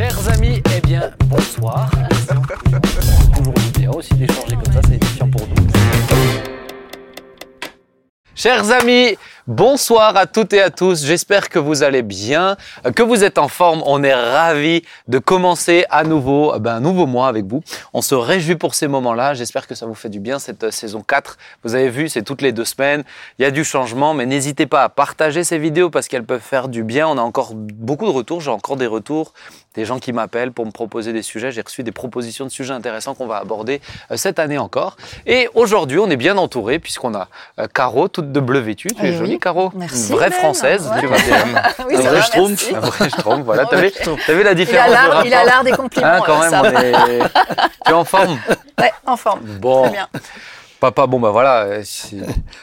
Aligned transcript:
Chers 0.00 0.28
amis, 0.30 0.62
eh 0.74 0.80
bien, 0.80 1.10
bonsoir. 1.26 1.90
Toujours 3.36 3.52
bien 3.78 3.90
aussi 3.90 4.14
d'échanger 4.14 4.56
comme 4.56 4.72
ça, 4.72 4.80
c'est 4.88 4.94
édifiant 4.94 5.28
pour 5.28 5.46
nous. 5.46 5.66
Chers 8.34 8.70
amis, 8.70 9.18
bonsoir 9.50 10.16
à 10.16 10.26
toutes 10.26 10.52
et 10.52 10.62
à 10.62 10.70
tous. 10.70 11.04
J'espère 11.04 11.48
que 11.48 11.58
vous 11.58 11.82
allez 11.82 12.02
bien, 12.02 12.56
que 12.94 13.02
vous 13.02 13.24
êtes 13.24 13.36
en 13.36 13.48
forme. 13.48 13.82
On 13.84 14.04
est 14.04 14.14
ravis 14.14 14.82
de 15.08 15.18
commencer 15.18 15.84
à 15.90 16.04
nouveau 16.04 16.56
ben, 16.60 16.76
un 16.76 16.80
nouveau 16.80 17.06
mois 17.06 17.26
avec 17.26 17.46
vous. 17.46 17.60
On 17.92 18.00
se 18.00 18.14
réjouit 18.14 18.54
pour 18.54 18.76
ces 18.76 18.86
moments-là. 18.86 19.34
J'espère 19.34 19.66
que 19.66 19.74
ça 19.74 19.86
vous 19.86 19.94
fait 19.94 20.08
du 20.08 20.20
bien 20.20 20.38
cette 20.38 20.62
euh, 20.62 20.70
saison 20.70 21.02
4. 21.02 21.36
Vous 21.64 21.74
avez 21.74 21.88
vu, 21.88 22.08
c'est 22.08 22.22
toutes 22.22 22.42
les 22.42 22.52
deux 22.52 22.64
semaines. 22.64 23.02
Il 23.40 23.42
y 23.42 23.44
a 23.44 23.50
du 23.50 23.64
changement, 23.64 24.14
mais 24.14 24.24
n'hésitez 24.24 24.66
pas 24.66 24.84
à 24.84 24.88
partager 24.88 25.42
ces 25.42 25.58
vidéos 25.58 25.90
parce 25.90 26.06
qu'elles 26.06 26.24
peuvent 26.24 26.40
faire 26.40 26.68
du 26.68 26.84
bien. 26.84 27.08
On 27.08 27.18
a 27.18 27.22
encore 27.22 27.54
beaucoup 27.54 28.06
de 28.06 28.12
retours. 28.12 28.40
J'ai 28.40 28.52
encore 28.52 28.76
des 28.76 28.86
retours 28.86 29.32
des 29.74 29.84
gens 29.84 29.98
qui 29.98 30.12
m'appellent 30.12 30.52
pour 30.52 30.66
me 30.66 30.72
proposer 30.72 31.12
des 31.12 31.22
sujets. 31.22 31.52
J'ai 31.52 31.60
reçu 31.60 31.82
des 31.82 31.92
propositions 31.92 32.44
de 32.44 32.50
sujets 32.50 32.72
intéressants 32.74 33.14
qu'on 33.14 33.26
va 33.26 33.36
aborder 33.36 33.80
euh, 34.10 34.16
cette 34.16 34.38
année 34.38 34.58
encore. 34.58 34.96
Et 35.26 35.48
aujourd'hui, 35.54 35.98
on 35.98 36.10
est 36.10 36.16
bien 36.16 36.36
entouré 36.38 36.78
puisqu'on 36.78 37.14
a 37.14 37.28
euh, 37.58 37.66
Caro, 37.72 38.08
toute 38.08 38.32
de 38.32 38.40
bleu 38.40 38.58
vêtue. 38.58 38.88
Tu 38.88 39.06
es 39.06 39.10
Oui. 39.10 39.16
jolie, 39.16 39.38
Caro. 39.40 39.72
Merci, 39.74 40.10
Une 40.10 40.16
vraie 40.18 40.30
française. 40.30 40.88
Ouais. 40.94 41.00
Tu 41.00 41.06
vas 41.06 41.16
bien. 41.16 41.62
Oui, 41.88 41.96
Un 41.96 42.00
vrai 42.00 42.22
schtroumpf. 42.22 42.72
Un 42.74 42.80
vrai 42.80 43.08
schtroumpf, 43.10 43.44
voilà. 43.44 43.66
T'as 43.66 43.76
Ouais, 43.76 43.88
vu, 43.88 43.92
t'as 44.26 44.32
vu 44.32 44.42
la 44.42 44.42
Il 44.42 44.46
a 44.48 44.54
différence 44.54 44.90
il 45.24 45.34
a 45.34 45.44
l'art 45.44 45.64
des 45.64 45.72
compliments. 45.72 46.06
Hein, 46.06 46.20
quand 46.24 46.36
euh, 46.36 46.40
même, 46.42 46.50
ça 46.50 46.62
on 46.64 46.70
va. 46.70 46.84
est... 46.84 46.92
Tu 47.86 47.90
es 47.90 47.94
en 47.94 48.04
forme 48.04 48.38
Ouais, 48.78 48.92
en 49.06 49.16
forme. 49.16 49.40
Bon. 49.60 49.82
Très 49.84 49.90
bien. 49.92 50.08
Papa, 50.78 51.06
bon, 51.06 51.20
bah 51.20 51.30
voilà. 51.30 51.64
euh, 51.64 51.82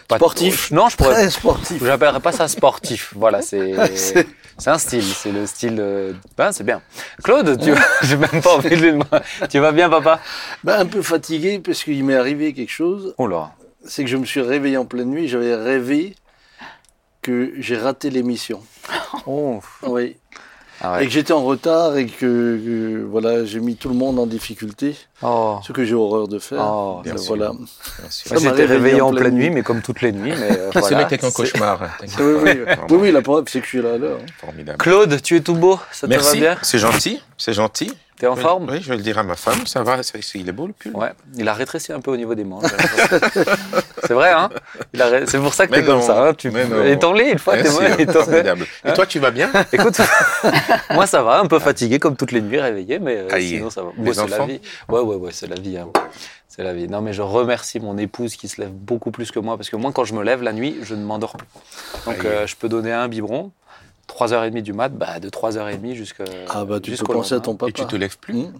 pas- 0.08 0.16
Sportif. 0.16 0.72
Non, 0.72 0.90
je 0.90 0.98
pourrais. 0.98 1.14
Très 1.14 1.30
sportif. 1.30 1.84
J'appellerais 1.86 2.20
pas 2.20 2.32
ça 2.32 2.48
sportif. 2.48 3.14
Voilà, 3.16 3.42
c'est 3.44 3.74
C'est- 3.96 4.28
c'est 4.58 4.70
un 4.72 4.80
style. 4.80 5.04
C'est 5.04 5.32
le 5.32 5.46
style. 5.46 5.78
euh, 5.80 6.14
Ben, 6.36 6.52
c'est 6.52 6.64
bien. 6.64 6.82
Claude, 7.24 7.60
tu 7.62 7.74
j'ai 8.02 8.18
même 8.18 8.42
pas 8.42 8.56
envie 8.56 8.70
de 8.72 8.76
lui 8.76 8.92
demander. 8.92 9.08
Tu 9.52 9.60
vas 9.60 9.72
bien, 9.72 9.88
papa? 9.88 10.20
Ben, 10.64 10.80
un 10.80 10.86
peu 10.88 11.04
fatigué 11.04 11.60
parce 11.64 11.84
qu'il 11.84 12.04
m'est 12.04 12.16
arrivé 12.16 12.54
quelque 12.54 12.72
chose. 12.72 13.14
Oh 13.20 13.28
là. 13.28 13.52
C'est 13.86 14.04
que 14.04 14.10
je 14.10 14.18
me 14.18 14.26
suis 14.26 14.42
réveillé 14.42 14.78
en 14.78 14.86
pleine 14.86 15.10
nuit. 15.12 15.28
J'avais 15.28 15.54
rêvé 15.54 16.16
que 17.28 17.52
j'ai 17.60 17.78
raté 17.78 18.10
l'émission. 18.10 18.62
Oh. 19.26 19.60
Oui. 19.84 20.16
Ah 20.80 21.02
Et 21.02 21.06
que 21.08 21.12
j'étais 21.12 21.34
en 21.34 21.44
retard 21.44 21.98
et 21.98 22.06
que, 22.06 22.22
que, 22.22 23.04
voilà, 23.10 23.44
j'ai 23.46 23.60
mis 23.60 23.76
tout 23.76 23.90
le 23.90 23.96
monde 23.96 24.20
en 24.20 24.28
difficulté. 24.28 24.96
Oh. 25.24 25.58
Ce 25.64 25.74
que 25.74 25.84
j'ai 25.84 25.96
horreur 25.96 26.28
de 26.28 26.38
faire. 26.40 26.60
Oh, 26.62 27.02
bien 27.04 27.18
sûr. 27.18 27.36
voilà. 27.36 27.52
J'étais 28.40 28.66
réveillé 28.66 29.02
en 29.02 29.08
en 29.08 29.10
pleine 29.10 29.22
pleine 29.24 29.34
nuit, 29.36 29.46
nuit. 29.50 29.56
mais 29.56 29.64
comme 29.64 29.82
toutes 29.82 30.02
les 30.02 30.12
nuits. 30.12 30.34
Mais 30.40 30.52
euh, 30.58 30.70
C'est 30.74 30.80
voilà. 30.80 30.96
vrai 30.98 31.06
que 31.06 31.10
t'es 31.10 31.18
qu'un 31.18 31.30
C'est- 31.30 31.36
cauchemar. 31.36 31.80
Oui, 32.20 32.24
oui, 32.26 32.40
oui. 32.46 32.74
oui, 32.90 32.98
oui, 33.02 33.12
la 33.12 33.22
preuve, 33.22 33.46
c'est 33.48 33.60
que 33.60 33.66
je 33.66 33.70
suis 33.72 33.82
là 33.82 33.94
à 33.94 33.98
l'heure. 33.98 34.20
Formidable. 34.40 34.78
Claude, 34.78 35.22
tu 35.22 35.36
es 35.36 35.42
tout 35.42 35.56
beau. 35.56 35.80
Ça 35.92 36.08
te 36.08 36.14
va 36.14 36.18
Merci, 36.20 36.40
bien? 36.40 36.56
C'est 36.62 36.80
gentil, 36.80 37.22
c'est 37.38 37.54
gentil. 37.54 37.92
T'es 38.20 38.26
en 38.28 38.36
Oui, 38.36 38.42
forme? 38.42 38.68
Oui, 38.72 38.80
je 38.82 38.90
vais 38.90 38.96
le 38.98 39.04
dire 39.04 39.18
à 39.20 39.24
ma 39.24 39.36
femme, 39.36 39.68
ça 39.68 39.84
va, 39.84 40.02
c'est- 40.02 40.20
il 40.36 40.50
est 40.50 40.52
beau 40.52 40.66
le 40.68 40.74
pull. 40.74 40.96
Ouais. 40.96 41.12
Il 41.36 41.48
a 41.48 41.54
rétréci 41.54 41.94
un 41.94 42.00
peu 42.00 42.10
au 42.12 42.18
niveau 42.18 42.34
des 42.34 42.44
manches. 42.44 42.64
c'est 44.04 44.14
vrai, 44.14 44.32
hein? 44.32 44.50
Ré- 44.96 45.26
C'est 45.28 45.38
pour 45.40 45.54
ça 45.54 45.68
que 45.68 45.74
t'es 45.74 45.84
comme 45.84 46.02
ça. 46.02 46.28
Hein 46.30 46.34
tu... 46.34 46.52
Étonné 46.88 47.32
une 47.32 47.40
fois, 47.40 47.54
t'es 47.58 47.70
étonné. 47.70 48.12
formidable. 48.24 48.66
Et 48.86 48.94
toi, 48.94 49.06
tu 49.06 49.20
vas 49.20 49.32
bien? 49.32 49.50
Écoute, 49.72 50.00
moi 50.92 51.06
ça 51.06 51.22
va, 51.22 51.40
un 51.40 51.46
peu 51.46 51.60
fatigué 51.60 52.00
comme 52.00 52.16
toutes 52.16 52.32
les 52.32 52.42
nuits 52.42 52.60
réveillé, 52.60 53.00
mais 53.00 53.18
euh, 53.18 53.40
sinon 53.40 53.70
ça 53.70 53.84
va. 53.84 53.90
Bon, 53.96 54.14
c'est 54.14 54.28
la 54.28 54.46
vie. 54.46 54.62
Ouais, 54.90 55.00
ouais, 55.02 55.16
ouais, 55.16 55.32
c'est 55.32 55.48
la 55.48 55.56
vie. 55.60 55.78
hein. 55.78 55.88
C'est 56.48 56.64
la 56.64 56.74
vie. 56.74 56.88
Non, 56.88 57.02
mais 57.02 57.14
je 57.14 57.22
remercie 57.22 57.80
mon 57.80 57.98
épouse 58.00 58.36
qui 58.36 58.48
se 58.48 58.60
lève 58.60 58.72
beaucoup 58.72 59.12
plus 59.12 59.30
que 59.32 59.38
moi, 59.40 59.58
parce 59.58 59.70
que 59.70 59.76
moi, 59.76 59.92
quand 59.94 60.06
je 60.06 60.16
me 60.16 60.24
lève 60.24 60.42
la 60.42 60.54
nuit, 60.54 60.78
je 60.82 60.96
ne 60.96 61.04
m'endors 61.04 61.38
plus. 61.38 61.48
Donc, 62.08 62.26
euh, 62.26 62.48
je 62.48 62.56
peux 62.56 62.68
donner 62.68 62.92
un 62.92 63.08
biberon, 63.08 63.52
3h30 64.08 64.62
du 64.62 64.74
mat, 64.74 64.90
bah, 64.90 65.20
de 65.20 65.30
3h30 65.30 65.94
jusqu'à. 65.94 66.24
Ah, 66.50 66.66
bah, 66.66 66.76
tu 66.76 66.82
peux 66.84 66.92
jusqu'au 66.92 67.14
penser 67.14 67.34
à 67.34 67.38
lendemain. 67.38 67.52
ton 67.52 67.56
papa. 67.58 67.70
Et 67.70 67.74
tu 67.74 67.86
te 67.86 67.96
lèves 67.96 68.18
plus 68.18 68.34
Hum. 68.36 68.54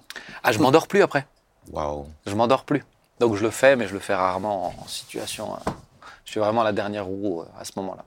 Ah, 0.44 0.52
je 0.52 0.60
m'endors 0.60 0.88
plus 0.88 1.02
après. 1.02 1.26
Waouh. 1.72 2.06
Je 2.26 2.34
m'endors 2.36 2.64
plus. 2.64 2.84
Donc, 3.20 3.36
je 3.36 3.44
le 3.44 3.50
fais, 3.50 3.76
mais 3.76 3.88
je 3.88 3.94
le 3.94 4.00
fais 4.00 4.14
rarement 4.16 4.74
en 4.82 4.88
situation. 4.88 5.54
euh, 5.54 5.72
Je 6.26 6.32
suis 6.32 6.40
vraiment 6.40 6.62
la 6.64 6.72
dernière 6.74 7.06
roue 7.06 7.42
euh, 7.42 7.46
à 7.60 7.66
ce 7.66 7.72
moment-là. 7.78 8.04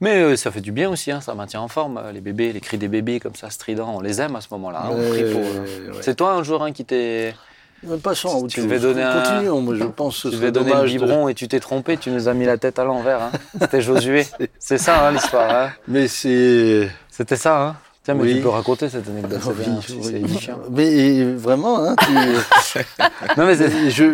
Mais 0.00 0.16
euh, 0.22 0.36
ça 0.36 0.50
fait 0.50 0.60
du 0.60 0.72
bien 0.72 0.88
aussi, 0.88 1.10
hein, 1.10 1.20
ça 1.20 1.34
maintient 1.34 1.60
en 1.60 1.68
forme. 1.68 1.98
euh, 1.98 2.12
Les 2.12 2.20
bébés, 2.20 2.52
les 2.52 2.60
cris 2.60 2.78
des 2.78 2.88
bébés 2.88 3.20
comme 3.20 3.34
ça, 3.34 3.50
stridents, 3.50 3.92
on 3.96 4.00
les 4.00 4.20
aime 4.20 4.36
à 4.36 4.40
ce 4.40 4.48
moment-là. 4.52 4.82
hein, 4.84 4.90
on 4.92 5.10
prie 5.10 5.24
pour 5.30 5.40
eux. 5.42 5.60
Ouais, 5.60 5.90
ouais. 5.96 6.02
C'est 6.02 6.14
toi 6.14 6.32
un 6.34 6.42
jour 6.42 6.62
hein, 6.62 6.72
qui 6.72 6.84
t'es. 6.84 7.34
Même 7.82 8.00
pas 8.00 8.14
sans 8.14 8.46
Tu 8.46 8.56
chose. 8.60 8.64
devais 8.68 8.78
donner 8.78 9.02
un- 9.02 9.22
Continuons, 9.22 9.60
moi 9.62 9.74
je 9.74 9.84
pense 9.84 10.22
que 10.22 10.28
Tu 10.28 10.34
ce 10.34 10.40
devais 10.40 10.52
donner 10.52 10.72
le 10.74 10.80
de- 10.82 10.86
biberon 10.86 11.28
et 11.28 11.34
tu 11.34 11.48
t'es 11.48 11.60
trompé, 11.60 11.96
tu 11.96 12.10
nous 12.10 12.28
as 12.28 12.34
mis 12.34 12.44
la 12.44 12.58
tête 12.58 12.78
à 12.78 12.84
l'envers. 12.84 13.22
Hein. 13.22 13.30
C'était 13.60 13.80
Josué. 13.80 14.26
C'est 14.58 14.78
ça 14.78 15.06
hein, 15.06 15.12
l'histoire. 15.12 15.50
Hein. 15.50 15.70
Mais 15.88 16.06
c'est... 16.08 16.90
C'était 17.10 17.36
ça. 17.36 17.62
Hein. 17.62 17.76
Tiens, 18.02 18.14
mais 18.14 18.22
Oui. 18.24 18.34
tu 18.36 18.40
peux 18.42 18.48
raconter 18.48 18.88
cette 18.88 19.06
anecdote. 19.08 19.40
C'est 19.42 19.56
bien, 19.62 19.72
Oui, 19.72 19.78
aussi, 19.78 19.92
oui. 19.92 20.00
c'est 20.04 20.14
édifiant. 20.20 20.58
Mais 20.70 21.24
vraiment, 21.34 21.82
hein, 21.84 21.96
tu- 22.06 22.12
Non, 23.38 23.46
mais 23.46 23.56
c'est- 23.56 23.70
je, 23.70 23.90
je- 23.90 23.90
j'ai- 23.90 24.06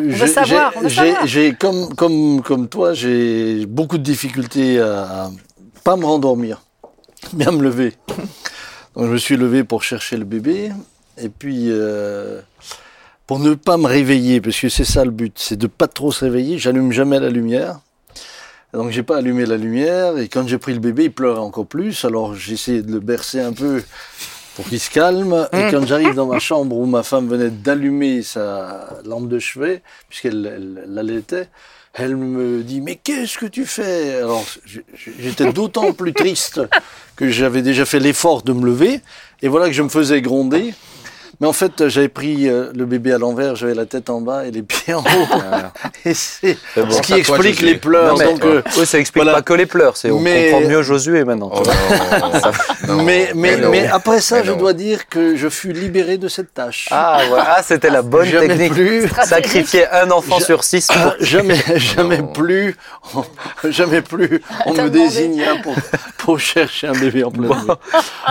on 0.77 0.81
veut 0.81 0.89
j'ai- 0.89 0.97
savoir. 0.97 1.27
j'ai 1.27 1.55
comme 1.55 1.95
comme 1.95 2.43
comme 2.43 2.69
toi, 2.69 2.95
j'ai 2.95 3.65
beaucoup 3.67 3.99
de 3.99 4.03
difficultés 4.03 4.81
à, 4.81 5.03
à 5.27 5.31
pas 5.85 5.97
me 5.97 6.05
rendormir, 6.05 6.63
mais 7.35 7.47
à 7.47 7.53
me 7.53 7.63
lever. 7.63 7.95
Donc 8.97 9.07
je 9.07 9.11
me 9.13 9.19
suis 9.19 9.37
levé 9.37 9.63
pour 9.63 9.83
chercher 9.85 10.17
le 10.17 10.25
bébé 10.25 10.73
et 11.17 11.29
puis 11.29 11.67
euh, 11.71 12.41
pour 13.27 13.39
ne 13.39 13.55
pas 13.55 13.77
me 13.77 13.87
réveiller 13.87 14.41
parce 14.41 14.59
que 14.61 14.69
c'est 14.69 14.85
ça 14.85 15.05
le 15.05 15.11
but, 15.11 15.35
c'est 15.37 15.57
de 15.57 15.67
pas 15.67 15.89
trop 15.89 16.13
se 16.13 16.25
réveiller. 16.25 16.59
J'allume 16.59 16.93
jamais 16.93 17.19
la 17.21 17.31
lumière. 17.31 17.81
Donc 18.73 18.91
j'ai 18.91 19.03
pas 19.03 19.17
allumé 19.19 19.47
la 19.47 19.57
lumière 19.57 20.19
et 20.19 20.29
quand 20.29 20.47
j'ai 20.47 20.59
pris 20.59 20.75
le 20.75 20.81
bébé, 20.81 21.05
il 21.05 21.13
pleurait 21.13 21.41
encore 21.41 21.67
plus. 21.67 22.05
Alors 22.05 22.35
j'ai 22.35 22.55
essayé 22.55 22.83
de 22.83 22.93
le 22.93 23.01
bercer 23.01 23.41
un 23.41 23.53
peu 23.53 23.83
pour 24.55 24.69
qu'il 24.69 24.79
se 24.81 24.91
calme. 24.91 25.49
Et 25.53 25.71
quand 25.71 25.87
j'arrive 25.87 26.15
dans 26.15 26.27
ma 26.27 26.39
chambre 26.39 26.77
où 26.77 26.85
ma 26.87 27.03
femme 27.03 27.29
venait 27.29 27.51
d'allumer 27.51 28.23
sa 28.23 28.89
lampe 29.05 29.29
de 29.29 29.39
chevet, 29.39 29.83
puisqu'elle 30.09 30.47
elle- 30.47 30.85
l'allaitait, 30.95 31.49
elle 31.95 32.17
me 32.17 32.63
dit 32.63 32.81
Mais 32.83 32.97
qu'est-ce 32.97 33.39
que 33.39 33.47
tu 33.47 33.65
fais? 33.65 34.17
Alors 34.17 34.45
j'étais 35.19 35.53
d'autant 35.53 35.93
plus 35.93 36.13
triste 36.13 36.61
que 37.17 37.31
j'avais 37.31 37.63
déjà 37.63 37.87
fait 37.87 38.01
l'effort 38.01 38.43
de 38.43 38.53
me 38.53 38.67
lever. 38.67 39.01
Et 39.43 39.49
voilà 39.49 39.67
que 39.67 39.73
je 39.73 39.83
me 39.83 39.89
faisais 39.89 40.21
gronder. 40.21 40.75
Mais 41.41 41.47
en 41.47 41.53
fait, 41.53 41.89
j'avais 41.89 42.09
pris 42.09 42.49
euh, 42.49 42.71
le 42.75 42.87
bébé 42.87 43.13
à 43.13 43.19
l'envers, 43.19 43.57
j'avais 43.57 43.75
la 43.75 43.85
tête 43.85 44.09
en 44.09 44.21
bas 44.23 44.47
et 44.47 44.51
les 44.51 44.63
pieds 44.63 44.95
en 44.95 45.01
haut. 45.01 45.39
Et 46.05 46.15
c'est 46.15 46.57
bon. 46.77 46.91
ce 46.91 47.01
qui 47.03 47.09
toi, 47.23 47.37
explique 47.37 47.61
les 47.61 47.75
pleurs. 47.77 48.13
Non, 48.15 48.19
mais- 48.19 48.25
donc, 48.25 48.45
euh, 48.45 48.63
Oui, 48.79 48.87
ça 48.87 48.99
explique 48.99 49.23
voilà. 49.25 49.39
pas 49.39 49.43
que 49.43 49.53
les 49.53 49.67
pleurs. 49.67 49.97
C'est 49.97 50.11
on 50.11 50.19
Mais- 50.21 50.51
comprend 50.51 50.69
mieux 50.69 50.83
Josué 50.83 51.25
maintenant. 51.25 51.51
Oh 51.55 51.63
non. 51.65 52.41
Non, 52.89 53.03
mais, 53.03 53.33
mais, 53.35 53.57
non. 53.57 53.71
mais 53.71 53.87
après 53.89 54.21
ça, 54.21 54.37
Mais 54.41 54.45
je 54.45 54.53
dois 54.53 54.73
dire 54.73 55.09
que 55.09 55.35
je 55.37 55.49
fus 55.49 55.73
libéré 55.73 56.19
de 56.19 56.29
cette 56.29 56.55
tâche. 56.55 56.89
Ah, 56.93 57.19
ouais. 57.31 57.41
ah 57.41 57.61
c'était 57.63 57.91
la 57.91 58.03
bonne 58.03 58.27
jamais 58.29 58.47
technique. 58.49 58.73
plus, 58.75 59.09
Sacrifier 59.25 59.89
un 59.91 60.11
enfant 60.13 60.39
Je- 60.39 60.45
sur 60.45 60.63
six 60.65 60.87
pour 60.87 60.97
Ah, 60.97 61.15
jamais, 61.21 61.57
jamais 61.77 62.19
Non. 62.19 62.29
plus, 62.29 62.77
jamais 63.65 64.03
plus, 64.03 64.41
on 64.67 64.71
me 64.73 64.77
demandé. 64.77 64.99
désigna 65.01 65.57
pour, 65.63 65.75
pour 66.19 66.39
chercher 66.39 66.87
un 66.89 66.93
bébé 66.93 67.25
en 67.25 67.31
pleine 67.33 67.49
nuit. 67.49 67.75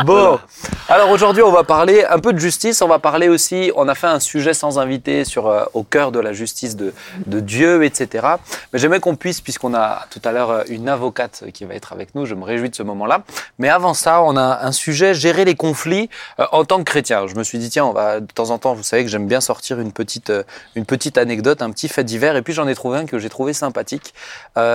Bon, 0.06 0.40
alors 0.88 1.10
aujourd'hui 1.10 1.44
on 1.44 1.52
va 1.52 1.64
parler 1.64 2.06
un 2.10 2.20
peu 2.20 2.32
de 2.32 2.40
justice, 2.40 2.82
on 2.82 2.88
va 2.88 2.95
parler 3.00 3.28
aussi, 3.28 3.72
on 3.76 3.88
a 3.88 3.96
fait 3.96 4.08
un 4.08 4.20
sujet 4.20 4.54
sans 4.54 4.80
invité 4.80 5.26
sur 5.26 5.48
euh, 5.48 5.66
au 5.74 5.84
cœur 5.84 6.12
de 6.12 6.20
la 6.20 6.34
justice 6.34 6.76
de, 6.76 6.94
Dieu, 7.26 7.84
etc. 7.84 8.28
Mais 8.72 8.80
j'aimerais 8.80 9.00
qu'on 9.00 9.16
puisse, 9.16 9.42
puisqu'on 9.42 9.74
a 9.74 10.06
tout 10.10 10.22
à 10.24 10.32
l'heure 10.32 10.50
euh, 10.50 10.64
une 10.70 10.90
avocate 10.90 11.44
qui 11.54 11.66
va 11.66 11.74
être 11.74 11.94
avec 11.94 12.16
nous, 12.16 12.26
je 12.26 12.34
me 12.34 12.44
réjouis 12.44 12.70
de 12.70 12.76
ce 12.76 12.84
moment-là. 12.84 13.24
Mais 13.60 13.70
avant 13.70 13.94
ça, 13.94 14.22
on 14.22 14.38
a 14.38 14.66
un 14.66 14.72
sujet, 14.72 15.14
gérer 15.14 15.46
les 15.46 15.56
conflits 15.56 16.10
euh, 16.40 16.46
en 16.52 16.66
tant 16.66 16.78
que 16.80 16.84
chrétien. 16.84 17.28
Je 17.28 17.36
me 17.36 17.44
suis 17.44 17.58
dit, 17.58 17.70
tiens, 17.70 17.86
on 17.86 17.94
va 17.94 18.20
de 18.20 18.32
temps 18.32 18.50
en 18.52 18.58
temps, 18.58 18.74
vous 18.74 18.84
savez 18.84 19.04
que 19.04 19.10
j'aime 19.10 19.28
bien 19.28 19.42
sortir 19.42 19.80
une 19.80 19.92
petite, 19.92 20.32
une 20.76 20.86
petite 20.86 21.18
anecdote, 21.18 21.62
un 21.62 21.72
petit 21.72 21.88
fait 21.88 22.04
divers, 22.04 22.36
et 22.36 22.42
puis 22.42 22.54
j'en 22.54 22.68
ai 22.68 22.76
trouvé 22.76 23.00
un 23.00 23.06
que 23.06 23.20
j'ai 23.20 23.30
trouvé 23.30 23.54
sympathique. 23.54 24.14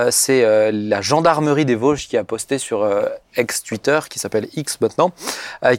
C'est 0.09 0.71
la 0.71 1.01
gendarmerie 1.01 1.65
des 1.65 1.75
Vosges 1.75 2.07
qui 2.07 2.17
a 2.17 2.23
posté 2.23 2.57
sur 2.57 2.87
ex-Twitter, 3.35 3.99
qui 4.09 4.19
s'appelle 4.19 4.47
X 4.55 4.79
maintenant, 4.81 5.11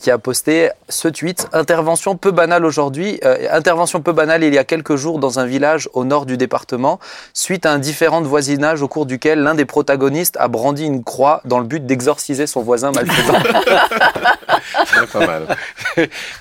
qui 0.00 0.10
a 0.10 0.18
posté 0.18 0.70
ce 0.88 1.08
tweet 1.08 1.48
intervention 1.52 2.16
peu 2.16 2.31
banale 2.32 2.64
aujourd'hui 2.64 3.20
euh, 3.24 3.36
intervention 3.50 4.00
peu 4.00 4.12
banale 4.12 4.42
il 4.44 4.52
y 4.54 4.58
a 4.58 4.64
quelques 4.64 4.96
jours 4.96 5.18
dans 5.18 5.38
un 5.38 5.44
village 5.46 5.88
au 5.92 6.04
nord 6.04 6.26
du 6.26 6.36
département 6.36 6.98
suite 7.34 7.66
à 7.66 7.72
un 7.72 7.78
différend 7.78 8.20
de 8.20 8.26
voisinage 8.26 8.82
au 8.82 8.88
cours 8.88 9.06
duquel 9.06 9.40
l'un 9.40 9.54
des 9.54 9.64
protagonistes 9.64 10.36
a 10.40 10.48
brandi 10.48 10.84
une 10.84 11.04
croix 11.04 11.40
dans 11.44 11.58
le 11.58 11.64
but 11.64 11.84
d'exorciser 11.86 12.46
son 12.46 12.62
voisin 12.62 12.92
malfaisant. 12.92 13.34
C'est 14.86 15.10
pas 15.12 15.26
mal. 15.26 15.56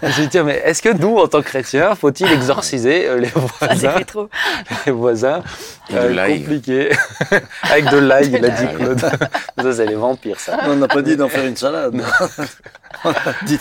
J'ai 0.04 0.22
dit 0.24 0.30
tiens 0.30 0.44
mais 0.44 0.62
est-ce 0.66 0.82
que 0.82 0.90
nous 0.94 1.18
en 1.18 1.28
tant 1.28 1.42
que 1.42 1.48
chrétiens 1.48 1.96
faut-il 1.96 2.32
exorciser 2.32 3.08
euh, 3.08 3.18
les 3.18 3.28
Ça, 3.28 3.40
c'est 3.60 3.68
voisins 3.68 3.92
fait 3.92 4.06
trop. 4.06 4.30
les 4.86 4.92
voisins 4.92 5.42
Et 5.90 5.94
de 5.94 6.00
l'ail. 6.08 6.40
compliqué 6.42 6.90
avec 7.64 7.90
de 7.90 7.98
l'ail 7.98 8.32
il 8.34 8.46
a 8.46 8.50
dit. 8.50 8.66
Claude 8.78 9.00
ça 9.00 9.74
c'est 9.74 9.86
les 9.86 9.96
vampires 9.96 10.40
ça 10.40 10.58
On 10.68 10.76
n'a 10.76 10.88
pas 10.88 11.02
dit 11.02 11.18
d'en 11.18 11.30
faire 11.30 11.46
une 11.46 11.58
salade. 11.58 11.94
On 13.04 13.10
a 13.10 13.14
dit- 13.46 13.60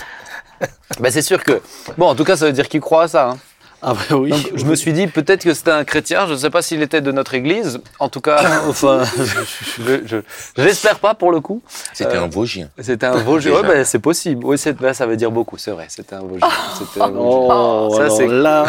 Ben, 1.00 1.11
c'est 1.11 1.23
sûr 1.23 1.43
que. 1.43 1.61
Bon, 1.99 2.06
en 2.08 2.14
tout 2.14 2.25
cas, 2.25 2.37
ça 2.37 2.47
veut 2.47 2.52
dire 2.52 2.69
qu'il 2.69 2.81
croit 2.81 3.05
à 3.05 3.08
ça. 3.08 3.29
hein. 3.31 3.38
Ah 3.82 3.94
bah 3.94 4.17
oui. 4.17 4.31
Donc, 4.31 4.50
je 4.55 4.65
me 4.67 4.75
suis 4.75 4.93
dit 4.93 5.06
peut-être 5.06 5.43
que 5.44 5.55
c'était 5.55 5.71
un 5.71 5.85
chrétien. 5.85 6.27
Je 6.27 6.32
ne 6.32 6.37
sais 6.38 6.50
pas 6.50 6.61
s'il 6.62 6.82
était 6.82 7.00
de 7.00 7.12
notre 7.12 7.32
église. 7.35 7.81
En 7.99 8.09
tout 8.09 8.21
cas, 8.21 8.38
enfin, 8.69 9.03
je, 9.17 10.00
je, 10.06 10.17
je 10.56 10.62
l'espère 10.62 10.99
pas 10.99 11.15
pour 11.15 11.32
le 11.32 11.41
coup. 11.41 11.62
C'était 11.94 12.17
Euh, 12.17 12.25
un 12.25 12.29
Vosgien. 12.29 12.69
C'était 12.79 13.06
un 13.06 13.17
Vosgien. 13.19 13.53
Ouais, 13.53 13.62
ben, 13.62 13.85
c'est 13.85 13.99
possible. 13.99 14.44
Oui, 14.44 14.56
ben, 14.79 14.93
ça 14.93 15.06
veut 15.06 15.17
dire 15.17 15.31
beaucoup. 15.31 15.56
C'est 15.56 15.71
vrai. 15.71 15.87
C'était 15.88 16.15
un 16.17 16.21
Vosgien. 16.21 16.49
C'était 16.79 17.00
un 17.00 17.09
Vosgien. 17.09 17.49
Oh, 17.50 17.93
Ça, 17.97 18.03
alors 18.03 18.17
c'est- 18.17 18.27
là, 18.27 18.65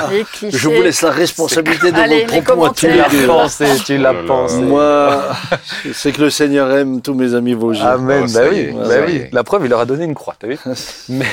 je 0.50 0.69
vous 0.69 0.81
laisse 0.81 1.02
la 1.02 1.12
responsabilité 1.12 1.92
de 1.92 1.98
Allez, 1.98 2.25
vos 2.25 2.42
propos 2.42 2.66
à 2.66 2.69
tous 2.69 2.86
les 2.88 3.02
deux. 3.12 3.28
pensé. 3.28 3.66
Tu 3.86 3.98
l'as 3.98 4.13
Oh 4.13 4.28
pensé. 4.28 4.62
Moi, 4.62 5.24
c'est 5.94 6.12
que 6.13 6.22
le 6.22 6.30
Seigneur 6.30 6.72
aime 6.72 7.02
tous 7.02 7.13
mes 7.13 7.34
amis 7.34 7.54
vosgiens. 7.54 7.86
Amen. 7.88 8.25
Oh, 8.28 8.31
bah 8.34 8.42
oui, 8.50 8.58
est, 8.60 8.72
bah 8.72 8.96
oui. 9.06 9.24
La 9.31 9.44
preuve, 9.44 9.66
il 9.66 9.69
leur 9.69 9.80
a 9.81 9.86
donné 9.86 10.06
une 10.06 10.16
croix, 10.16 10.36
t'as 10.40 10.48
vu 10.48 10.58
mais, 11.10 11.25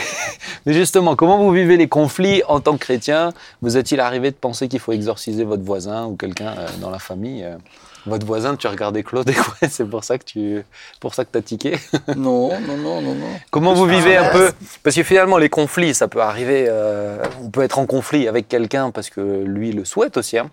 mais 0.66 0.72
justement, 0.72 1.14
comment 1.16 1.38
vous 1.38 1.50
vivez 1.52 1.76
les 1.76 1.88
conflits 1.88 2.42
en 2.48 2.60
tant 2.60 2.72
que 2.74 2.78
chrétien? 2.78 3.32
Vous 3.68 3.76
est-il 3.76 4.00
arrivé 4.00 4.30
de 4.30 4.36
penser 4.36 4.66
qu'il 4.66 4.80
faut 4.80 4.92
exorciser 4.92 5.44
votre 5.44 5.62
voisin 5.62 6.06
ou 6.06 6.16
quelqu'un 6.16 6.54
euh, 6.56 6.66
dans 6.80 6.88
la 6.88 6.98
famille 6.98 7.44
euh, 7.44 7.58
Votre 8.06 8.24
voisin, 8.24 8.56
tu 8.56 8.66
regardais 8.66 9.02
Claude 9.02 9.28
et 9.28 9.34
quoi? 9.34 9.52
C'est 9.68 9.84
pour 9.84 10.04
ça 10.04 10.16
que 10.16 10.24
tu, 10.24 10.64
pour 11.00 11.12
ça 11.14 11.26
que 11.26 11.30
t'as 11.32 11.42
tiqué? 11.42 11.76
Non, 12.16 12.58
non, 12.62 12.78
non, 12.78 13.02
non, 13.02 13.14
non. 13.14 13.38
Comment 13.50 13.74
vous 13.74 13.84
vivez 13.84 14.16
Ah, 14.16 14.30
un 14.30 14.32
peu 14.32 14.52
Parce 14.82 14.96
que 14.96 15.02
finalement, 15.02 15.36
les 15.36 15.50
conflits, 15.50 15.92
ça 15.92 16.08
peut 16.08 16.22
arriver. 16.22 16.64
euh, 16.66 17.22
on 17.44 17.50
peut 17.50 17.60
être 17.60 17.78
en 17.78 17.84
conflit 17.84 18.26
avec 18.26 18.48
quelqu'un 18.48 18.90
parce 18.90 19.10
que 19.10 19.20
lui 19.44 19.72
le 19.72 19.84
souhaite 19.84 20.16
aussi. 20.16 20.38
hein. 20.38 20.50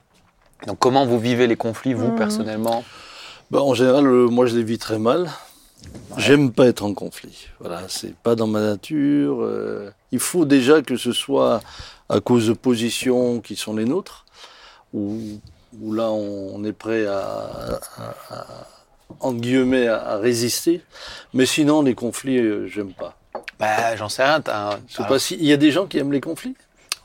Donc, 0.67 0.77
comment 0.79 1.05
vous 1.05 1.17
vivez 1.17 1.47
les 1.47 1.55
conflits, 1.55 1.93
vous, 1.93 2.07
Mhm. 2.07 2.15
personnellement? 2.15 2.83
Bah, 3.49 3.61
en 3.61 3.73
général, 3.73 4.05
euh, 4.07 4.27
moi, 4.27 4.45
je 4.45 4.57
les 4.57 4.63
vis 4.63 4.77
très 4.77 4.99
mal. 4.99 5.29
J'aime 6.17 6.51
pas 6.51 6.65
être 6.67 6.83
en 6.83 6.93
conflit. 6.93 7.47
Voilà, 7.61 7.83
c'est 7.87 8.13
pas 8.15 8.35
dans 8.35 8.47
ma 8.47 8.59
nature. 8.59 9.41
euh, 9.41 9.89
il 10.11 10.19
faut 10.19 10.43
déjà 10.45 10.81
que 10.81 10.97
ce 10.97 11.11
soit 11.13 11.61
à 12.09 12.19
cause 12.19 12.47
de 12.47 12.53
positions 12.53 13.39
qui 13.41 13.55
sont 13.55 13.75
les 13.75 13.85
nôtres, 13.85 14.25
où, 14.93 15.17
où 15.81 15.93
là, 15.93 16.09
on, 16.11 16.63
est 16.63 16.71
prêt 16.73 17.05
à, 17.07 17.19
à- 17.97 18.35
à- 18.35 18.45
en 19.19 19.33
guillemets, 19.33 19.87
à, 19.87 19.97
à 20.11 20.17
résister. 20.17 20.81
Mais 21.33 21.45
sinon, 21.45 21.81
les 21.81 21.95
conflits, 21.95 22.37
euh, 22.39 22.67
j'aime 22.67 22.93
pas. 22.93 23.15
Bah, 23.59 23.95
j'en 23.95 24.09
sais 24.09 24.23
rien. 24.23 24.41
un- 24.47 24.79
Je 24.87 24.97
sais 24.97 25.03
pas 25.07 25.19
si 25.19 25.35
il 25.35 25.45
y 25.45 25.53
a 25.53 25.57
des 25.57 25.71
gens 25.71 25.85
qui 25.85 25.97
aiment 25.97 26.11
les 26.11 26.21
conflits? 26.21 26.55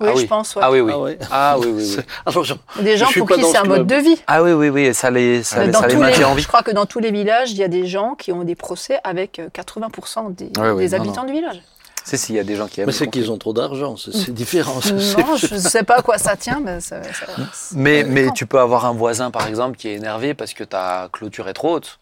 Oui, 0.00 0.06
Ah 0.08 0.12
oui. 0.16 0.22
je 0.22 0.26
pense. 0.28 0.56
ouais. 0.56 0.62
Ah 0.64 0.70
oui, 0.70 0.80
oui. 0.80 0.92
Ah 0.94 0.98
ouais. 1.00 1.18
Ah 1.30 1.56
oui, 1.58 1.66
oui, 1.74 1.96
Alors, 2.26 2.44
Des 2.80 2.96
gens 2.96 3.06
pour 3.12 3.28
qui 3.28 3.42
c'est 3.42 3.52
ce 3.52 3.56
un 3.58 3.64
mode 3.64 3.86
de 3.86 3.96
vie. 3.96 4.16
Ah 4.26 4.42
oui, 4.42 4.52
oui, 4.52 4.70
oui, 4.70 4.94
ça 4.94 5.10
les, 5.10 5.42
ça, 5.42 5.66
Dans 5.66 5.80
ça 5.80 5.86
les 5.88 5.94
tous 5.94 6.00
les- 6.00 6.06
maintient 6.08 6.28
en 6.28 6.34
vie. 6.34 6.42
je 6.42 6.48
crois 6.48 6.62
que 6.62 6.70
dans 6.70 6.86
tous 6.86 7.00
les 7.00 7.10
villages, 7.10 7.50
il 7.52 7.58
y 7.58 7.62
a 7.62 7.68
des 7.68 7.86
gens 7.86 8.14
qui 8.14 8.32
ont 8.32 8.42
des 8.42 8.54
procès 8.54 8.98
avec 9.04 9.38
euh, 9.38 9.48
80% 9.52 10.34
des, 10.34 10.50
Ouais, 10.58 10.70
ouais, 10.70 10.86
des 10.88 10.96
non, 10.96 11.02
habitants 11.04 11.24
du 11.24 11.32
village. 11.32 11.60
Si, 12.04 12.16
si, 12.18 12.32
il 12.32 12.36
y 12.36 12.38
a 12.38 12.44
des 12.44 12.56
gens 12.56 12.66
qui 12.66 12.80
aiment. 12.80 12.86
Mais 12.86 12.92
c'est 12.92 13.06
qu'ils 13.08 13.30
ont 13.30 13.38
trop 13.38 13.52
d'argent, 13.52 13.96
c'est 13.96 14.12
c'est 14.12 14.32
différent. 14.32 14.80
c'est- 14.80 14.92
Non, 15.18 15.36
je 15.36 15.54
ne 15.54 15.58
sais 15.60 15.82
pas 15.82 15.98
à 15.98 16.02
quoi 16.02 16.18
ça 16.18 16.34
tient, 16.36 16.60
mais 16.64 16.80
ça, 16.80 17.02
ça- 17.02 17.10
Mais, 17.72 18.02
ça 18.02 18.08
mais 18.08 18.22
dépend. 18.22 18.32
tu 18.34 18.46
peux 18.46 18.58
avoir 18.58 18.86
un 18.86 18.92
voisin, 18.92 19.30
par 19.30 19.46
exemple, 19.46 19.76
qui 19.76 19.88
est 19.88 19.94
énervé 19.94 20.34
parce 20.34 20.54
que 20.54 20.64
ta 20.64 21.08
clôture 21.12 21.48
est 21.48 21.52
trop 21.54 21.74
haute 21.76 21.98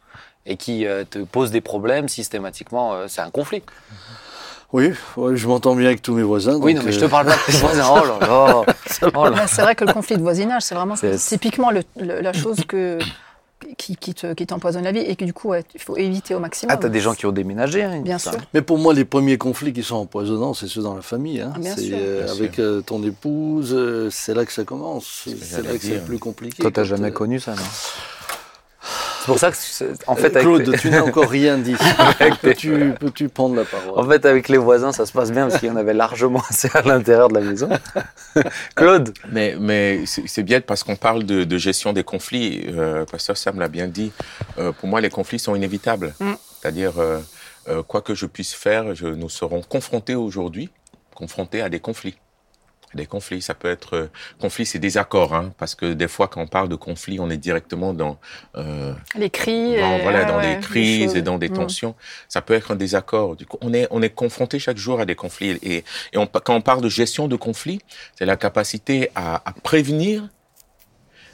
et 0.46 0.56
qui 0.56 0.86
euh, 0.86 1.04
te 1.08 1.18
pose 1.18 1.50
des 1.50 1.60
problèmes 1.60 2.08
systématiquement. 2.08 2.94
euh, 2.94 3.06
c'est 3.08 3.20
un 3.20 3.30
conflit. 3.30 3.62
Oui, 4.72 4.92
ouais, 5.16 5.34
je 5.36 5.48
m'entends 5.48 5.74
bien 5.74 5.86
avec 5.86 6.02
tous 6.02 6.12
mes 6.14 6.22
voisins. 6.22 6.56
oui, 6.56 6.74
donc, 6.74 6.82
non, 6.82 6.86
mais 6.88 6.92
je 6.92 6.98
euh, 6.98 7.06
te 7.06 7.10
parle 7.10 7.26
pas 7.26 7.36
de 7.36 7.46
tes 7.46 7.52
voisins. 7.58 7.86
Oh 7.90 8.04
là 8.04 8.26
là. 8.26 8.62
Oh 9.14 9.26
c'est 9.46 9.62
vrai 9.62 9.74
que 9.74 9.84
le 9.84 9.92
conflit 9.94 10.16
de 10.16 10.22
voisinage, 10.22 10.62
c'est 10.62 10.74
vraiment 10.74 10.94
C'est- 10.96 11.16
typiquement 11.16 11.70
le- 11.70 11.82
le- 11.98 12.20
la 12.20 12.32
chose 12.34 12.58
que, 12.68 12.98
qui, 13.76 13.97
qui 13.97 14.15
te- 14.15 14.32
qui 14.35 14.47
t'empoisonne 14.47 14.85
la 14.85 14.93
vie 14.93 15.00
et 15.00 15.17
que 15.17 15.25
du 15.25 15.32
coup, 15.32 15.49
ouais, 15.49 15.65
il 15.75 15.81
faut 15.81 15.97
éviter 15.97 16.35
au 16.35 16.38
maximum. 16.41 16.73
Ah, 16.75 16.79
t'as 16.79 16.88
des 16.88 17.00
gens 17.00 17.15
qui 17.15 17.26
ont 17.26 17.32
déménagé. 17.32 17.82
hein, 17.82 18.00
Bien 18.00 18.19
sûr. 18.19 18.32
Mais 18.55 18.62
pour 18.62 18.79
moi, 18.79 18.94
les 18.94 19.05
premiers 19.05 19.37
conflits 19.38 19.73
qui 19.73 19.82
sont 19.82 19.97
empoisonnants, 19.97 20.55
c'est 20.55 20.67
ceux 20.69 20.82
dans 20.82 20.94
la 20.94 21.03
famille. 21.03 21.41
Hein. 21.41 21.53
Ah, 21.55 21.59
bien 21.59 21.75
C'est, 21.75 21.82
sûr. 21.82 21.97
euh, 22.00 22.25
Bien 22.25 22.32
avec 22.32 22.59
euh, 22.59 22.81
ton 22.81 23.03
épouse, 23.03 23.73
euh, 23.75 24.09
c'est 24.11 24.35
là 24.35 24.44
que 24.44 24.53
ça 24.53 24.65
commence. 24.65 25.25
C'est 25.43 25.62
là 25.62 25.73
que 25.75 25.79
c'est 25.79 25.88
dire. 25.88 26.00
le 26.00 26.05
plus 26.06 26.19
compliqué. 26.19 26.62
Toi, 26.62 26.70
t'as 26.70 26.82
Quand, 26.82 26.88
jamais 26.88 27.09
euh, 27.09 27.12
connu 27.12 27.41
ça, 27.41 27.53
non? 27.55 27.62
Pour 29.28 29.38
ça 29.38 29.50
que, 29.52 29.56
c'est- 29.56 29.86
en 30.08 30.16
fait, 30.16 30.26
avec 30.34 30.42
Claude, 30.42 30.66
les- 30.66 30.78
tu 30.78 30.90
n'as 30.90 31.02
encore 31.02 31.28
rien 31.30 31.56
dit. 31.58 31.76
Peux-tu, 32.42 32.94
peux-tu 32.98 33.28
prendre 33.28 33.54
la 33.54 33.64
parole 33.64 33.92
en 33.98 34.08
fait, 34.08 34.26
avec 34.26 34.48
les 34.48 34.58
voisins, 34.58 34.92
ça 34.92 35.06
se 35.06 35.12
passe 35.12 35.30
bien 35.30 35.46
parce 35.48 35.60
qu'il 35.60 35.69
y 35.69 35.72
en 35.72 35.76
avait 35.76 35.94
largement 35.94 36.42
assez 36.50 36.69
à 36.75 36.82
l'intérieur 36.82 37.28
de 37.28 37.34
la 37.34 37.40
maison. 37.40 37.69
Claude, 38.75 39.12
Mais, 39.30 39.56
mais 39.58 40.04
c'est 40.06 40.25
c'est 40.26 40.42
bien 40.42 40.60
parce 40.60 40.82
qu'on 40.84 40.96
parle 40.96 41.25
de, 41.25 41.44
de 41.44 41.58
gestion 41.58 41.92
des 41.92 42.04
conflits. 42.04 42.64
Euh, 42.69 43.04
Pasteur 43.04 43.36
Sam 43.36 43.58
l'a 43.60 43.69
bien 43.69 43.86
dit. 43.88 44.12
Euh, 44.58 44.72
pour 44.72 44.88
moi, 44.88 45.00
les 45.00 45.10
conflits 45.10 45.38
sont 45.38 45.54
inévitables. 45.54 46.14
Mm. 46.20 46.32
C'est-à-dire, 46.60 46.92
euh, 46.98 47.20
euh, 47.69 47.82
quoi 47.82 48.00
que 48.02 48.14
je 48.14 48.26
puisse 48.26 48.54
faire, 48.54 48.94
je, 48.94 49.06
nous 49.06 49.28
serons 49.28 49.62
confrontés 49.62 50.14
aujourd'hui, 50.14 50.70
confrontés 51.14 51.60
à 51.62 51.69
des 51.69 51.81
conflits. 51.81 52.16
Des 52.94 53.06
conflits, 53.06 53.43
ça 53.43 53.55
peut 53.55 53.69
être 53.70 53.94
euh, 53.96 54.11
conflit, 54.40 54.64
c'est 54.64 54.79
des 54.79 54.96
accords, 54.96 55.35
hein, 55.35 55.52
parce 55.58 55.75
que 55.75 55.93
des 55.93 56.08
fois, 56.08 56.26
quand 56.29 56.40
on 56.40 56.46
parle 56.46 56.69
de 56.70 56.75
conflit, 56.75 57.20
on 57.20 57.29
est 57.29 57.37
directement 57.37 57.93
dans 57.93 58.19
euh, 58.56 58.94
Les 59.14 59.29
cris. 59.31 59.76
dans, 59.76 59.96
et- 59.99 60.02
voilà, 60.02 60.25
dans 60.25 60.38
ouais, 60.38 60.55
des 60.55 60.61
crises 60.61 61.14
et 61.14 61.20
dans 61.23 61.37
des 61.38 61.50
Mm. 61.50 61.52
tensions. 61.55 61.94
Ça 62.29 62.40
peut 62.40 62.55
être 62.55 62.70
un 62.70 62.76
désaccord. 62.76 63.37
Du 63.37 63.44
coup, 63.46 63.58
on 63.61 63.75
est, 63.75 63.87
on 63.90 64.00
est 64.00 64.08
confronté 64.14 64.58
chaque 64.58 64.79
jour 64.79 65.00
à 65.00 65.05
des 65.05 65.14
conflits. 65.14 65.58
Et, 65.62 65.85
et 66.12 66.19
on- 66.19 66.26
quand 66.26 66.55
on 66.55 66.61
parle 66.62 66.81
de 66.81 66.88
gestion 66.88 67.29
de 67.29 67.37
conflits, 67.37 67.81
c'est 68.19 68.25
la 68.26 68.37
capacité 68.37 69.11
à, 69.14 69.43
à 69.49 69.52
prévenir 69.52 70.29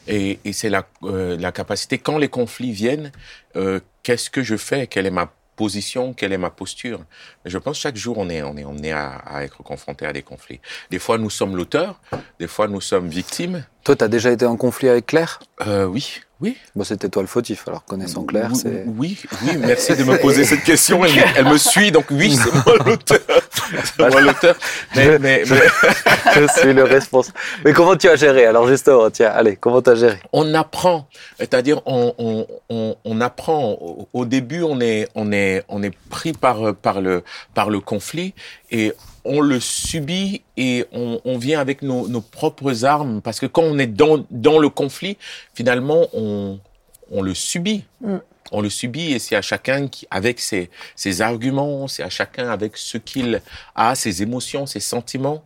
et, 0.07 0.39
et 0.45 0.53
c'est 0.53 0.69
la, 0.71 0.87
euh, 1.05 1.37
la 1.39 1.53
capacité, 1.53 1.99
quand 1.99 2.19
les 2.19 2.29
conflits 2.29 2.73
viennent, 2.73 3.11
euh, 3.57 3.81
qu'est-ce 4.03 4.29
que 4.29 4.43
je 4.43 4.57
fais? 4.57 4.87
Quelle 4.87 5.07
est 5.07 5.11
ma 5.11 5.33
position 5.57 6.13
Quelle 6.13 6.33
est 6.33 6.39
ma 6.39 6.51
posture 6.51 7.01
Je 7.45 7.59
pense 7.59 7.77
que 7.77 7.83
chaque 7.83 7.97
jour, 7.97 8.19
on 8.19 8.29
est, 8.29 8.43
on 8.43 8.57
est, 8.57 8.87
est 8.87 8.93
à, 8.93 9.17
à 9.27 9.45
être 9.45 9.63
confronté 9.63 10.07
à 10.07 10.13
des 10.13 10.23
conflits. 10.23 10.61
Des 10.91 10.99
fois, 10.99 11.19
nous 11.19 11.31
sommes 11.31 11.57
l'auteur. 11.57 12.01
Des 12.39 12.47
fois, 12.49 12.69
nous 12.69 12.81
sommes 12.81 13.09
victimes. 13.09 13.65
toi, 13.85 13.97
t'as 13.97 14.09
déjà 14.09 14.31
été 14.31 14.47
en 14.47 14.57
conflit 14.57 14.89
avec 14.89 15.07
Claire? 15.07 15.41
Euh, 15.67 15.85
oui, 15.85 16.21
oui. 16.45 16.57
Bon, 16.77 16.85
c'était 16.85 17.09
toi 17.09 17.23
le 17.23 17.29
fautif. 17.29 17.67
Alors, 17.67 17.85
connaissant 17.85 18.23
Claire, 18.25 18.51
oui, 18.53 18.59
c'est. 18.63 18.85
oui, 18.87 19.19
oui, 19.43 19.57
merci 19.59 19.97
de 19.97 20.05
me 20.05 20.17
poser 20.19 20.45
cette 20.45 20.63
question. 20.63 21.05
Elle, 21.05 21.13
me- 21.15 21.23
elle 21.39 21.45
me 21.47 21.59
suit, 21.59 21.91
donc 21.91 22.05
oui, 22.11 22.37
c'est 22.37 22.53
moi 22.53 22.77
l'auteur. 22.87 23.19
C'est 23.85 23.99
moi 24.11 24.21
l'auteur. 24.21 24.57
Mais, 24.95 25.19
mais, 25.19 25.43
mais 25.49 25.57
Je 26.35 26.47
suis 26.61 26.73
le 26.73 26.85
responsable. 26.85 27.37
Mais 27.65 27.73
comment 27.73 27.97
tu 27.97 28.09
as 28.09 28.17
géré? 28.17 28.47
Alors, 28.47 28.69
justement, 28.69 29.11
tiens, 29.11 29.31
allez, 29.35 29.57
comment 29.57 29.81
tu 29.83 29.91
as 29.91 29.95
géré? 29.97 30.19
On 30.33 30.53
apprend, 30.55 31.09
c'est-à-dire 31.39 31.81
on, 31.87 32.13
on, 32.19 32.47
on, 32.69 32.97
on 33.05 33.21
apprend. 33.21 33.73
Au, 33.81 34.09
au 34.13 34.25
début, 34.25 34.63
on 34.63 34.81
est, 34.81 35.09
on 35.15 35.33
est, 35.33 35.65
on 35.69 35.83
est 35.83 35.95
pris 36.11 36.33
par, 36.33 36.75
par, 36.75 37.01
le, 37.01 37.23
par 37.55 37.71
le 37.71 37.81
conflit 37.81 38.35
et 38.71 38.93
on 39.25 39.41
le 39.41 39.61
subit 39.61 40.43
et 40.57 40.85
on, 40.93 41.21
on 41.25 41.39
vient 41.39 41.61
avec 41.61 41.83
nos, 41.83 42.09
nos 42.09 42.21
propres 42.21 42.85
armes 42.85 43.23
parce 43.23 43.41
que 43.41 43.47
quand 43.47 43.63
on 43.63 43.79
est 43.79 43.87
dans, 43.87 44.25
dans 44.31 44.59
le 44.59 44.69
conflit, 44.69 45.17
finalement, 45.55 46.07
on, 46.13 46.59
on 47.11 47.23
le 47.23 47.35
subit. 47.35 47.85
Mm. 48.01 48.17
On 48.53 48.61
le 48.61 48.69
subit 48.69 49.13
et 49.13 49.19
c'est 49.19 49.37
à 49.37 49.43
chacun 49.43 49.89
qui, 49.89 50.07
avec 50.11 50.39
ses, 50.39 50.71
ses 50.97 51.23
arguments, 51.23 51.89
c'est 51.89 52.03
à 52.03 52.11
chacun 52.11 52.51
avec 52.51 52.77
ce 52.77 52.99
qu'il 52.99 53.41
a, 53.75 53.95
ses 53.95 54.23
émotions, 54.23 54.67
ses 54.67 54.81
sentiments. 54.81 55.43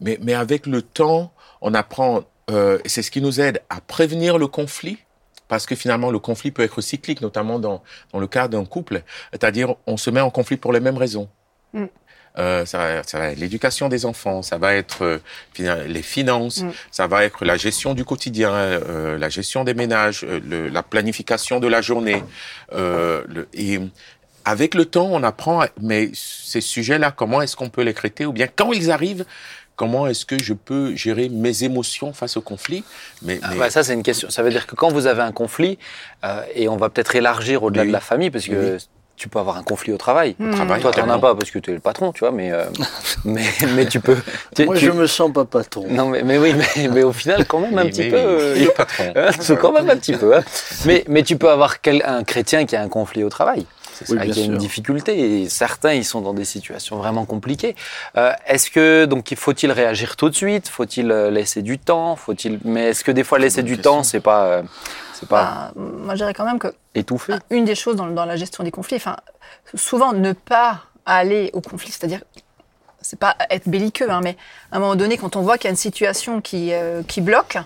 Mais, 0.00 0.18
mais 0.20 0.34
avec 0.34 0.66
le 0.66 0.82
temps, 0.82 1.32
on 1.60 1.72
apprend, 1.72 2.24
euh, 2.50 2.78
c'est 2.84 3.02
ce 3.02 3.12
qui 3.12 3.20
nous 3.22 3.40
aide 3.40 3.62
à 3.70 3.80
prévenir 3.80 4.38
le 4.38 4.48
conflit, 4.48 4.98
parce 5.46 5.66
que 5.66 5.76
finalement 5.76 6.10
le 6.10 6.18
conflit 6.18 6.50
peut 6.50 6.62
être 6.62 6.80
cyclique, 6.80 7.20
notamment 7.20 7.60
dans, 7.60 7.82
dans 8.12 8.18
le 8.18 8.26
cas 8.26 8.48
d'un 8.48 8.64
couple, 8.64 9.02
c'est-à-dire 9.30 9.76
on 9.86 9.96
se 9.96 10.10
met 10.10 10.20
en 10.20 10.30
conflit 10.30 10.56
pour 10.56 10.72
les 10.72 10.80
mêmes 10.80 10.98
raisons. 10.98 11.28
Mm. 11.72 11.84
Euh, 12.38 12.64
ça, 12.64 12.78
va, 12.78 13.02
ça 13.02 13.18
va 13.18 13.26
être 13.30 13.38
l'éducation 13.38 13.88
des 13.90 14.06
enfants, 14.06 14.40
ça 14.42 14.56
va 14.56 14.74
être 14.74 15.02
euh, 15.04 15.86
les 15.86 16.02
finances, 16.02 16.62
Mm. 16.62 16.70
ça 16.90 17.06
va 17.06 17.24
être 17.24 17.44
la 17.44 17.56
gestion 17.58 17.92
du 17.92 18.04
quotidien, 18.06 18.52
euh, 18.52 19.18
la 19.18 19.28
gestion 19.28 19.64
des 19.64 19.74
ménages, 19.74 20.24
euh, 20.24 20.40
le- 20.42 20.68
la 20.68 20.82
planification 20.82 21.60
de 21.60 21.66
la 21.68 21.82
journée. 21.82 22.22
Euh, 22.72 23.22
le, 23.28 23.48
et 23.52 23.78
avec 24.44 24.74
le 24.74 24.86
temps, 24.86 25.08
on 25.12 25.22
apprend, 25.22 25.62
mais 25.80 26.10
ces 26.14 26.60
sujets-là, 26.62 27.10
comment 27.12 27.42
est-ce 27.42 27.54
qu'on 27.54 27.68
peut 27.68 27.82
les 27.82 27.94
traiter 27.94 28.24
Ou 28.26 28.32
bien 28.32 28.46
quand 28.48 28.72
ils 28.72 28.90
arrivent, 28.90 29.24
comment 29.76 30.06
est-ce 30.06 30.24
que 30.24 30.42
je 30.42 30.54
peux 30.54 30.94
gérer 30.96 31.28
mes 31.28 31.64
émotions 31.64 32.12
face 32.12 32.36
au 32.36 32.40
conflit 32.40 32.82
mais, 33.22 33.40
Ah 33.42 33.50
bah, 33.58 33.68
Ça, 33.70 33.82
c'est 33.84 33.92
une 33.94 34.02
question. 34.02 34.30
Ça 34.30 34.42
veut 34.42 34.50
dire 34.50 34.66
que 34.66 34.74
quand 34.74 34.90
vous 34.90 35.06
avez 35.06 35.22
un 35.22 35.32
conflit, 35.32 35.78
euh, 36.24 36.42
et 36.54 36.68
on 36.68 36.76
va 36.76 36.88
peut-être 36.88 37.14
élargir 37.14 37.62
au-delà 37.62 37.82
Oui. 37.82 37.88
de 37.88 37.92
la 37.92 38.00
famille, 38.00 38.30
parce 38.30 38.46
que 38.46 38.78
tu 39.16 39.28
peux 39.28 39.38
avoir 39.38 39.56
un 39.56 39.62
conflit 39.62 39.92
au 39.92 39.98
travail. 39.98 40.34
Mm. 40.38 40.50
Travail, 40.52 40.80
Toi, 40.82 40.90
t'en 40.92 41.08
as 41.08 41.18
pas 41.18 41.34
parce 41.34 41.50
que 41.50 41.58
tu 41.58 41.70
es 41.70 41.74
le 41.74 41.80
patron, 41.80 42.12
tu 42.12 42.20
vois, 42.20 42.32
mais, 42.32 42.50
euh, 42.52 42.64
mais, 43.24 43.44
mais 43.74 43.86
tu 43.86 44.00
peux. 44.00 44.16
tu- 44.56 44.64
Moi, 44.64 44.76
tu- 44.76 44.86
je 44.86 44.90
me 44.90 45.06
sens 45.06 45.32
pas 45.32 45.44
patron. 45.44 45.86
Non, 45.88 46.06
mais, 46.08 46.22
mais 46.22 46.38
oui, 46.38 46.54
mais, 46.56 46.88
mais 46.88 47.02
au 47.02 47.12
final, 47.12 47.46
quand 47.46 47.60
même 47.60 47.78
un 47.78 47.84
mais- 47.84 47.90
petit 47.90 48.08
peu. 48.10 48.16
euh, 48.16 48.54
le 48.58 48.70
patron. 48.72 49.12
Hein, 49.14 49.30
c'est 49.38 49.58
quand 49.58 49.72
même 49.72 49.88
un 49.90 49.96
petit 49.96 50.14
peu. 50.16 50.36
hein. 50.36 50.42
Mais, 50.86 51.04
mais 51.08 51.22
tu 51.22 51.36
peux 51.36 51.50
avoir 51.50 51.80
quel- 51.80 52.02
un 52.04 52.24
chrétien 52.24 52.64
qui 52.66 52.74
a 52.76 52.82
un 52.82 52.88
conflit 52.88 53.22
au 53.24 53.28
travail. 53.28 53.66
C'est 53.94 54.10
Oui, 54.10 54.18
bien 54.18 54.32
qui 54.32 54.40
a 54.40 54.44
une 54.44 54.50
sûr. 54.52 54.58
difficulté. 54.58 55.42
Et 55.42 55.48
certains, 55.50 55.92
ils 55.92 56.04
sont 56.04 56.22
dans 56.22 56.32
des 56.32 56.46
situations 56.46 56.96
vraiment 56.96 57.26
compliquées. 57.26 57.76
Euh, 58.16 58.32
est-ce 58.46 58.70
que 58.70 59.04
donc 59.04 59.32
faut-il 59.36 59.70
réagir 59.70 60.16
tout 60.16 60.30
de 60.30 60.34
suite? 60.34 60.68
Faut-il 60.70 61.12
euh, 61.12 61.30
laisser 61.30 61.60
du 61.62 61.78
temps? 61.78 62.16
Faut-il 62.16 62.58
Mais 62.64 62.88
est-ce 62.88 63.04
que 63.04 63.12
des 63.12 63.22
fois 63.22 63.38
laisser 63.38 63.62
du 63.62 63.74
question. 63.76 63.92
temps, 63.98 64.02
c'est 64.02 64.20
pas, 64.20 64.44
euh, 64.46 64.62
c'est 65.12 65.28
pas 65.28 65.44
Bah, 65.44 65.72
moi, 65.76 66.14
je 66.14 66.20
dirais 66.20 66.32
quand 66.34 66.46
même 66.46 66.58
que 66.58 66.68
une 67.50 67.64
des 67.64 67.74
choses 67.74 67.96
dans, 67.96 68.06
la 68.06 68.36
gestion 68.36 68.64
des 68.64 68.70
conflits, 68.70 68.96
enfin, 68.96 69.16
souvent 69.74 70.12
ne 70.12 70.32
pas 70.32 70.82
aller 71.06 71.50
au 71.52 71.60
conflit, 71.60 71.90
c'est-à-dire 71.90 72.22
c'est 73.00 73.18
pas 73.18 73.36
être 73.50 73.68
belliqueux, 73.68 74.10
hein, 74.10 74.20
mais 74.22 74.36
à 74.70 74.76
un 74.76 74.80
moment 74.80 74.94
donné, 74.94 75.16
quand 75.16 75.34
on 75.34 75.42
voit 75.42 75.58
qu'il 75.58 75.64
y 75.64 75.68
a 75.68 75.70
une 75.70 75.76
situation 75.76 76.40
qui, 76.40 76.72
euh, 76.72 77.02
bloque, 77.18 77.58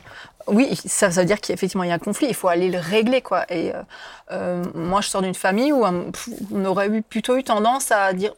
oui, 0.46 0.78
ça, 0.86 1.08
veut 1.08 1.24
dire 1.24 1.40
qu'effectivement 1.40 1.84
il 1.84 1.88
y 1.88 1.90
a 1.90 1.94
un 1.94 1.98
conflit, 1.98 2.28
il 2.28 2.34
faut 2.34 2.48
aller 2.48 2.70
le 2.70 2.78
régler, 2.78 3.20
quoi. 3.20 3.44
Et 3.50 3.74
euh, 3.74 3.82
euh, 4.30 4.64
moi, 4.74 5.00
je 5.00 5.08
sors 5.08 5.20
d'une 5.20 5.34
famille 5.34 5.72
où 5.72 5.84
on 5.84 6.64
aurait 6.64 6.88
eu, 6.88 7.02
plutôt 7.02 7.36
eu 7.36 7.42
tendance 7.42 7.90
à 7.90 8.12
dire 8.12 8.32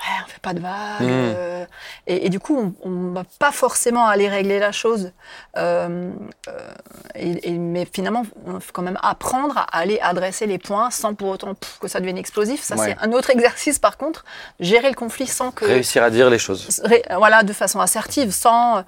ouais, 0.00 0.24
on 0.24 0.28
fait 0.28 0.40
pas 0.40 0.54
de 0.54 0.60
vagues. 0.60 1.02
Mm. 1.02 1.08
euh, 1.10 1.64
et, 2.06 2.26
et 2.26 2.28
du 2.30 2.40
coup, 2.40 2.74
on 2.82 2.88
ne 2.90 3.14
va 3.14 3.24
pas 3.38 3.52
forcément 3.52 4.06
aller 4.06 4.28
régler 4.28 4.58
la 4.58 4.72
chose. 4.72 5.12
Euh, 5.56 6.10
euh, 6.48 6.70
et, 7.14 7.50
et- 7.50 7.58
mais 7.58 7.86
finalement, 7.92 8.24
on 8.46 8.60
faut 8.60 8.72
quand 8.72 8.82
même 8.82 8.98
apprendre 9.02 9.58
à 9.58 9.62
aller 9.78 9.98
adresser 10.00 10.46
les 10.46 10.58
points 10.58 10.90
sans 10.90 11.14
pour 11.14 11.28
autant 11.28 11.54
pff, 11.54 11.78
que 11.80 11.88
ça 11.88 12.00
devienne 12.00 12.18
explosif. 12.18 12.62
Ça, 12.62 12.76
Ouais. 12.76 12.96
c'est 12.98 13.06
un 13.06 13.12
autre 13.12 13.30
exercice, 13.30 13.78
par 13.78 13.96
contre, 13.96 14.24
gérer 14.58 14.88
le 14.88 14.94
conflit 14.94 15.26
sans 15.26 15.50
que 15.50 15.64
Réussir 15.64 16.02
à 16.02 16.10
dire 16.10 16.30
les 16.30 16.38
choses. 16.38 16.80
ré- 16.84 17.02
voilà, 17.16 17.42
de 17.42 17.52
façon 17.52 17.80
assertive, 17.80 18.30
sans 18.32 18.84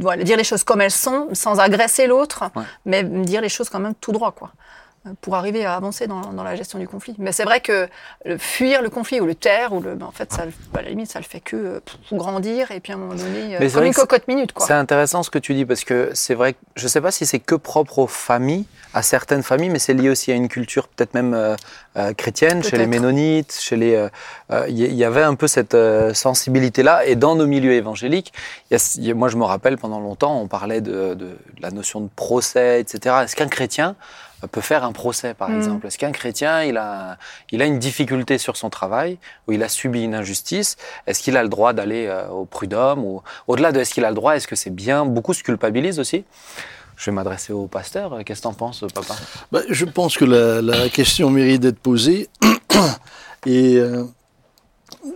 voilà, 0.00 0.24
dire 0.24 0.36
les 0.36 0.44
choses 0.44 0.64
comme 0.64 0.80
elles 0.80 0.90
sont, 0.90 1.28
sans 1.32 1.60
agresser 1.60 2.06
l'autre, 2.06 2.44
Ouais. 2.56 2.62
mais 2.84 3.02
dire 3.04 3.40
les 3.40 3.48
choses 3.48 3.68
quand 3.68 3.78
même 3.80 3.94
tout 3.94 4.12
droit, 4.12 4.32
quoi, 4.32 4.50
pour 5.20 5.34
arriver 5.36 5.64
à 5.64 5.74
avancer 5.74 6.06
dans, 6.06 6.20
dans 6.32 6.42
la 6.42 6.56
gestion 6.56 6.78
du 6.78 6.88
conflit. 6.88 7.14
Mais 7.18 7.32
c'est 7.32 7.44
vrai 7.44 7.60
que 7.60 7.88
le 8.24 8.38
fuir 8.38 8.82
le 8.82 8.90
conflit 8.90 9.20
ou 9.20 9.26
le 9.26 9.34
taire, 9.34 9.72
ou 9.72 9.80
le, 9.80 9.94
ben, 9.94 10.06
en 10.06 10.10
fait, 10.12 10.32
ça, 10.32 10.42
à 10.74 10.82
la 10.82 10.88
limite, 10.88 11.10
ça 11.10 11.18
le 11.18 11.24
fait 11.24 11.40
que 11.40 11.56
euh, 11.56 11.80
pour 12.08 12.18
grandir 12.18 12.70
et 12.70 12.80
puis 12.80 12.92
à 12.92 12.96
un 12.96 12.98
moment 12.98 13.14
donné, 13.14 13.56
euh, 13.56 13.58
Mais 13.60 13.70
comme 13.70 13.84
une 13.84 13.94
cocotte 13.94 14.28
minute. 14.28 14.52
C'est 14.58 14.72
intéressant 14.72 15.22
ce 15.22 15.30
que 15.30 15.38
tu 15.38 15.54
dis 15.54 15.64
parce 15.64 15.84
que 15.84 16.10
c'est 16.14 16.34
vrai 16.34 16.54
que 16.54 16.58
je 16.76 16.84
ne 16.84 16.88
sais 16.88 17.00
pas 17.00 17.10
si 17.10 17.26
c'est 17.26 17.38
que 17.38 17.54
propre 17.54 17.98
aux 18.00 18.06
familles, 18.06 18.64
à 18.94 19.02
certaines 19.02 19.42
familles, 19.42 19.68
mais 19.70 19.78
c'est 19.78 19.92
lié 19.94 20.08
aussi 20.08 20.32
à 20.32 20.34
une 20.34 20.48
culture 20.48 20.88
peut-être 20.88 21.12
même 21.14 21.34
euh, 21.34 21.54
euh, 21.98 22.12
chrétienne, 22.14 22.62
chez 22.62 22.76
les 22.78 22.86
ménonites, 22.86 23.56
chez 23.60 23.76
les. 23.76 23.94
euh, 23.94 24.08
Il 24.68 24.78
y, 24.78 24.86
y 24.94 25.04
avait 25.04 25.22
un 25.22 25.34
peu 25.34 25.48
cette 25.48 25.76
sensibilité-là. 26.14 27.06
Et 27.06 27.14
dans 27.16 27.36
nos 27.36 27.46
milieux 27.46 27.72
évangéliques, 27.72 28.32
il 28.70 28.74
y 28.74 28.76
a- 28.76 28.94
il 28.96 29.04
y 29.06 29.10
a- 29.10 29.14
moi 29.14 29.28
je 29.28 29.36
me 29.36 29.44
rappelle 29.44 29.76
pendant 29.78 30.00
longtemps, 30.00 30.40
on 30.40 30.46
parlait 30.48 30.80
de, 30.80 31.14
de- 31.14 31.14
de 31.14 31.36
la 31.60 31.70
notion 31.70 32.00
de 32.00 32.08
procès, 32.14 32.80
etc. 32.80 33.16
Est-ce 33.24 33.36
qu'un 33.36 33.48
chrétien 33.48 33.96
peut 34.52 34.60
faire 34.60 34.84
un 34.84 34.92
procès, 34.92 35.34
par 35.34 35.48
Mm. 35.48 35.56
exemple 35.56 35.86
Est-ce 35.86 35.98
qu'un 35.98 36.12
chrétien, 36.12 36.62
il 36.62 36.76
a, 36.76 37.16
il 37.50 37.62
a 37.62 37.64
une 37.66 37.78
difficulté 37.78 38.38
sur 38.38 38.56
son 38.56 38.68
travail, 38.70 39.18
ou 39.46 39.52
il 39.52 39.62
a 39.62 39.68
subi 39.68 40.02
une 40.02 40.14
injustice 40.14 40.76
Est-ce 41.06 41.22
qu'il 41.22 41.36
a 41.36 41.42
le 41.42 41.48
droit 41.48 41.72
d'aller 41.72 42.06
euh, 42.06 42.28
au 42.28 42.44
prud'homme 42.44 43.02
ou 43.04 43.22
au-delà 43.48 43.72
de 43.72 43.80
est-ce 43.80 43.94
qu'il 43.94 44.04
a 44.04 44.10
le 44.10 44.14
droit, 44.14 44.36
est-ce 44.36 44.46
que 44.46 44.56
c'est 44.56 44.70
bien? 44.70 45.04
Beaucoup 45.06 45.34
se 45.34 45.42
culpabilisent 45.42 45.98
aussi. 45.98 46.24
Je 46.96 47.10
vais 47.10 47.14
m'adresser 47.14 47.52
au 47.52 47.66
pasteur. 47.66 48.18
Qu'est-ce 48.24 48.40
que 48.40 48.44
t'en 48.44 48.54
penses, 48.54 48.84
papa? 48.94 49.14
Bah, 49.52 49.60
je 49.68 49.84
pense 49.84 50.16
que 50.16 50.24
la, 50.24 50.62
la 50.62 50.88
question 50.88 51.28
mérite 51.30 51.60
d'être 51.62 51.78
posée. 51.78 52.28
Et 53.46 53.76
euh, 53.76 54.04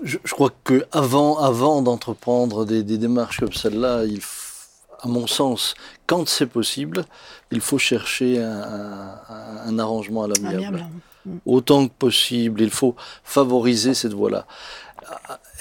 je, 0.04 0.18
je 0.24 0.34
crois 0.34 0.50
que 0.64 0.86
avant, 0.92 1.38
avant 1.38 1.82
d'entreprendre 1.82 2.64
des, 2.64 2.82
des 2.82 2.98
démarches 2.98 3.40
comme 3.40 3.52
celle-là, 3.52 4.04
il, 4.04 4.20
à 5.02 5.08
mon 5.08 5.26
sens, 5.26 5.74
quand 6.10 6.24
c'est 6.36 6.50
possible, 6.58 6.98
il 7.56 7.60
faut 7.68 7.78
chercher 7.92 8.30
un, 8.42 8.62
un- 9.36 9.58
un 9.70 9.76
arrangement 9.84 10.22
à 10.24 10.28
l'amiable. 10.30 10.64
Amiable. 10.66 10.84
Autant 11.56 11.80
que 11.88 11.92
possible, 12.06 12.58
il 12.68 12.70
faut 12.80 12.94
favoriser 13.36 13.92
cette 14.00 14.14
voie-là. 14.20 14.42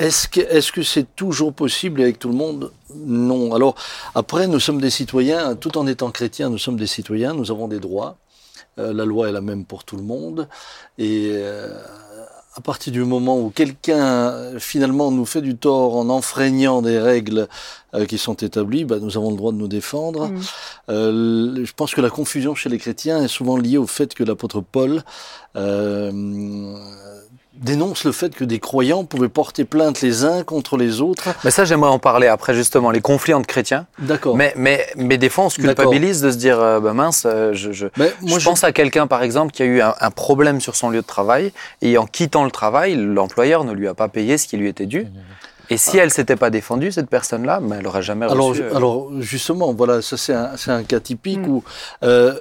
Est-ce 0.05 0.27
que 0.33 0.41
est-ce 0.55 0.71
que 0.71 0.83
c'est 0.83 1.07
toujours 1.15 1.51
possible 1.63 1.97
avec 2.05 2.15
tout 2.21 2.29
le 2.33 2.39
monde? 2.43 2.71
Non. 2.95 3.43
Alors 3.57 3.75
après, 4.21 4.47
nous 4.53 4.61
sommes 4.67 4.81
des 4.87 4.89
citoyens, 5.01 5.55
tout 5.63 5.73
en 5.81 5.85
étant 5.93 6.11
chrétiens, 6.11 6.49
nous 6.49 6.61
sommes 6.65 6.77
des 6.85 6.91
citoyens, 6.97 7.33
nous 7.39 7.49
avons 7.51 7.67
des 7.75 7.81
droits. 7.87 8.13
Euh, 8.77 8.93
la 8.99 9.05
loi 9.11 9.27
est 9.29 9.35
la 9.39 9.41
même 9.41 9.63
pour 9.71 9.81
tout 9.83 9.97
le 9.97 10.03
monde. 10.13 10.47
Et 10.97 11.31
euh, 11.33 11.77
à 12.59 12.61
partir 12.61 12.91
du 12.91 13.05
moment 13.05 13.39
où 13.39 13.51
quelqu'un 13.51 14.31
euh, 14.31 14.59
finalement 14.59 15.11
nous 15.11 15.25
fait 15.25 15.41
du 15.41 15.55
tort 15.55 15.95
en 15.95 16.09
enfreignant 16.09 16.81
des 16.81 16.99
règles 16.99 17.47
euh, 17.93 18.05
qui 18.05 18.17
sont 18.17 18.33
établies, 18.33 18.83
bah, 18.83 18.97
nous 19.01 19.15
avons 19.15 19.31
le 19.31 19.37
droit 19.37 19.53
de 19.53 19.57
nous 19.57 19.69
défendre. 19.69 20.27
Mm. 20.27 20.41
Euh, 20.89 21.65
je 21.65 21.73
pense 21.73 21.95
que 21.95 22.01
la 22.01 22.09
confusion 22.09 22.55
chez 22.55 22.67
les 22.67 22.77
chrétiens 22.77 23.23
est 23.23 23.29
souvent 23.29 23.55
liée 23.55 23.77
au 23.77 23.87
fait 23.87 24.13
que 24.13 24.25
l'apôtre 24.25 24.59
Paul 24.59 25.03
euh, 25.55 26.11
dénonce 27.61 28.03
le 28.05 28.11
fait 28.11 28.33
que 28.33 28.43
des 28.43 28.59
croyants 28.59 29.03
pouvaient 29.05 29.29
porter 29.29 29.65
plainte 29.65 30.01
les 30.01 30.23
uns 30.25 30.43
contre 30.43 30.77
les 30.77 31.01
autres. 31.01 31.29
Mais 31.43 31.51
ça, 31.51 31.65
j'aimerais 31.65 31.89
en 31.91 31.99
parler 31.99 32.27
après, 32.27 32.53
justement, 32.53 32.89
les 32.91 33.01
conflits 33.01 33.33
entre 33.33 33.47
chrétiens. 33.47 33.85
D'accord. 33.99 34.35
Mais, 34.35 34.53
mais, 34.55 34.87
mais 34.95 35.17
des 35.17 35.29
fois, 35.29 35.45
on 35.45 35.49
se 35.49 35.59
culpabilise 35.61 36.21
de 36.21 36.31
se 36.31 36.37
dire, 36.37 36.59
euh, 36.59 36.79
bah 36.79 36.93
mince, 36.93 37.23
euh, 37.25 37.51
je, 37.53 37.71
je, 37.71 37.87
Mais 37.97 38.13
moi, 38.21 38.39
je 38.39 38.45
pense 38.45 38.63
à 38.63 38.71
quelqu'un, 38.71 39.07
par 39.07 39.21
exemple, 39.23 39.51
qui 39.51 39.61
a 39.63 39.65
eu 39.65 39.81
un, 39.81 39.93
un 39.99 40.11
problème 40.11 40.61
sur 40.61 40.75
son 40.75 40.89
lieu 40.89 41.01
de 41.01 41.05
travail, 41.07 41.51
et 41.81 41.97
en 41.97 42.05
quittant 42.05 42.45
le 42.45 42.51
travail, 42.51 42.95
l'employeur 42.95 43.63
ne 43.63 43.73
lui 43.73 43.87
a 43.87 43.93
pas 43.93 44.07
payé 44.07 44.37
ce 44.37 44.47
qui 44.47 44.57
lui 44.57 44.67
était 44.69 44.85
dû. 44.85 45.07
Et 45.71 45.77
si 45.77 45.97
elle 45.99 46.09
s'était 46.09 46.35
pas 46.35 46.49
défendue, 46.49 46.91
cette 46.91 47.09
personne-là, 47.11 47.59
ben, 47.61 47.77
elle 47.79 47.85
aurait 47.85 48.01
jamais 48.01 48.25
reçu. 48.25 48.61
euh, 48.63 48.75
alors 48.75 49.09
justement, 49.19 49.71
voilà, 49.73 50.01
ça 50.01 50.17
c'est 50.17 50.33
un, 50.33 50.57
c'est 50.57 50.71
un 50.71 50.81
cas 50.83 50.99
typique 50.99 51.45
Mm. 51.45 51.49
où 51.49 51.63
euh, 52.03 52.33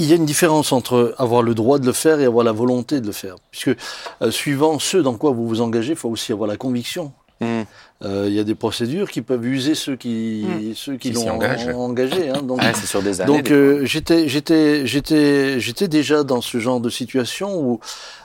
il 0.00 0.08
y 0.08 0.12
a 0.12 0.16
une 0.16 0.24
différence 0.24 0.72
entre 0.72 1.14
avoir 1.18 1.42
le 1.42 1.54
droit 1.54 1.78
de 1.78 1.84
le 1.84 1.92
faire 1.92 2.20
et 2.20 2.24
avoir 2.24 2.42
la 2.42 2.52
volonté 2.52 3.00
de 3.02 3.06
le 3.06 3.12
faire. 3.12 3.36
Puisque 3.50 3.76
euh, 4.22 4.30
suivant 4.30 4.78
ce 4.78 4.96
dans 4.96 5.14
quoi 5.14 5.30
vous 5.32 5.46
vous 5.46 5.60
engagez, 5.60 5.90
il 5.90 5.96
faut 5.96 6.08
aussi 6.08 6.32
avoir 6.32 6.48
la 6.48 6.56
conviction. 6.56 7.12
hmm. 7.40 7.62
Euh, 8.02 8.24
il 8.28 8.32
y 8.32 8.40
a 8.40 8.44
des 8.44 8.54
procédures 8.54 9.10
qui 9.10 9.20
peuvent 9.20 9.44
user 9.44 9.74
ceux 9.74 9.94
qui, 9.94 10.46
ceux 10.74 10.96
qui, 10.96 11.10
l'ont 11.12 11.28
engagé. 11.28 12.30
hein. 12.30 12.40
donc, 12.40 12.62
c'est 12.74 12.86
sur 12.86 13.02
des 13.02 13.20
années. 13.20 13.30
Donc 13.30 13.50
euh, 13.50 13.84
j'étais 13.84 14.26
j'étais 14.26 14.86
j'étais 14.86 15.60
j'étais 15.60 15.86
déjà 15.86 16.24
dans 16.24 16.40
ce 16.40 16.58
genre 16.60 16.80
de 16.80 16.88
situation 16.88 17.60
où 17.60 17.78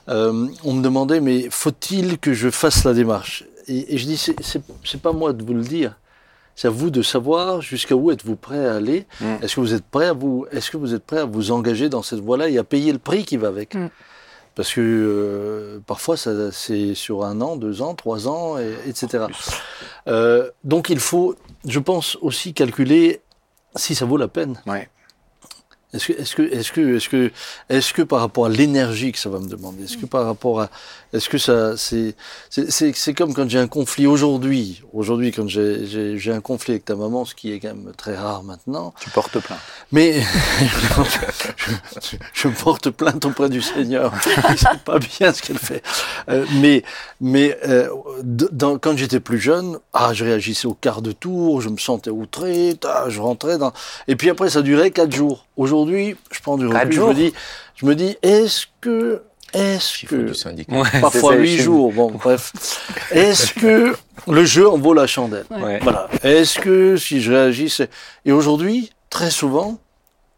euh, 0.07 0.47
on 0.63 0.73
me 0.73 0.81
demandait 0.81 1.19
mais 1.19 1.47
faut-il 1.49 2.19
que 2.19 2.33
je 2.33 2.49
fasse 2.49 2.85
la 2.85 2.93
démarche? 2.93 3.43
Et, 3.67 3.95
et 3.95 3.97
je 3.97 4.05
dis 4.05 4.15
c'est 4.15 4.41
c'est 4.41 4.61
c'est 4.85 5.01
pas 5.01 5.11
moi 5.11 5.33
de 5.33 5.43
vous 5.43 5.53
le 5.53 5.63
dire 5.63 5.97
c'est 6.55 6.67
à 6.67 6.71
vous 6.71 6.89
de 6.89 7.01
savoir 7.01 7.61
jusqu'à 7.61 7.95
où 7.95 8.11
êtes-vous 8.11 8.35
prêt 8.35 8.65
à 8.65 8.75
aller 8.75 9.05
Mm. 9.21 9.25
est-ce 9.43 9.55
que 9.55 9.59
vous 9.61 9.73
êtes 9.73 9.85
prêt 9.85 10.07
à 10.07 10.13
vous 10.13 10.45
est-ce 10.51 10.71
que 10.71 10.77
vous 10.77 10.93
êtes 10.93 11.03
prêt 11.05 11.19
à 11.19 11.25
vous 11.25 11.51
engager 11.51 11.89
dans 11.89 12.01
cette 12.03 12.19
voie-là 12.19 12.49
et 12.49 12.57
à 12.57 12.63
payer 12.63 12.91
le 12.93 12.99
prix 12.99 13.23
qui 13.25 13.37
va 13.37 13.47
avec? 13.49 13.75
Mm. 13.75 13.89
parce 14.55 14.73
que 14.73 14.79
euh, 14.81 15.79
parfois 15.85 16.15
ça 16.17 16.51
c'est 16.51 16.93
sur 16.95 17.25
un 17.25 17.41
an 17.41 17.55
deux 17.57 17.81
ans 17.81 17.93
trois 17.93 18.27
ans 18.27 18.57
et- 18.57 18.75
etc 18.89 19.25
Euh, 20.07 20.49
donc 20.63 20.89
il 20.89 20.99
faut 20.99 21.35
je 21.67 21.79
pense 21.79 22.17
aussi 22.21 22.53
calculer 22.53 23.21
si 23.75 23.95
ça 23.95 24.05
vaut 24.05 24.17
la 24.17 24.27
peine 24.27 24.55
Ouais. 24.65 24.87
Est-ce 25.95 26.07
que, 26.07 26.13
est-ce 26.13 26.35
que, 26.35 26.41
est-ce 26.43 26.71
que, 26.71 26.95
est-ce 26.95 27.09
que, 27.09 27.31
est-ce 27.69 27.93
que 27.93 28.01
par 28.01 28.19
rapport 28.19 28.45
à 28.45 28.49
l'énergie 28.49 29.11
que 29.11 29.19
ça 29.19 29.29
va 29.29 29.39
me 29.39 29.47
demander, 29.47 29.83
est-ce 29.85 29.97
que 29.97 30.05
par 30.05 30.25
rapport 30.25 30.61
à, 30.61 30.69
est-ce 31.13 31.29
que 31.29 31.37
ça, 31.37 31.77
c'est, 31.77 32.15
c'est, 32.49 32.69
c'est, 32.71 32.91
c'est 32.95 33.13
comme 33.13 33.33
quand 33.33 33.49
j'ai 33.49 33.59
un 33.59 33.67
conflit 33.67 34.05
aujourd'hui, 34.07 34.81
aujourd'hui 34.93 35.31
quand 35.31 35.47
j'ai, 35.47 35.85
j'ai, 35.85 36.17
j'ai 36.17 36.31
un 36.33 36.41
conflit 36.41 36.73
avec 36.73 36.85
ta 36.85 36.95
maman, 36.95 37.23
ce 37.25 37.33
qui 37.35 37.51
est 37.53 37.59
quand 37.59 37.69
même 37.75 37.91
très 37.95 38.15
rare 38.15 38.43
maintenant, 38.43 38.93
Tu 38.99 39.09
portes 39.11 39.39
plainte. 39.39 39.59
mais 39.91 40.21
je, 42.01 42.17
je 42.33 42.47
porte 42.49 42.89
plainte 42.89 43.23
auprès 43.25 43.49
du 43.49 43.61
Seigneur. 43.61 44.11
C'est 44.57 44.83
pas 44.83 44.99
bien 44.99 45.33
ce 45.33 45.41
qu'elle 45.41 45.57
fait. 45.57 45.81
Euh, 46.29 46.45
mais 46.61 46.83
mais 47.21 47.57
euh, 47.67 47.87
dans- 48.23 48.77
quand 48.77 48.97
j'étais 48.97 49.19
plus 49.19 49.39
jeune, 49.39 49.77
ah, 49.93 50.13
je 50.13 50.25
réagissais 50.25 50.67
au 50.67 50.73
quart 50.73 51.01
de 51.01 51.11
tour, 51.11 51.61
je 51.61 51.69
me 51.69 51.77
sentais 51.77 52.09
outré, 52.09 52.77
ah, 52.85 53.05
je 53.07 53.19
rentrais 53.21 53.57
dans. 53.57 53.71
Et 54.07 54.15
puis 54.15 54.29
après, 54.29 54.49
ça 54.49 54.61
durait 54.61 54.91
quatre 54.91 55.13
jours. 55.15 55.45
Aujourd'hui, 55.57 55.84
je 55.87 56.41
prends 56.41 56.57
du 56.57 56.67
recul. 56.67 56.91
Je 56.91 57.01
me 57.01 57.13
dis, 57.13 57.33
je 57.75 57.85
me 57.85 57.95
dis, 57.95 58.17
est-ce 58.21 58.65
que, 58.81 59.23
est-ce 59.53 60.05
que 60.05 60.15
du 60.15 60.33
syndicat. 60.33 60.75
Ouais, 60.75 60.89
parfois 61.01 61.35
huit 61.35 61.57
jours, 61.57 61.91
bon 61.93 62.11
bref, 62.11 62.51
est-ce 63.11 63.53
que 63.53 63.95
le 64.27 64.45
jeu 64.45 64.69
en 64.69 64.77
vaut 64.77 64.93
la 64.93 65.07
chandelle? 65.07 65.45
Ouais. 65.51 65.79
voilà. 65.81 66.09
Est-ce 66.23 66.59
que 66.59 66.97
si 66.97 67.21
je 67.21 67.31
réagis, 67.31 67.69
c'est... 67.69 67.89
Et 68.25 68.31
aujourd'hui, 68.31 68.91
très 69.09 69.29
souvent, 69.29 69.79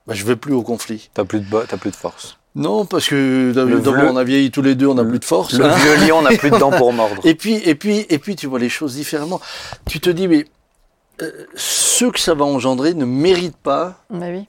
bah, 0.05 0.13
je 0.13 0.23
vais 0.25 0.35
plus 0.35 0.53
au 0.53 0.61
conflit. 0.63 1.09
T'as 1.13 1.25
plus 1.25 1.39
de 1.41 1.65
t'as 1.67 1.77
plus 1.77 1.91
de 1.91 1.95
force. 1.95 2.37
Non, 2.55 2.85
parce 2.85 3.07
que 3.07 3.51
d'abord, 3.53 3.81
bleu- 3.81 4.09
on 4.09 4.17
a 4.17 4.23
vieilli 4.23 4.49
tous 4.49 4.63
les 4.63 4.73
deux, 4.73 4.87
on 4.87 4.95
n'a 4.95 5.05
plus 5.05 5.19
de 5.19 5.25
force. 5.25 5.53
Le 5.53 5.65
hein. 5.65 5.75
vieux 5.75 6.07
lion 6.07 6.23
n'a 6.23 6.35
plus 6.35 6.49
de 6.49 6.57
dents 6.57 6.71
pour 6.71 6.91
mordre. 6.91 7.21
Et 7.23 7.35
puis, 7.35 7.61
et 7.63 7.75
puis, 7.75 8.05
et 8.09 8.17
puis, 8.17 8.35
tu 8.35 8.47
vois 8.47 8.57
les 8.57 8.69
choses 8.69 8.95
différemment. 8.95 9.39
Tu 9.87 9.99
te 9.99 10.09
dis, 10.09 10.27
mais 10.27 10.45
euh, 11.21 11.31
ce 11.55 12.05
que 12.05 12.19
ça 12.19 12.33
va 12.33 12.45
engendrer 12.45 12.95
ne 12.95 13.05
mérite 13.05 13.57
pas, 13.57 14.03
Bah 14.09 14.25
oui. 14.29 14.45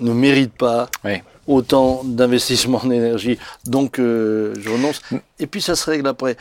Ne 0.00 0.12
mérite 0.12 0.52
pas 0.52 0.88
Oui. 1.04 1.22
autant 1.46 2.02
d'investissement 2.04 2.78
en 2.84 2.90
énergie. 2.90 3.38
Donc, 3.66 3.98
euh, 3.98 4.54
je 4.60 4.70
renonce. 4.70 5.00
Et 5.38 5.46
puis, 5.46 5.60
ça 5.62 5.74
se 5.76 5.88
règle 5.90 6.06
après. 6.08 6.36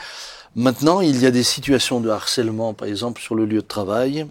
Maintenant, 0.56 1.02
il 1.02 1.20
y 1.22 1.26
a 1.26 1.32
des 1.32 1.44
situations 1.44 2.00
de 2.00 2.10
harcèlement, 2.10 2.74
par 2.74 2.88
exemple, 2.88 3.22
sur 3.22 3.36
le 3.36 3.46
lieu 3.46 3.62
de 3.62 3.68
travail. 3.68 4.26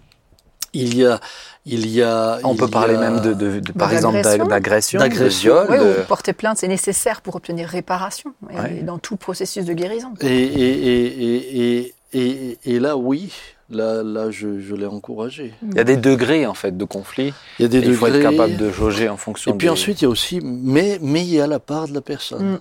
Il 0.73 0.95
y 0.97 1.05
a, 1.05 1.19
il 1.65 1.87
y 1.87 2.03
a. 2.03 2.39
On 2.43 2.55
peut 2.55 2.67
parler 2.67 2.95
a- 2.95 2.99
même 2.99 3.21
de, 3.21 3.33
de- 3.33 3.59
de- 3.61 3.71
par 3.71 3.93
exemple, 3.93 4.15
d'agression. 4.21 4.37
d'ag- 4.43 4.49
d'agression, 4.49 4.99
de 4.99 5.03
D'agression. 5.03 5.53
viol. 5.53 5.67
Oui, 5.69 5.77
de- 5.79 6.01
ou 6.01 6.05
porter 6.05 6.33
plainte, 6.33 6.57
c'est 6.57 6.67
nécessaire 6.67 7.21
pour 7.21 7.35
obtenir 7.37 7.69
réparation 7.69 8.33
et 8.51 8.59
Ouais. 8.59 8.81
dans 8.83 8.97
tout 8.99 9.15
processus 9.15 9.63
de 9.65 9.73
guérison. 9.73 10.13
Et, 10.21 10.27
et, 10.27 10.87
et, 10.87 11.77
et, 11.79 11.93
et, 12.13 12.79
là, 12.79 12.95
oui, 12.97 13.31
là, 13.69 14.01
là, 14.03 14.31
je, 14.31 14.59
je 14.59 14.75
l'ai 14.75 14.85
encouragé. 14.85 15.53
Il 15.61 15.75
y 15.75 15.79
a 15.79 15.83
des 15.83 15.97
degrés 15.97 16.45
en 16.45 16.53
fait 16.53 16.75
de 16.77 16.85
conflit. 16.85 17.33
Il 17.59 17.63
y 17.63 17.65
a 17.65 17.67
des 17.67 17.79
Et 17.79 17.85
il 17.87 17.93
faut 17.95 18.05
degrés. 18.07 18.21
être 18.23 18.31
capable 18.31 18.57
de 18.57 18.71
jauger 18.71 19.09
en 19.09 19.17
fonction. 19.17 19.51
Et 19.53 19.57
puis 19.57 19.67
des- 19.67 19.71
ensuite, 19.71 20.01
il 20.01 20.05
y 20.05 20.07
a 20.07 20.09
aussi, 20.09 20.39
mais, 20.41 20.99
mais 21.01 21.21
il 21.21 21.29
y 21.33 21.41
a 21.41 21.47
la 21.47 21.59
part 21.59 21.87
de 21.87 21.93
la 21.93 22.01
personne. 22.01 22.53
Mm. 22.53 22.59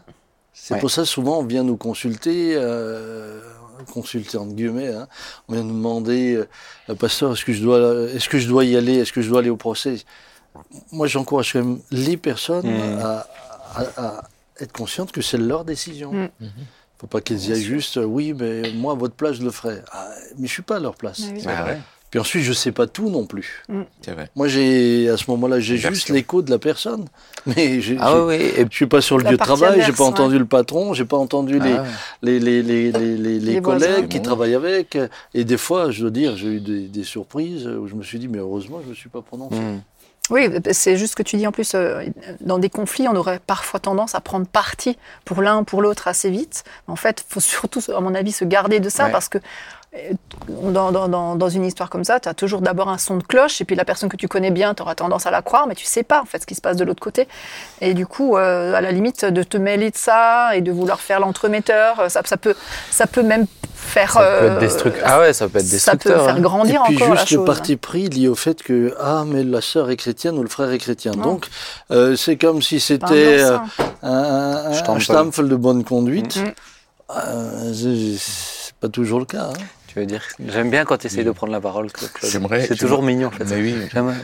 C'est 0.52 0.74
Ouais. 0.74 0.80
pour 0.80 0.90
ça 0.90 1.04
souvent 1.04 1.38
on 1.40 1.44
vient 1.44 1.62
nous 1.62 1.76
consulter. 1.76 2.54
euh, 2.56 3.40
consulter 3.92 4.38
entre 4.38 4.54
guillemets. 4.54 4.88
Hein. 4.88 5.06
On 5.48 5.52
vient 5.52 5.62
nous 5.62 5.74
demander, 5.74 6.42
euh, 6.88 6.94
pasteur, 6.94 7.32
est-ce 7.34 7.44
que 7.44 7.52
je 7.52 7.62
dois, 7.62 8.08
est-ce 8.14 8.26
que 8.28 8.38
je 8.38 8.48
dois 8.48 8.64
y 8.64 8.74
aller, 8.74 8.94
est-ce 8.96 9.12
que 9.12 9.20
je 9.20 9.28
dois 9.28 9.40
aller 9.40 9.50
au 9.50 9.56
procès 9.58 9.98
Moi, 10.92 11.06
j'encourage 11.06 11.52
quand 11.52 11.58
même 11.62 11.78
les 11.90 12.16
personnes 12.16 12.66
Mm. 12.66 12.98
à, 13.02 13.26
à- 13.76 14.00
à 14.06 14.24
être 14.60 14.72
conscientes 14.72 15.12
que 15.12 15.20
c'est 15.20 15.36
leur 15.36 15.64
décision. 15.66 16.10
Mm. 16.12 16.28
Il 16.96 17.00
faut 17.02 17.06
pas 17.08 17.20
qu'elles 17.20 17.44
y 17.48 17.52
aillent 17.52 17.62
juste, 17.62 17.98
oui, 18.02 18.32
mais 18.38 18.62
moi, 18.74 18.92
à 18.92 18.96
votre 18.96 19.14
place, 19.14 19.36
je 19.36 19.42
le 19.42 19.50
ferai. 19.50 19.80
Ah, 19.92 20.08
mais 20.38 20.46
je 20.46 20.52
suis 20.52 20.62
pas 20.62 20.76
à 20.76 20.80
leur 20.80 20.94
place. 20.94 21.22
Ah 21.24 21.30
oui. 21.34 21.42
Ouais. 21.72 21.78
Puis 22.08 22.20
ensuite, 22.20 22.44
je 22.44 22.52
sais 22.52 22.70
pas 22.72 22.86
tout 22.86 23.10
non 23.10 23.26
plus. 23.26 23.64
C'est 24.00 24.12
vrai. 24.12 24.30
Moi, 24.36 24.46
j'ai 24.48 25.10
à 25.10 25.16
ce 25.16 25.28
moment-là, 25.32 25.58
j'ai 25.60 25.76
juste 25.76 26.08
l'écho 26.08 26.40
de 26.40 26.50
la 26.50 26.58
personne, 26.58 27.04
mais 27.46 27.80
j'ai, 27.82 27.96
Ah 28.00 28.12
j'ai- 28.14 28.20
oui. 28.22 28.34
Et 28.56 28.64
je 28.70 28.74
suis 28.74 28.86
pas 28.86 29.00
sur 29.02 29.18
le 29.18 29.24
La 29.24 29.32
lieu 29.32 29.36
de 29.36 29.42
travail, 29.42 29.82
j'ai 29.84 29.92
pas 29.92 30.04
ouais. 30.04 30.08
entendu 30.08 30.38
le 30.38 30.46
patron, 30.46 30.94
j'ai 30.94 31.04
pas 31.04 31.16
entendu 31.18 31.58
les, 31.58 31.72
Ah 31.72 31.84
les, 32.22 32.38
les, 32.38 32.62
les, 32.62 32.92
les, 32.92 33.16
les, 33.16 33.16
les 33.16 33.38
Les 33.40 33.60
collègues 33.60 33.88
voisins. 33.90 34.06
qui 34.06 34.18
Bon. 34.18 34.22
travaillent 34.24 34.54
avec. 34.54 34.96
Et 35.34 35.44
des 35.44 35.58
fois, 35.58 35.90
je 35.90 36.02
dois 36.02 36.10
dire, 36.10 36.36
j'ai 36.36 36.46
eu 36.54 36.60
des, 36.60 36.82
des 36.86 37.04
surprises 37.04 37.66
où 37.66 37.88
je 37.88 37.94
me 37.94 38.02
suis 38.04 38.20
dit, 38.20 38.28
mais 38.28 38.38
heureusement, 38.38 38.80
je 38.84 38.88
me 38.88 38.94
suis 38.94 39.10
pas 39.10 39.20
prononcé. 39.20 39.56
Mm. 39.56 39.82
Oui, 40.30 40.48
c'est 40.72 40.96
juste 40.96 41.12
ce 41.12 41.16
que 41.16 41.22
tu 41.22 41.36
dis 41.36 41.46
en 41.46 41.52
plus. 41.52 41.74
euh, 41.74 42.04
dans 42.40 42.58
des 42.58 42.68
conflits, 42.70 43.06
on 43.08 43.14
aurait 43.14 43.38
parfois 43.38 43.78
tendance 43.78 44.14
à 44.16 44.20
prendre 44.20 44.46
parti 44.46 44.98
pour 45.24 45.40
l'un 45.40 45.58
ou 45.58 45.64
pour 45.64 45.82
l'autre 45.82 46.08
assez 46.08 46.30
vite. 46.30 46.64
En 46.88 46.96
fait, 46.96 47.24
il 47.28 47.32
faut 47.32 47.40
surtout, 47.54 47.80
à 47.96 48.00
mon 48.00 48.14
avis, 48.14 48.32
se 48.32 48.44
garder 48.44 48.80
de 48.80 48.88
ça 48.88 49.04
Ouais. 49.06 49.12
parce 49.12 49.28
que 49.28 49.38
dans, 50.48 50.92
dans, 50.92 51.08
dans, 51.08 51.36
dans 51.36 51.48
une 51.48 51.64
histoire 51.64 51.88
comme 51.88 52.04
ça, 52.04 52.20
tu 52.20 52.28
as 52.28 52.34
toujours 52.34 52.60
d'abord 52.60 52.88
un 52.88 52.98
son 52.98 53.16
de 53.16 53.22
cloche 53.22 53.60
et 53.60 53.64
puis 53.64 53.76
la 53.76 53.84
personne 53.84 54.08
que 54.10 54.16
tu 54.16 54.28
connais 54.28 54.50
bien, 54.50 54.74
tu 54.74 54.82
auras 54.82 54.94
tendance 54.94 55.26
à 55.26 55.30
la 55.30 55.40
croire, 55.42 55.66
mais 55.66 55.74
tu 55.74 55.86
sais 55.86 56.02
pas 56.02 56.20
en 56.20 56.26
fait 56.26 56.40
ce 56.42 56.46
qui 56.46 56.54
se 56.54 56.60
passe 56.60 56.76
de 56.76 56.84
l'autre 56.84 57.00
côté. 57.02 57.26
Et 57.80 57.94
du 57.94 58.06
coup, 58.06 58.36
euh, 58.36 58.74
à 58.74 58.80
la 58.80 58.92
limite, 58.92 59.24
de 59.24 59.42
te 59.42 59.56
mêler 59.56 59.90
de 59.90 59.96
ça 59.96 60.54
et 60.54 60.60
de 60.60 60.70
vouloir 60.70 61.00
faire 61.00 61.18
l'entremetteur, 61.20 61.98
euh, 62.00 62.08
ça, 62.10 62.20
ça, 62.24 62.36
peut, 62.36 62.54
ça 62.90 63.06
peut 63.06 63.22
même 63.22 63.46
faire. 63.74 64.12
Ça 64.12 64.20
peut 64.20 64.44
être 64.46 64.52
euh, 64.52 64.60
destructeur. 64.60 65.02
Ah 65.06 65.20
ouais, 65.20 65.32
ça 65.32 65.48
peut 65.48 65.58
être 65.60 65.64
ça 65.66 65.92
peut 65.92 65.96
destructeur. 65.96 66.24
faire 66.26 66.36
hein. 66.36 66.40
grandir 66.40 66.82
Et 66.82 66.94
puis 66.94 66.96
encore 66.96 67.14
la 67.14 67.20
juste 67.20 67.30
le 67.30 67.36
chose. 67.38 67.46
parti 67.46 67.76
pris 67.76 68.08
lié 68.08 68.28
au 68.28 68.34
fait 68.34 68.62
que 68.62 68.94
ah 69.00 69.24
mais 69.26 69.44
la 69.44 69.60
sœur 69.62 69.90
est 69.90 69.96
chrétienne 69.96 70.36
ou 70.38 70.42
le 70.42 70.48
frère 70.48 70.70
est 70.72 70.78
chrétien. 70.78 71.12
Non. 71.12 71.22
Donc 71.22 71.46
euh, 71.90 72.16
c'est 72.16 72.36
comme 72.36 72.60
si 72.60 72.76
un 72.76 72.80
c'était 72.80 73.38
euh, 73.40 73.56
un, 74.02 74.10
un, 74.12 74.72
un 74.72 75.42
de 75.42 75.56
bonne 75.56 75.84
conduite. 75.84 76.36
Mm. 76.36 76.52
Euh, 77.16 77.72
c'est- 77.72 78.18
c'est 78.18 78.74
pas 78.80 78.88
toujours 78.88 79.20
le 79.20 79.24
cas. 79.24 79.44
hein. 79.44 79.52
Tu 79.96 80.00
veux 80.00 80.06
dire 80.06 80.22
J'aime 80.48 80.68
bien 80.70 80.84
quand 80.84 80.98
tu 80.98 81.06
essayes 81.06 81.20
Oui. 81.20 81.24
de 81.24 81.30
prendre 81.30 81.54
la 81.54 81.60
parole. 81.62 81.88
J'aimerais- 82.22 82.66
C'est 82.66 82.76
toujours 82.76 83.02
mignon, 83.02 83.28
en 83.28 83.30
fait. 83.30 83.44
Mais 83.44 83.56
oui. 83.62 83.74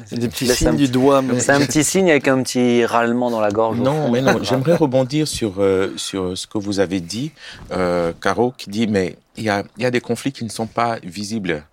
C'est 0.05 0.19
des 0.19 0.29
petits 0.29 0.47
signes 0.49 0.69
un 0.69 0.73
du 0.75 0.83
petit- 0.85 0.91
doigt. 0.93 1.23
Mais... 1.23 1.41
C'est 1.41 1.53
un 1.53 1.61
petit 1.61 1.83
signe 1.83 2.11
avec 2.11 2.29
un 2.29 2.43
petit 2.43 2.85
râlement 2.85 3.31
dans 3.31 3.41
la 3.41 3.51
gorge. 3.51 3.79
Non, 3.79 4.11
mais 4.11 4.21
non, 4.21 4.39
j'aimerais 4.43 4.75
rebondir 4.75 5.27
sur, 5.27 5.55
euh, 5.63 5.95
sur 5.97 6.37
ce 6.37 6.47
que 6.47 6.59
vous 6.59 6.79
avez 6.81 7.01
dit, 7.01 7.33
euh, 7.71 8.13
Caro, 8.21 8.53
qui 8.55 8.69
dit, 8.69 8.87
mais 8.87 9.17
il 9.39 9.45
y 9.45 9.49
a, 9.49 9.65
il 9.79 9.83
y 9.83 9.87
a 9.87 9.91
des 9.91 10.03
conflits 10.03 10.31
qui 10.33 10.45
ne 10.45 10.51
sont 10.51 10.67
pas 10.67 10.99
visibles, 11.03 11.65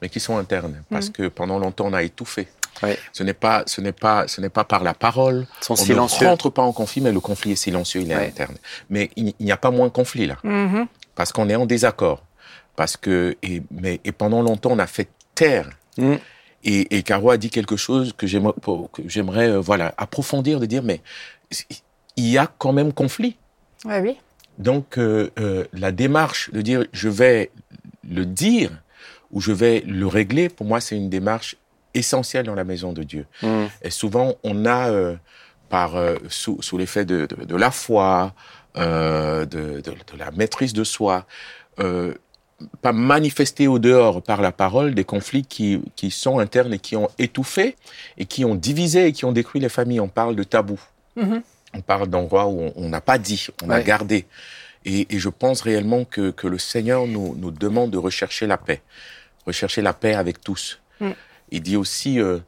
mais 0.00 0.08
qui 0.08 0.20
sont 0.20 0.36
internes, 0.38 0.80
parce 0.88 1.10
que 1.10 1.26
pendant 1.26 1.58
longtemps, 1.58 1.86
on 1.88 1.94
a 1.94 2.04
étouffé. 2.04 2.46
Oui. 2.84 2.90
Ce 3.12 3.24
n'est 3.24 3.34
pas, 3.34 3.64
ce 3.66 3.80
n'est 3.80 3.90
pas, 3.90 4.28
ce 4.28 4.40
n'est 4.40 4.50
pas 4.50 4.62
par 4.62 4.84
la 4.84 4.94
parole. 4.94 5.48
Sont 5.60 5.72
on 5.72 5.76
silencieux. 5.76 6.26
ne 6.26 6.30
rentre 6.30 6.48
pas 6.48 6.62
en 6.62 6.72
conflit, 6.72 7.00
mais 7.02 7.10
le 7.10 7.18
conflit 7.18 7.52
est 7.52 7.56
silencieux, 7.56 8.02
il 8.02 8.10
est 8.12 8.14
interne. 8.14 8.54
Mais 8.88 9.10
il 9.16 9.34
il 9.40 9.46
n'y 9.46 9.52
a 9.52 9.56
pas 9.56 9.72
moins 9.72 9.88
de 9.88 9.92
conflit 9.92 10.26
là, 10.28 10.36
Mhm. 10.44 10.86
parce 11.16 11.32
qu'on 11.32 11.48
est 11.48 11.56
en 11.56 11.66
désaccord, 11.66 12.22
parce 12.76 12.96
que 12.96 13.36
et, 13.42 13.62
mais 13.70 14.00
et 14.04 14.12
pendant 14.12 14.42
longtemps, 14.42 14.72
on 14.72 14.78
a 14.78 14.86
fait 14.86 15.08
taire. 15.34 15.70
Mm. 15.98 16.14
Et, 16.64 16.96
et 16.96 17.02
Caro 17.02 17.30
a 17.30 17.36
dit 17.36 17.50
quelque 17.50 17.76
chose 17.76 18.12
que 18.16 18.26
j'aimerais, 18.26 19.48
euh, 19.48 19.58
voilà, 19.60 19.94
approfondir, 19.96 20.60
de 20.60 20.66
dire, 20.66 20.82
mais 20.82 21.00
il 22.16 22.28
y 22.28 22.38
a 22.38 22.46
quand 22.46 22.72
même 22.72 22.92
conflit. 22.92 23.36
Ouais, 23.84 24.00
oui. 24.00 24.16
Donc, 24.58 24.96
euh, 24.96 25.30
euh, 25.40 25.64
la 25.72 25.90
démarche 25.90 26.50
de 26.52 26.60
dire 26.60 26.84
je 26.92 27.08
vais 27.08 27.50
le 28.08 28.24
dire 28.24 28.70
ou 29.32 29.40
je 29.40 29.50
vais 29.50 29.80
le 29.86 30.06
régler, 30.06 30.48
pour 30.48 30.66
moi, 30.66 30.80
c'est 30.80 30.96
une 30.96 31.10
démarche 31.10 31.56
essentielle 31.94 32.46
dans 32.46 32.54
la 32.54 32.64
maison 32.64 32.92
de 32.92 33.02
Dieu. 33.02 33.26
Mm. 33.42 33.64
Et 33.82 33.90
souvent, 33.90 34.34
on 34.44 34.64
a, 34.66 34.90
euh, 34.90 35.16
par, 35.68 35.96
euh, 35.96 36.16
sous, 36.28 36.60
sous 36.62 36.78
l'effet 36.78 37.04
de, 37.04 37.26
de, 37.26 37.44
de 37.44 37.56
la 37.56 37.70
foi, 37.70 38.34
euh, 38.76 39.44
de, 39.46 39.80
de, 39.80 39.90
de 39.90 40.18
la 40.18 40.30
maîtrise 40.30 40.74
de 40.74 40.84
soi, 40.84 41.26
euh, 41.80 42.14
pas 42.80 42.92
manifesté 42.92 43.66
au 43.68 43.78
dehors 43.78 44.22
par 44.22 44.40
la 44.42 44.52
parole 44.52 44.94
des 44.94 45.04
conflits 45.04 45.44
qui, 45.44 45.80
qui 45.96 46.10
sont 46.10 46.38
internes 46.38 46.72
et 46.74 46.78
qui 46.78 46.96
ont 46.96 47.08
étouffé 47.18 47.76
et 48.18 48.24
qui 48.26 48.44
ont 48.44 48.54
divisé 48.54 49.06
et 49.06 49.12
qui 49.12 49.24
ont 49.24 49.32
détruit 49.32 49.60
les 49.60 49.68
familles. 49.68 50.00
On 50.00 50.08
parle 50.08 50.36
de 50.36 50.42
tabou. 50.44 50.80
Mhm. 51.16 51.42
On 51.74 51.80
parle 51.80 52.08
d'endroits 52.08 52.46
où 52.48 52.70
on- 52.76 52.88
n'a 52.88 53.00
pas 53.00 53.18
dit, 53.18 53.46
on 53.62 53.70
a 53.70 53.80
gardé. 53.82 54.26
Et, 54.84 55.06
et 55.14 55.18
je 55.18 55.28
pense 55.28 55.62
réellement 55.62 56.04
que, 56.04 56.30
que 56.30 56.46
le 56.46 56.58
Seigneur 56.58 57.06
nous, 57.06 57.34
nous 57.38 57.50
demande 57.50 57.90
de 57.90 57.98
rechercher 57.98 58.46
la 58.46 58.58
paix, 58.58 58.82
rechercher 59.46 59.80
la 59.80 59.92
paix 59.92 60.14
avec 60.14 60.40
tous. 60.42 60.80
Mm. 61.00 61.10
Il 61.50 61.62
dit 61.62 61.76
aussi, 61.76 62.18
euh, 62.20 62.38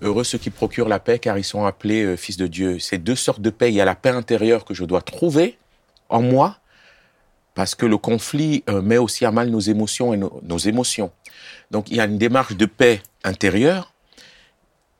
heureux 0.00 0.24
ceux 0.24 0.38
qui 0.38 0.50
procurent 0.50 0.88
la 0.88 0.98
paix 0.98 1.18
car 1.18 1.38
ils 1.38 1.44
sont 1.44 1.64
appelés 1.64 2.02
euh, 2.04 2.16
fils 2.16 2.36
de 2.36 2.46
Dieu. 2.46 2.78
C'est 2.78 2.98
deux 2.98 3.14
sortes 3.16 3.40
de 3.42 3.50
paix. 3.50 3.68
Il 3.70 3.74
y 3.74 3.80
a 3.80 3.84
la 3.84 3.94
paix 3.94 4.10
intérieure 4.10 4.64
que 4.64 4.74
je 4.74 4.84
dois 4.84 5.00
trouver 5.02 5.58
en 6.08 6.22
moi, 6.22 6.58
parce 7.54 7.74
que 7.74 7.86
le 7.86 7.98
conflit 7.98 8.64
euh, 8.68 8.82
met 8.82 8.98
aussi 8.98 9.24
à 9.24 9.30
mal 9.30 9.50
nos 9.50 9.60
émotions 9.60 10.14
et 10.14 10.16
nos, 10.16 10.58
émotions. 10.58 11.10
Donc 11.70 11.90
il 11.90 11.96
y 11.96 12.00
a 12.00 12.04
une 12.04 12.18
démarche 12.18 12.56
de 12.56 12.66
paix 12.66 13.02
intérieure 13.24 13.92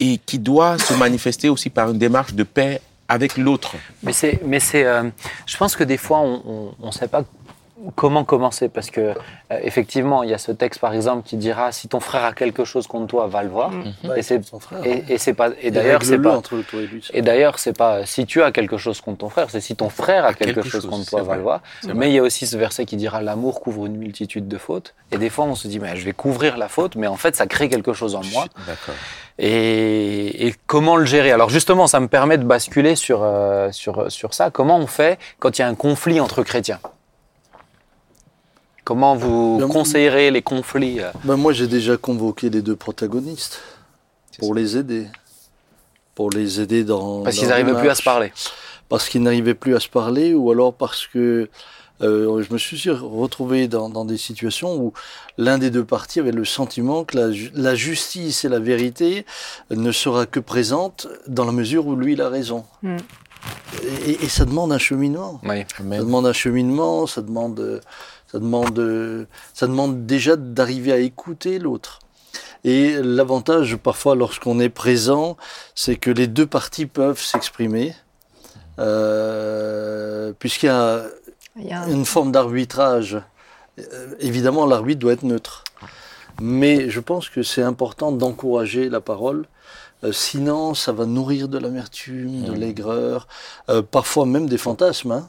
et 0.01 0.19
qui 0.19 0.39
doit 0.39 0.79
se 0.79 0.95
manifester 0.95 1.49
aussi 1.49 1.71
par 1.71 1.91
une 1.91 1.99
démarche 1.99 2.35
de 2.35 2.43
paix 2.43 2.81
avec 3.09 3.37
l'autre. 3.37 3.77
Mais 4.03 4.13
c'est, 4.13 4.41
mais 4.45 4.61
c'est, 4.61 4.85
euh, 4.85 5.05
je 5.47 5.57
pense 5.57 5.77
que 5.77 5.85
des 5.85 5.99
fois 5.99 6.21
on 6.21 6.75
ne 6.83 6.91
sait 6.91 7.09
pas 7.09 7.25
comment 7.95 8.25
commencer? 8.25 8.69
Parce 8.69 8.91
que 8.91 9.01
euh, 9.01 9.15
effectivement 9.63 10.23
il 10.23 10.31
y 10.31 10.35
a 10.35 10.39
ce 10.39 10.53
texte 10.53 10.81
par 10.81 10.95
exemple 10.95 11.27
qui 11.27 11.37
dira 11.37 11.73
si 11.73 11.89
ton 11.89 12.01
frère 12.01 12.25
a 12.25 12.33
quelque 12.33 12.65
chose 12.65 12.87
contre 12.87 13.07
toi 13.09 13.27
va 13.27 13.43
le 13.43 13.49
voir 13.49 13.71
et 14.17 14.23
c'est 14.23 14.43
son 14.45 14.61
frère. 14.61 14.81
et, 14.85 15.05
et 15.09 15.19
c'est 15.19 15.35
pas 15.35 15.51
et 15.61 15.71
d'ailleurs 15.71 16.03
c'est 16.03 16.19
pas 16.19 16.37
entre 16.37 16.61
toi 16.63 16.81
et 16.81 16.87
lui. 16.87 17.03
ça. 17.03 17.11
et 17.15 17.23
d'ailleurs 17.23 17.59
c'est 17.59 17.77
pas 17.77 18.07
si 18.07 18.27
tu 18.27 18.43
as 18.43 18.53
quelque 18.53 18.77
chose 18.77 19.01
contre 19.01 19.19
ton 19.19 19.29
frère 19.29 19.51
c'est 19.51 19.61
si 19.61 19.75
ton 19.77 19.89
frère 19.89 20.25
a 20.25 20.35
quelque, 20.35 20.55
quelque 20.55 20.69
chose 20.69 20.83
chose, 20.83 20.91
contre 20.91 21.09
toi 21.11 21.23
va 21.23 21.37
le 21.37 21.43
voir 21.43 21.61
C'est 21.83 21.95
mais 21.95 22.11
il 22.11 22.15
y 22.15 22.19
a 22.19 22.23
aussi 22.23 22.47
ce 22.47 22.57
verset 22.57 22.85
qui 22.85 22.97
dira 22.97 23.23
l'amour 23.23 23.61
couvre 23.61 23.87
une 23.87 23.97
multitude 23.97 24.49
de 24.49 24.59
fautes 24.59 24.95
et 25.11 25.19
des 25.19 25.31
fois 25.31 25.45
on 25.47 25.55
se 25.55 25.69
dit 25.69 25.79
mais 25.81 25.97
je 25.97 26.05
vais 26.05 26.13
couvrir 26.13 26.57
la 26.59 26.69
faute 26.69 26.97
mais 26.97 27.07
en 27.07 27.17
fait 27.17 27.37
ça 27.37 27.47
crée 27.47 27.69
quelque 27.69 27.93
chose 27.93 28.15
en 28.15 28.23
moi 28.33 28.47
D'accord. 28.67 28.95
et, 29.39 30.47
et 30.47 30.55
comment 30.67 30.97
le 30.97 31.05
gérer? 31.05 31.33
Alors 31.33 31.51
justement, 31.51 31.87
ça 31.87 32.01
me 32.01 32.09
permet 32.09 32.39
de 32.39 32.45
basculer 32.45 32.97
sur, 32.97 33.21
euh, 33.23 33.71
sur, 33.73 34.11
sur 34.11 34.35
ça. 34.35 34.51
Comment 34.51 34.79
on 34.79 34.87
fait 34.87 35.19
quand 35.39 35.59
il 35.59 35.63
y 35.63 35.65
a 35.65 35.69
un 35.69 35.75
conflit 35.75 36.21
entre 36.21 36.43
chrétiens? 36.43 36.79
Comment 38.85 39.15
vous 39.15 39.59
Bien, 39.59 39.69
conseillerez 39.69 40.31
les 40.31 40.43
conflits 40.43 41.01
euh, 41.01 41.11
Ben, 41.25 41.37
moi, 41.37 41.53
j'ai 41.53 41.69
déjà 41.69 41.97
convoqué 41.97 42.51
les 42.51 42.63
deux 42.63 42.77
protagonistes 42.77 43.61
pour 44.39 44.55
les 44.55 44.77
aider. 44.77 45.07
Pour 46.15 46.31
les 46.31 46.61
aider 46.61 46.85
dans. 46.85 47.23
Parce 47.23 47.37
qu'ils 47.39 47.49
n'arrivaient 47.49 47.79
plus 47.79 47.89
à 47.89 47.95
se 47.95 48.03
parler. 48.03 48.33
Parce 48.89 49.09
qu'ils 49.09 49.23
n'arrivaient 49.23 49.55
plus 49.55 49.75
à 49.77 49.81
se 49.81 49.89
parler 49.89 50.35
ou 50.35 50.51
alors 50.51 50.75
parce 50.75 51.07
que 51.07 51.49
euh, 52.03 52.43
je 52.43 52.53
me 52.53 52.59
suis 52.59 52.91
retrouvé 52.91 53.69
dans, 53.69 53.89
dans 53.89 54.05
des 54.05 54.17
situations 54.19 54.75
où 54.77 54.93
l'un 55.39 55.57
des 55.59 55.71
deux 55.71 55.85
parties 55.85 56.19
avait 56.21 56.33
le 56.33 56.45
sentiment 56.45 57.05
que 57.05 57.17
la, 57.17 57.31
ju- 57.33 57.51
la 57.55 57.75
justice 57.77 58.45
et 58.45 58.49
la 58.49 58.59
vérité 58.59 59.25
ne 59.71 59.93
sera 59.93 60.27
que 60.27 60.41
présente 60.41 61.07
dans 61.29 61.45
la 61.45 61.53
mesure 61.53 61.87
où 61.87 61.95
lui 61.95 62.15
il 62.15 62.21
a 62.21 62.29
raison. 62.29 62.65
Mm. 62.83 62.97
Et, 64.07 64.25
et 64.25 64.29
ça 64.29 64.45
demande 64.45 64.73
un 64.73 64.79
cheminement. 64.79 65.41
Oui. 65.45 65.65
Ça 65.79 65.83
demande 65.83 66.27
un 66.27 66.33
cheminement, 66.33 67.07
ça 67.07 67.23
demande, 67.23 67.59
euh, 67.61 67.81
ça 68.33 68.39
demande, 68.39 68.79
euh, 68.79 69.27
ça 69.55 69.67
demande 69.69 70.07
déjà 70.07 70.37
d'arriver 70.37 70.91
à 70.93 70.99
écouter 70.99 71.59
l'autre. 71.59 71.99
Et 72.65 72.95
l'avantage 73.03 73.77
parfois 73.77 74.15
lorsqu'on 74.17 74.59
est 74.59 74.69
présent, 74.71 75.37
c'est 75.75 75.97
que 75.97 76.11
les 76.11 76.27
deux 76.29 76.47
parties 76.47 76.87
peuvent 76.87 77.21
s'exprimer, 77.21 77.95
euh, 78.79 80.33
puisqu'il 80.39 80.67
y 80.67 80.69
a 80.71 81.05
Il 81.57 81.67
y 81.67 81.73
a 81.73 81.83
un- 81.83 81.89
une 81.91 82.07
forme 82.07 82.33
d'arbitrage. 82.33 83.21
Euh, 83.79 84.15
évidemment, 84.21 84.65
l'arbitre 84.65 85.01
doit 85.01 85.13
être 85.13 85.23
neutre. 85.23 85.65
Mais 86.41 86.89
je 86.89 86.99
pense 87.01 87.29
que 87.29 87.43
c'est 87.43 87.63
important 87.63 88.11
d'encourager 88.11 88.89
la 88.89 89.03
parole. 89.03 89.45
Euh, 90.03 90.13
sinon, 90.13 90.73
ça 90.73 90.93
va 90.93 91.05
nourrir 91.05 91.49
de 91.49 91.59
l'amertume, 91.59 92.43
de 92.45 92.53
Mhm. 92.53 92.59
l'aigreur, 92.59 93.29
euh, 93.69 93.83
parfois 93.83 94.25
même 94.25 94.49
des 94.49 94.57
fantasmes. 94.57 95.13
hein. 95.13 95.29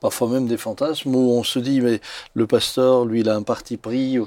Parfois 0.00 0.28
même 0.28 0.46
des 0.46 0.56
fantasmes 0.56 1.14
où 1.14 1.32
on 1.32 1.42
se 1.42 1.58
dit, 1.58 1.80
mais 1.82 2.00
le 2.34 2.46
pasteur, 2.46 3.04
lui, 3.04 3.20
il 3.20 3.28
a 3.28 3.34
un 3.36 3.42
parti 3.42 3.76
pris. 3.76 4.18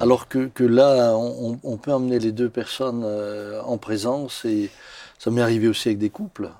Alors 0.00 0.26
que, 0.28 0.46
que 0.46 0.64
là, 0.64 1.14
on, 1.16 1.58
on 1.62 1.76
peut 1.76 1.92
amener 1.92 2.18
les 2.18 2.32
deux 2.32 2.48
personnes 2.50 3.02
euh, 3.04 3.60
en 3.62 3.78
présence. 3.78 4.44
Et 4.44 4.70
ça 5.18 5.30
m'est 5.30 5.42
arrivé 5.42 5.68
aussi 5.68 5.88
avec 5.88 5.98
des 5.98 6.10
couples. 6.10 6.50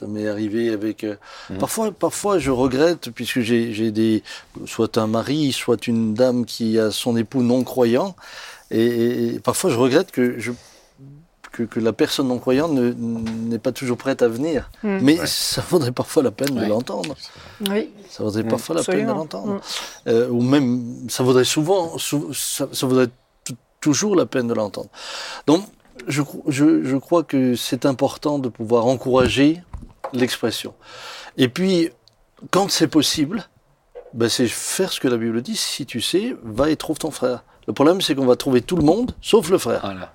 Ça 0.00 0.06
m'est 0.06 0.28
arrivé 0.28 0.70
avec. 0.70 1.04
euh, 1.04 1.16
Mhm. 1.50 1.58
Parfois, 1.58 1.90
parfois, 1.92 2.38
je 2.38 2.50
regrette, 2.50 3.10
puisque 3.10 3.40
j'ai 3.40 3.72
j'ai 3.74 3.90
des. 3.90 4.22
soit 4.66 4.96
un 4.96 5.06
mari, 5.06 5.52
soit 5.52 5.86
une 5.88 6.14
dame 6.14 6.44
qui 6.46 6.78
a 6.78 6.90
son 6.90 7.16
époux 7.16 7.42
non 7.42 7.64
croyant. 7.64 8.14
Et, 8.70 8.80
et- 8.84 9.34
et 9.34 9.40
parfois, 9.40 9.70
je 9.70 9.76
regrette 9.76 10.10
que 10.12 10.38
je, 10.38 10.52
que, 11.58 11.62
que 11.64 11.80
la 11.80 11.92
personne 11.92 12.28
non 12.28 12.38
croyante 12.38 12.72
ne- 12.72 12.92
n'est 12.92 13.58
pas 13.58 13.72
toujours 13.72 13.96
prête 13.96 14.22
à 14.22 14.28
venir. 14.28 14.70
Mm. 14.82 14.98
Mais 15.02 15.18
Ouais. 15.20 15.26
ça 15.26 15.62
vaudrait 15.68 15.92
parfois 15.92 16.22
la 16.22 16.30
peine 16.30 16.54
de 16.54 16.64
l'entendre. 16.64 17.14
Oui, 17.68 17.90
Ça 18.08 18.22
vaudrait 18.22 18.44
parfois 18.44 18.76
la 18.76 18.82
peine 18.84 19.06
de 19.06 19.12
l'entendre. 19.12 19.54
Mm. 19.54 19.60
Euh, 20.08 20.28
ou 20.30 20.40
même, 20.42 21.08
ça 21.08 21.22
vaudrait 21.22 21.44
souvent, 21.44 21.98
sou- 21.98 22.32
ça, 22.32 22.68
ça 22.72 22.86
vaudrait 22.86 23.08
tou- 23.44 23.56
toujours 23.80 24.14
la 24.16 24.26
peine 24.26 24.46
de 24.48 24.54
l'entendre. 24.54 24.88
Donc, 25.46 25.64
je, 26.06 26.22
cro- 26.22 26.42
je, 26.46 26.84
je 26.84 26.96
crois 26.96 27.24
que 27.24 27.56
c'est 27.56 27.84
important 27.86 28.38
de 28.38 28.48
pouvoir 28.48 28.86
encourager 28.86 29.62
l'expression. 30.12 30.74
Et 31.36 31.48
puis, 31.48 31.90
quand 32.50 32.70
c'est 32.70 32.86
possible, 32.88 33.42
ben, 34.14 34.28
c'est 34.28 34.46
faire 34.48 34.92
ce 34.92 35.00
que 35.00 35.08
la 35.08 35.16
Bible 35.16 35.42
dit. 35.42 35.56
Si 35.56 35.84
tu 35.86 36.00
sais, 36.00 36.36
va 36.42 36.70
et 36.70 36.76
trouve 36.76 36.98
ton 36.98 37.10
frère. 37.10 37.42
Le 37.66 37.72
problème, 37.74 38.00
c'est 38.00 38.14
qu'on 38.14 38.24
va 38.26 38.36
trouver 38.36 38.62
tout 38.62 38.76
le 38.76 38.82
monde, 38.84 39.14
sauf 39.20 39.50
le 39.50 39.58
frère. 39.58 39.80
Voilà. 39.82 40.14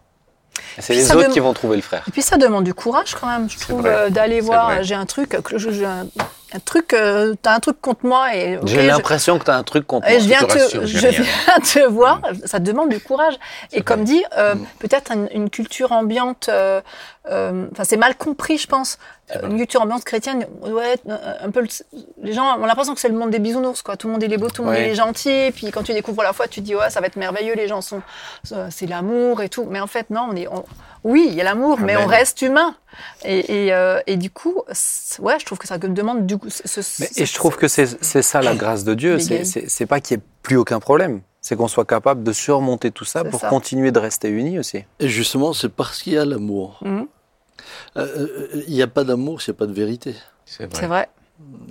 C'est 0.80 0.94
les 0.94 1.12
autres 1.16 1.30
qui 1.30 1.40
vont 1.40 1.54
trouver 1.54 1.76
le 1.76 1.82
frère. 1.82 2.04
Et 2.08 2.12
puis 2.12 2.22
ça 2.22 2.38
demande 2.38 2.64
du 2.64 2.74
courage 2.74 3.16
quand 3.20 3.28
même, 3.28 3.50
je 3.50 3.60
trouve, 3.60 3.86
euh, 3.86 4.10
d'aller 4.10 4.42
voir. 4.42 4.84
J'ai 4.84 4.96
un 4.96 5.06
truc, 5.06 5.30
que 5.44 5.58
je- 5.58 5.70
j'ai 5.72 5.86
un, 5.86 6.08
un 6.56 6.60
truc, 6.60 6.94
euh, 6.94 7.34
t'as 7.42 7.56
un 7.56 7.60
truc 7.60 7.80
contre 7.82 8.06
moi 8.06 8.36
et 8.36 8.60
J'ai 8.66 8.82
je- 8.82 8.88
l'impression 8.88 9.40
que 9.40 9.46
tu 9.46 9.52
as 9.52 9.56
un 9.56 9.64
truc 9.64 9.86
contre 9.88 10.08
et 10.08 10.14
moi. 10.14 10.20
je 10.20 10.26
viens 10.28 10.40
te 10.40 10.54
rassure, 10.60 10.86
je 10.86 10.98
viens 10.98 11.12
te 11.64 11.88
voir. 11.88 12.22
Ça 12.46 12.60
demande 12.60 12.90
du 12.90 13.00
courage. 13.00 13.36
Et 13.72 13.82
comme 13.82 14.04
dit, 14.04 14.24
euh, 14.38 14.56
Mm. 14.56 14.66
peut-être 14.80 15.12
une, 15.12 15.30
une 15.34 15.50
culture 15.50 15.92
ambiante. 15.92 16.50
Enfin, 17.26 17.84
c'est 17.84 17.98
mal 17.98 18.16
compris, 18.16 18.58
je 18.58 18.68
pense. 18.68 18.98
Vrai. 19.30 19.50
Une 19.50 19.58
culture 19.58 19.82
ambiante 19.82 20.04
chrétienne, 20.04 20.46
ouais, 20.64 20.96
euh, 21.10 21.34
un 21.42 21.50
peu. 21.50 21.62
le- 21.62 21.68
les 22.24 22.34
gens 22.34 22.58
ont 22.60 22.66
l'impression 22.66 22.94
que 22.94 23.00
c'est 23.00 23.08
le 23.08 23.16
monde 23.18 23.30
des 23.32 23.40
bisounours, 23.40 23.82
quoi. 23.82 23.96
Tout 23.96 24.08
le 24.08 24.14
monde 24.14 24.24
est 24.24 24.38
beau, 24.38 24.50
tout 24.50 24.62
le 24.64 24.68
monde 24.68 24.78
Ouais. 24.78 24.90
est 24.90 24.96
gentil. 24.96 25.52
Puis 25.56 25.72
quand 25.72 25.82
tu 25.84 25.94
découvres 25.94 26.24
la 26.24 26.34
foi, 26.34 26.48
tu 26.48 26.60
te 26.62 26.66
dis 26.66 26.76
ouais, 26.76 26.90
ça 26.90 27.00
va 27.00 27.08
être 27.08 27.16
merveilleux. 27.16 27.56
Les 27.56 27.68
gens 27.70 27.82
sont, 27.82 28.02
c'est 28.70 28.86
l'amour 28.86 29.42
et 29.42 29.50
tout. 29.50 29.66
Mais 29.70 29.80
en 29.80 29.88
fait, 29.88 30.10
non, 30.10 30.28
on 30.32 30.36
est. 30.36 30.48
on- 30.48 30.66
oui, 31.06 31.26
il 31.30 31.34
y 31.36 31.42
a 31.42 31.44
l'amour, 31.46 31.80
mais 31.80 31.96
on 31.98 32.06
reste 32.06 32.42
humain. 32.42 32.76
Et, 33.26 33.66
et, 33.68 33.74
euh, 33.74 34.00
et 34.08 34.18
du 34.18 34.30
coup, 34.30 34.62
ouais, 35.20 35.40
je 35.40 35.46
trouve 35.46 35.58
que 35.58 35.68
ça 35.68 35.78
demande 35.78 36.26
du 36.26 36.38
coup. 36.38 36.50
ce- 36.50 36.82
ce- 36.82 37.02
Mais- 37.02 37.10
et 37.18 37.26
je 37.26 37.34
trouve 37.34 37.56
que 37.58 37.68
c'est 37.68 37.88
c'est 38.04 38.22
ça 38.22 38.42
la 38.42 38.56
grâce 38.56 38.84
de 38.84 38.94
Dieu. 38.94 39.20
C'est- 39.20 39.86
pas 39.86 40.00
qu'il 40.02 40.18
n'y 40.18 40.22
ait 40.22 40.26
plus 40.44 40.58
aucun 40.58 40.80
problème. 40.80 41.22
C'est 41.42 41.58
qu'on 41.58 41.68
soit 41.68 41.84
capable 41.86 42.24
de 42.24 42.32
surmonter 42.32 42.92
tout 42.92 43.04
ça 43.04 43.24
pour 43.26 43.42
ça. 43.42 43.50
continuer 43.50 43.92
de 43.92 44.00
rester 44.00 44.30
unis 44.30 44.60
aussi. 44.60 44.86
Et 45.00 45.10
justement, 45.10 45.52
c'est 45.54 45.68
parce 45.68 46.02
qu'il 46.02 46.14
y 46.14 46.18
a 46.18 46.24
l'amour. 46.24 46.80
Mhm, 46.84 47.06
Euh, 47.98 48.28
euh, 48.56 48.64
Il 48.68 48.74
n'y 48.74 48.82
a 48.82 48.88
pas 48.88 49.04
d'amour 49.04 49.42
s'il 49.42 49.54
n'y 49.54 49.58
a 49.58 49.60
pas 49.60 49.66
de 49.68 49.74
vérité. 49.74 50.16
C'est 50.46 50.74
c'est 50.76 50.86
vrai. 50.88 50.88
vrai. 50.88 51.10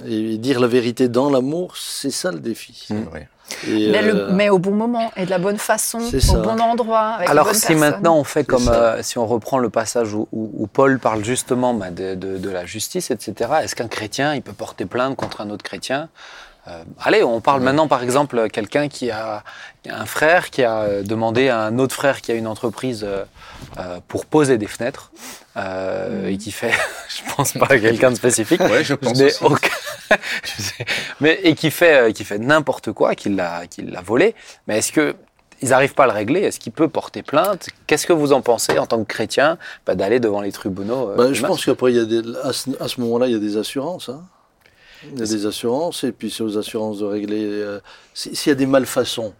Et 0.06 0.38
dire 0.38 0.60
la 0.60 0.66
vérité 0.66 1.08
dans 1.08 1.30
l'amour, 1.30 1.76
c'est 1.76 2.10
ça 2.10 2.30
le 2.32 2.40
défi. 2.40 2.84
C'est 2.88 2.94
vrai. 2.94 3.28
Et, 3.66 3.90
Mais, 3.90 4.00
le- 4.02 4.14
euh, 4.16 4.32
mais 4.32 4.48
au 4.48 4.58
bon 4.58 4.72
moment 4.72 5.12
et 5.16 5.24
de 5.26 5.30
la 5.30 5.38
bonne 5.38 5.58
façon, 5.58 6.00
C'est 6.00 6.16
au 6.16 6.20
ça. 6.20 6.38
bon 6.38 6.58
endroit. 6.58 7.00
Avec 7.16 7.28
Alors 7.28 7.46
si 7.54 7.60
personnes. 7.60 7.78
maintenant 7.78 8.16
on 8.16 8.24
fait 8.24 8.44
comme 8.44 8.68
euh, 8.68 9.02
si 9.02 9.18
on 9.18 9.26
reprend 9.26 9.58
le 9.58 9.68
passage 9.68 10.14
où, 10.14 10.26
où- 10.32 10.50
où 10.56 10.66
Paul 10.66 10.98
parle 10.98 11.22
justement 11.24 11.74
bah, 11.74 11.90
de, 11.90 12.14
de- 12.14 12.38
de 12.38 12.50
la 12.50 12.64
justice, 12.64 13.10
etc. 13.10 13.50
Est-ce 13.62 13.74
qu'un 13.76 13.88
chrétien 13.88 14.34
il 14.34 14.42
peut 14.42 14.54
porter 14.54 14.86
plainte 14.86 15.16
contre 15.16 15.42
un 15.42 15.50
autre 15.50 15.62
chrétien? 15.64 16.08
Euh, 16.68 16.84
Allez, 17.00 17.24
on 17.24 17.40
parle 17.40 17.60
maintenant 17.62 17.88
par 17.88 18.02
exemple 18.04 18.48
quelqu'un 18.48 18.88
qui 18.88 19.10
a 19.10 19.42
un 19.88 20.06
frère 20.06 20.50
qui 20.50 20.62
a 20.62 20.82
euh, 20.82 21.02
demandé 21.02 21.48
à 21.48 21.58
un 21.60 21.78
autre 21.80 21.94
frère 21.94 22.20
qui 22.20 22.30
a 22.30 22.36
une 22.36 22.46
entreprise 22.46 23.02
euh, 23.04 23.24
euh, 23.78 23.98
pour 24.06 24.26
poser 24.26 24.58
des 24.58 24.68
fenêtres 24.68 25.10
euh, 25.56 26.28
et 26.28 26.36
qui 26.38 26.52
fait, 26.52 26.70
je 27.08 27.34
pense 27.34 27.52
pas 27.54 27.66
à 27.68 27.78
quelqu'un 27.78 28.10
de 28.10 28.16
spécifique, 28.16 28.60
Ouais, 28.60 28.84
je 28.84 28.94
pense 28.94 29.18
mais 29.18 29.24
aussi. 29.26 29.44
aucun- 29.44 29.68
je 30.44 30.62
sais. 30.62 30.84
mais 31.20 31.40
et 31.42 31.54
qui 31.56 31.70
fait 31.72 31.94
euh, 32.08 32.12
qui 32.12 32.22
fait 32.24 32.38
n'importe 32.38 32.92
quoi, 32.92 33.14
qui 33.16 33.28
l'a 33.30 33.66
qui 33.66 33.82
l'a 33.82 34.00
volé. 34.02 34.34
Mais 34.68 34.78
est-ce 34.78 34.92
que 34.92 35.16
ils 35.62 35.68
n'arrivent 35.70 35.94
pas 35.94 36.04
à 36.04 36.06
le 36.08 36.12
régler? 36.12 36.40
Est-ce 36.42 36.58
qu'il 36.60 36.72
peut 36.72 36.88
porter 36.88 37.22
plainte? 37.22 37.68
Qu'est-ce 37.86 38.06
que 38.06 38.12
vous 38.12 38.32
en 38.32 38.40
pensez 38.40 38.78
en 38.78 38.86
tant 38.86 38.98
que 38.98 39.08
chrétien 39.08 39.58
bah, 39.86 39.94
d'aller 39.94 40.18
devant 40.20 40.40
les 40.40 40.50
tribunaux 40.52 41.10
euh, 41.10 41.16
bah, 41.16 41.32
je 41.32 41.40
pense 41.44 41.64
qu'après, 41.64 41.92
il 41.92 41.96
y 41.96 42.00
a 42.00 42.04
des, 42.04 42.20
à 42.42 42.52
ce, 42.52 42.70
à 42.80 42.88
ce 42.88 43.00
moment-là, 43.00 43.26
il 43.28 43.32
y 43.32 43.36
a 43.36 43.38
des 43.38 43.56
assurances. 43.56 44.08
hein. 44.08 44.22
Il 45.12 45.18
y 45.18 45.22
a 45.22 45.26
des 45.26 45.46
assurances, 45.46 46.04
et 46.04 46.12
puis 46.12 46.30
c'est 46.30 46.42
aux 46.42 46.56
assurances 46.58 46.98
de 47.00 47.04
régler. 47.04 47.44
euh, 47.44 47.80
si- 48.14 48.34
S'il 48.36 48.50
y 48.50 48.52
a 48.52 48.56
des 48.56 48.66
malfaçons, 48.66 49.32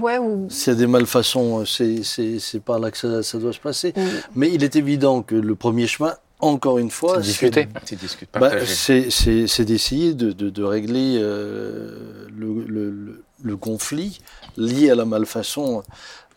Ouais, 0.00 0.18
ou, 0.18 0.46
s'il 0.50 0.72
y 0.72 0.76
a 0.76 0.78
des 0.78 0.86
malfaçons, 0.86 1.60
euh, 1.60 1.64
c'est- 1.64 2.02
c'est 2.04 2.38
c'est 2.38 2.60
par 2.60 2.78
là 2.78 2.90
que 2.90 2.96
ça, 2.98 3.22
ça 3.22 3.38
doit 3.38 3.52
se 3.52 3.58
passer. 3.58 3.92
ou- 3.96 4.00
Mais 4.36 4.50
il 4.52 4.62
est 4.62 4.76
évident 4.76 5.22
que 5.22 5.34
le 5.34 5.54
premier 5.56 5.86
chemin, 5.86 6.14
encore 6.38 6.78
une 6.78 6.90
fois, 6.90 7.16
C'est 7.22 7.50
Bah, 8.40 8.50
d'essayer 9.64 10.14
de, 10.14 10.32
de- 10.32 10.48
de 10.50 10.62
régler 10.62 11.16
euh, 11.18 12.26
le, 12.34 12.64
le- 12.66 12.90
le- 12.90 13.24
le 13.42 13.56
conflit 13.56 14.20
lié 14.56 14.90
à 14.90 14.94
la 14.94 15.04
malfaçon. 15.04 15.82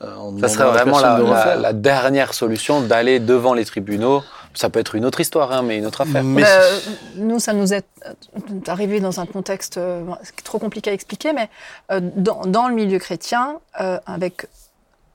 euh, 0.02 0.16
en 0.16 0.38
Ça 0.40 0.50
serait 0.50 0.64
vraiment 0.72 1.00
la, 1.00 1.56
la 1.62 1.74
dernière 1.74 2.34
solution 2.34 2.82
d'aller 2.82 3.20
devant 3.22 3.54
les 3.54 3.64
tribunaux. 3.64 4.22
Ça 4.56 4.70
peut 4.70 4.80
être 4.80 4.96
une 4.96 5.06
autre 5.06 5.20
histoire, 5.20 5.52
hein, 5.52 5.62
mais 5.63 5.78
une 5.78 5.86
autre 5.86 6.02
affaire. 6.02 6.24
Mais 6.24 6.42
Bah, 6.44 6.48
c'est- 6.62 7.20
nous, 7.20 7.39
ça 7.39 7.54
nous 7.54 7.74
est 7.74 7.86
euh, 8.06 8.12
arrivé 8.68 9.00
dans 9.00 9.20
un 9.20 9.26
contexte 9.26 9.78
euh, 9.78 10.04
trop 10.44 10.60
compliqué 10.60 10.92
à 10.92 10.94
expliquer, 10.94 11.34
mais 11.34 11.50
euh, 11.92 12.00
dans, 12.16 12.42
dans 12.46 12.68
le 12.68 12.76
milieu 12.76 13.00
chrétien, 13.00 13.60
euh, 13.82 14.00
avec 14.06 14.46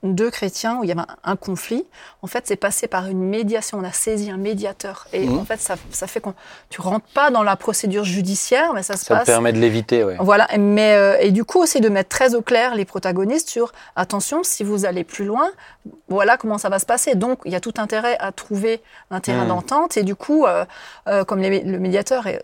deux 0.03 0.31
chrétiens 0.31 0.77
où 0.77 0.83
il 0.83 0.87
y 0.87 0.91
avait 0.91 1.01
un, 1.01 1.07
un 1.23 1.35
conflit, 1.35 1.85
en 2.21 2.27
fait, 2.27 2.45
c'est 2.47 2.55
passé 2.55 2.87
par 2.87 3.07
une 3.07 3.21
médiation. 3.21 3.79
On 3.79 3.83
a 3.83 3.91
saisi 3.91 4.31
un 4.31 4.37
médiateur. 4.37 5.07
Et 5.11 5.25
Mhm. 5.27 5.39
en 5.39 5.45
fait, 5.45 5.59
ça, 5.59 5.75
ça 5.91 6.07
fait 6.07 6.21
qu'on 6.21 6.33
tu 6.69 6.79
rentres 6.81 7.05
pas 7.13 7.31
dans 7.31 7.43
la 7.43 7.55
procédure 7.57 8.03
judiciaire, 8.05 8.73
mais 8.73 8.83
ça 8.83 8.95
se 8.95 9.05
Ça 9.05 9.15
passe 9.17 9.25
permet 9.25 9.51
de 9.53 9.59
l'éviter, 9.59 10.03
ouais. 10.03 10.15
Voilà, 10.19 10.47
mais 10.57 10.93
euh, 10.95 11.17
et 11.19 11.31
du 11.31 11.43
coup 11.43 11.59
aussi 11.59 11.81
de 11.81 11.89
mettre 11.89 12.09
très 12.09 12.33
au 12.35 12.41
clair 12.41 12.75
les 12.75 12.85
protagonistes 12.85 13.49
sur 13.49 13.73
attention, 13.95 14.41
si 14.43 14.63
vous 14.63 14.85
allez 14.85 15.03
plus 15.03 15.25
loin, 15.25 15.49
voilà 16.07 16.37
comment 16.37 16.57
ça 16.57 16.69
va 16.69 16.79
se 16.79 16.85
passer. 16.85 17.15
Donc 17.15 17.39
il 17.45 17.51
y 17.51 17.55
a 17.55 17.59
tout 17.59 17.73
intérêt 17.77 18.17
à 18.19 18.31
trouver 18.31 18.81
un 19.11 19.19
terrain 19.19 19.45
Mm. 19.45 19.49
d'entente 19.49 19.97
et 19.97 20.03
du 20.03 20.15
coup, 20.15 20.45
euh, 20.45 20.65
euh, 21.07 21.23
comme 21.25 21.39
les- 21.41 21.61
le 21.63 21.79
médiateur 21.79 22.27
est 22.27 22.41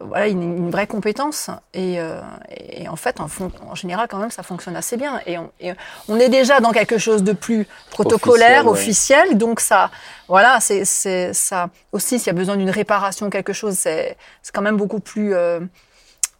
voilà 0.00 0.26
une, 0.28 0.42
une 0.42 0.70
vraie 0.70 0.86
compétence. 0.86 1.50
Et, 1.72 2.00
euh, 2.00 2.20
et 2.50 2.88
en 2.88 2.96
fait 2.96 3.18
en, 3.20 3.28
en 3.68 3.74
général 3.74 4.08
quand 4.08 4.18
même 4.18 4.30
ça 4.30 4.42
fonctionne 4.42 4.76
assez 4.76 4.96
bien. 4.96 5.20
Et 5.26 5.38
on, 5.38 5.50
et 5.60 5.72
on 6.08 6.18
est 6.18 6.28
déjà 6.28 6.60
dans 6.60 6.72
quelque 6.72 6.98
chose 6.98 7.22
de 7.22 7.32
plus 7.32 7.66
protocolaire 7.90 8.66
Officiel, 8.66 9.18
officiel, 9.20 9.28
ouais. 9.30 9.34
donc 9.34 9.60
ça 9.60 9.90
voilà 10.28 10.58
c'est 10.60 10.84
c'est 10.84 11.32
ça 11.32 11.70
aussi 11.92 12.18
s'il 12.18 12.26
y 12.26 12.30
a 12.30 12.34
besoin 12.34 12.56
d'une 12.56 12.70
réparation 12.70 13.30
quelque 13.30 13.52
chose 13.52 13.74
c'est 13.74 14.16
c'est 14.42 14.54
quand 14.54 14.62
même 14.62 14.76
beaucoup 14.76 15.00
plus 15.00 15.34
euh, 15.34 15.60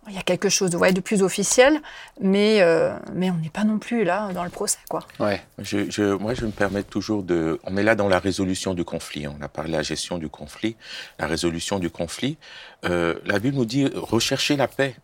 il 0.09 0.15
y 0.15 0.19
a 0.19 0.23
quelque 0.23 0.49
chose 0.49 0.71
de, 0.71 0.77
ouais, 0.77 0.93
de 0.93 1.01
plus 1.01 1.23
officiel, 1.23 1.81
mais, 2.21 2.61
euh, 2.63 2.97
mais 3.13 3.31
on 3.31 3.35
n'est 3.37 3.51
pas 3.51 3.65
non 3.65 3.79
plus 3.79 4.05
là 4.05 4.33
dans 4.33 4.45
le 4.45 4.51
procès, 4.51 4.79
quoi. 4.89 5.01
ouais. 5.21 5.43
Je, 5.59 5.91
je, 5.91 6.15
moi, 6.15 6.35
je 6.35 6.47
me 6.47 6.51
permets 6.53 6.83
toujours 6.85 7.23
de. 7.23 7.59
On 7.65 7.77
est 7.77 7.83
là 7.83 7.95
dans 7.97 8.09
la 8.09 8.19
résolution 8.21 8.75
du 8.75 8.85
conflit. 8.85 9.27
On 9.27 9.41
a 9.43 9.49
parlé 9.49 9.73
de 9.73 9.77
la 9.77 9.83
gestion 9.83 10.19
du 10.19 10.29
conflit, 10.29 10.77
la 11.19 11.27
résolution 11.27 11.79
du 11.81 11.91
conflit. 11.91 12.39
Euh, 12.85 13.15
la 13.25 13.39
Bible 13.41 13.57
nous 13.57 13.65
dit 13.65 13.87
rechercher 13.95 14.57
la 14.57 14.69
paix. 14.69 14.95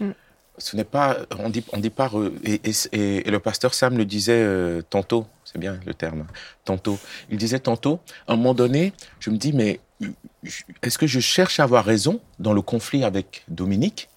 Mm. 0.00 0.10
Ce 0.58 0.76
n'est 0.76 0.84
pas. 0.84 1.16
On 1.38 1.48
dit, 1.48 1.64
on 1.72 1.78
dit 1.78 1.88
pas. 1.88 2.10
et, 2.44 2.60
et- 2.92 3.26
et 3.26 3.30
le 3.30 3.38
pasteur 3.38 3.72
Sam 3.72 3.96
le 3.96 4.04
disait 4.04 4.42
euh, 4.42 4.82
tantôt. 4.82 5.26
C'est 5.46 5.58
bien 5.58 5.80
le 5.86 5.94
terme. 5.94 6.26
Tantôt. 6.66 6.98
Il 7.30 7.38
disait 7.38 7.60
tantôt. 7.60 7.98
À 8.28 8.34
un 8.34 8.36
moment 8.36 8.52
donné, 8.52 8.92
je 9.20 9.30
me 9.30 9.38
dis 9.38 9.54
mais 9.54 9.80
est-ce 10.82 10.98
que 10.98 11.06
je 11.06 11.18
cherche 11.20 11.60
à 11.60 11.62
avoir 11.62 11.84
raison 11.86 12.20
dans 12.38 12.52
le 12.52 12.60
conflit 12.60 13.04
avec 13.04 13.42
Dominique? 13.48 14.09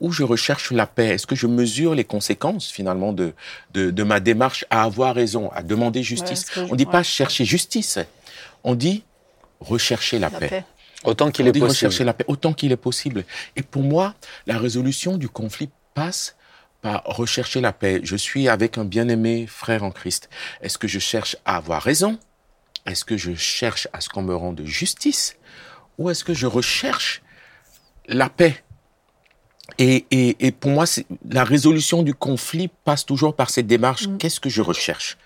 Ou 0.00 0.12
je 0.12 0.22
recherche 0.22 0.70
la 0.72 0.86
paix 0.86 1.08
Est-ce 1.08 1.26
que 1.26 1.36
je 1.36 1.46
mesure 1.46 1.94
les 1.94 2.04
conséquences 2.04 2.70
finalement 2.70 3.12
de, 3.12 3.34
de, 3.74 3.90
de 3.90 4.02
ma 4.02 4.18
démarche 4.20 4.64
à 4.70 4.82
avoir 4.82 5.14
raison, 5.14 5.50
à 5.52 5.62
demander 5.62 6.02
justice 6.02 6.46
Ouais, 6.56 6.66
On 6.70 6.74
dit 6.76 6.86
pas 6.86 6.98
ouais. 6.98 7.04
chercher 7.04 7.44
justice, 7.44 7.98
on 8.64 8.74
dit 8.74 9.04
rechercher 9.60 10.18
la, 10.18 10.30
La 10.30 10.38
paix. 10.38 10.48
paix. 10.48 10.64
Autant 11.04 11.30
qu'il 11.30 11.44
On 11.46 11.48
est 11.48 11.52
dit 11.52 11.60
possible. 11.60 11.88
rechercher 11.88 12.04
la 12.04 12.12
paix 12.14 12.24
autant 12.28 12.52
qu'il 12.52 12.72
est 12.72 12.76
possible. 12.76 13.24
Et 13.56 13.62
pour 13.62 13.82
moi, 13.82 14.14
la 14.46 14.58
résolution 14.58 15.16
du 15.16 15.28
conflit 15.28 15.70
passe 15.94 16.36
par 16.82 17.02
rechercher 17.04 17.60
la 17.60 17.72
paix. 17.72 18.00
Je 18.04 18.16
suis 18.16 18.48
avec 18.48 18.78
un 18.78 18.84
bien-aimé 18.86 19.46
frère 19.46 19.82
en 19.82 19.90
Christ. 19.90 20.30
Est-ce 20.62 20.78
que 20.78 20.88
je 20.88 20.98
cherche 20.98 21.36
à 21.44 21.56
avoir 21.56 21.82
raison? 21.82 22.18
Est-ce 22.86 23.04
que 23.04 23.18
je 23.18 23.34
cherche 23.34 23.86
à 23.92 24.00
ce 24.00 24.08
qu'on 24.08 24.22
me 24.22 24.34
rende 24.34 24.62
justice? 24.64 25.36
Ou 25.98 26.08
est-ce 26.08 26.24
que 26.24 26.32
je 26.32 26.46
recherche 26.46 27.20
la 28.08 28.30
paix? 28.30 28.62
Et, 29.78 30.04
et, 30.10 30.36
et 30.46 30.52
pour 30.52 30.70
moi, 30.70 30.86
c'est- 30.86 31.06
la 31.30 31.44
résolution 31.44 32.02
du 32.02 32.14
conflit 32.14 32.68
passe 32.84 33.04
toujours 33.06 33.34
par 33.34 33.50
cette 33.50 33.66
démarche. 33.66 34.06
Mm. 34.08 34.18
Qu'est-ce 34.18 34.40
que 34.40 34.48
je 34.50 34.62
recherche? 34.62 35.16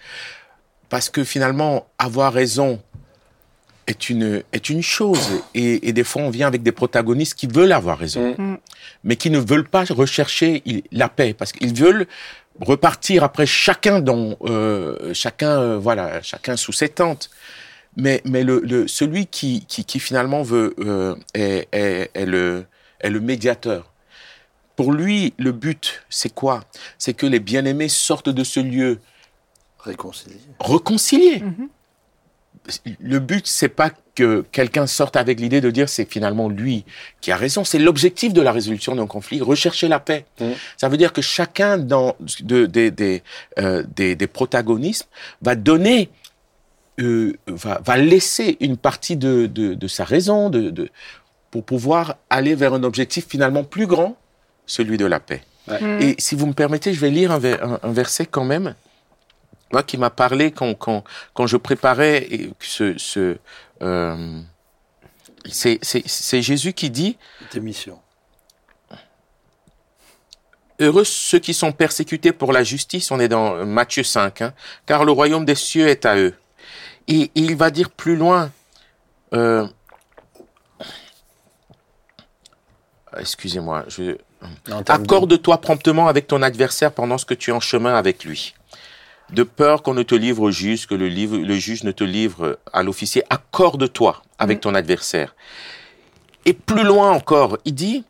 Parce 0.88 1.11
que 1.11 1.24
finalement, 1.24 1.87
avoir 1.98 2.33
raison 2.33 2.80
est 3.87 4.09
une, 4.09 4.42
est 4.52 4.70
une 4.70 4.83
chose. 4.83 5.42
Et, 5.54 5.88
et 5.88 5.92
des 5.92 6.04
fois, 6.04 6.22
on 6.22 6.30
vient 6.30 6.46
avec 6.46 6.62
des 6.62 6.72
protagonistes 6.72 7.35
qui 7.35 7.46
veulent 7.46 7.72
avoir 7.72 7.98
raison, 7.98 8.35
Mm. 8.38 8.57
mais 9.04 9.16
qui 9.16 9.30
ne 9.30 9.38
veulent 9.38 9.68
pas 9.68 9.85
rechercher 9.90 10.62
la 10.92 11.09
paix, 11.09 11.35
parce 11.35 11.52
qu'ils 11.52 11.74
veulent 11.74 12.07
repartir 12.61 13.24
après 13.24 13.46
chacun 13.46 14.00
dans 14.00 14.37
euh, 14.44 15.12
chacun 15.12 15.59
euh, 15.61 15.76
voilà 15.76 16.22
chacun 16.22 16.57
sous 16.57 16.70
ses 16.70 16.88
tentes 16.88 17.28
mais 17.96 18.22
mais 18.24 18.44
le, 18.44 18.61
le 18.61 18.87
celui 18.87 19.26
qui, 19.26 19.66
qui 19.66 19.85
qui 19.85 19.98
finalement 19.98 20.42
veut 20.44 20.72
euh, 20.78 21.16
est, 21.35 21.66
est, 21.72 22.12
est 22.14 22.26
le 22.26 22.64
est 23.00 23.11
le 23.11 23.18
médiateur 23.18 23.90
pour 24.76 24.92
lui 24.92 25.34
le 25.38 25.52
but 25.52 26.02
c'est 26.08 26.32
quoi? 26.32 26.64
C'est 26.98 27.14
que 27.14 27.26
les 27.26 27.40
bien-aimés 27.40 27.88
sortent 27.88 28.28
de 28.28 28.44
ce 28.44 28.60
lieu 28.60 29.00
Réconcilier. 29.78 30.40
réconciliés 30.60 31.42
Mhm. 31.42 31.68
le 33.00 33.18
but, 33.18 33.46
c'est 33.46 33.68
pas 33.68 33.90
que 34.14 34.44
quelqu'un 34.52 34.87
sorte 34.87 35.16
avec 35.16 35.40
l'idée 35.40 35.60
de 35.60 35.70
dire 35.70 35.88
c'est 35.88 36.10
finalement 36.10 36.48
lui 36.48 36.84
qui 37.20 37.30
a 37.32 37.37
raison. 37.37 37.64
C'est 37.64 37.78
l'objectif 37.78 38.32
de 38.32 38.40
la 38.40 38.52
résolution 38.52 38.94
d'un 38.94 39.06
conflit, 39.06 39.40
rechercher 39.42 39.88
la 39.88 39.98
paix. 40.00 40.24
Mm. 40.40 40.52
Ça 40.76 40.88
veut 40.88 40.96
dire 40.96 41.12
que 41.12 41.20
chacun 41.20 41.76
dans 41.78 42.16
de, 42.40 42.64
des 42.64 42.90
des, 42.90 43.22
euh, 43.58 43.82
des, 43.94 44.14
des 44.14 44.26
protagonismes 44.26 45.08
va 45.42 45.54
donner, 45.56 46.08
euh, 47.00 47.37
va, 47.46 47.80
va 47.84 47.96
laisser 47.98 48.56
une 48.60 48.76
partie 48.78 49.16
de, 49.16 49.46
de, 49.46 49.74
de 49.74 49.88
sa 49.88 50.04
raison 50.04 50.48
de, 50.48 50.70
de, 50.70 50.88
pour 51.50 51.64
pouvoir 51.64 52.16
aller 52.30 52.54
vers 52.54 52.72
un 52.72 52.84
objectif 52.84 53.26
finalement 53.28 53.64
plus 53.64 53.87
grand, 53.87 54.16
celui 54.66 54.96
de 54.96 55.07
la 55.07 55.20
paix. 55.20 55.42
Mm. 55.68 56.00
Et 56.00 56.14
si 56.18 56.35
vous 56.35 56.46
me 56.46 56.53
permettez, 56.53 56.92
je 56.92 57.00
vais 57.00 57.11
lire 57.11 57.33
un, 57.33 57.38
ver- 57.38 57.62
un- 57.64 57.81
un 57.83 57.92
verset 57.92 58.27
quand 58.27 58.44
même, 58.44 58.74
moi 59.72 59.83
qui 59.83 59.96
m'a 59.96 60.11
parlé 60.11 60.53
quand, 60.53 60.74
quand, 60.74 61.05
quand 61.33 61.46
je 61.46 61.57
préparais 61.57 62.29
ce, 62.61 62.96
ce 62.98 63.38
euh, 63.83 64.40
c'est, 65.50 65.79
Jésus 66.42 66.72
qui 66.72 66.90
dit 66.90 67.16
Cette 67.40 67.57
émission. 67.57 67.98
Heureux 70.81 71.05
ceux 71.05 71.38
qui 71.38 71.55
sont 71.55 71.70
persécutés 71.72 72.33
pour 72.33 72.53
la 72.53 72.64
justice, 72.64 73.11
on 73.11 73.20
est 73.20 73.29
dans 73.29 73.64
Matthieu 73.64 74.03
5, 74.03 74.42
hein, 74.42 74.53
car 74.87 75.05
le 75.05 75.12
royaume 75.12 75.44
des 75.44 75.55
cieux 75.55 75.87
est 75.87 76.05
à 76.05 76.16
eux. 76.16 76.35
Et, 77.07 77.22
et 77.22 77.31
il 77.35 77.55
va 77.57 77.70
dire 77.70 77.90
plus 77.90 78.16
loin, 78.16 78.50
euh, 79.35 79.66
excusez-moi, 83.16 83.85
je, 83.88 84.16
Accorde-toi 84.88 85.61
promptement 85.61 86.09
avec 86.09 86.26
ton 86.26 86.42
adversaire 86.42 86.92
pendant 86.92 87.18
ce 87.18 87.24
que 87.24 87.35
tu 87.35 87.50
es 87.50 87.52
en 87.52 87.61
chemin 87.61 87.94
avec 87.94 88.24
lui. 88.24 88.54
De 89.30 89.42
peur 89.42 89.83
qu'on 89.83 89.94
ne 89.94 90.02
te 90.02 90.14
livre 90.14 90.42
au 90.42 90.50
juge, 90.50 90.87
que 90.87 90.94
le, 90.94 91.09
livre, 91.09 91.37
le 91.37 91.54
juge 91.54 91.85
ne 91.85 91.92
te 91.92 92.04
livre 92.04 92.59
à 92.72 92.83
l'officier, 92.83 93.24
accorde-toi 93.30 94.22
avec 94.38 94.61
ton 94.61 94.74
adversaire. 94.74 95.35
Et 96.44 96.52
plus 96.52 96.85
loin 96.85 97.11
encore, 97.11 97.57
il 97.64 97.74
dit, 97.74 98.04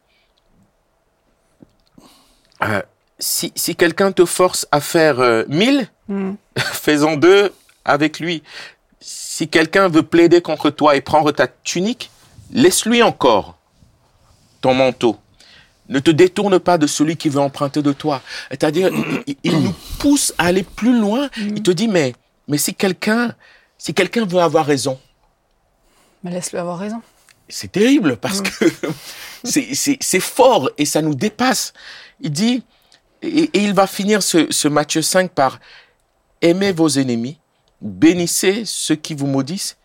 euh, 2.62 2.82
si, 3.20 3.52
si 3.54 3.76
quelqu'un 3.76 4.10
te 4.10 4.24
force 4.24 4.66
à 4.72 4.80
faire 4.80 5.20
euh, 5.20 5.44
mille, 5.48 5.88
Mm. 6.08 6.32
fais-en 6.58 7.16
deux 7.16 7.52
avec 7.84 8.20
lui. 8.20 8.42
Si 9.00 9.48
quelqu'un 9.48 9.88
veut 9.88 10.02
plaider 10.02 10.40
contre 10.40 10.70
toi 10.70 10.96
et 10.96 11.00
prendre 11.00 11.30
ta 11.32 11.46
tunique, 11.46 12.10
laisse-lui 12.52 13.02
encore 13.02 13.56
ton 14.60 14.74
manteau. 14.74 15.16
Ne 15.88 15.98
te 15.98 16.10
détourne 16.10 16.58
pas 16.58 16.78
de 16.78 16.86
celui 16.86 17.16
qui 17.16 17.28
veut 17.28 17.40
emprunter 17.40 17.82
de 17.82 17.92
toi. 17.92 18.22
C'est-à-dire, 18.50 18.90
il, 19.42 19.60
nous 19.60 19.74
pousse 19.98 20.32
à 20.38 20.46
aller 20.46 20.62
plus 20.62 20.98
loin. 20.98 21.28
Il 21.36 21.62
te 21.62 21.70
dit, 21.70 21.88
mais, 21.88 22.14
mais 22.48 22.56
si 22.58 22.74
quelqu'un, 22.74 23.34
si 23.76 23.92
quelqu'un 23.92 24.24
veut 24.24 24.40
avoir 24.40 24.64
raison, 24.64 24.98
Mais 26.22 26.30
laisse-le 26.30 26.58
avoir 26.58 26.78
raison. 26.78 27.02
c'est 27.50 27.70
terrible 27.70 28.16
parce 28.16 28.40
que 28.40 28.70
c'est- 29.44 30.20
fort 30.20 30.70
et 30.78 30.86
ça 30.86 31.02
nous 31.02 31.14
dépasse. 31.14 31.74
Il 32.20 32.30
dit, 32.30 32.62
et, 33.20 33.50
et 33.52 33.58
il 33.64 33.74
va 33.74 33.86
finir 33.86 34.22
ce, 34.22 34.50
ce 34.50 34.68
Matthieu 34.68 35.02
5 35.02 35.30
par 35.32 35.58
aimez 36.40 36.72
vos 36.72 36.88
ennemis, 36.88 37.38
bénissez 37.82 38.62
ceux 38.64 38.96
qui 38.96 39.14
vous 39.14 39.26
maudissent 39.26 39.76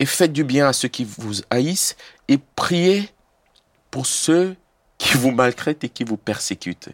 et 0.00 0.06
faites 0.06 0.32
du 0.32 0.42
bien 0.42 0.66
à 0.66 0.72
ceux 0.72 0.88
qui 0.88 1.04
vous 1.04 1.40
haïssent 1.50 1.96
et 2.26 2.38
priez 2.56 3.08
pour 3.92 4.06
ceux 4.06 4.56
qui 5.02 5.16
vous 5.16 5.32
maltraitent 5.32 5.82
et 5.82 5.88
qui 5.88 6.04
vous 6.04 6.16
persécutent. 6.16 6.90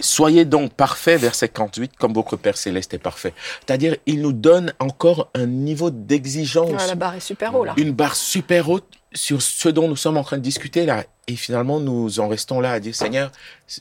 Soyez 0.00 0.44
donc 0.44 0.72
parfaits, 0.72 1.20
verset 1.20 1.50
58, 1.52 1.96
comme 1.98 2.12
votre 2.12 2.36
Père 2.36 2.56
céleste 2.56 2.94
est 2.94 2.98
parfait. 2.98 3.34
C'est-à-dire, 3.66 3.96
il 4.06 4.22
nous 4.22 4.32
donne 4.32 4.72
encore 4.78 5.28
un 5.34 5.46
niveau 5.46 5.90
d'exigence 5.90 6.70
Ouais, 6.70 6.86
la 6.86 6.94
barre 6.94 7.16
est 7.16 7.20
super 7.20 7.52
haut 7.56 7.64
là. 7.64 7.74
une 7.76 7.90
barre 7.90 8.14
super 8.14 8.70
haute 8.70 8.86
sur 9.12 9.42
ce 9.42 9.68
dont 9.68 9.88
nous 9.88 9.96
sommes 9.96 10.16
en 10.16 10.22
train 10.22 10.36
de 10.36 10.42
discuter 10.42 10.86
là. 10.86 11.02
Et 11.26 11.34
finalement, 11.34 11.80
nous 11.80 12.20
en 12.20 12.28
restons 12.28 12.60
là 12.60 12.70
à 12.70 12.78
dire, 12.80 12.94
Seigneur, 12.94 13.32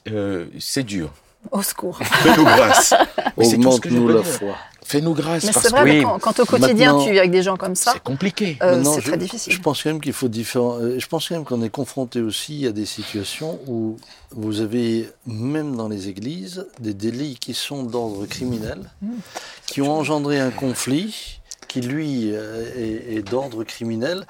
euh, 0.10 0.48
c'est 0.58 0.84
dur. 0.84 1.12
Au 1.52 1.62
secours. 1.62 2.00
Fais-nous 2.02 2.44
grâce. 2.44 2.96
Mais 3.38 3.46
c'est 3.46 3.60
tout 3.60 3.72
ce 3.72 3.80
que 3.80 3.90
je 3.90 3.96
Augmente-nous 3.98 4.18
la 4.18 4.24
foi. 4.24 4.56
Fais-nous 4.88 5.13
grâce 5.13 5.43
Mais 5.43 5.52
c'est 5.52 5.69
vrai, 5.69 5.84
Oui. 5.84 5.97
mais 5.97 6.04
quand, 6.04 6.17
quand 6.19 6.39
au 6.39 6.45
quotidien 6.45 6.97
tu 6.97 7.12
vis 7.12 7.19
avec 7.19 7.32
des 7.32 7.43
gens 7.43 7.58
comme 7.58 7.73
que 7.73 7.80
ça, 7.80 7.91
c'est 7.93 8.04
compliqué. 8.04 8.58
euh, 8.62 8.82
c'est 8.86 9.02
je, 9.02 9.08
très 9.10 9.17
difficile. 9.17 9.52
Je 9.52 9.60
pense 9.60 9.84
quand 9.84 9.89
même 9.89 10.00
qu'il 10.00 10.13
faut 10.13 10.28
euh, 10.30 10.97
Je 10.97 11.08
pense 11.08 11.28
quand 11.28 11.36
même 11.36 11.43
qu'on 11.43 11.62
est 11.62 11.69
confronté 11.69 12.21
aussi 12.21 12.65
à 12.65 12.71
des 12.71 12.86
situations 12.86 13.60
où 13.67 13.97
vous 14.32 14.62
avez, 14.62 15.10
même 15.26 15.76
dans 15.76 15.89
les 15.89 16.08
églises, 16.08 16.65
des 16.80 16.93
délits 16.93 17.38
qui 17.38 17.54
sont 17.54 17.84
d'ordre 17.84 18.26
criminel, 18.28 18.80
Mmh. 19.02 19.08
qui 19.65 19.82
ont 19.82 19.91
engendré 19.91 20.39
un 20.39 20.52
conflit 20.52 21.39
qui, 21.67 21.82
lui, 21.82 22.32
euh, 22.34 22.63
est, 22.78 23.17
est 23.17 23.21
d'ordre 23.21 23.65
criminel. 23.65 24.26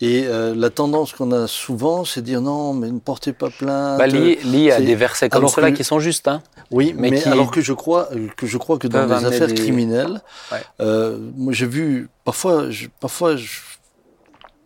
Et 0.00 0.26
euh, 0.26 0.54
la 0.54 0.70
tendance 0.70 1.12
qu'on 1.12 1.32
a 1.32 1.48
souvent, 1.48 2.04
c'est 2.04 2.20
de 2.20 2.26
dire 2.26 2.40
non, 2.40 2.72
mais 2.72 2.88
ne 2.90 3.00
portez 3.00 3.32
pas 3.32 3.50
plainte. 3.50 3.98
Bah, 3.98 4.06
lié, 4.06 4.38
lié 4.44 4.70
à 4.70 4.80
des 4.80 4.94
versets 4.94 5.28
comme 5.28 5.48
ceux-là 5.48 5.72
qui 5.72 5.82
sont 5.82 5.98
justes. 5.98 6.28
Hein. 6.28 6.40
Oui, 6.70 6.94
mais 6.96 7.10
mais, 7.10 7.20
qui 7.22 7.28
alors 7.28 7.50
que 7.50 7.60
je 7.60 7.72
crois 7.72 8.08
que 8.36 8.46
je 8.46 8.58
crois 8.58 8.78
que 8.78 8.86
dans 8.86 9.00
amener 9.10 9.26
affaires 9.26 9.48
des- 9.48 9.54
criminelles, 9.54 10.20
Ouais. 10.52 10.58
euh, 10.80 11.18
moi 11.36 11.52
j'ai 11.52 11.66
vu 11.66 12.08
parfois, 12.24 12.70
je, 12.70 12.86
parfois 13.00 13.34
je, 13.36 13.48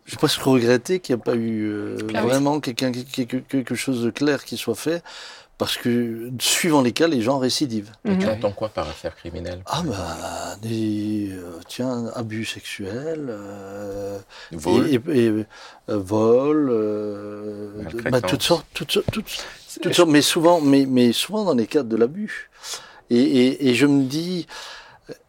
j'ai 0.05 0.17
presque 0.17 0.41
regretté 0.41 0.99
qu'il 0.99 1.15
n'y 1.15 1.21
ait 1.21 1.23
pas 1.23 1.35
eu 1.35 1.63
euh, 1.67 1.97
Ah 2.13 2.19
oui. 2.23 2.29
vraiment 2.29 2.59
quelqu'un 2.59 2.91
quelque, 2.91 3.37
quelque 3.37 3.73
chose 3.73 4.03
de 4.03 4.09
clair 4.11 4.43
qui 4.43 4.57
soit 4.57 4.75
fait, 4.75 5.01
parce 5.57 5.77
que 5.77 6.31
suivant 6.39 6.81
les 6.81 6.91
cas, 6.93 7.07
les 7.07 7.21
gens 7.21 7.37
récidivent. 7.37 7.91
Et 8.05 8.17
tu 8.17 8.25
Mhm. 8.25 8.33
entends 8.33 8.51
quoi 8.51 8.69
par 8.69 8.87
affaire 8.89 9.15
criminelle 9.15 9.61
Ah 9.67 9.81
bah 9.85 10.55
des 10.61 11.29
euh, 11.31 11.59
tiens 11.67 12.07
abus 12.15 12.45
sexuels, 12.45 13.27
euh, 13.29 14.17
Vol. 14.51 14.87
et, 14.87 14.95
et- 14.95 15.25
et, 15.25 15.29
euh, 15.29 15.45
vol, 15.87 16.69
euh, 16.71 17.71
de- 17.77 17.83
Maltraitance. 17.83 18.11
bah, 18.11 18.21
toutes 18.21 18.41
sortes, 18.43 18.65
toutes, 18.73 18.91
sortes- 18.91 19.11
toutes, 19.11 19.25
toutes 19.81 19.93
sortes, 19.93 20.09
mais 20.09 20.21
souvent, 20.21 20.59
mais, 20.61 20.85
mais 20.87 21.11
souvent 21.13 21.43
dans 21.45 21.53
les 21.55 21.67
cadres 21.67 21.89
de 21.89 21.95
l'abus. 21.97 22.49
Et, 23.09 23.19
et, 23.19 23.69
et 23.69 23.75
je 23.75 23.85
me 23.85 24.03
dis, 24.03 24.47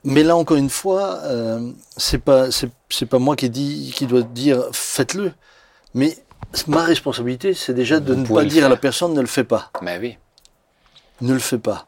mais 0.05 0.23
là 0.23 0.37
encore 0.37 0.57
une 0.57 0.71
fois, 0.71 1.21
euh, 1.25 1.71
c'est 1.97 2.19
pas, 2.19 2.51
c'est, 2.51 2.71
c'est 2.89 3.07
pas 3.07 3.19
moi 3.19 3.37
qui 3.37 3.51
dit, 3.51 3.93
qui 3.95 4.07
dois 4.07 4.23
dire 4.23 4.65
faites-le, 4.73 5.33
mais 5.93 6.17
ma 6.67 6.85
responsabilité, 6.85 7.55
c'est 7.55 7.75
déjà 7.75 8.01
de 8.01 8.15
Vous 8.15 8.21
ne 8.21 8.27
pas 8.27 8.45
dire 8.45 8.67
à 8.67 8.69
la 8.69 8.77
personne 8.77 9.15
ne 9.15 9.21
le 9.21 9.27
fais 9.27 9.45
pas 9.45 9.71
Mais 9.83 9.99
oui. 9.99 10.19
ne 11.21 11.33
le 11.33 11.39
fais 11.39 11.59
pas. 11.59 11.87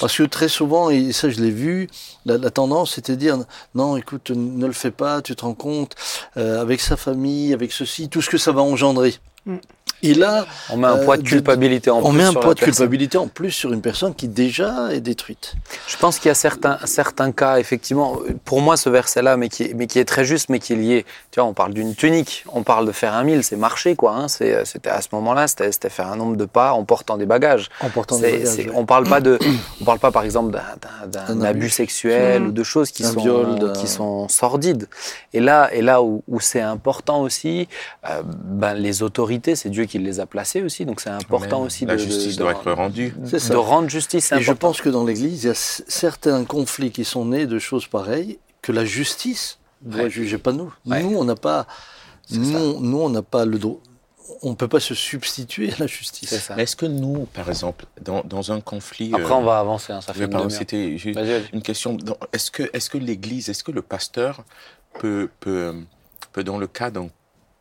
Parce 0.00 0.16
que 0.16 0.22
très 0.22 0.48
souvent, 0.48 0.90
et 0.90 1.12
ça 1.12 1.30
je 1.30 1.40
l'ai 1.40 1.50
vu, 1.50 1.88
la, 2.24 2.38
la 2.38 2.50
tendance 2.50 2.94
c'était 2.94 3.14
de 3.14 3.18
dire 3.18 3.38
non, 3.74 3.96
écoute, 3.96 4.30
ne 4.30 4.66
le 4.66 4.72
fais 4.72 4.90
pas, 4.90 5.20
tu 5.20 5.34
te 5.34 5.44
rends 5.44 5.54
compte, 5.54 5.94
euh, 6.36 6.60
avec 6.60 6.80
sa 6.80 6.96
famille, 6.96 7.52
avec 7.52 7.72
ceci, 7.72 8.08
tout 8.08 8.22
ce 8.22 8.30
que 8.30 8.38
ça 8.38 8.52
va 8.52 8.62
engendrer. 8.62 9.16
Mm. 9.46 9.56
Et 10.02 10.14
là, 10.14 10.46
On 10.70 10.76
met 10.76 10.86
un 10.86 10.96
Euh, 10.96 11.04
poids 11.04 11.16
de 11.16 11.22
de- 11.22 11.28
culpabilité 11.28 11.90
en 11.90 11.98
on 11.98 12.10
plus 12.10 12.18
met 12.18 12.24
un 12.24 12.30
sur 12.30 12.40
poids 12.40 12.50
la 12.50 12.54
de 12.54 12.60
personne. 12.60 12.74
culpabilité 12.74 13.18
en 13.18 13.26
plus 13.28 13.50
sur 13.50 13.72
une 13.72 13.80
personne 13.80 14.14
qui 14.14 14.28
déjà 14.28 14.92
est 14.92 15.00
détruite. 15.00 15.54
Je 15.88 15.96
pense 15.96 16.18
qu'il 16.18 16.28
y 16.28 16.30
a 16.30 16.34
certains, 16.34 16.78
certains 16.84 17.32
cas, 17.32 17.58
effectivement, 17.58 18.18
pour 18.44 18.60
moi, 18.60 18.76
ce 18.76 18.88
verset-là, 18.90 19.36
mais 19.36 19.48
qui, 19.48 19.64
est- 19.64 19.74
mais 19.74 19.86
qui 19.86 19.98
est 19.98 20.04
très 20.04 20.24
juste, 20.24 20.48
mais 20.50 20.58
qui 20.60 20.74
est 20.74 20.76
lié. 20.76 21.06
Tu 21.30 21.40
vois, 21.40 21.48
on 21.48 21.54
parle 21.54 21.72
d'une 21.74 21.94
tunique, 21.94 22.44
on 22.52 22.62
parle 22.62 22.86
de 22.86 22.92
faire 22.92 23.14
un 23.14 23.24
mille, 23.24 23.42
c'est 23.42 23.56
marcher, 23.56 23.96
quoi. 23.96 24.12
Hein, 24.14 24.28
c'est- 24.28 24.64
c'était 24.64 24.90
à 24.90 25.00
ce 25.02 25.08
moment-là, 25.12 25.46
c'était 25.48 25.88
faire 25.90 26.08
un 26.08 26.16
nombre 26.16 26.36
de 26.36 26.44
pas 26.44 26.72
en 26.72 26.84
portant 26.84 27.16
des 27.16 27.26
bagages. 27.26 27.68
En 27.80 27.88
portant 27.88 28.18
des 28.18 28.32
bagages, 28.38 28.56
ouais. 28.66 28.72
on 28.74 28.84
parle 28.86 29.08
pas 29.08 29.20
de, 29.20 29.38
on 29.80 29.84
parle 29.84 29.98
pas 29.98 30.10
par 30.12 30.22
exemple 30.24 30.52
d'un- 30.52 30.62
d'un- 30.80 31.06
d'un 31.26 31.40
Un 31.40 31.44
abus 31.44 31.70
sexuel 31.70 32.42
Mmh. 32.42 32.46
ou 32.46 32.52
de 32.52 32.62
choses 32.62 32.90
qui 32.90 33.02
sont 33.04 33.20
viol, 33.20 33.72
qui 33.74 33.86
sont 33.88 34.28
sordides. 34.28 34.86
Et 35.32 35.40
là, 35.40 35.68
et 35.72 35.82
là 35.82 36.02
où, 36.02 36.22
où 36.28 36.40
c'est 36.40 36.60
important 36.60 37.20
aussi, 37.22 37.68
euh, 38.08 38.22
ben, 38.24 38.74
les 38.74 39.02
autorités, 39.02 39.56
c'est 39.56 39.68
Dieu 39.70 39.84
qui 39.88 39.98
les 39.98 40.20
a 40.20 40.26
placées 40.26 40.62
aussi, 40.62 40.84
donc 40.84 41.00
c'est 41.00 41.10
important 41.10 41.62
aussi 41.62 41.84
La 41.86 41.94
de, 41.94 41.98
justice 41.98 42.36
de- 42.36 42.42
doit 42.44 42.54
de- 42.54 42.58
être 42.60 42.72
rendue. 42.72 43.14
C'est 43.24 43.38
ça. 43.40 43.54
de 43.54 43.58
rendre 43.58 43.88
justice. 43.88 44.30
Et 44.32 44.40
je 44.40 44.52
pense 44.52 44.80
que 44.80 44.88
dans 44.88 45.04
l'Église, 45.04 45.42
il 45.44 45.46
y 45.48 45.50
a 45.50 45.54
certains 45.54 46.44
conflits 46.44 46.92
qui 46.92 47.04
sont 47.04 47.24
nés 47.24 47.46
de 47.46 47.58
choses 47.58 47.86
pareilles 47.88 48.38
que 48.62 48.70
la 48.72 48.84
justice 48.84 49.58
doit 49.82 50.02
Ouais. 50.04 50.10
juger, 50.10 50.38
pas 50.38 50.52
nous. 50.52 50.72
Ouais. 50.86 51.02
Nous, 51.02 51.16
on 51.16 51.24
n'a 51.24 51.34
pas, 51.36 51.66
nous, 52.30 52.80
nous, 52.80 52.98
on 53.00 53.08
n'a 53.08 53.22
pas 53.22 53.44
le 53.44 53.58
droit. 53.58 53.78
On 54.42 54.50
ne 54.50 54.54
peut 54.54 54.68
pas 54.68 54.78
se 54.80 54.94
substituer 54.94 55.72
à 55.72 55.76
la 55.78 55.86
justice. 55.86 56.28
C'est 56.28 56.38
ça. 56.38 56.54
Mais 56.54 56.64
est-ce 56.64 56.76
que 56.76 56.84
nous, 56.86 57.26
par 57.32 57.48
exemple, 57.48 57.86
dans, 58.02 58.22
dans 58.24 58.52
un 58.52 58.60
conflit... 58.60 59.10
Après, 59.14 59.32
euh, 59.32 59.36
on 59.36 59.42
va 59.42 59.58
avancer, 59.58 59.92
hein, 59.92 60.00
ça 60.02 60.12
fait 60.12 60.28
c'était 60.50 60.98
juste 60.98 61.18
Vas-y, 61.18 61.30
vas-y. 61.40 61.48
une 61.54 61.62
question. 61.62 61.96
Est-ce 62.34 62.50
que, 62.50 62.68
est-ce 62.74 62.90
que 62.90 62.98
l'Église, 62.98 63.48
est-ce 63.48 63.64
que 63.64 63.72
le 63.72 63.80
pasteur 63.82 64.44
peut, 65.00 65.30
peut, 65.40 65.74
peut 66.32 66.44
dans 66.44 66.58
le 66.58 66.66
cas 66.66 66.90
d'un 66.90 67.08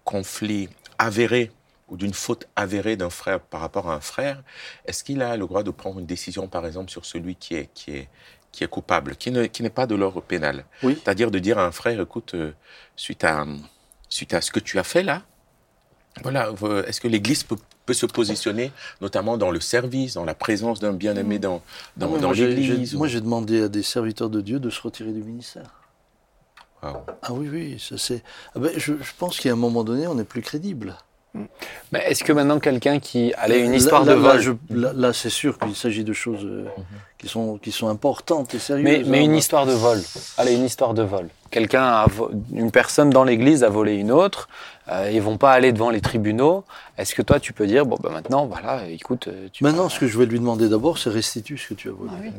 conflit 0.03 0.67
avéré 0.99 1.51
ou 1.87 1.97
d'une 1.97 2.13
faute 2.13 2.47
avérée 2.55 2.95
d'un 2.97 3.09
frère 3.09 3.39
par 3.39 3.61
rapport 3.61 3.89
à 3.89 3.95
un 3.95 4.01
frère, 4.01 4.43
est-ce 4.85 5.03
qu'il 5.03 5.21
a 5.21 5.37
le 5.37 5.45
droit 5.45 5.63
de 5.63 5.71
prendre 5.71 5.99
une 5.99 6.05
décision, 6.05 6.47
par 6.47 6.65
exemple, 6.65 6.91
sur 6.91 7.05
celui 7.05 7.35
qui 7.35 7.55
est, 7.55 7.69
qui 7.73 7.91
est, 7.91 8.09
qui 8.51 8.63
est 8.63 8.67
coupable, 8.67 9.15
qui, 9.15 9.31
ne, 9.31 9.45
qui 9.45 9.63
n'est 9.63 9.69
pas 9.69 9.87
de 9.87 9.95
l'ordre 9.95 10.21
pénal? 10.21 10.65
Oui. 10.83 10.97
C'est-à-dire 11.01 11.31
de 11.31 11.39
dire 11.39 11.57
à 11.59 11.65
un 11.65 11.71
frère, 11.71 12.01
écoute, 12.01 12.33
euh, 12.33 12.51
suite, 12.95 13.23
à, 13.23 13.45
suite 14.09 14.33
à 14.33 14.41
ce 14.41 14.51
que 14.51 14.59
tu 14.59 14.79
as 14.79 14.83
fait 14.83 15.03
là, 15.03 15.23
voilà, 16.23 16.51
euh, 16.63 16.83
est-ce 16.85 16.99
que 16.99 17.07
l'Église 17.07 17.43
peut 17.43 17.57
peut 17.87 17.93
se 17.93 18.05
positionner, 18.05 18.71
notamment 19.01 19.37
dans 19.37 19.49
le 19.49 19.59
service, 19.59 20.13
dans 20.13 20.25
la 20.25 20.35
présence 20.35 20.79
d'un 20.79 20.93
bien-aimé 20.93 21.39
dans, 21.39 21.63
dans, 21.95 22.17
dans 22.17 22.31
l'Église. 22.31 22.93
Moi, 22.93 23.07
j'ai 23.07 23.21
demandé 23.21 23.63
à 23.63 23.69
des 23.69 23.81
serviteurs 23.81 24.29
de 24.29 24.41
Dieu 24.41 24.59
de 24.59 24.69
se 24.69 24.81
retirer 24.81 25.13
du 25.13 25.23
ministère. 25.23 25.81
Wow. 26.83 27.05
Ah 27.23 27.33
oui, 27.33 27.49
oui, 27.49 27.79
ça 27.79 27.97
c'est. 27.97 28.23
ah 28.53 28.59
ben, 28.59 28.71
je, 28.77 28.93
je 29.01 29.11
pense 29.17 29.39
qu'à 29.39 29.51
un 29.51 29.55
moment 29.55 29.83
donné, 29.83 30.05
on 30.05 30.15
n'est 30.15 30.25
plus 30.25 30.43
crédible. 30.43 30.95
Mais 31.91 32.03
est-ce 32.07 32.23
que 32.23 32.33
maintenant 32.33 32.59
quelqu'un 32.59 32.99
qui 32.99 33.33
allait 33.37 33.63
une 33.63 33.73
histoire 33.73 34.03
là, 34.05 34.15
de 34.15 34.21
là, 34.21 34.31
vol, 34.33 34.41
je- 34.41 34.51
là, 34.75 34.91
là, 34.93 35.13
c'est 35.13 35.29
sûr 35.29 35.57
qu'il 35.57 35.75
s'agit 35.75 36.03
de 36.03 36.13
choses 36.13 36.43
euh, 36.45 36.65
qui, 37.17 37.27
sont, 37.27 37.57
qui 37.57 37.71
sont 37.71 37.87
importantes 37.87 38.53
et 38.53 38.59
sérieuses. 38.59 38.83
mais, 38.83 39.03
mais 39.05 39.19
hein. 39.19 39.23
une 39.23 39.35
histoire 39.35 39.65
de 39.65 39.71
vol, 39.73 39.99
allez 40.37 40.53
une 40.55 40.65
histoire 40.65 40.93
de 40.93 41.03
vol. 41.03 41.27
Quelqu'un, 41.49 41.83
a 41.83 42.05
vo- 42.07 42.29
une 42.53 42.71
personne 42.71 43.09
dans 43.09 43.23
l'église 43.23 43.63
a 43.63 43.69
volé 43.69 43.95
une 43.95 44.11
autre. 44.11 44.49
euh, 44.91 45.09
ils 45.13 45.21
vont 45.21 45.37
pas 45.37 45.51
aller 45.53 45.71
devant 45.71 45.89
les 45.89 46.01
tribunaux. 46.01 46.63
Est-ce 46.97 47.15
que 47.15 47.21
toi 47.21 47.39
tu 47.39 47.53
peux 47.53 47.67
dire 47.67 47.85
bon 47.85 47.97
ben 48.03 48.09
maintenant 48.11 48.45
voilà, 48.45 48.87
écoute, 48.89 49.27
euh, 49.29 49.47
tu 49.53 49.63
Maintenant, 49.63 49.87
ce 49.89 49.99
que 49.99 50.07
je 50.07 50.17
vais 50.17 50.25
lui 50.25 50.39
demander 50.39 50.67
d'abord, 50.69 50.97
c'est 50.97 51.09
restitue 51.09 51.57
ce 51.57 51.69
que 51.69 51.73
tu 51.73 51.87
as 51.89 51.93
volé. 51.93 52.11
Ah 52.13 52.19
oui. 52.21 52.31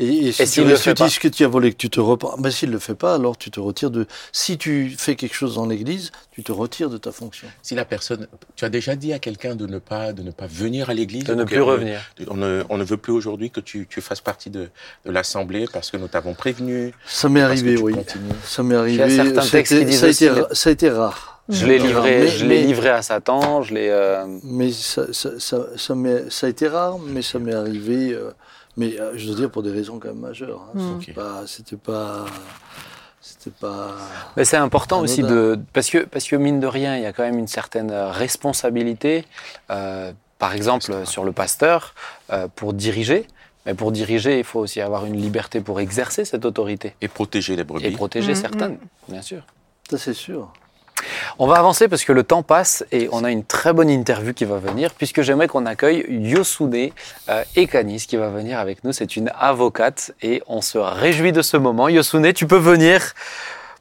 Et, 0.00 0.28
et 0.28 0.32
si 0.32 0.42
Et 0.42 0.46
tu 0.46 0.60
le 0.62 0.70
restitues 0.70 0.94
pas 0.94 1.08
ce 1.08 1.18
que 1.18 1.26
tu 1.28 1.44
as 1.44 1.48
volé, 1.48 1.72
que 1.72 1.76
tu 1.76 1.90
te 1.90 1.98
reprends. 1.98 2.36
Ben, 2.38 2.50
s'il 2.52 2.68
ne 2.68 2.74
le 2.74 2.78
fait 2.78 2.94
pas, 2.94 3.14
alors 3.16 3.36
tu 3.36 3.50
te 3.50 3.58
retires 3.58 3.90
de. 3.90 4.06
Si 4.32 4.56
tu 4.56 4.94
fais 4.96 5.16
quelque 5.16 5.34
chose 5.34 5.56
dans 5.56 5.66
l'église, 5.66 6.12
tu 6.30 6.44
te 6.44 6.52
retires 6.52 6.88
de 6.88 6.98
ta 6.98 7.10
fonction. 7.10 7.48
Si 7.62 7.74
la 7.74 7.84
personne, 7.84 8.28
tu 8.54 8.64
as 8.64 8.68
déjà 8.68 8.94
dit 8.94 9.12
à 9.12 9.18
quelqu'un 9.18 9.56
de 9.56 9.66
ne 9.66 9.78
pas 9.80 10.12
de 10.12 10.22
ne 10.22 10.30
pas 10.30 10.46
venir 10.46 10.88
à 10.88 10.94
l'église, 10.94 11.24
de 11.24 11.34
ne 11.34 11.42
plus 11.44 11.60
revenir. 11.60 12.00
On 12.28 12.36
ne, 12.36 12.62
on 12.68 12.76
ne 12.78 12.84
veut 12.84 12.96
plus 12.96 13.12
aujourd'hui 13.12 13.50
que 13.50 13.58
tu, 13.60 13.88
tu 13.90 14.00
fasses 14.00 14.20
partie 14.20 14.50
de, 14.50 14.68
de 15.04 15.10
l'assemblée 15.10 15.66
parce 15.72 15.90
que 15.90 15.96
nous 15.96 16.06
t'avons 16.08 16.34
prévenu. 16.34 16.92
Ça 17.06 17.28
m'est 17.28 17.40
arrivé, 17.40 17.76
oui. 17.76 17.92
continues. 17.94 18.24
Ça 18.44 18.62
m'est 18.62 18.76
arrivé. 18.76 19.10
certains 19.10 19.40
textes 19.46 19.72
C'était- 19.72 19.78
qui 19.80 19.84
disent 19.90 20.00
ça, 20.00 20.06
a 20.06 20.10
été, 20.10 20.30
ça 20.52 20.70
a 20.70 20.72
été 20.72 20.90
rare. 20.90 21.42
Je 21.48 21.66
l'ai 21.66 21.78
livré, 21.78 22.18
Mais- 22.20 22.28
je 22.28 22.44
l'ai 22.46 22.62
livré 22.62 22.90
à 22.90 23.00
Satan, 23.02 23.62
je 23.62 23.72
l'ai. 23.74 23.88
euh, 23.88 24.26
Mais 24.44 24.70
ça, 24.70 25.12
ça, 25.12 25.30
ça, 25.38 25.66
ça 25.76 26.46
a 26.46 26.48
été 26.50 26.68
rare, 26.68 26.98
mais 26.98 27.22
ça 27.22 27.38
m'est 27.38 27.54
arrivé. 27.54 28.12
euh, 28.12 28.30
mais 28.78 28.98
euh, 28.98 29.12
je 29.16 29.28
veux 29.28 29.34
dire 29.34 29.50
pour 29.50 29.62
des 29.62 29.70
raisons 29.72 29.98
quand 29.98 30.08
même 30.08 30.18
majeures. 30.20 30.62
hein. 30.74 30.78
Mm. 30.78 31.00
C'était 31.00 31.12
pas, 31.12 31.42
c'était 31.46 31.76
pas, 31.76 32.24
c'était 33.20 33.50
pas. 33.50 33.96
Mais 34.36 34.44
c'est 34.46 34.56
important 34.56 35.00
aussi 35.00 35.22
de 35.22 35.58
parce 35.74 35.90
que 35.90 35.98
parce 36.04 36.26
que 36.26 36.36
mine 36.36 36.60
de 36.60 36.66
rien, 36.66 36.96
il 36.96 37.02
y 37.02 37.06
a 37.06 37.12
quand 37.12 37.24
même 37.24 37.38
une 37.38 37.48
certaine 37.48 37.90
euh, 37.90 38.10
responsabilité. 38.10 39.26
euh, 39.70 40.12
par 40.38 40.52
exemple, 40.54 41.04
sur 41.04 41.24
le 41.24 41.32
pasteur, 41.32 41.94
euh, 42.32 42.46
pour 42.54 42.72
diriger. 42.72 43.26
Mais 43.66 43.74
pour 43.74 43.90
diriger, 43.90 44.38
il 44.38 44.44
faut 44.44 44.60
aussi 44.60 44.80
avoir 44.80 45.04
une 45.04 45.16
liberté 45.20 45.60
pour 45.60 45.80
exercer 45.80 46.24
cette 46.24 46.44
autorité 46.44 46.94
Et 47.00 47.08
protéger 47.08 47.56
les 47.56 47.64
brebis. 47.64 47.86
et 47.86 47.90
protéger 47.90 48.32
Mhm. 48.34 48.40
certaines, 48.46 48.78
bien 49.08 49.20
sûr. 49.20 49.42
Ça 49.90 49.98
c'est 49.98 50.14
sûr. 50.14 50.52
On 51.40 51.46
va 51.46 51.54
avancer 51.54 51.86
parce 51.86 52.02
que 52.02 52.12
le 52.12 52.24
temps 52.24 52.42
passe 52.42 52.84
et 52.90 53.08
on 53.12 53.22
a 53.22 53.30
une 53.30 53.44
très 53.44 53.72
bonne 53.72 53.88
interview 53.88 54.32
qui 54.32 54.44
va 54.44 54.58
venir 54.58 54.92
puisque 54.92 55.22
j'aimerais 55.22 55.46
qu'on 55.46 55.66
accueille 55.66 56.04
Yosune 56.08 56.90
euh, 57.28 57.44
Ekanis 57.54 58.06
qui 58.08 58.16
va 58.16 58.28
venir 58.28 58.58
avec 58.58 58.82
nous. 58.82 58.92
C'est 58.92 59.14
une 59.14 59.30
avocate 59.38 60.10
et 60.20 60.42
on 60.48 60.60
se 60.60 60.78
réjouit 60.78 61.30
de 61.30 61.42
ce 61.42 61.56
moment. 61.56 61.88
Yosune, 61.88 62.32
tu 62.32 62.48
peux 62.48 62.56
venir 62.56 63.14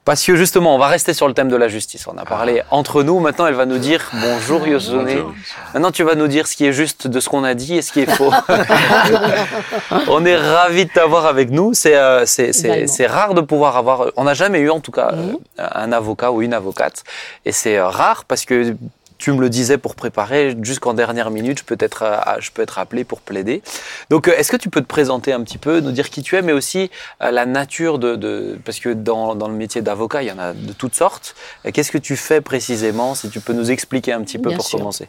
parce 0.07 0.25
que 0.25 0.37
justement, 0.37 0.73
on 0.73 0.77
va 0.79 0.87
rester 0.87 1.13
sur 1.13 1.27
le 1.27 1.33
thème 1.33 1.49
de 1.49 1.57
la 1.57 1.67
justice. 1.67 2.07
On 2.07 2.17
a 2.17 2.23
parlé 2.23 2.63
entre 2.71 3.03
nous. 3.03 3.19
Maintenant, 3.19 3.45
elle 3.45 3.55
va 3.55 3.65
nous 3.65 3.77
dire 3.77 4.09
bonjour. 4.13 4.61
Bonjour. 4.61 5.33
Maintenant, 5.73 5.91
tu 5.91 6.03
vas 6.03 6.15
nous 6.15 6.27
dire 6.27 6.47
ce 6.47 6.55
qui 6.55 6.65
est 6.65 6.71
juste 6.71 7.07
de 7.07 7.19
ce 7.19 7.27
qu'on 7.27 7.43
a 7.43 7.53
dit 7.53 7.75
et 7.75 7.81
ce 7.81 7.91
qui 7.91 7.99
est 8.03 8.09
faux. 8.09 8.31
on 10.07 10.25
est 10.25 10.37
ravis 10.37 10.85
de 10.85 10.91
t'avoir 10.91 11.25
avec 11.25 11.49
nous. 11.51 11.73
C'est 11.73 11.95
euh, 11.97 12.25
c'est- 12.25 12.53
c'est- 12.53 12.67
Également. 12.67 12.87
c'est 12.87 13.05
rare 13.07 13.33
de 13.33 13.41
pouvoir 13.41 13.75
avoir. 13.75 14.07
On 14.15 14.23
n'a 14.23 14.33
jamais 14.33 14.59
eu, 14.59 14.69
en 14.69 14.79
tout 14.79 14.91
cas, 14.93 15.11
Mhm. 15.11 15.37
euh, 15.59 15.67
un 15.75 15.91
avocat 15.91 16.31
ou 16.31 16.41
une 16.41 16.53
avocate. 16.53 17.03
Et 17.45 17.51
c'est 17.51 17.77
euh, 17.77 17.87
rare 17.89 18.23
parce 18.25 18.45
que 18.45 18.75
tu 19.17 19.32
me 19.32 19.41
le 19.41 19.49
disais 19.49 19.77
pour 19.77 19.95
préparer, 19.95 20.56
jusqu'en 20.62 20.93
dernière 20.93 21.32
minute, 21.32 21.60
je 21.60 21.63
peux 21.63 21.77
être, 21.80 22.03
euh, 22.03 22.17
je 22.39 22.51
peux 22.51 22.62
être 22.62 22.77
appelé 22.80 23.03
pour 23.03 23.21
plaider. 23.21 23.62
Donc, 24.10 24.27
euh, 24.27 24.34
est-ce 24.38 24.51
que 24.51 24.58
tu 24.58 24.69
peux 24.69 24.82
te 24.82 24.88
présenter 24.88 25.34
un 25.34 25.41
petit 25.41 25.58
peu, 25.58 25.80
nous 25.80 25.91
dire 25.91 26.10
qui 26.10 26.21
tu 26.21 26.36
es, 26.36 26.41
mais 26.41 26.53
aussi 26.53 26.91
euh, 27.21 27.32
la 27.32 27.45
nature 27.45 27.99
de, 27.99 28.15
de- 28.15 28.60
parce 28.63 28.80
que 28.80 28.89
dans, 28.89 29.36
dans 29.36 29.47
le 29.47 29.56
métier 29.56 29.82
d'avocat, 29.82 30.23
il 30.23 30.27
y 30.27 30.32
en 30.32 30.39
a 30.39 30.53
de 30.53 30.73
toutes 30.73 30.95
sortes. 30.95 31.36
Qu'est-ce 31.73 31.91
que 31.91 31.97
tu 31.97 32.15
fais 32.15 32.41
précisément, 32.41 33.15
si 33.15 33.30
tu 33.30 33.39
peux 33.39 33.53
nous 33.53 33.71
expliquer 33.71 34.13
un 34.13 34.21
petit 34.21 34.38
peu 34.38 34.49
Bien 34.49 34.58
pour 34.58 34.67
sûr. 34.67 34.80
commencer? 34.80 35.08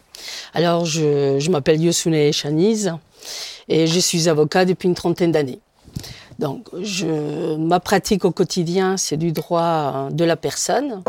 Alors, 0.55 0.85
je, 0.87 1.39
je 1.39 1.51
m'appelle 1.51 1.81
Yosune 1.83 2.33
Chaniz 2.33 2.95
et 3.69 3.87
je 3.87 3.99
suis 4.01 4.29
avocat 4.29 4.65
depuis 4.65 4.89
une 4.89 4.95
trentaine 4.95 5.33
d'années. 5.33 5.61
Donc, 6.39 6.69
je, 6.81 7.57
ma 7.57 7.81
pratique 7.81 8.25
au 8.25 8.31
quotidien, 8.31 8.97
c'est 8.97 9.17
du 9.17 9.33
droit 9.33 9.63
euh, 9.63 10.11
de 10.11 10.25
la 10.25 10.37
personne. 10.37 11.03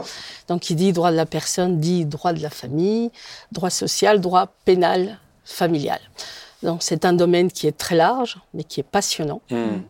Donc, 0.48 0.62
qui 0.62 0.76
dit 0.76 0.92
droit 0.92 1.12
de 1.12 1.15
la 1.15 1.28
personne 1.28 1.80
dit 1.80 2.06
droit 2.06 2.34
de 2.34 2.42
la 2.42 2.50
famille, 2.50 3.12
droit 3.52 3.70
social, 3.70 4.22
droit 4.22 4.48
pénal, 4.65 5.20
familial. 5.46 6.00
Donc, 6.63 6.82
c'est 6.82 7.06
un 7.06 7.13
domaine 7.13 7.52
qui 7.52 7.68
est 7.68 7.78
très 7.78 7.96
large, 7.96 8.38
mais 8.54 8.63
qui 8.63 8.80
est 8.80 8.84
passionnant, 8.92 9.42
Hmm. 9.52 9.82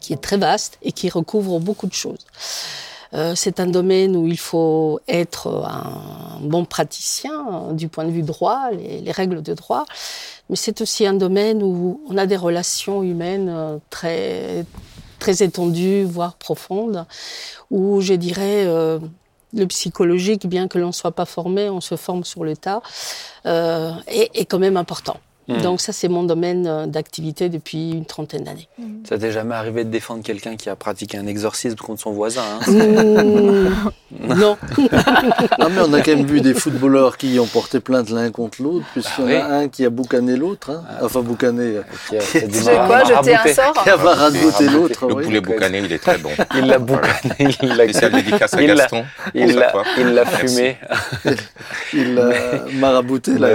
qui 0.00 0.12
est 0.14 0.20
très 0.20 0.38
vaste 0.38 0.78
et 0.82 0.92
qui 0.92 1.08
recouvre 1.10 1.60
beaucoup 1.60 1.86
de 1.86 1.92
choses. 1.92 2.26
Euh, 3.14 3.34
c'est 3.36 3.60
un 3.60 3.66
domaine 3.66 4.16
où 4.16 4.26
il 4.26 4.38
faut 4.38 4.98
être 5.06 5.48
un 5.66 6.40
bon 6.40 6.64
praticien 6.64 7.44
euh, 7.52 7.72
du 7.72 7.88
point 7.88 8.04
de 8.06 8.10
vue 8.10 8.22
droit, 8.22 8.70
les, 8.70 9.02
les 9.02 9.12
règles 9.12 9.42
de 9.42 9.52
droit, 9.52 9.84
mais 10.48 10.56
c'est 10.56 10.80
aussi 10.80 11.06
un 11.06 11.14
domaine 11.14 11.62
où 11.62 12.00
on 12.08 12.16
a 12.16 12.26
des 12.26 12.36
relations 12.36 13.02
humaines 13.02 13.48
euh, 13.48 13.78
très, 13.90 14.64
très 15.18 15.42
étendues, 15.42 16.04
voire 16.04 16.34
profondes, 16.34 17.06
où 17.70 18.00
je 18.00 18.14
dirais 18.14 18.64
euh, 18.66 18.98
le 19.54 19.66
psychologique, 19.66 20.46
bien 20.46 20.68
que 20.68 20.78
l'on 20.78 20.88
ne 20.88 20.92
soit 20.92 21.12
pas 21.12 21.26
formé, 21.26 21.68
on 21.70 21.80
se 21.80 21.96
forme 21.96 22.24
sur 22.24 22.44
le 22.44 22.56
tas, 22.56 22.82
euh, 23.46 23.92
est, 24.08 24.30
est 24.34 24.44
quand 24.46 24.58
même 24.58 24.76
important. 24.76 25.18
Hmm. 25.58 25.62
Donc 25.62 25.80
ça, 25.80 25.92
c'est 25.92 26.08
mon 26.08 26.22
domaine 26.22 26.66
euh, 26.66 26.86
d'activité 26.86 27.48
depuis 27.48 27.90
une 27.92 28.04
trentaine 28.06 28.44
d'années. 28.44 28.68
Ça 29.08 29.18
t'est 29.18 29.32
jamais 29.32 29.54
arrivé 29.54 29.84
de 29.84 29.90
défendre 29.90 30.22
quelqu'un 30.22 30.56
qui 30.56 30.68
a 30.68 30.76
pratiqué 30.76 31.18
un 31.18 31.26
exorcisme 31.26 31.76
contre 31.76 32.00
son 32.00 32.12
voisin 32.12 32.42
hein 32.60 32.72
Mmh, 32.72 34.34
non. 34.36 34.56
Ah, 35.58 35.68
mais 35.70 35.80
on 35.86 35.92
a 35.92 36.00
quand 36.02 36.14
même 36.16 36.26
vu 36.26 36.40
des 36.40 36.54
footballeurs 36.54 37.16
qui 37.16 37.38
ont 37.38 37.46
porté 37.46 37.80
plainte 37.80 38.10
l'un 38.10 38.30
contre 38.30 38.62
l'autre, 38.62 38.84
puisqu'il 38.92 39.24
y 39.24 39.24
en 39.24 39.28
a 39.28 39.30
oui. 39.30 39.64
un 39.64 39.68
qui 39.68 39.84
a 39.86 39.90
boucané 39.90 40.36
l'autre, 40.36 40.70
hein. 40.70 40.82
enfin 41.02 41.20
boucané, 41.20 41.76
euh, 41.76 41.82
Qui 42.10 42.16
a 42.68 42.86
quoi 42.86 43.04
Jeter 43.04 43.14
un 43.14 43.22
marabouté. 43.22 43.54
sort 43.54 43.72
qui 43.82 43.88
a 43.90 43.96
radoté 43.96 44.64
l'autre. 44.68 45.06
Le 45.08 45.14
oui. 45.14 45.24
poulet 45.24 45.40
boucané, 45.40 45.78
il 45.84 45.92
est 45.92 45.98
très 45.98 46.18
bon. 46.18 46.30
Il 46.56 46.66
l'a 46.66 46.78
boucané, 46.78 47.34
il 47.62 47.68
l'a 47.76 47.84
Spécial 47.84 48.12
dédicace 48.12 48.54
à 48.54 48.62
Gaston. 48.64 49.04
il 49.34 49.54
l'a- 49.54 50.26
fumé. 50.26 50.76
Il 51.94 52.14
l'a 52.14 52.30
marabouté, 52.74 53.38
là, 53.38 53.48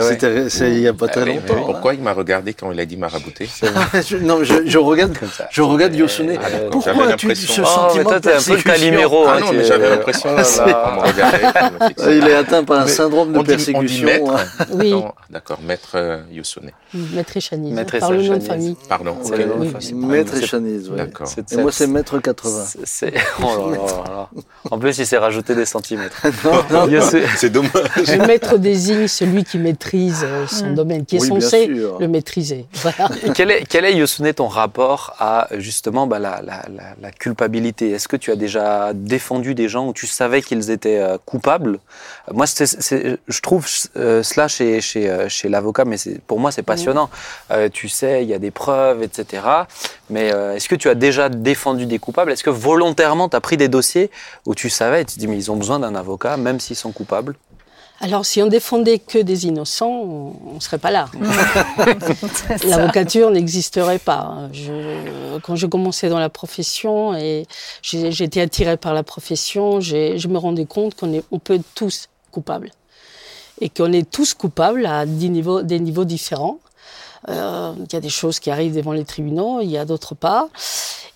c'est 0.50 0.72
il 0.72 0.80
n'y 0.80 0.88
a 0.88 0.94
pas 0.94 1.08
très 1.08 1.22
Ah 1.22 1.26
oui, 1.26 1.36
longtemps. 1.36 1.80
Oui. 1.88 1.96
Pourquoi 1.98 2.02
il 2.02 2.04
m'a 2.04 2.14
regardé 2.14 2.54
quand 2.54 2.72
il 2.72 2.80
a 2.80 2.86
dit 2.86 2.98
marabouté 2.98 3.50
Je- 4.08 4.18
non, 4.18 4.44
je, 4.44 4.66
je 4.66 4.78
regarde, 4.78 5.18
Comme 5.18 5.30
ça. 5.30 5.48
je 5.52 5.62
regarde 5.62 5.96
Yosune. 5.96 6.34
Ah, 6.38 6.48
j'avais 6.52 6.70
Pourquoi 6.70 6.92
as-tu 6.92 7.28
l'impression- 7.28 7.54
ce 7.54 7.62
Oh, 7.62 7.64
mais 7.64 7.70
sentiment 7.88 8.04
toi, 8.04 8.20
de 8.20 8.24
t'es 8.24 8.30
un 8.34 8.42
peu 8.42 8.56
le 8.56 8.62
persécution 8.62 8.72
Calimero. 8.72 9.26
Ah 9.28 9.34
hein, 9.36 9.40
non, 9.40 9.50
tu- 9.50 9.56
mais 9.58 9.64
j'avais 9.64 9.90
l'impression. 9.90 10.30
Euh, 12.00 12.16
Il 12.18 12.28
est 12.28 12.34
atteint 12.36 12.64
par 12.64 12.80
un 12.82 12.88
syndrome 12.88 13.34
de 13.34 13.42
persécution. 13.42 14.06
maître. 14.06 14.32
hein. 14.32 14.66
Oui, 14.72 14.94
D'accord, 15.30 15.60
maître 15.66 15.92
euh, 15.96 16.20
Yosone. 16.32 16.72
maître 16.94 17.36
Echaniz. 17.38 17.74
Maître 17.74 17.98
Par 18.00 18.12
le 18.12 18.18
nom 18.18 18.24
de 18.24 18.28
Echaniz. 18.36 18.48
famille. 18.48 18.76
Pardon. 18.88 19.16
Oui. 19.24 19.72
Maître 19.94 20.32
C'est- 20.36 20.44
et 20.44 20.48
Chaniz, 20.48 20.90
ouais. 20.90 20.98
D'accord. 20.98 21.28
moi, 21.58 21.72
c'est 21.72 21.88
mètre 21.88 22.20
80. 22.20 22.64
c'est- 22.66 22.80
c'est- 22.86 23.14
oh 23.42 23.70
là 23.72 23.78
là 23.78 23.84
là 23.86 24.04
là. 24.12 24.30
En 24.72 24.80
plus, 24.80 24.98
il 24.98 25.06
s'est 25.06 25.18
rajouté 25.18 25.56
des 25.56 25.66
centimètres. 25.66 26.22
Yosune- 26.90 27.24
C'est 27.36 27.50
dommage. 27.50 27.72
Le 27.98 28.26
maître 28.28 28.58
désigne 28.58 29.08
celui 29.08 29.44
qui 29.44 29.58
maîtrise 29.58 30.24
euh, 30.24 30.46
son 30.48 30.72
domaine, 30.72 31.06
qui 31.06 31.18
est 31.18 31.22
Oui, 31.22 31.30
bien 31.32 31.40
censé 31.42 31.67
sûr. 31.76 32.00
le 32.00 32.08
maîtriser. 32.08 32.66
Voilà. 32.82 33.10
Quel 33.36 33.52
est, 33.52 33.66
quel 33.68 33.86
est 33.86 33.96
Yosune, 33.96 34.32
ton 34.34 34.48
rapport 34.48 35.16
à 35.20 35.48
justement 35.58 36.08
bah, 36.08 36.20
la, 36.20 36.42
la- 36.44 36.66
la- 36.76 36.96
la 37.02 37.12
culpabilité? 37.12 37.92
Est-ce 37.92 38.08
que 38.08 38.16
tu 38.18 38.32
as 38.32 38.36
déjà 38.36 38.92
défendu 38.94 39.56
des 39.56 39.70
gens 39.70 39.88
où 39.88 39.94
tu 39.94 40.08
savais 40.08 40.42
qu'ils 40.42 40.70
étaient 40.72 41.00
euh, 41.00 41.18
coupables? 41.26 41.80
Moi, 42.34 42.46
je 42.48 43.42
trouve 43.42 43.68
euh, 43.96 44.24
cela 44.24 44.48
chez, 44.48 44.82
chez, 44.82 45.10
euh, 45.10 45.30
chez 45.30 45.50
l'avocat, 45.50 45.86
mais 45.86 45.98
pour 46.28 46.40
moi, 46.40 46.52
c'est 46.52 46.64
passionnant. 46.64 47.10
Euh, 47.52 47.70
tu 47.70 47.90
sais, 47.90 48.24
il 48.24 48.30
y 48.30 48.34
a 48.34 48.40
des 48.40 48.52
preuves, 48.52 49.04
etc. 49.04 49.44
Mais 50.10 50.34
euh, 50.34 50.56
est-ce 50.56 50.70
que 50.70 50.76
tu 50.76 50.90
as 50.90 50.96
déjà 50.96 51.30
défendu 51.30 51.86
des 51.86 52.00
coupables? 52.00 52.32
Est-ce 52.32 52.44
que 52.44 52.50
volontairement, 52.50 53.30
tu 53.30 53.36
as 53.36 53.42
pris 53.42 53.58
des 53.58 53.68
dossiers 53.68 54.10
où 54.46 54.56
tu 54.56 54.70
savais, 54.70 55.04
tu 55.06 55.16
te 55.16 55.20
dis, 55.20 55.28
mais 55.28 55.36
ils 55.38 55.52
ont 55.52 55.56
besoin 55.58 55.80
d'un 55.80 55.96
avocat, 55.96 56.38
même 56.38 56.60
s'ils 56.60 56.76
sont 56.76 56.92
coupables? 56.92 57.36
Alors, 58.00 58.26
si 58.26 58.42
on 58.44 58.48
défendait 58.48 59.00
que 59.00 59.18
des 59.18 59.48
innocents, 59.48 59.90
on 59.90 60.54
ne 60.56 60.60
serait 60.60 60.78
pas 60.78 60.92
là. 60.92 61.10
L'avocature 62.66 63.32
n'existerait 63.32 64.00
pas. 64.00 64.50
Je- 64.54 65.40
quand 65.40 65.56
je 65.56 65.66
commençais 65.66 66.10
dans 66.10 66.20
la 66.20 66.30
profession 66.30 67.16
et 67.16 67.48
été 67.94 68.42
attirée 68.42 68.78
par 68.78 68.94
la 68.94 69.04
profession, 69.04 69.80
je 69.82 70.28
me 70.28 70.38
rendais 70.38 70.66
compte 70.66 70.96
qu'on 70.96 71.12
est- 71.14 71.24
on 71.32 71.40
peut 71.40 71.56
être 71.56 71.66
tous 71.76 72.08
coupables. 72.32 72.72
Et 73.62 73.70
qu'on 73.70 73.92
est 73.92 74.08
tous 74.10 74.36
coupables 74.36 74.86
à 74.86 75.06
des 75.08 75.30
niveaux, 75.30 75.64
des 75.64 75.80
niveaux 75.80 76.06
différents. 76.06 76.60
Euh, 77.30 77.74
Il 77.80 77.92
y 77.92 77.96
a 77.96 78.00
des 78.00 78.10
choses 78.10 78.40
qui 78.40 78.52
arrivent 78.52 78.76
devant 78.76 78.92
les 78.94 79.06
tribunaux, 79.06 79.60
il 79.62 79.70
y 79.72 79.78
a 79.78 79.86
d'autres 79.86 80.14
pas. 80.14 80.50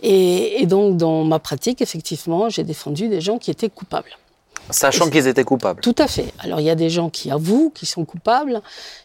Et, 0.02 0.62
et 0.62 0.66
donc, 0.66 0.98
dans 0.98 1.24
ma 1.24 1.38
pratique, 1.38 1.80
effectivement, 1.82 2.50
j'ai 2.50 2.64
défendu 2.64 3.08
des 3.08 3.22
gens 3.22 3.38
qui 3.38 3.52
étaient 3.52 3.70
coupables. 3.70 4.18
Sachant 4.70 5.10
qu'ils 5.10 5.28
étaient 5.28 5.44
coupables. 5.44 5.82
Tout 5.82 5.96
à 5.98 6.08
fait. 6.08 6.34
Alors 6.40 6.60
il 6.60 6.66
y 6.66 6.70
a 6.70 6.76
des 6.76 6.90
gens 6.90 7.10
qui 7.10 7.32
avouent 7.32 7.72
qu'ils 7.72 7.88
sont 7.88 8.06
coupables, 8.06 8.62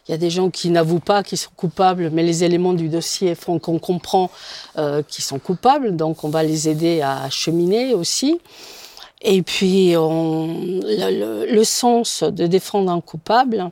il 0.07 0.11
y 0.11 0.13
a 0.13 0.17
des 0.17 0.29
gens 0.29 0.49
qui 0.49 0.69
n'avouent 0.69 0.99
pas 0.99 1.23
qu'ils 1.23 1.37
sont 1.37 1.51
coupables, 1.55 2.09
mais 2.11 2.23
les 2.23 2.43
éléments 2.43 2.73
du 2.73 2.89
dossier 2.89 3.35
font 3.35 3.59
qu'on 3.59 3.79
comprend 3.79 4.29
euh, 4.77 5.03
qu'ils 5.03 5.23
sont 5.23 5.39
coupables, 5.39 5.95
donc 5.95 6.23
on 6.23 6.29
va 6.29 6.43
les 6.43 6.69
aider 6.69 7.01
à 7.01 7.29
cheminer 7.29 7.93
aussi. 7.93 8.39
Et 9.21 9.41
puis 9.41 9.95
on, 9.97 10.47
le, 10.47 11.51
le, 11.51 11.63
sens 11.63 12.21
de 12.23 12.45
défendre 12.45 12.91
un 12.91 13.01
coupable, 13.01 13.71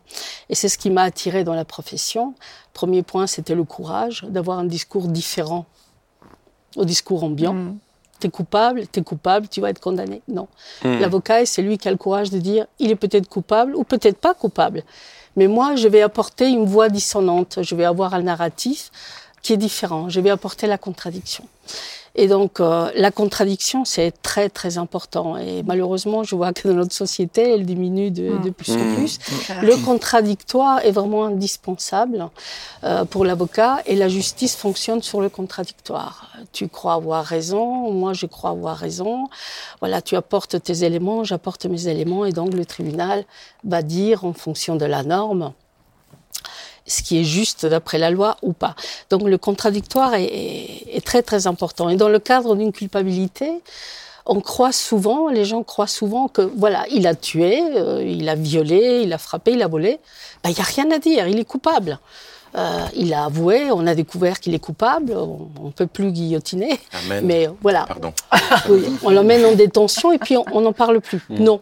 et 0.49 0.55
c'est 0.55 0.69
ce 0.69 0.77
qui 0.77 0.89
m'a 0.89 1.03
attiré 1.03 1.43
dans 1.43 1.53
la 1.53 1.65
profession. 1.65 2.33
Premier 2.73 3.03
point, 3.03 3.27
c'était 3.27 3.53
le 3.53 3.63
courage 3.63 4.25
d'avoir 4.27 4.57
un 4.57 4.65
discours 4.65 5.07
différent 5.07 5.65
au 6.75 6.83
discours 6.83 7.23
ambiant. 7.23 7.53
Mmh 7.53 7.77
t'es 8.19 8.29
coupable, 8.29 8.87
t'es 8.87 9.01
coupable, 9.01 9.47
tu 9.47 9.61
vas 9.61 9.69
être 9.69 9.79
condamné. 9.79 10.21
Non. 10.27 10.47
Hmm. 10.83 10.99
L'avocat, 10.99 11.45
c'est 11.45 11.61
lui 11.61 11.77
qui 11.77 11.87
a 11.87 11.91
le 11.91 11.97
courage 11.97 12.29
de 12.29 12.39
dire, 12.39 12.65
il 12.79 12.91
est 12.91 12.95
peut-être 12.95 13.27
coupable 13.27 13.75
ou 13.75 13.83
peut-être 13.83 14.17
pas 14.17 14.33
coupable. 14.33 14.83
Mais 15.35 15.47
moi, 15.47 15.75
je 15.75 15.87
vais 15.87 16.01
apporter 16.01 16.47
une 16.47 16.65
voix 16.65 16.89
dissonante. 16.89 17.59
Je 17.61 17.75
vais 17.75 17.85
avoir 17.85 18.13
un 18.13 18.21
narratif 18.21 18.91
qui 19.41 19.53
est 19.53 19.57
différent. 19.57 20.09
Je 20.09 20.19
vais 20.21 20.29
apporter 20.29 20.67
la 20.67 20.77
contradiction. 20.77 21.45
Et 22.17 22.27
donc, 22.27 22.59
euh, 22.59 22.89
la 22.95 23.11
contradiction, 23.11 23.83
c'est 23.83 24.13
très, 24.21 24.49
très 24.49 24.77
important. 24.77 25.35
Et 25.37 25.63
malheureusement, 25.63 26.23
je 26.23 26.35
vois 26.35 26.53
que 26.53 26.67
dans 26.67 26.75
notre 26.75 26.93
société, 26.93 27.51
elle 27.51 27.65
diminue 27.65 28.09
de, 28.09 28.29
mmh. 28.29 28.53
plus 28.53 28.71
en 28.71 28.79
mmh. 28.79 28.95
plus. 28.95 29.19
Le 29.61 29.75
contradictoire 29.83 30.79
est 30.85 30.91
vraiment 30.91 31.25
indispensable 31.25 32.29
euh, 32.85 33.03
pour 33.03 33.25
l'avocat 33.25 33.79
et 33.85 33.95
la 33.95 34.07
justice 34.07 34.55
fonctionne 34.55 35.01
sur 35.01 35.19
le 35.19 35.27
contradictoire. 35.27 36.31
Tu 36.53 36.69
crois 36.69 36.93
avoir 36.93 37.25
raison, 37.25 37.91
moi 37.91 38.13
je 38.13 38.27
crois 38.27 38.51
avoir 38.51 38.77
raison. 38.77 39.27
Voilà, 39.81 40.01
tu 40.01 40.15
apportes 40.15 40.61
tes 40.63 40.85
éléments, 40.85 41.25
j'apporte 41.25 41.65
mes 41.65 41.87
éléments 41.89 42.25
et 42.25 42.31
donc 42.31 42.53
le 42.53 42.65
tribunal 42.65 43.25
va 43.65 43.81
dire 43.81 44.23
en 44.23 44.33
fonction 44.33 44.77
de 44.77 44.85
la 44.85 45.03
norme 45.03 45.53
ce 46.87 47.01
qui 47.01 47.19
est 47.19 47.23
juste 47.23 47.65
d'après 47.65 47.97
la 47.97 48.11
loi 48.11 48.37
ou 48.41 48.53
pas. 48.53 48.75
Donc 49.09 49.23
le 49.23 49.37
contradictoire 49.37 50.13
est, 50.15 51.03
très 51.05 51.23
très 51.23 51.47
important. 51.47 51.89
Et 51.89 51.95
dans 51.95 52.09
le 52.09 52.19
cadre 52.19 52.55
d'une 52.55 52.71
culpabilité, 52.71 53.51
on 54.25 54.41
croit 54.41 54.71
souvent, 54.71 55.29
les 55.29 55.45
gens 55.45 55.63
croient 55.63 55.87
souvent 55.87 56.27
que 56.27 56.41
voilà, 56.41 56.85
il 56.89 57.05
a 57.05 57.15
tué, 57.15 57.61
euh, 57.75 58.03
il 58.03 58.27
a 58.27 58.35
violé, 58.35 59.01
il 59.03 59.13
a 59.13 59.17
frappé, 59.17 59.51
il 59.51 59.61
a 59.61 59.67
volé. 59.67 59.99
Ben, 60.43 60.49
il 60.49 60.53
n'y 60.53 60.61
a 60.61 60.63
rien 60.63 60.89
à 60.91 60.97
dire, 60.97 61.27
il 61.27 61.39
est 61.39 61.45
coupable. 61.45 61.99
Euh, 62.57 62.85
il 62.95 63.13
a 63.13 63.25
avoué, 63.25 63.69
on 63.71 63.85
a 63.85 63.93
découvert 63.95 64.39
qu'il 64.39 64.53
est 64.53 64.59
coupable, 64.59 65.11
on 65.11 65.65
ne 65.65 65.71
peut 65.71 65.87
plus 65.87 66.11
guillotiner. 66.11 66.79
Mais 67.23 67.49
voilà. 67.61 67.85
Pardon. 67.85 68.13
on 69.03 69.09
l'emmène 69.09 69.45
en 69.45 69.53
détention 69.53 70.13
et 70.13 70.17
puis 70.17 70.37
on 70.37 70.61
n'en 70.61 70.73
parle 70.73 71.01
plus. 71.01 71.21
Hmm. 71.29 71.43
Non, 71.43 71.61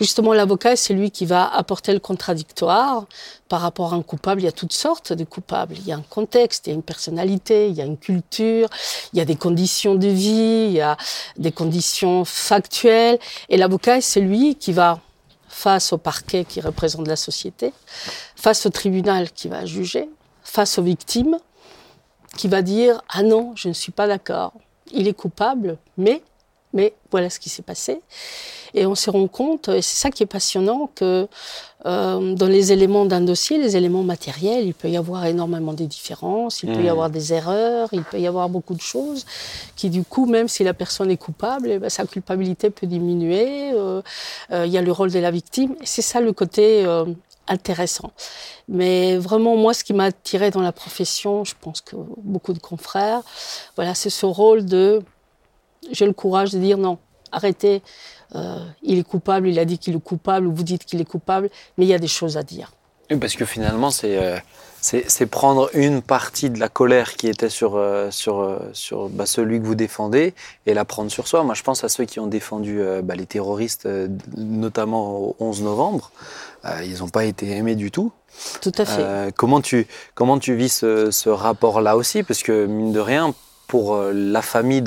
Justement, 0.00 0.32
l'avocat, 0.32 0.74
c'est 0.74 0.92
lui 0.92 1.10
qui 1.10 1.24
va 1.24 1.46
apporter 1.46 1.92
le 1.92 2.00
contradictoire. 2.00 3.06
Par 3.48 3.60
rapport 3.60 3.92
à 3.92 3.96
un 3.96 4.02
coupable, 4.02 4.40
il 4.40 4.44
y 4.44 4.48
a 4.48 4.52
toutes 4.52 4.72
sortes 4.72 5.12
de 5.12 5.24
coupables. 5.24 5.76
Il 5.78 5.86
y 5.86 5.92
a 5.92 5.96
un 5.96 6.02
contexte, 6.02 6.66
il 6.66 6.70
y 6.70 6.72
a 6.72 6.74
une 6.74 6.82
personnalité, 6.82 7.68
il 7.68 7.74
y 7.74 7.80
a 7.80 7.84
une 7.84 7.98
culture, 7.98 8.68
il 9.12 9.18
y 9.18 9.22
a 9.22 9.24
des 9.24 9.36
conditions 9.36 9.94
de 9.94 10.08
vie, 10.08 10.66
il 10.68 10.72
y 10.72 10.80
a 10.80 10.96
des 11.36 11.52
conditions 11.52 12.24
factuelles. 12.24 13.18
Et 13.48 13.56
l'avocat, 13.56 14.00
c'est 14.00 14.20
lui 14.20 14.56
qui 14.56 14.72
va, 14.72 15.00
face 15.48 15.92
au 15.92 15.98
parquet 15.98 16.44
qui 16.44 16.60
représente 16.60 17.06
la 17.06 17.16
société, 17.16 17.72
face 18.34 18.66
au 18.66 18.70
tribunal 18.70 19.30
qui 19.30 19.46
va 19.48 19.64
juger, 19.64 20.08
face 20.42 20.78
aux 20.78 20.82
victimes, 20.82 21.38
qui 22.36 22.48
va 22.48 22.62
dire 22.62 23.02
Ah 23.08 23.22
non, 23.22 23.52
je 23.54 23.68
ne 23.68 23.72
suis 23.72 23.92
pas 23.92 24.08
d'accord. 24.08 24.52
Il 24.90 25.06
est 25.06 25.14
coupable, 25.14 25.78
mais 25.96 26.22
mais 26.74 26.92
voilà 27.10 27.30
ce 27.30 27.38
qui 27.38 27.48
s'est 27.48 27.62
passé. 27.62 28.00
Et 28.76 28.86
on 28.86 28.96
se 28.96 29.08
rend 29.08 29.28
compte, 29.28 29.68
et 29.68 29.82
c'est 29.82 29.96
ça 29.96 30.10
qui 30.10 30.24
est 30.24 30.26
passionnant, 30.26 30.90
que 30.96 31.28
euh, 31.86 32.34
dans 32.34 32.48
les 32.48 32.72
éléments 32.72 33.04
d'un 33.04 33.20
dossier, 33.20 33.56
les 33.56 33.76
éléments 33.76 34.02
matériels, 34.02 34.66
il 34.66 34.74
peut 34.74 34.88
y 34.88 34.96
avoir 34.96 35.24
énormément 35.26 35.72
de 35.72 35.84
différences, 35.84 36.64
il 36.64 36.72
peut 36.72 36.80
y 36.80 36.86
mmh. 36.86 36.88
avoir 36.88 37.08
des 37.10 37.32
erreurs, 37.32 37.88
il 37.92 38.02
peut 38.02 38.18
y 38.18 38.26
avoir 38.26 38.48
beaucoup 38.48 38.74
de 38.74 38.80
choses 38.80 39.24
qui, 39.76 39.90
du 39.90 40.02
coup, 40.02 40.26
même 40.26 40.48
si 40.48 40.64
la 40.64 40.74
personne 40.74 41.10
est 41.10 41.16
coupable, 41.16 41.70
eh 41.70 41.78
ben, 41.78 41.88
sa 41.88 42.04
culpabilité 42.04 42.70
peut 42.70 42.86
diminuer. 42.86 43.72
Euh, 43.72 44.02
euh, 44.52 44.66
il 44.66 44.72
y 44.72 44.78
a 44.78 44.82
le 44.82 44.92
rôle 44.92 45.10
de 45.10 45.18
la 45.18 45.30
victime. 45.30 45.74
Et 45.80 45.86
c'est 45.86 46.02
ça 46.02 46.20
le 46.20 46.32
côté 46.32 46.84
euh, 46.84 47.04
intéressant. 47.48 48.12
Mais 48.68 49.16
vraiment, 49.16 49.56
moi, 49.56 49.74
ce 49.74 49.84
qui 49.84 49.92
m'a 49.92 50.04
attiré 50.04 50.50
dans 50.50 50.62
la 50.62 50.72
profession, 50.72 51.44
je 51.44 51.54
pense 51.60 51.80
que 51.80 51.96
beaucoup 52.22 52.52
de 52.52 52.58
confrères, 52.58 53.22
voilà, 53.76 53.94
c'est 53.94 54.10
ce 54.10 54.26
rôle 54.26 54.64
de 54.64 55.02
j'ai 55.92 56.06
le 56.06 56.12
courage 56.12 56.52
de 56.52 56.58
dire 56.58 56.78
non, 56.78 56.98
arrêtez, 57.34 57.82
euh, 58.34 58.58
il 58.82 58.98
est 58.98 59.04
coupable, 59.04 59.48
il 59.48 59.58
a 59.58 59.64
dit 59.64 59.78
qu'il 59.78 59.96
est 59.96 60.02
coupable, 60.02 60.46
ou 60.46 60.54
vous 60.54 60.62
dites 60.62 60.84
qu'il 60.84 61.00
est 61.00 61.08
coupable, 61.08 61.50
mais 61.76 61.84
il 61.84 61.88
y 61.88 61.94
a 61.94 61.98
des 61.98 62.08
choses 62.08 62.36
à 62.36 62.42
dire. 62.42 62.72
parce 63.20 63.34
que 63.34 63.44
finalement, 63.44 63.90
c'est 63.90 64.16
euh, 64.18 64.38
c'est 64.80 65.26
prendre 65.26 65.70
une 65.72 66.02
partie 66.02 66.50
de 66.50 66.60
la 66.60 66.68
colère 66.68 67.14
qui 67.14 67.28
était 67.28 67.48
sur, 67.48 67.76
euh, 67.76 68.10
sur, 68.10 68.60
sur 68.74 69.08
bah, 69.08 69.24
celui 69.24 69.58
que 69.58 69.64
vous 69.64 69.74
défendez 69.74 70.34
et 70.66 70.74
la 70.74 70.84
prendre 70.84 71.10
sur 71.10 71.26
soi. 71.26 71.42
Moi, 71.42 71.54
je 71.54 71.62
pense 71.62 71.84
à 71.84 71.88
ceux 71.88 72.04
qui 72.04 72.20
ont 72.20 72.26
défendu 72.26 72.82
bah, 73.02 73.14
les 73.14 73.24
terroristes, 73.24 73.88
notamment 74.36 75.16
au 75.18 75.36
11 75.40 75.62
novembre. 75.62 76.10
ils 76.84 76.98
n'ont 76.98 77.08
pas 77.08 77.24
été 77.24 77.50
aimés 77.52 77.76
du 77.76 77.90
tout. 77.90 78.12
Tout 78.60 78.72
à 78.76 78.84
fait. 78.84 79.34
comment, 79.34 79.62
tu, 79.62 79.86
comment 80.14 80.38
tu 80.38 80.54
vis 80.54 80.68
ce, 80.68 81.10
ce 81.10 81.30
rapport-là 81.30 81.96
aussi? 81.96 82.22
Parce 82.22 82.42
que, 82.42 82.66
mine 82.66 82.92
de 82.92 83.00
rien, 83.00 83.34
pour 83.66 83.94
euh, 83.94 84.12
la 84.12 84.42
famille 84.42 84.82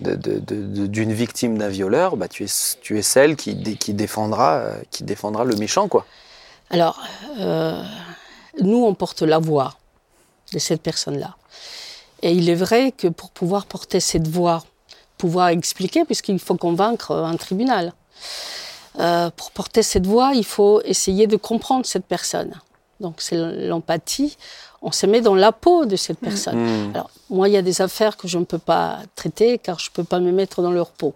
d'une 0.00 1.12
victime 1.12 1.58
d'un 1.58 1.68
violeur, 1.68 2.16
bah, 2.16 2.28
tu, 2.28 2.44
es, 2.44 2.76
tu 2.80 2.98
es 2.98 3.02
celle 3.02 3.36
qui, 3.36 3.54
défendra, 3.94 4.54
euh, 4.54 4.80
qui 4.90 5.04
défendra 5.04 5.44
le 5.44 5.56
méchant. 5.56 5.88
Quoi. 5.88 6.06
Alors, 6.70 7.00
euh, 7.38 7.82
nous, 8.60 8.84
on 8.84 8.94
porte 8.94 9.22
la 9.22 9.38
voix 9.38 9.74
de 10.52 10.58
cette 10.58 10.82
personne-là. 10.82 11.36
Et 12.22 12.32
il 12.32 12.48
est 12.50 12.54
vrai 12.54 12.92
que 12.92 13.08
pour 13.08 13.30
pouvoir 13.30 13.66
porter 13.66 14.00
cette 14.00 14.28
voix, 14.28 14.64
pouvoir 15.16 15.48
expliquer, 15.48 16.04
puisqu'il 16.04 16.38
faut 16.38 16.56
convaincre 16.56 17.12
un 17.12 17.36
tribunal, 17.36 17.92
pour 19.36 19.50
porter 19.52 19.82
cette 19.82 20.06
voix, 20.06 20.32
il 20.34 20.44
faut 20.44 20.82
essayer 20.82 21.26
de 21.26 21.36
comprendre 21.36 21.86
cette 21.86 22.04
personne. 22.04 22.52
Donc 22.98 23.22
c'est 23.22 23.36
l'empathie 23.36 24.36
on 24.82 24.92
se 24.92 25.06
met 25.06 25.20
dans 25.20 25.34
la 25.34 25.52
peau 25.52 25.84
de 25.84 25.96
cette 25.96 26.18
personne. 26.18 26.88
Mm. 26.88 26.94
Alors, 26.94 27.10
moi, 27.28 27.48
il 27.48 27.52
y 27.52 27.56
a 27.56 27.62
des 27.62 27.82
affaires 27.82 28.16
que 28.16 28.28
je 28.28 28.38
ne 28.38 28.44
peux 28.44 28.58
pas 28.58 28.98
traiter 29.14 29.58
car 29.58 29.78
je 29.78 29.90
ne 29.90 29.94
peux 29.94 30.04
pas 30.04 30.20
me 30.20 30.32
mettre 30.32 30.62
dans 30.62 30.72
leur 30.72 30.90
peau. 30.90 31.14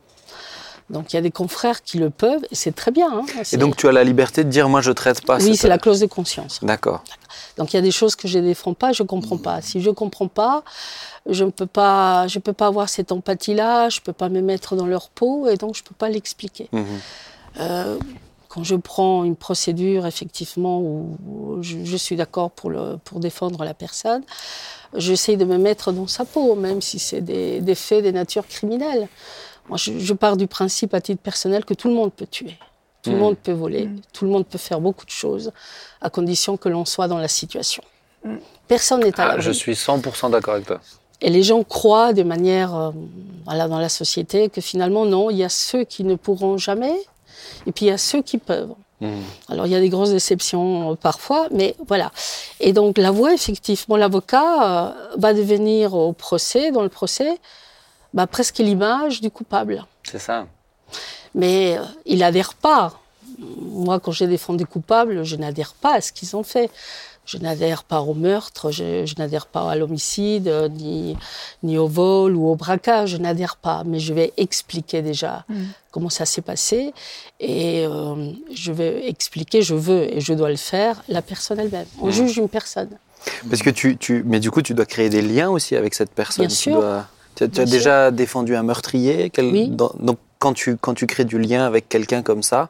Donc, 0.90 1.12
il 1.12 1.16
y 1.16 1.18
a 1.18 1.22
des 1.22 1.30
confrères 1.30 1.82
qui 1.82 1.96
le 1.96 2.10
peuvent 2.10 2.44
et 2.50 2.54
c'est 2.54 2.72
très 2.72 2.90
bien. 2.90 3.08
Hein. 3.10 3.24
et 3.52 3.56
donc, 3.56 3.76
tu 3.76 3.88
as 3.88 3.92
la 3.92 4.04
liberté 4.04 4.44
de 4.44 4.50
dire, 4.50 4.68
moi, 4.68 4.82
je 4.82 4.90
ne 4.90 4.94
traite 4.94 5.24
pas. 5.24 5.38
Oui, 5.38 5.56
c'est 5.56 5.68
la 5.68 5.78
clause 5.78 6.00
de 6.00 6.06
conscience. 6.06 6.60
D'accord. 6.62 7.02
Donc, 7.56 7.72
il 7.72 7.76
y 7.76 7.78
a 7.78 7.82
des 7.82 7.90
choses 7.90 8.16
que 8.16 8.28
je 8.28 8.38
ne 8.38 8.44
défends 8.44 8.74
pas, 8.74 8.92
je 8.92 9.02
ne 9.02 9.08
comprends 9.08 9.38
pas. 9.38 9.62
Si 9.62 9.80
je 9.80 9.88
ne 9.88 9.94
comprends 9.94 10.28
pas, 10.28 10.62
je 11.26 11.44
ne 11.44 11.50
peux 11.50 11.66
pas, 11.66 12.26
je 12.26 12.38
peux 12.38 12.52
pas 12.52 12.66
avoir 12.66 12.90
cette 12.90 13.12
empathie-là, 13.12 13.88
je 13.88 14.00
ne 14.00 14.04
peux 14.04 14.12
pas 14.12 14.28
me 14.28 14.42
mettre 14.42 14.76
dans 14.76 14.86
leur 14.86 15.08
peau 15.08 15.48
et 15.48 15.56
donc 15.56 15.74
je 15.74 15.80
ne 15.80 15.86
peux 15.86 15.94
pas 15.94 16.10
l'expliquer. 16.10 16.68
Mm-hmm. 16.72 16.84
Euh, 17.60 17.98
quand 18.54 18.62
je 18.62 18.76
prends 18.76 19.24
une 19.24 19.34
procédure, 19.34 20.06
effectivement, 20.06 20.80
où 20.80 21.58
je, 21.60 21.96
suis 21.96 22.14
d'accord 22.14 22.52
pour, 22.52 22.72
pour 23.04 23.18
défendre 23.18 23.64
la 23.64 23.74
personne, 23.74 24.22
j'essaye 24.94 25.36
de 25.36 25.44
me 25.44 25.58
mettre 25.58 25.90
dans 25.90 26.06
sa 26.06 26.24
peau, 26.24 26.54
même 26.54 26.80
si 26.80 27.00
c'est 27.00 27.20
des, 27.20 27.60
des, 27.60 27.74
faits 27.74 28.04
des 28.04 28.12
natures 28.12 28.46
criminelles. 28.46 29.08
Moi, 29.68 29.76
je, 29.76 30.12
pars 30.12 30.36
du 30.36 30.46
principe, 30.46 30.94
à 30.94 31.00
titre 31.00 31.20
personnel, 31.20 31.64
que 31.64 31.74
tout 31.74 31.88
le 31.88 31.94
monde 31.94 32.12
peut 32.12 32.26
tuer. 32.26 32.56
Tout 33.02 33.10
le 33.10 33.16
mmh. 33.16 33.20
monde 33.20 33.36
peut 33.36 33.52
voler, 33.52 33.86
mmh. 33.86 34.00
tout 34.12 34.24
le 34.24 34.30
monde 34.30 34.46
peut 34.46 34.58
faire 34.58 34.80
beaucoup 34.80 35.04
de 35.04 35.10
choses, 35.10 35.52
à 36.00 36.08
condition 36.08 36.56
que 36.56 36.68
l'on 36.68 36.84
soit 36.84 37.08
dans 37.08 37.18
la 37.18 37.28
situation. 37.28 37.82
Mmh. 38.24 38.36
Personne 38.68 39.00
n'est 39.00 39.18
à 39.20 39.32
ah, 39.32 39.40
Je 39.40 39.50
suis 39.50 39.72
100% 39.72 40.30
d'accord 40.30 40.54
avec 40.54 40.66
toi. 40.66 40.80
Et 41.20 41.30
les 41.30 41.42
gens 41.42 41.64
croient 41.64 42.12
de 42.12 42.22
manière, 42.22 42.74
euh, 42.74 42.90
voilà, 43.46 43.66
dans 43.66 43.78
la 43.78 43.88
société, 43.88 44.48
que 44.48 44.60
finalement, 44.60 45.06
non, 45.06 45.30
il 45.30 45.38
y 45.38 45.44
a 45.44 45.48
ceux 45.48 45.84
qui 45.84 46.04
ne 46.04 46.14
pourront 46.14 46.56
jamais, 46.56 46.94
et 47.66 47.72
puis 47.72 47.86
il 47.86 47.88
y 47.88 47.92
a 47.92 47.98
ceux 47.98 48.22
qui 48.22 48.38
peuvent. 48.38 48.74
Hmm. 49.00 49.22
Alors 49.48 49.66
il 49.66 49.72
y 49.72 49.74
a 49.74 49.80
des 49.80 49.88
grosses 49.88 50.10
déceptions 50.10 50.92
euh, 50.92 50.94
parfois, 50.94 51.48
mais 51.50 51.74
voilà. 51.86 52.12
Et 52.60 52.72
donc 52.72 52.98
la 52.98 53.10
voix, 53.10 53.34
effectivement, 53.34 53.96
l'avocat 53.96 54.88
euh, 54.88 55.16
va 55.16 55.34
devenir 55.34 55.94
au 55.94 56.12
procès, 56.12 56.70
dans 56.70 56.82
le 56.82 56.88
procès, 56.88 57.38
bah, 58.12 58.26
presque 58.26 58.58
l'image 58.58 59.20
du 59.20 59.30
coupable. 59.30 59.84
C'est 60.04 60.20
ça. 60.20 60.46
Mais 61.34 61.78
euh, 61.78 61.82
il 62.06 62.18
n'adhère 62.18 62.54
pas. 62.54 63.00
Moi, 63.38 63.98
quand 63.98 64.12
j'ai 64.12 64.28
défendu 64.28 64.64
coupables, 64.64 65.24
je 65.24 65.34
n'adhère 65.34 65.74
pas 65.74 65.94
à 65.94 66.00
ce 66.00 66.12
qu'ils 66.12 66.36
ont 66.36 66.44
fait. 66.44 66.70
Je 67.26 67.38
n'adhère 67.38 67.84
pas 67.84 68.00
au 68.00 68.14
meurtre, 68.14 68.70
je, 68.70 69.04
n'adhère 69.18 69.46
pas 69.46 69.70
à 69.70 69.76
l'homicide, 69.76 70.52
ni, 70.72 71.16
ni 71.62 71.78
au 71.78 71.86
vol 71.86 72.36
ou 72.36 72.48
au 72.48 72.54
braquage, 72.54 73.10
je 73.10 73.16
n'adhère 73.16 73.56
pas. 73.56 73.82
Mais 73.86 73.98
je 73.98 74.12
vais 74.12 74.32
expliquer 74.36 75.02
déjà 75.02 75.44
mm. 75.48 75.64
comment 75.90 76.10
ça 76.10 76.26
s'est 76.26 76.42
passé 76.42 76.92
et 77.40 77.86
euh, 77.86 78.30
je 78.54 78.72
vais 78.72 79.08
expliquer, 79.08 79.62
je 79.62 79.74
veux 79.74 80.14
et 80.14 80.20
je 80.20 80.34
dois 80.34 80.50
le 80.50 80.56
faire, 80.56 81.02
la 81.08 81.22
personne 81.22 81.60
elle-même. 81.60 81.86
On 82.00 82.08
mm. 82.08 82.12
juge 82.12 82.36
une 82.36 82.48
personne. 82.48 82.90
Parce 83.48 83.62
que 83.62 83.70
tu, 83.70 83.96
tu, 83.96 84.22
mais 84.26 84.40
du 84.40 84.50
coup, 84.50 84.62
tu 84.62 84.74
dois 84.74 84.86
créer 84.86 85.08
des 85.08 85.22
liens 85.22 85.50
aussi 85.50 85.76
avec 85.76 85.94
cette 85.94 86.10
personne. 86.10 86.46
Bien 86.46 86.54
sûr. 86.54 87.04
Tu, 87.36 87.44
as, 87.44 87.48
déjà 87.48 88.10
défendu 88.10 88.54
un 88.54 88.62
meurtrier. 88.62 89.32
oui. 89.38 89.68
donc, 89.68 90.18
quand 90.38 90.52
tu, 90.52 90.76
quand 90.76 90.94
tu 90.94 91.06
crées 91.06 91.24
du 91.24 91.38
lien 91.38 91.64
avec 91.64 91.88
quelqu'un 91.88 92.22
comme 92.22 92.42
ça, 92.42 92.68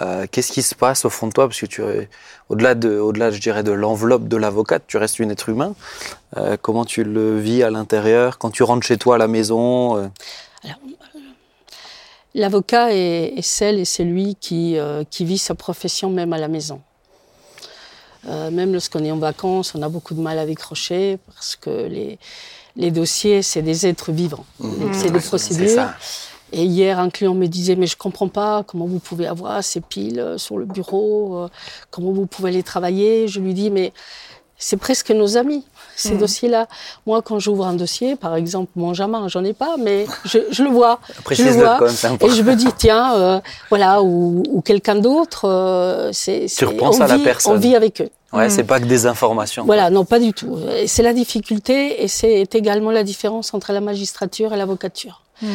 euh, 0.00 0.26
qu'est-ce 0.30 0.52
qui 0.52 0.62
se 0.62 0.74
passe 0.74 1.04
au 1.04 1.10
fond 1.10 1.26
de 1.26 1.32
toi? 1.32 1.48
Parce 1.48 1.60
que 1.60 1.66
tu, 1.66 1.82
au-delà 2.48 2.74
de, 2.74 2.98
au-delà, 2.98 3.30
je 3.30 3.40
dirais, 3.40 3.62
de 3.62 3.72
l'enveloppe 3.72 4.28
de 4.28 4.36
l'avocate, 4.36 4.84
tu 4.86 4.96
restes 4.96 5.18
une 5.18 5.30
être 5.30 5.48
humain. 5.48 5.74
Euh, 6.36 6.56
comment 6.60 6.84
tu 6.84 7.04
le 7.04 7.38
vis 7.38 7.62
à 7.62 7.70
l'intérieur? 7.70 8.38
Quand 8.38 8.50
tu 8.50 8.62
rentres 8.62 8.86
chez 8.86 8.96
toi 8.96 9.16
à 9.16 9.18
la 9.18 9.28
maison 9.28 9.96
euh? 9.96 10.08
L'avocat 12.32 12.94
est, 12.94 13.42
celle 13.42 13.80
et 13.80 13.84
c'est 13.84 14.04
lui 14.04 14.36
qui, 14.40 14.76
qui 15.10 15.24
vit 15.24 15.36
sa 15.38 15.56
profession 15.56 16.10
même 16.10 16.32
à 16.32 16.38
la 16.38 16.46
maison. 16.46 16.80
même 18.24 18.72
lorsqu'on 18.72 19.04
est 19.04 19.10
en 19.10 19.18
vacances, 19.18 19.74
on 19.74 19.82
a 19.82 19.88
beaucoup 19.88 20.14
de 20.14 20.20
mal 20.20 20.38
à 20.38 20.46
décrocher 20.46 21.18
parce 21.26 21.56
que 21.56 21.88
les, 21.88 22.20
les 22.76 22.90
dossiers, 22.92 23.42
c'est 23.42 23.62
des 23.62 23.86
êtres 23.86 24.12
vivants. 24.12 24.46
Mmh. 24.60 24.92
C'est 24.92 25.10
des 25.10 25.20
procédures. 25.20 25.88
Et 26.52 26.64
hier, 26.64 26.98
un 26.98 27.10
client 27.10 27.34
me 27.34 27.46
disait, 27.46 27.76
mais 27.76 27.86
je 27.86 27.96
comprends 27.96 28.28
pas 28.28 28.64
comment 28.66 28.86
vous 28.86 28.98
pouvez 28.98 29.26
avoir 29.26 29.62
ces 29.62 29.80
piles 29.80 30.20
euh, 30.20 30.38
sur 30.38 30.58
le 30.58 30.64
bureau, 30.64 31.36
euh, 31.36 31.48
comment 31.90 32.12
vous 32.12 32.26
pouvez 32.26 32.50
les 32.50 32.62
travailler. 32.62 33.28
Je 33.28 33.40
lui 33.40 33.54
dis, 33.54 33.70
mais 33.70 33.92
c'est 34.58 34.76
presque 34.76 35.10
nos 35.10 35.36
amis, 35.36 35.64
ces 35.96 36.14
mmh. 36.14 36.18
dossiers-là. 36.18 36.66
Moi, 37.06 37.22
quand 37.22 37.38
j'ouvre 37.38 37.66
un 37.66 37.74
dossier, 37.74 38.16
par 38.16 38.34
exemple, 38.34 38.70
mon 38.76 38.92
Jamin, 38.94 39.28
j'en 39.28 39.44
ai 39.44 39.52
pas, 39.52 39.76
mais 39.78 40.06
je, 40.24 40.38
je 40.50 40.62
le 40.62 40.70
vois. 40.70 41.00
je 41.30 41.42
le 41.44 41.52
vois. 41.52 41.78
et 42.20 42.30
je 42.30 42.42
me 42.42 42.54
dis, 42.54 42.68
tiens, 42.76 43.14
euh, 43.14 43.40
voilà, 43.68 44.02
ou, 44.02 44.42
ou 44.48 44.60
quelqu'un 44.60 44.96
d'autre, 44.96 46.10
c'est, 46.12 46.46
tu 46.54 46.64
repenses 46.64 47.00
à 47.00 47.06
la 47.06 47.18
personne. 47.18 47.54
On 47.54 47.58
vit 47.58 47.76
avec 47.76 48.00
eux. 48.00 48.10
Ouais, 48.32 48.48
c'est 48.48 48.64
pas 48.64 48.78
que 48.78 48.84
des 48.84 49.06
informations. 49.06 49.64
Voilà, 49.64 49.90
non, 49.90 50.04
pas 50.04 50.20
du 50.20 50.32
tout. 50.32 50.56
C'est 50.86 51.02
la 51.02 51.12
difficulté 51.12 52.02
et 52.02 52.08
c'est 52.08 52.54
également 52.54 52.92
la 52.92 53.02
différence 53.02 53.54
entre 53.54 53.72
la 53.72 53.80
magistrature 53.80 54.52
et 54.52 54.56
l'avocature. 54.56 55.22
Mm. 55.42 55.46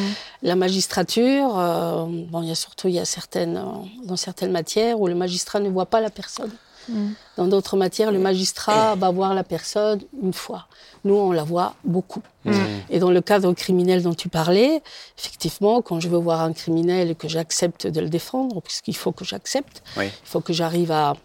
La 0.44 0.56
magistrature, 0.56 1.58
euh, 1.58 2.06
bon, 2.08 2.42
il 2.42 2.50
y 2.50 2.52
a 2.52 2.56
surtout 2.56 2.88
il 2.88 2.96
y 2.96 3.00
a 3.00 3.06
certaines, 3.06 3.62
dans 4.04 4.16
certaines 4.16 4.52
matières 4.52 5.00
où 5.00 5.08
le 5.08 5.16
magistrat 5.16 5.60
ne 5.60 5.70
voit 5.70 5.86
pas 5.86 6.02
la 6.02 6.10
personne. 6.10 6.52
Mm. 6.90 7.12
Dans 7.38 7.48
d'autres 7.48 7.78
matières, 7.78 8.12
le 8.12 8.20
magistrat 8.20 8.96
va 8.96 9.10
voir 9.12 9.34
la 9.34 9.44
personne 9.44 10.02
une 10.22 10.34
fois. 10.34 10.68
Nous, 11.04 11.16
on 11.16 11.32
la 11.32 11.44
voit 11.44 11.76
beaucoup. 11.84 12.22
Mm. 12.46 12.54
Et 12.90 13.00
dans 13.00 13.12
le 13.12 13.22
cadre 13.22 13.54
criminel 13.54 14.04
dont 14.04 14.14
tu 14.14 14.30
parlais, 14.30 14.82
effectivement, 15.18 15.82
quand 15.82 16.00
je 16.00 16.10
veux 16.10 16.18
voir 16.18 16.42
un 16.42 16.54
criminel 16.54 17.12
et 17.12 17.16
que 17.16 17.28
j'accepte 17.28 17.88
de 17.88 18.02
le 18.02 18.10
défendre, 18.10 18.62
puisqu'il 18.62 18.96
faut 18.96 19.12
que 19.12 19.26
j'accepte, 19.26 19.84
il 19.98 20.10
faut 20.24 20.42
que 20.42 20.54
j'arrive 20.54 20.92
à 20.92 21.16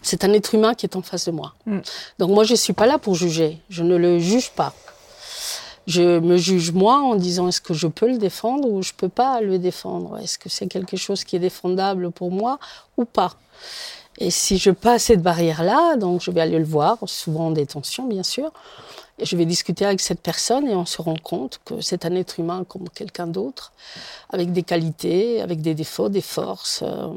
c'est 0.00 0.22
un 0.24 0.32
être 0.32 0.54
humain 0.54 0.74
qui 0.74 0.86
est 0.86 0.94
en 0.94 1.02
face 1.02 1.26
de 1.26 1.32
moi. 1.32 1.54
Donc 2.18 2.30
moi, 2.30 2.44
je 2.44 2.52
ne 2.52 2.56
suis 2.56 2.72
pas 2.72 2.86
là 2.86 2.98
pour 2.98 3.14
juger. 3.14 3.60
Je 3.68 3.82
ne 3.82 3.96
le 3.96 4.18
juge 4.20 4.50
pas 4.50 4.72
je 5.88 6.18
me 6.18 6.36
juge 6.36 6.72
moi 6.72 7.00
en 7.00 7.14
disant 7.14 7.48
est-ce 7.48 7.62
que 7.62 7.72
je 7.72 7.86
peux 7.86 8.08
le 8.08 8.18
défendre 8.18 8.70
ou 8.70 8.82
je 8.82 8.92
peux 8.92 9.08
pas 9.08 9.40
le 9.40 9.58
défendre? 9.58 10.18
Est-ce 10.18 10.38
que 10.38 10.50
c'est 10.50 10.66
quelque 10.66 10.98
chose 10.98 11.24
qui 11.24 11.34
est 11.34 11.38
défendable 11.38 12.10
pour 12.10 12.30
moi 12.30 12.58
ou 12.98 13.06
pas? 13.06 13.32
Et 14.18 14.30
si 14.30 14.58
je 14.58 14.70
passe 14.70 15.04
cette 15.04 15.22
barrière-là, 15.22 15.96
donc 15.96 16.20
je 16.20 16.30
vais 16.30 16.42
aller 16.42 16.58
le 16.58 16.64
voir, 16.64 16.98
souvent 17.06 17.46
en 17.46 17.50
détention 17.52 18.06
bien 18.06 18.22
sûr, 18.22 18.52
et 19.18 19.24
je 19.24 19.34
vais 19.34 19.46
discuter 19.46 19.86
avec 19.86 20.00
cette 20.00 20.20
personne 20.20 20.68
et 20.68 20.74
on 20.74 20.84
se 20.84 21.00
rend 21.00 21.16
compte 21.16 21.58
que 21.64 21.80
c'est 21.80 22.04
un 22.04 22.14
être 22.14 22.38
humain 22.38 22.64
comme 22.68 22.90
quelqu'un 22.90 23.26
d'autre, 23.26 23.72
avec 24.28 24.52
des 24.52 24.64
qualités, 24.64 25.40
avec 25.40 25.62
des 25.62 25.74
défauts, 25.74 26.10
des 26.10 26.20
forces, 26.20 26.82
euh, 26.82 27.08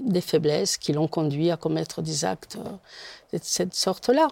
des 0.00 0.20
faiblesses 0.20 0.76
qui 0.76 0.92
l'ont 0.92 1.08
conduit 1.08 1.50
à 1.50 1.56
commettre 1.56 2.00
des 2.00 2.24
actes 2.24 2.58
euh, 2.64 3.36
de 3.36 3.40
cette 3.42 3.74
sorte-là. 3.74 4.28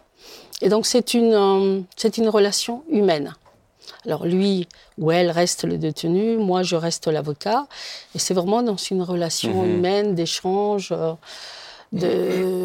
Et 0.62 0.68
donc 0.68 0.86
c'est 0.86 1.14
une, 1.14 1.34
euh, 1.34 1.80
c'est 1.96 2.16
une 2.16 2.28
relation 2.28 2.84
humaine. 2.88 3.34
Alors 4.04 4.26
lui 4.26 4.68
ou 4.98 5.10
elle 5.10 5.30
reste 5.30 5.64
le 5.64 5.78
détenu, 5.78 6.36
moi 6.36 6.62
je 6.62 6.76
reste 6.76 7.08
l'avocat. 7.08 7.66
Et 8.14 8.18
c'est 8.18 8.34
vraiment 8.34 8.62
dans 8.62 8.76
une 8.76 9.02
relation 9.02 9.62
mhm. 9.62 9.70
humaine, 9.70 10.14
d'échange, 10.14 10.92
euh, 10.92 11.12
de, 11.92 12.64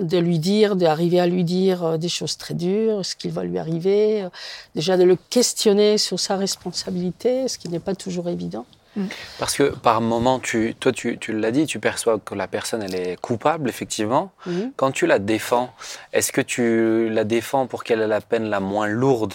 de 0.00 0.18
lui 0.18 0.38
dire, 0.38 0.76
d'arriver 0.76 1.20
à 1.20 1.26
lui 1.26 1.44
dire 1.44 1.84
euh, 1.84 1.96
des 1.96 2.08
choses 2.08 2.36
très 2.36 2.54
dures, 2.54 3.04
ce 3.04 3.14
qu'il 3.14 3.30
va 3.30 3.44
lui 3.44 3.58
arriver, 3.58 4.22
euh, 4.22 4.28
déjà 4.74 4.96
de 4.96 5.04
le 5.04 5.16
questionner 5.30 5.98
sur 5.98 6.18
sa 6.18 6.36
responsabilité, 6.36 7.48
ce 7.48 7.58
qui 7.58 7.68
n'est 7.68 7.80
pas 7.80 7.94
toujours 7.94 8.28
évident. 8.28 8.66
Mm. 8.96 9.06
Parce 9.38 9.56
que 9.56 9.70
par 9.70 10.00
moment, 10.00 10.38
tu, 10.38 10.74
toi, 10.78 10.92
tu, 10.92 11.18
tu 11.18 11.32
l'as 11.38 11.50
dit, 11.50 11.66
tu 11.66 11.78
perçois 11.78 12.18
que 12.18 12.34
la 12.34 12.46
personne, 12.46 12.82
elle 12.82 12.94
est 12.94 13.20
coupable, 13.20 13.68
effectivement. 13.68 14.32
Mm-hmm. 14.46 14.72
Quand 14.76 14.92
tu 14.92 15.06
la 15.06 15.18
défends, 15.18 15.70
est-ce 16.12 16.32
que 16.32 16.40
tu 16.40 17.08
la 17.10 17.24
défends 17.24 17.66
pour 17.66 17.84
qu'elle 17.84 18.00
ait 18.00 18.06
la 18.06 18.20
peine 18.20 18.48
la 18.48 18.60
moins 18.60 18.86
lourde 18.86 19.34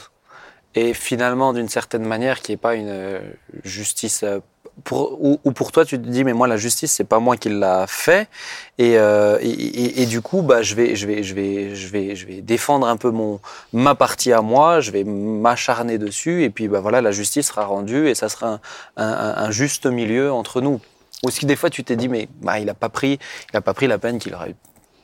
et 0.78 0.93
finalement 0.93 1.53
d'une 1.53 1.69
certaine 1.69 2.05
manière 2.05 2.41
qui 2.41 2.51
n'est 2.51 2.57
pas 2.57 2.75
une 2.75 2.89
euh, 2.89 3.19
justice 3.63 4.21
euh, 4.23 4.39
pour, 4.84 5.17
ou, 5.19 5.51
pour 5.53 5.71
toi 5.71 5.86
tu 5.86 5.99
te 5.99 6.07
dis 6.07 6.23
mais 6.23 6.34
moi 6.34 6.47
la 6.47 6.57
justice 6.57 6.91
c'est 6.91 7.03
pas 7.03 7.17
moi 7.17 7.36
qui 7.36 7.49
l'a 7.49 7.88
fait 7.88 8.30
et, 8.78 8.99
euh, 8.99 9.39
et, 9.41 10.03
et, 10.03 10.05
du 10.05 10.21
coup 10.21 10.43
bah 10.43 10.61
je 10.61 10.75
vais 10.75 10.95
je 10.95 11.07
vais 11.07 11.23
je 11.23 11.34
vais 11.34 11.73
je 11.73 11.88
vais 11.88 12.15
je 12.15 12.28
vais 12.28 12.41
défendre 12.41 12.86
un 12.88 12.95
peu 12.95 13.09
mon 13.09 13.39
ma 13.73 13.95
partie 13.95 14.32
à 14.34 14.41
moi 14.41 14.80
je 14.80 14.91
vais 14.91 15.03
m'acharner 15.03 15.97
dessus 15.97 16.43
et 16.43 16.51
puis 16.51 16.67
bah 16.67 16.80
voilà 16.80 17.01
la 17.01 17.11
justice 17.11 17.47
sera 17.47 17.65
rendue 17.65 18.07
et 18.07 18.13
ça 18.13 18.30
sera 18.30 18.47
un, 18.47 18.59
un, 18.97 19.34
un 19.45 19.49
juste 19.49 19.88
milieu 19.88 20.32
entre 20.32 20.61
nous 20.61 20.80
aussi 21.23 21.47
des 21.47 21.55
fois 21.55 21.71
tu 21.71 21.84
t'es 21.84 21.95
dit 21.95 22.07
mais 22.07 22.30
bah, 22.41 22.59
il 22.59 22.69
a 22.69 22.75
pas 22.75 22.89
pris 22.89 23.17
il 23.51 23.57
a 23.57 23.61
pas 23.61 23.73
pris 23.73 23.88
la 23.88 23.97
peine 23.97 24.19
qu'il 24.19 24.36
aurait 24.36 24.53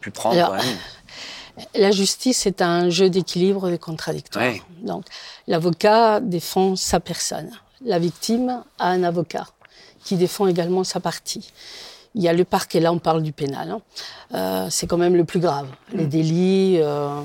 pu 0.01 0.11
prendre 0.11 0.39
quand 0.39 0.53
même. 0.53 0.78
La 1.76 1.91
justice 1.91 2.47
est 2.47 2.61
un 2.61 2.89
jeu 2.89 3.09
d'équilibre 3.09 3.69
et 3.69 3.78
contradictoire. 3.78 4.53
Donc, 4.82 5.05
l'avocat 5.48 6.20
défend 6.20 6.76
sa 6.76 7.00
personne. 7.00 7.52
La 7.86 8.00
victime 8.00 8.64
a 8.80 8.89
un 8.89 9.04
avocat 9.04 9.48
qui 10.04 10.16
défend 10.16 10.48
également 10.48 10.84
sa 10.84 11.00
partie. 11.00 11.52
Il 12.16 12.22
y 12.22 12.28
a 12.28 12.34
le 12.34 12.46
parquet, 12.46 12.80
là 12.80 12.94
on 12.94 13.00
parle 13.00 13.24
du 13.24 13.32
pénal. 13.32 13.72
Hein. 13.72 13.82
Euh, 14.34 14.68
c'est 14.70 14.88
quand 14.88 14.98
même 14.98 15.16
le 15.16 15.26
plus 15.26 15.39
grave. 15.39 15.68
Les 15.94 16.06
mm. 16.06 16.10
délits, 16.10 16.78
euh, 16.80 17.20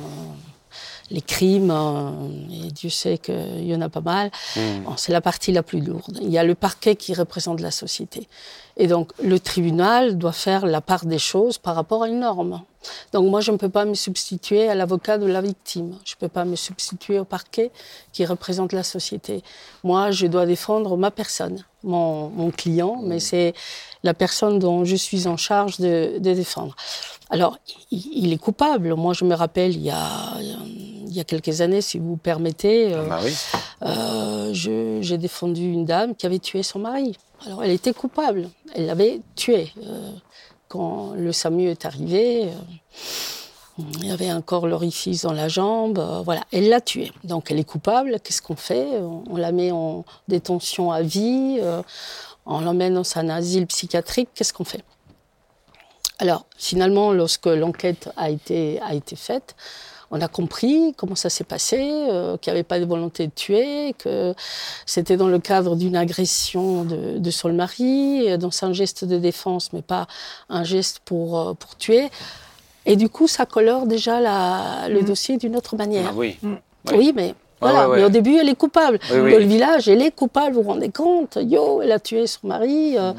les 1.10 1.20
crimes, 1.20 1.70
euh, 1.70 2.10
et 2.50 2.70
Dieu 2.70 2.88
sait 2.88 3.18
qu'il 3.18 3.66
y 3.66 3.74
en 3.74 3.80
a 3.82 3.88
pas 3.88 4.00
mal. 4.00 4.30
Mm. 4.56 4.60
c'est 4.96 5.12
la 5.12 5.20
partie 5.20 5.52
la 5.52 5.62
plus 5.62 5.80
lourde. 5.80 6.18
Il 6.22 6.30
y 6.30 6.38
a 6.38 6.44
le 6.44 6.54
parquet 6.54 6.96
qui 6.96 7.14
représente 7.14 7.60
la 7.60 7.70
société. 7.70 8.28
Et 8.76 8.86
donc 8.86 9.12
le 9.22 9.38
tribunal 9.38 10.16
doit 10.16 10.32
faire 10.32 10.64
la 10.64 10.80
part 10.80 11.04
des 11.04 11.18
choses 11.18 11.58
par 11.58 11.74
rapport 11.74 12.04
à 12.04 12.08
une 12.08 12.20
norme. 12.20 12.62
Donc 13.12 13.28
moi, 13.30 13.40
je 13.40 13.50
ne 13.52 13.56
peux 13.56 13.68
pas 13.68 13.84
me 13.84 13.94
substituer 13.94 14.68
à 14.68 14.74
l'avocat 14.74 15.18
de 15.18 15.26
la 15.26 15.40
victime. 15.40 15.96
Je 16.04 16.14
ne 16.14 16.20
peux 16.20 16.28
pas 16.28 16.44
me 16.44 16.56
substituer 16.56 17.18
au 17.18 17.24
parquet 17.24 17.70
qui 18.12 18.24
représente 18.24 18.72
la 18.72 18.82
société. 18.82 19.42
Moi, 19.84 20.10
je 20.10 20.26
dois 20.26 20.46
défendre 20.46 20.96
ma 20.96 21.10
personne, 21.10 21.64
mon, 21.82 22.28
mon 22.28 22.50
client, 22.50 23.00
mais 23.02 23.20
c'est 23.20 23.54
la 24.04 24.14
personne 24.14 24.58
dont 24.58 24.84
je 24.84 24.96
suis 24.96 25.26
en 25.26 25.36
charge 25.36 25.78
de, 25.78 26.18
de 26.18 26.32
défendre. 26.34 26.74
Alors, 27.30 27.58
il, 27.90 28.32
est 28.32 28.38
coupable. 28.38 28.94
Moi, 28.94 29.12
je 29.12 29.24
me 29.24 29.34
rappelle, 29.34 29.72
il 29.72 29.82
y 29.82 29.90
a, 29.90 30.38
il 30.40 31.12
y 31.12 31.20
a 31.20 31.24
quelques 31.24 31.60
années, 31.60 31.82
si 31.82 31.98
vous 31.98 32.16
permettez, 32.16 32.94
euh, 32.94 33.04
ah 33.10 33.20
bah 33.20 33.88
euh, 33.90 34.50
j'ai 34.52 35.18
défendu 35.18 35.62
une 35.70 35.84
dame 35.84 36.14
qui 36.14 36.24
avait 36.24 36.38
tué 36.38 36.62
son 36.62 36.78
mari. 36.78 37.16
Alors, 37.46 37.62
elle 37.62 37.70
était 37.70 37.92
coupable. 37.92 38.48
Elle 38.74 38.86
l'avait 38.86 39.20
tué. 39.36 39.72
Euh, 39.84 40.10
quand 40.68 41.14
le 41.16 41.32
SAMU 41.32 41.68
est 41.68 41.84
arrivé, 41.84 42.44
euh, 42.44 43.82
il 44.00 44.06
y 44.06 44.10
avait 44.10 44.32
encore 44.32 44.66
l'orifice 44.66 45.22
dans 45.22 45.32
la 45.32 45.48
jambe. 45.48 45.98
Euh, 45.98 46.22
voilà, 46.22 46.42
elle 46.52 46.68
l'a 46.68 46.80
tué. 46.80 47.12
Donc 47.24 47.50
elle 47.50 47.58
est 47.58 47.64
coupable. 47.64 48.18
Qu'est-ce 48.22 48.42
qu'on 48.42 48.56
fait? 48.56 48.86
On 49.30 49.36
la 49.36 49.52
met 49.52 49.70
en 49.70 50.04
détention 50.26 50.90
à 50.92 51.02
vie. 51.02 51.58
Euh, 51.60 51.82
on 52.46 52.60
l'emmène 52.60 52.94
dans 52.94 53.18
un 53.18 53.28
asile 53.28 53.66
psychiatrique. 53.66 54.30
Qu'est-ce 54.34 54.52
qu'on 54.52 54.64
fait? 54.64 54.82
Alors 56.18 56.46
finalement, 56.56 57.12
lorsque 57.12 57.46
l'enquête 57.46 58.10
a 58.16 58.30
été, 58.30 58.80
a 58.80 58.94
été 58.94 59.14
faite, 59.14 59.54
on 60.10 60.20
a 60.20 60.28
compris 60.28 60.94
comment 60.96 61.14
ça 61.14 61.30
s'est 61.30 61.44
passé, 61.44 61.78
euh, 61.80 62.36
qu'il 62.38 62.52
n'y 62.52 62.58
avait 62.58 62.64
pas 62.64 62.80
de 62.80 62.84
volonté 62.84 63.26
de 63.26 63.32
tuer, 63.32 63.94
que 63.98 64.34
c'était 64.86 65.16
dans 65.16 65.28
le 65.28 65.38
cadre 65.38 65.76
d'une 65.76 65.96
agression 65.96 66.84
de, 66.84 67.18
de 67.18 67.30
son 67.30 67.52
mari, 67.52 68.24
euh, 68.28 68.36
dans 68.36 68.50
un 68.62 68.72
geste 68.72 69.04
de 69.04 69.18
défense, 69.18 69.72
mais 69.72 69.82
pas 69.82 70.06
un 70.48 70.64
geste 70.64 71.00
pour, 71.04 71.38
euh, 71.38 71.54
pour 71.54 71.76
tuer. 71.76 72.08
Et 72.86 72.96
du 72.96 73.08
coup, 73.08 73.28
ça 73.28 73.44
colore 73.44 73.86
déjà 73.86 74.20
la, 74.20 74.88
le 74.88 75.02
mm. 75.02 75.04
dossier 75.04 75.36
d'une 75.36 75.56
autre 75.56 75.76
manière. 75.76 76.08
Ah 76.08 76.14
oui. 76.16 76.38
Mm. 76.42 76.54
oui. 76.94 77.12
mais 77.14 77.34
voilà, 77.60 77.88
mais 77.88 78.04
au 78.04 78.08
début, 78.08 78.36
elle 78.36 78.48
est 78.48 78.54
coupable. 78.54 79.00
Dans 79.10 79.16
le 79.16 79.38
village, 79.38 79.88
elle 79.88 80.00
est 80.00 80.12
coupable, 80.12 80.54
vous 80.54 80.62
vous 80.62 80.70
rendez 80.70 80.90
compte? 80.90 81.38
Yo, 81.42 81.82
elle 81.82 81.92
a 81.92 81.98
tué 81.98 82.26
son 82.26 82.46
mari. 82.46 82.96
Mm. 82.96 83.14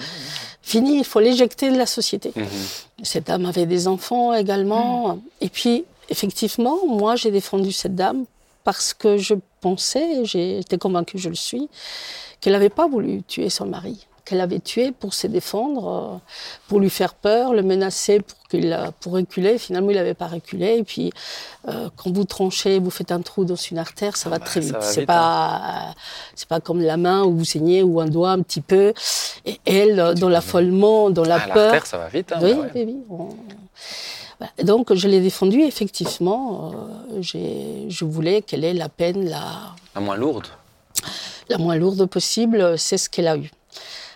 Fini, 0.62 0.98
il 1.00 1.04
faut 1.04 1.20
l'éjecter 1.20 1.70
de 1.72 1.78
la 1.78 1.86
société. 1.86 2.30
Mm-hmm. 2.30 3.04
Cette 3.04 3.28
dame 3.28 3.46
avait 3.46 3.66
des 3.66 3.88
enfants 3.88 4.34
également. 4.34 5.20
Et 5.42 5.50
puis, 5.50 5.84
effectivement, 6.10 6.78
moi, 6.88 7.16
j'ai 7.16 7.32
défendu 7.32 7.72
cette 7.72 7.96
dame 7.96 8.26
parce 8.64 8.94
que 8.94 9.18
je 9.18 9.36
pensais, 9.62 10.26
j'étais 10.26 10.78
convaincue, 10.78 11.18
je 11.18 11.30
le 11.30 11.36
suis, 11.36 11.70
qu'elle 12.42 12.54
n'avait 12.54 12.70
pas 12.70 12.88
voulu 12.88 13.24
tuer 13.24 13.50
son 13.50 13.66
mari, 13.66 14.06
qu'elle 14.26 14.42
avait 14.42 14.60
tué 14.60 14.92
pour 14.92 15.14
se 15.14 15.26
défendre, 15.28 15.88
euh, 15.88 16.18
pour 16.68 16.80
lui 16.80 16.90
faire 16.90 17.16
peur, 17.16 17.54
le 17.54 17.64
menacer 17.64 18.20
pour, 18.20 18.38
qu'il, 18.48 18.72
a- 18.72 18.92
pour 19.00 19.14
reculer. 19.14 19.58
Finalement, 19.58 19.90
il 19.90 19.96
n'avait 19.96 20.14
pas 20.14 20.28
reculé. 20.28 20.78
Et 20.78 20.84
puis, 20.84 21.12
euh, 21.68 21.90
quand 21.96 22.12
vous 22.12 22.26
tranchez, 22.26 22.80
vous 22.80 22.92
faites 22.92 23.12
un 23.12 23.22
trou 23.22 23.44
dans 23.44 23.56
une 23.56 23.80
artère, 23.80 24.16
ça 24.18 24.30
va 24.30 24.38
bah, 24.40 24.46
très 24.46 24.60
vite. 24.60 24.76
c'est 24.82 25.06
pas, 25.06 25.96
c'est 26.36 26.48
pas 26.48 26.60
comme 26.60 26.82
la 26.82 26.98
main 26.98 27.24
où 27.24 27.36
vous 27.36 27.46
saignez 27.46 27.82
ou 27.82 28.00
un 28.00 28.06
doigt 28.08 28.32
un 28.32 28.42
petit 28.42 28.62
peu. 28.62 28.94
Et 29.46 29.60
elle, 29.66 30.00
euh, 30.00 30.14
dans 30.14 30.30
l'affolement, 30.30 31.10
dans 31.10 31.24
la 31.24 31.36
À 31.36 31.40
peur, 31.48 31.56
l'artère, 31.56 31.86
ça 31.88 31.98
va 31.98 32.08
vite. 32.10 32.32
hein, 32.32 32.40
oui, 32.44 32.54
bah 32.54 32.62
ouais. 32.62 32.72
oui, 32.76 32.84
oui. 32.86 32.98
on- 33.10 33.30
Donc, 34.64 34.94
je 34.94 35.08
l'ai 35.08 35.20
défendue, 35.20 35.62
effectivement. 35.64 36.72
euh, 37.14 37.22
je 37.22 38.06
voulais 38.06 38.42
qu'elle 38.42 38.64
ait 38.64 38.74
la 38.74 38.88
peine 38.90 39.28
la, 39.28 39.44
La 39.96 40.02
moins 40.02 40.16
lourde. 40.16 40.48
la 41.50 41.58
moins 41.58 41.76
lourde 41.76 42.06
possible. 42.06 42.78
C'est 42.78 42.98
ce 42.98 43.10
qu'elle 43.10 43.28
a 43.28 43.36
eu. 43.38 43.52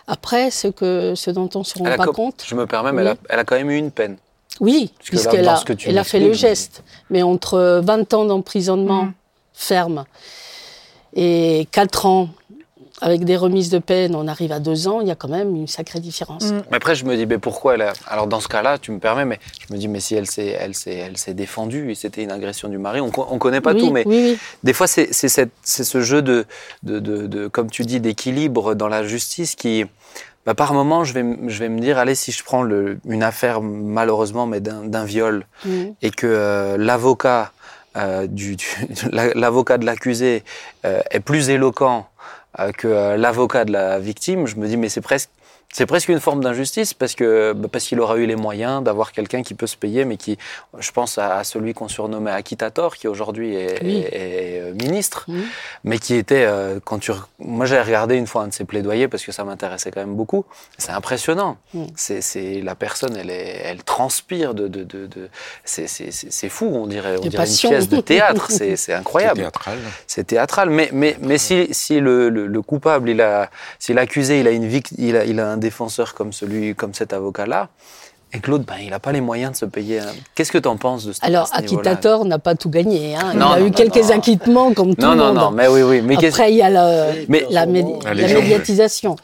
Après, 0.06 0.50
ce, 0.50 0.68
que, 0.68 1.14
ce 1.14 1.30
dont 1.30 1.48
on 1.54 1.60
ne 1.60 1.64
se 1.64 1.78
rend 1.78 1.84
pas 1.96 2.04
co- 2.06 2.12
compte, 2.12 2.42
Je 2.46 2.54
me 2.54 2.66
permets, 2.66 2.92
mais 2.92 3.02
Oui. 3.02 3.08
elle, 3.08 3.16
a, 3.16 3.16
elle 3.34 3.38
a 3.40 3.44
quand 3.44 3.56
même 3.56 3.70
eu 3.70 3.76
une 3.78 3.90
peine. 3.90 4.16
oui, 4.60 4.92
puisqu'elle 5.02 5.48
a, 5.48 5.62
elle 5.86 5.98
a 5.98 6.04
fait 6.04 6.20
le 6.20 6.32
geste. 6.32 6.84
Mais 7.10 7.22
entre 7.22 7.80
20 7.82 8.12
ans 8.14 8.24
d'emprisonnement 8.24 9.04
Mhm. 9.04 9.12
ferme 9.52 10.04
et 11.14 11.68
4 11.70 12.06
ans 12.06 12.28
avec 13.04 13.24
des 13.24 13.36
remises 13.36 13.68
de 13.68 13.78
peine, 13.78 14.14
on 14.16 14.26
arrive 14.26 14.50
à 14.50 14.60
2 14.60 14.88
ans, 14.88 15.02
il 15.02 15.08
y 15.08 15.10
a 15.10 15.14
quand 15.14 15.28
même 15.28 15.54
une 15.54 15.66
sacrée 15.68 16.00
différence. 16.00 16.50
Mm. 16.52 16.62
Mais 16.70 16.76
après, 16.78 16.94
je 16.94 17.04
me 17.04 17.14
dis, 17.16 17.26
mais 17.26 17.36
pourquoi 17.36 17.74
elle 17.74 17.82
a... 17.82 17.92
Alors, 18.08 18.26
dans 18.26 18.40
ce 18.40 18.48
cas-là, 18.48 18.78
tu 18.78 18.92
me 18.92 18.98
permets, 18.98 19.26
mais 19.26 19.38
je 19.60 19.72
me 19.74 19.78
dis, 19.78 19.88
mais 19.88 20.00
si 20.00 20.14
elle 20.14 20.26
s'est, 20.26 20.56
elle 20.58 20.74
s'est, 20.74 20.94
elle 20.94 21.18
s'est 21.18 21.34
défendue 21.34 21.90
et 21.90 21.94
c'était 21.94 22.22
une 22.22 22.30
agression 22.32 22.68
du 22.70 22.78
mari, 22.78 23.02
on, 23.02 23.10
co- 23.10 23.26
on 23.30 23.36
connaît 23.38 23.60
pas 23.60 23.74
oui, 23.74 23.80
tout, 23.80 23.90
mais 23.90 24.04
oui, 24.06 24.30
oui. 24.32 24.38
des 24.62 24.72
fois, 24.72 24.86
c'est, 24.86 25.12
ce 25.12 26.00
jeu 26.00 26.22
de, 26.22 26.46
de, 26.82 26.98
de, 26.98 27.26
de- 27.26 27.46
comme 27.48 27.70
tu 27.70 27.82
dis, 27.82 28.00
d'équilibre 28.00 28.74
dans 28.74 28.88
la 28.88 29.04
justice 29.04 29.54
qui, 29.54 29.84
bah, 30.46 30.54
par 30.54 30.72
moment, 30.72 31.04
je 31.04 31.12
vais, 31.12 31.20
m- 31.20 31.36
je 31.48 31.58
vais 31.58 31.68
me 31.68 31.80
dire, 31.80 31.98
allez, 31.98 32.14
si 32.14 32.32
je 32.32 32.42
prends 32.42 32.62
le, 32.62 32.98
une 33.06 33.22
affaire, 33.22 33.60
malheureusement, 33.60 34.46
mais 34.46 34.60
d'un, 34.60 35.04
viol, 35.04 35.44
Mhm. 35.66 35.94
et 36.00 36.10
que 36.10 36.26
euh, 36.26 36.76
l'avocat 36.78 37.52
euh, 37.98 38.26
du, 38.26 38.56
du- 38.56 38.66
la- 39.12 39.34
l'avocat 39.34 39.76
de 39.76 39.84
l'accusé 39.84 40.42
euh, 40.86 41.00
est 41.10 41.20
plus 41.20 41.50
éloquent 41.50 42.06
que 42.76 42.88
euh, 42.88 43.16
l'avocat 43.16 43.64
de 43.64 43.72
la 43.72 43.98
victime, 43.98 44.46
je 44.46 44.56
me 44.56 44.66
dis 44.66 44.76
mais 44.76 44.88
c'est 44.88 45.00
presque 45.00 45.30
c'est 45.76 45.86
presque 45.86 46.08
une 46.08 46.20
forme 46.20 46.40
d'injustice 46.40 46.94
parce 46.94 47.16
que 47.16 47.52
bah, 47.52 47.68
parce 47.70 47.84
qu'il 47.86 47.98
aura 47.98 48.16
eu 48.18 48.26
les 48.26 48.36
moyens 48.36 48.80
d'avoir 48.84 49.10
quelqu'un 49.10 49.42
qui 49.42 49.54
peut 49.54 49.66
se 49.66 49.76
payer, 49.76 50.04
mais 50.04 50.16
qui, 50.16 50.38
je 50.78 50.90
pense 50.92 51.18
à, 51.18 51.38
à 51.38 51.42
celui 51.44 51.74
qu'on 51.74 51.88
surnommait 51.88 52.30
Akitator, 52.30 52.94
qui 52.94 53.08
aujourd'hui 53.08 53.56
est, 53.56 53.82
Oui. 53.82 53.96
est- 53.96 54.14
est, 54.14 54.60
euh, 54.60 54.72
ministre, 54.74 55.26
mais 55.82 55.98
qui 55.98 56.14
était 56.14 56.44
euh, 56.46 56.78
quand 56.84 57.00
tu, 57.00 57.10
moi 57.40 57.66
j'ai 57.66 57.80
regardé 57.80 58.14
une 58.14 58.28
fois 58.28 58.42
un 58.44 58.48
de 58.48 58.52
ses 58.54 58.64
plaidoyers 58.64 59.08
parce 59.08 59.24
que 59.24 59.32
ça 59.32 59.42
m'intéressait 59.42 59.90
quand 59.90 60.00
même 60.00 60.14
beaucoup. 60.14 60.44
C'est 60.78 60.92
impressionnant. 60.92 61.56
C'est, 61.96 62.20
c'est 62.20 62.60
la 62.62 62.76
personne, 62.76 63.16
elle 63.16 63.30
est, 63.30 63.62
elle 63.64 63.82
transpire 63.82 64.54
de, 64.54 64.68
de, 64.68 64.84
de, 64.84 65.06
de- 65.08 65.28
c'est, 65.64 65.88
c'est, 65.88 66.12
c'est, 66.12 66.30
c'est 66.30 66.48
fou, 66.48 66.66
on 66.72 66.86
dirait, 66.86 67.16
on 67.18 67.26
dirait 67.26 67.46
une 67.48 67.56
pièce 67.68 67.88
de 67.88 68.00
théâtre. 68.12 68.46
C'est, 68.50 68.76
c'est 68.76 68.76
C'est 68.76 68.94
incroyable. 68.94 69.40
théâtral. 69.40 69.78
C'est 70.06 70.24
théâtral, 70.28 70.70
mais, 70.70 70.88
mais, 70.92 71.16
mais 71.20 71.36
si, 71.38 71.66
si 71.72 71.98
le, 71.98 72.28
le, 72.28 72.46
le 72.46 72.62
coupable, 72.62 73.10
il 73.10 73.20
a, 73.20 73.50
si 73.80 73.92
l'accusé, 73.92 74.38
il 74.38 74.46
a, 74.46 74.52
une 74.52 74.68
vict- 74.68 74.94
il, 74.98 75.16
a, 75.16 75.24
il 75.24 75.40
a 75.40 75.48
un 75.50 75.56
défenseur 75.68 76.08
comme 76.14 76.32
celui, 76.32 76.74
comme 76.74 76.94
cet 76.94 77.12
avocat-là, 77.12 77.68
et 78.36 78.40
l'autre, 78.48 78.64
ben, 78.66 78.74
il 78.82 78.90
n'a 78.90 78.98
pas 78.98 79.12
les 79.12 79.20
moyens 79.20 79.52
de 79.52 79.56
se 79.56 79.64
payer. 79.64 80.00
Qu'est-ce 80.34 80.50
que 80.50 80.58
tu 80.58 80.66
en 80.66 80.76
penses 80.76 81.04
de 81.06 81.12
ce 81.12 81.20
Alors, 81.22 81.44
à 81.52 81.58
ce 81.58 81.58
Acquittator 81.60 82.24
n'a 82.24 82.40
pas 82.40 82.56
tout 82.56 82.68
gagné. 82.68 83.14
Hein. 83.14 83.32
Non, 83.34 83.50
il 83.50 83.58
a 83.58 83.60
non, 83.60 83.66
eu 83.66 83.70
non, 83.70 83.76
quelques 83.80 84.04
non. 84.08 84.10
acquittements 84.18 84.74
comme 84.74 84.96
tout 84.96 85.02
Non, 85.06 85.12
le 85.12 85.16
non, 85.18 85.26
monde. 85.26 85.36
non, 85.36 85.50
mais 85.52 85.68
oui, 85.68 85.82
oui. 85.82 86.02
Mais, 86.02 86.16
Après, 86.26 86.50
il 86.52 86.56
y 86.56 86.62
a 86.62 86.68
le- 86.70 87.26
Mais- 87.28 87.46
la, 87.50 87.64
médi- 87.66 87.94
Ah, 88.04 88.12
la 88.12 88.26
médiatisation. 88.40 89.14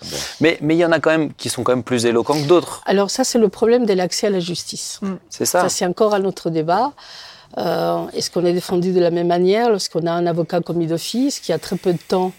mais, 0.40 0.58
mais 0.60 0.76
il 0.76 0.78
y 0.78 0.84
en 0.84 0.92
a 0.92 1.00
quand 1.00 1.10
même 1.10 1.32
qui 1.34 1.48
sont 1.48 1.64
quand 1.64 1.72
même 1.72 1.82
plus 1.82 2.06
éloquents 2.06 2.34
que 2.40 2.46
d'autres. 2.46 2.82
Alors 2.86 3.10
ça, 3.10 3.24
c'est 3.24 3.38
le 3.40 3.48
problème 3.48 3.84
de 3.84 3.94
l'accès 3.94 4.28
à 4.28 4.30
la 4.30 4.38
justice. 4.40 5.00
C'est 5.28 5.44
ça. 5.44 5.62
Ça, 5.62 5.68
c'est 5.68 5.86
encore 5.86 6.14
un 6.14 6.24
autre 6.24 6.48
débat. 6.48 6.92
Euh, 7.58 8.06
Est-ce 8.14 8.30
qu'on 8.30 8.44
est 8.44 8.52
défendu 8.52 8.92
de 8.92 9.00
la 9.00 9.10
même 9.10 9.26
manière 9.26 9.70
lorsqu'on 9.70 10.06
a 10.06 10.12
un 10.12 10.24
avocat 10.28 10.60
commis 10.60 10.86
d'office 10.86 11.40
qui 11.40 11.52
a 11.52 11.58
très 11.58 11.74
peu 11.76 11.92
de 11.92 11.98
temps 12.14 12.30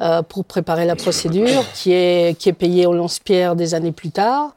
euh, 0.00 0.22
pour 0.22 0.44
préparer 0.44 0.86
la 0.86 0.96
procédure, 0.96 1.64
qui 1.74 1.92
est, 1.92 2.38
qui 2.38 2.48
est 2.48 2.54
payé 2.54 2.86
au 2.86 2.92
lance-pierre 2.94 3.56
des 3.56 3.74
années 3.74 3.92
plus 3.92 4.10
tard 4.10 4.54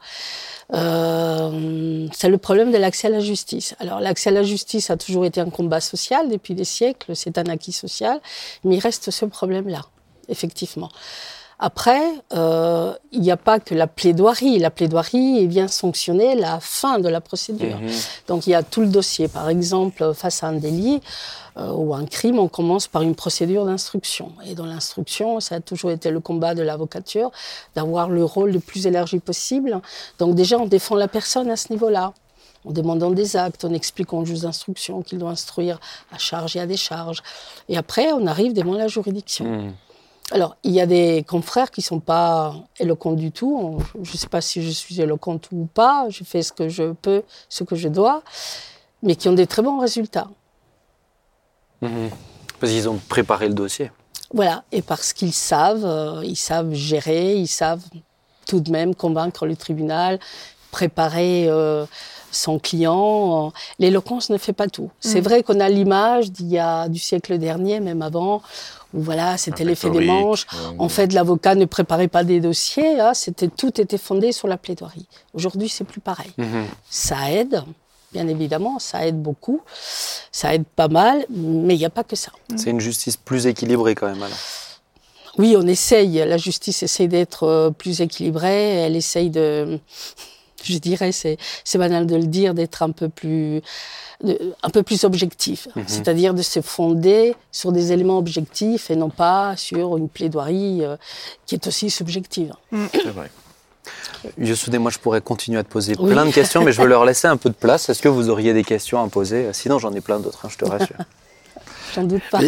Euh, 0.72 2.08
c'est 2.12 2.28
le 2.28 2.38
problème 2.38 2.72
de 2.72 2.78
l'accès 2.78 3.08
à 3.08 3.10
la 3.10 3.20
justice. 3.20 3.74
Alors 3.80 4.00
l'accès 4.00 4.30
à 4.30 4.32
la 4.32 4.42
justice 4.42 4.90
a 4.90 4.96
toujours 4.96 5.24
été 5.24 5.40
un 5.40 5.50
combat 5.50 5.80
social 5.80 6.28
depuis 6.30 6.54
des 6.54 6.64
siècles, 6.64 7.14
c'est 7.14 7.38
un 7.38 7.44
acquis 7.46 7.72
social, 7.72 8.20
mais 8.64 8.76
il 8.76 8.80
reste 8.80 9.10
ce 9.10 9.24
problème-là, 9.26 9.82
effectivement. 10.28 10.90
Après, 11.58 12.02
euh, 12.32 12.92
il 13.12 13.20
n'y 13.20 13.30
a 13.30 13.36
pas 13.36 13.60
que 13.60 13.74
la 13.74 13.86
plaidoirie. 13.86 14.58
La 14.58 14.70
plaidoirie 14.70 15.46
vient 15.46 15.68
sanctionner 15.68 16.34
la 16.34 16.58
fin 16.60 16.98
de 16.98 17.08
la 17.08 17.20
procédure. 17.20 17.78
Mhm. 17.78 17.90
Donc 18.28 18.46
il 18.46 18.50
y 18.50 18.54
a 18.54 18.62
tout 18.62 18.80
le 18.80 18.88
dossier. 18.88 19.28
Par 19.28 19.48
exemple, 19.48 20.12
face 20.14 20.42
à 20.42 20.48
un 20.48 20.54
délit 20.54 21.00
euh, 21.56 21.70
ou 21.72 21.94
un 21.94 22.06
crime, 22.06 22.38
on 22.38 22.48
commence 22.48 22.88
par 22.88 23.02
une 23.02 23.14
procédure 23.14 23.64
d'instruction. 23.66 24.32
Et 24.46 24.54
dans 24.54 24.66
l'instruction, 24.66 25.38
ça 25.40 25.56
a 25.56 25.60
toujours 25.60 25.92
été 25.92 26.10
le 26.10 26.20
combat 26.20 26.54
de 26.54 26.62
l'avocature, 26.62 27.30
d'avoir 27.74 28.08
le 28.08 28.24
rôle 28.24 28.50
le 28.50 28.60
plus 28.60 28.86
élargi 28.86 29.20
possible. 29.20 29.80
Donc 30.18 30.34
déjà, 30.34 30.58
on 30.58 30.66
défend 30.66 30.96
la 30.96 31.08
personne 31.08 31.50
à 31.50 31.56
ce 31.56 31.72
niveau-là. 31.72 32.12
En 32.66 32.72
demandant 32.72 33.10
des 33.10 33.36
actes, 33.36 33.66
en 33.66 33.74
expliquant 33.74 34.20
au 34.20 34.24
juge 34.24 34.40
d'instruction 34.40 35.02
qu'il 35.02 35.18
doit 35.18 35.30
instruire 35.30 35.78
à 36.10 36.18
charge 36.18 36.56
et 36.56 36.60
à 36.60 36.66
décharge. 36.66 37.22
Et 37.68 37.76
après, 37.76 38.10
on 38.12 38.26
arrive 38.26 38.54
devant 38.54 38.72
la 38.72 38.88
juridiction. 38.88 39.44
Mhm. 39.44 39.72
Alors, 40.30 40.56
il 40.64 40.72
y 40.72 40.80
a 40.80 40.86
des 40.86 41.24
confrères 41.28 41.70
qui 41.70 41.82
sont 41.82 42.00
pas 42.00 42.54
éloquents 42.78 43.12
du 43.12 43.30
tout. 43.30 43.78
Je 44.02 44.12
ne 44.12 44.16
sais 44.16 44.28
pas 44.28 44.40
si 44.40 44.62
je 44.62 44.70
suis 44.70 45.00
éloquente 45.00 45.48
ou 45.52 45.66
pas. 45.72 46.06
Je 46.08 46.24
fais 46.24 46.42
ce 46.42 46.52
que 46.52 46.68
je 46.68 46.92
peux, 46.92 47.22
ce 47.48 47.62
que 47.62 47.76
je 47.76 47.88
dois, 47.88 48.22
mais 49.02 49.16
qui 49.16 49.28
ont 49.28 49.34
des 49.34 49.46
très 49.46 49.62
bons 49.62 49.78
résultats. 49.78 50.28
Mhm. 51.82 52.10
Parce 52.58 52.72
qu'ils 52.72 52.88
ont 52.88 52.98
préparé 53.08 53.48
le 53.48 53.54
dossier. 53.54 53.90
Voilà. 54.32 54.64
Et 54.72 54.80
parce 54.80 55.12
qu'ils 55.12 55.34
savent, 55.34 55.84
euh, 55.84 56.22
ils 56.24 56.36
savent 56.36 56.72
gérer, 56.72 57.36
ils 57.36 57.48
savent 57.48 57.84
tout 58.46 58.60
de 58.60 58.70
même 58.70 58.94
convaincre 58.94 59.46
le 59.46 59.56
tribunal, 59.56 60.18
préparer 60.70 61.46
euh, 61.48 61.84
son 62.30 62.58
client. 62.58 63.52
L'éloquence 63.78 64.30
ne 64.30 64.38
fait 64.38 64.52
pas 64.52 64.68
tout. 64.68 64.90
C'est 65.00 65.20
vrai 65.20 65.42
qu'on 65.42 65.60
a 65.60 65.68
l'image 65.68 66.32
d'il 66.32 66.48
y 66.48 66.58
a 66.58 66.88
du 66.88 66.98
siècle 66.98 67.38
dernier, 67.38 67.80
même 67.80 68.02
avant, 68.02 68.42
où 68.94 69.02
voilà, 69.02 69.36
c'était 69.36 69.64
l'effet 69.64 69.90
des 69.90 70.06
manches. 70.06 70.46
euh, 70.54 70.70
En 70.78 70.88
fait, 70.88 71.12
l'avocat 71.12 71.54
ne 71.56 71.64
préparait 71.66 72.08
pas 72.08 72.24
des 72.24 72.40
dossiers. 72.40 73.00
hein, 73.00 73.12
c'était 73.12 73.48
tout 73.48 73.80
était 73.80 73.98
fondé 73.98 74.32
sur 74.32 74.48
la 74.48 74.56
plaidoirie. 74.56 75.06
Aujourd'hui, 75.34 75.68
c'est 75.68 75.84
plus 75.84 76.00
pareil. 76.00 76.30
Mhm. 76.38 76.64
Ça 76.88 77.30
aide, 77.32 77.62
bien 78.12 78.26
évidemment, 78.28 78.78
ça 78.78 79.06
aide 79.06 79.20
beaucoup, 79.20 79.60
ça 80.32 80.54
aide 80.54 80.64
pas 80.76 80.88
mal, 80.88 81.26
mais 81.28 81.74
il 81.74 81.78
n'y 81.78 81.84
a 81.84 81.90
pas 81.90 82.04
que 82.04 82.16
ça. 82.16 82.30
C'est 82.56 82.70
une 82.70 82.80
justice 82.80 83.16
plus 83.16 83.46
équilibrée 83.46 83.94
quand 83.94 84.06
même. 84.06 84.22
Alors. 84.22 84.38
Oui, 85.36 85.56
on 85.58 85.66
essaye. 85.66 86.22
La 86.24 86.36
justice 86.36 86.84
essaye 86.84 87.08
d'être 87.08 87.42
euh, 87.42 87.70
plus 87.70 88.00
équilibrée. 88.00 88.76
Elle 88.76 88.94
essaye 88.94 89.30
de, 89.30 89.80
je 90.72 90.78
dirais, 90.78 91.12
c'est 91.12 91.36
c'est 91.64 91.78
banal 91.78 92.06
de 92.06 92.16
le 92.16 92.26
dire, 92.26 92.54
d'être 92.54 92.82
un 92.82 92.90
peu 92.90 93.08
plus, 93.08 93.60
de- 94.22 94.54
un 94.62 94.70
peu 94.70 94.82
plus 94.82 95.04
objectif. 95.04 95.68
C'est-à-dire 95.86 96.34
de 96.34 96.42
se 96.42 96.60
fonder 96.62 97.34
sur 97.52 97.72
des 97.72 97.92
éléments 97.92 98.18
objectifs 98.18 98.90
et 98.90 98.96
non 98.96 99.10
pas 99.10 99.56
sur 99.56 99.96
une 99.96 100.08
plaidoirie 100.08 100.84
euh, 100.84 100.96
qui 101.46 101.54
est 101.54 101.66
aussi 101.66 101.90
subjective. 101.90 102.52
C'est 102.92 103.06
vrai. 103.08 103.30
Yosuné, 104.38 104.78
moi 104.78 104.90
je 104.90 104.98
pourrais 104.98 105.20
continuer 105.20 105.58
à 105.58 105.62
te 105.64 105.68
poser 105.68 105.94
Oui. 105.98 106.10
plein 106.12 106.24
de 106.24 106.30
questions, 106.30 106.64
mais 106.64 106.72
je 106.72 106.80
veux 106.80 106.88
leur 106.94 107.04
laisser 107.04 107.28
un 107.28 107.36
peu 107.36 107.50
de 107.50 107.54
place. 107.54 107.88
Est-ce 107.90 108.00
que 108.00 108.08
vous 108.08 108.30
auriez 108.30 108.54
des 108.54 108.64
questions 108.64 109.02
à 109.02 109.08
poser? 109.08 109.52
Sinon, 109.52 109.78
j'en 109.78 109.92
ai 109.92 110.00
plein 110.00 110.18
d'autres, 110.20 110.46
hein, 110.46 110.48
je 110.50 110.56
te 110.56 110.64
rassure. 110.64 110.96
J'en 111.94 112.02
doute 112.04 112.22
pas. 112.30 112.40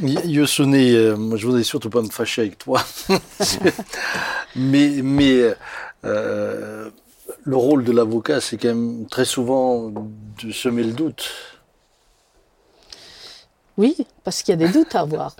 Mais, 0.00 0.10
Y- 0.14 0.26
Yosune, 0.30 0.74
euh, 0.74 1.16
moi, 1.16 1.36
je 1.38 1.46
voudrais 1.46 1.62
surtout 1.62 1.90
pas 1.90 2.02
me 2.02 2.08
fâcher 2.08 2.40
avec 2.42 2.58
toi. 2.58 2.82
mais 4.56 4.88
mais 5.02 5.54
euh, 6.04 6.90
le 7.44 7.56
rôle 7.56 7.84
de 7.84 7.92
l'avocat, 7.92 8.40
c'est 8.40 8.56
quand 8.56 8.68
même 8.68 9.06
très 9.10 9.24
souvent 9.24 9.90
de 9.90 10.50
semer 10.52 10.82
le 10.82 10.92
doute. 10.92 11.30
Oui, 13.76 13.96
parce 14.22 14.42
qu'il 14.42 14.52
y 14.52 14.62
a 14.62 14.66
des 14.66 14.72
doutes 14.72 14.94
à 14.94 15.00
avoir. 15.00 15.36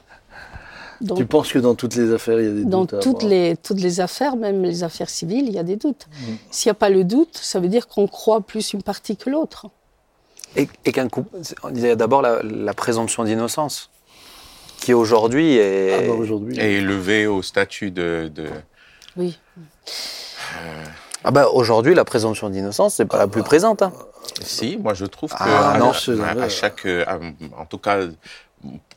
Donc, 1.01 1.19
Tu 1.19 1.27
penses 1.27 1.53
que 1.53 1.59
dans 1.59 1.75
toutes 1.75 1.95
les 1.95 2.13
affaires, 2.13 2.41
il 2.41 2.47
y 2.47 2.51
a 2.51 2.53
des 2.55 2.65
dans 2.65 2.81
doutes 2.81 2.95
à 2.95 2.99
toutes 2.99 3.17
avoir. 3.23 3.31
les, 3.31 3.57
toutes 3.57 3.81
les 3.81 4.01
affaires, 4.01 4.37
même 4.37 4.63
les 4.63 4.83
affaires 4.83 5.09
civiles, 5.11 5.47
il 5.47 5.53
y 5.55 5.59
a 5.59 5.63
des 5.63 5.77
doutes. 5.77 6.07
S'il 6.51 6.69
n'y 6.69 6.73
a 6.73 6.75
pas 6.75 6.91
le 6.91 7.05
doute, 7.05 7.37
ça 7.41 7.61
veut 7.61 7.69
dire 7.69 7.87
qu'on 7.89 8.07
croit 8.07 8.41
plus 8.41 8.73
une 8.73 8.83
partie 8.83 9.17
que 9.17 9.31
l'autre. 9.31 9.67
Et, 10.57 10.69
et 10.85 10.93
qu'un 10.93 11.09
coup, 11.09 11.25
il 11.71 11.81
y 11.81 11.89
a 11.91 11.97
d'abord 11.97 12.23
la, 12.23 12.43
la 12.43 12.75
présomption 12.75 13.25
d'innocence, 13.25 13.91
qui 14.81 14.95
aujourd'hui 14.95 15.57
est. 15.57 15.95
Ah, 15.95 16.07
bah, 16.09 16.15
aujourd'hui. 16.15 16.59
Et 16.61 16.77
élevé 16.77 17.27
au 17.27 17.43
statut 17.43 17.91
de, 17.91 18.31
de- 18.33 18.49
Oui. 19.17 19.39
Ah 21.25 21.31
bah, 21.31 21.49
aujourd'hui, 21.53 21.95
la 21.95 22.05
présomption 22.05 22.51
d'innocence, 22.51 22.95
c'est 22.97 23.07
pas 23.07 23.16
la 23.18 23.27
plus 23.27 23.43
présente. 23.43 23.81
hein. 23.83 23.93
Si, 24.43 24.77
moi 24.79 24.95
je 24.95 25.05
trouve 25.07 25.31
que 25.31 25.37
Ah, 25.39 25.72
à, 25.72 25.79
non, 25.79 25.91
à- 25.91 26.49
chaque, 26.49 26.87
euh, 26.87 27.05
en 27.59 27.66
tout 27.66 27.79
cas, 27.79 27.99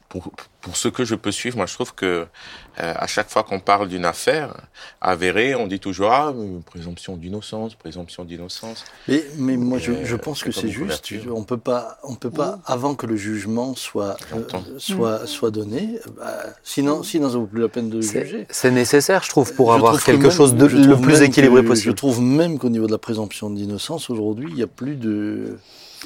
pour, 0.09 0.31
pour 0.61 0.77
ce 0.77 0.87
que 0.87 1.03
je 1.03 1.15
peux 1.15 1.31
suivre, 1.33 1.57
moi 1.57 1.65
je 1.65 1.73
trouve 1.73 1.93
que 1.93 2.05
euh, 2.05 2.93
à 2.95 3.07
chaque 3.07 3.29
fois 3.29 3.43
qu'on 3.43 3.59
parle 3.59 3.89
d'une 3.89 4.05
affaire 4.05 4.53
avérée, 5.01 5.53
on 5.55 5.67
dit 5.67 5.79
toujours 5.79 6.11
ah 6.11 6.33
présomption 6.65 7.17
d'innocence, 7.17 7.75
présomption 7.75 8.23
d'innocence. 8.23 8.85
Mais, 9.07 9.25
mais 9.37 9.57
moi, 9.57 9.79
je, 9.79 9.91
je 10.05 10.15
euh, 10.15 10.17
pense 10.17 10.43
que 10.43 10.51
c'est 10.51 10.67
juste. 10.69 10.79
couverture. 10.79 11.35
On 11.35 11.43
peut 11.43 11.57
pas, 11.57 11.97
on 12.03 12.15
peut 12.15 12.29
pas, 12.29 12.59
avant 12.65 12.95
que 12.95 13.05
le 13.05 13.17
jugement 13.17 13.75
soit 13.75 14.15
euh, 14.33 14.43
soit 14.77 15.27
soit 15.27 15.51
donné. 15.51 15.99
bah, 16.17 16.37
sinon, 16.63 17.03
sinon, 17.03 17.29
ça 17.29 17.37
vaut 17.37 17.45
plus 17.47 17.61
la 17.61 17.67
peine 17.69 17.89
de 17.89 17.99
juger. 17.99 18.47
c'est 18.49 18.71
nécessaire, 18.71 19.23
je 19.23 19.29
trouve, 19.29 19.53
pour 19.55 19.71
Je 19.71 19.75
avoir 19.75 19.93
trouve 19.93 20.05
que 20.05 20.11
quelque 20.11 20.23
même- 20.27 20.31
chose 20.31 20.55
de 20.55 20.65
le 20.67 20.95
plus 21.01 21.21
équilibré 21.21 21.63
que- 21.63 21.67
possible. 21.67 21.89
Je 21.91 21.95
trouve 21.95 22.21
même 22.21 22.59
qu'au 22.59 22.69
niveau 22.69 22.87
de 22.87 22.91
la 22.93 22.97
présomption 22.97 23.49
d'innocence, 23.49 24.09
aujourd'hui, 24.09 24.47
il 24.49 24.55
n'y 24.55 24.63
a 24.63 24.67
plus 24.67 24.95
de. 24.95 25.57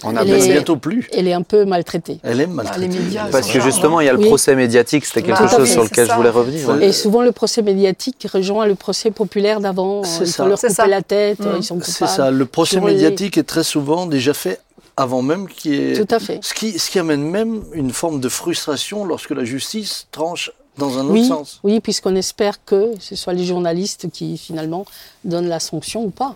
On 0.04 0.16
a 0.16 0.24
est- 0.24 0.47
bientôt 0.52 0.78
plus. 0.78 1.08
Elle 1.14 1.28
est 1.28 1.34
un 1.34 1.41
peu 1.41 1.66
maltraitée. 1.66 2.20
Elle 2.24 2.41
est 2.41 2.47
maltraitée. 2.47 2.88
les 2.88 2.99
médias, 2.99 3.28
Parce 3.32 3.49
que 3.52 3.60
justement, 3.62 3.99
il 4.02 4.06
y 4.06 4.10
a 4.10 4.14
le 4.14 4.20
Oui. 4.20 4.26
procès 4.28 4.56
médiatique, 4.56 5.06
c'était 5.06 5.22
quelque 5.24 5.43
Bah, 5.43 5.49
chose 5.58 5.70
sur 5.70 5.84
lequel 5.84 6.08
je 6.10 6.14
voulais 6.16 6.30
revenir. 6.30 6.70
Ouais. 6.70 6.88
Et 6.88 6.91
souvent, 6.91 7.22
le 7.22 7.32
procès 7.32 7.62
médiatique 7.62 8.28
rejoint 8.32 8.66
le 8.66 8.76
procès 8.76 9.12
populaire 9.12 9.60
d'avant. 9.60 10.04
C'est 10.04 10.24
Ils 10.24 10.28
ça. 10.28 10.43
faut 10.43 10.49
leur 10.49 10.60
couper 10.60 10.74
ça. 10.74 10.88
la 10.88 11.02
tête, 11.02 11.39
Mm. 11.39 11.49
ils 11.58 11.64
sont 11.64 11.76
coupables. 11.76 11.91
C'est 11.93 12.08
ça. 12.08 12.32
Le 12.32 12.45
procès 12.45 12.78
les- 12.80 12.86
médiatique 12.86 13.38
est 13.38 13.43
très 13.43 13.64
souvent 13.64 14.06
déjà 14.06 14.34
fait 14.34 14.60
avant 14.97 15.22
même 15.22 15.47
qu'il 15.47 15.74
y 15.74 15.91
ait. 15.91 15.93
Tout 16.06 16.14
à 16.14 16.20
fait. 16.20 16.39
Ce 16.41 16.54
qui, 16.54 16.78
ce 16.78 16.89
qui 16.91 16.99
amène 16.99 17.24
même 17.24 17.64
une 17.74 17.91
forme 17.91 18.20
de 18.20 18.30
frustration 18.30 19.06
lorsque 19.06 19.32
la 19.32 19.43
justice 19.45 20.08
tranche 20.12 20.52
dans 20.78 20.97
un 20.97 21.04
autre 21.04 21.12
Oui, 21.14 21.28
sens. 21.28 21.60
oui 21.64 21.80
puisqu'on 21.80 22.16
espère 22.16 22.64
que 22.66 22.91
ce 22.99 23.16
soit 23.16 23.34
les 23.34 23.43
journalistes 23.45 24.10
qui, 24.12 24.38
finalement, 24.38 24.86
donnent 25.26 25.49
la 25.49 25.60
sanction 25.60 26.04
ou 26.04 26.10
pas. 26.10 26.36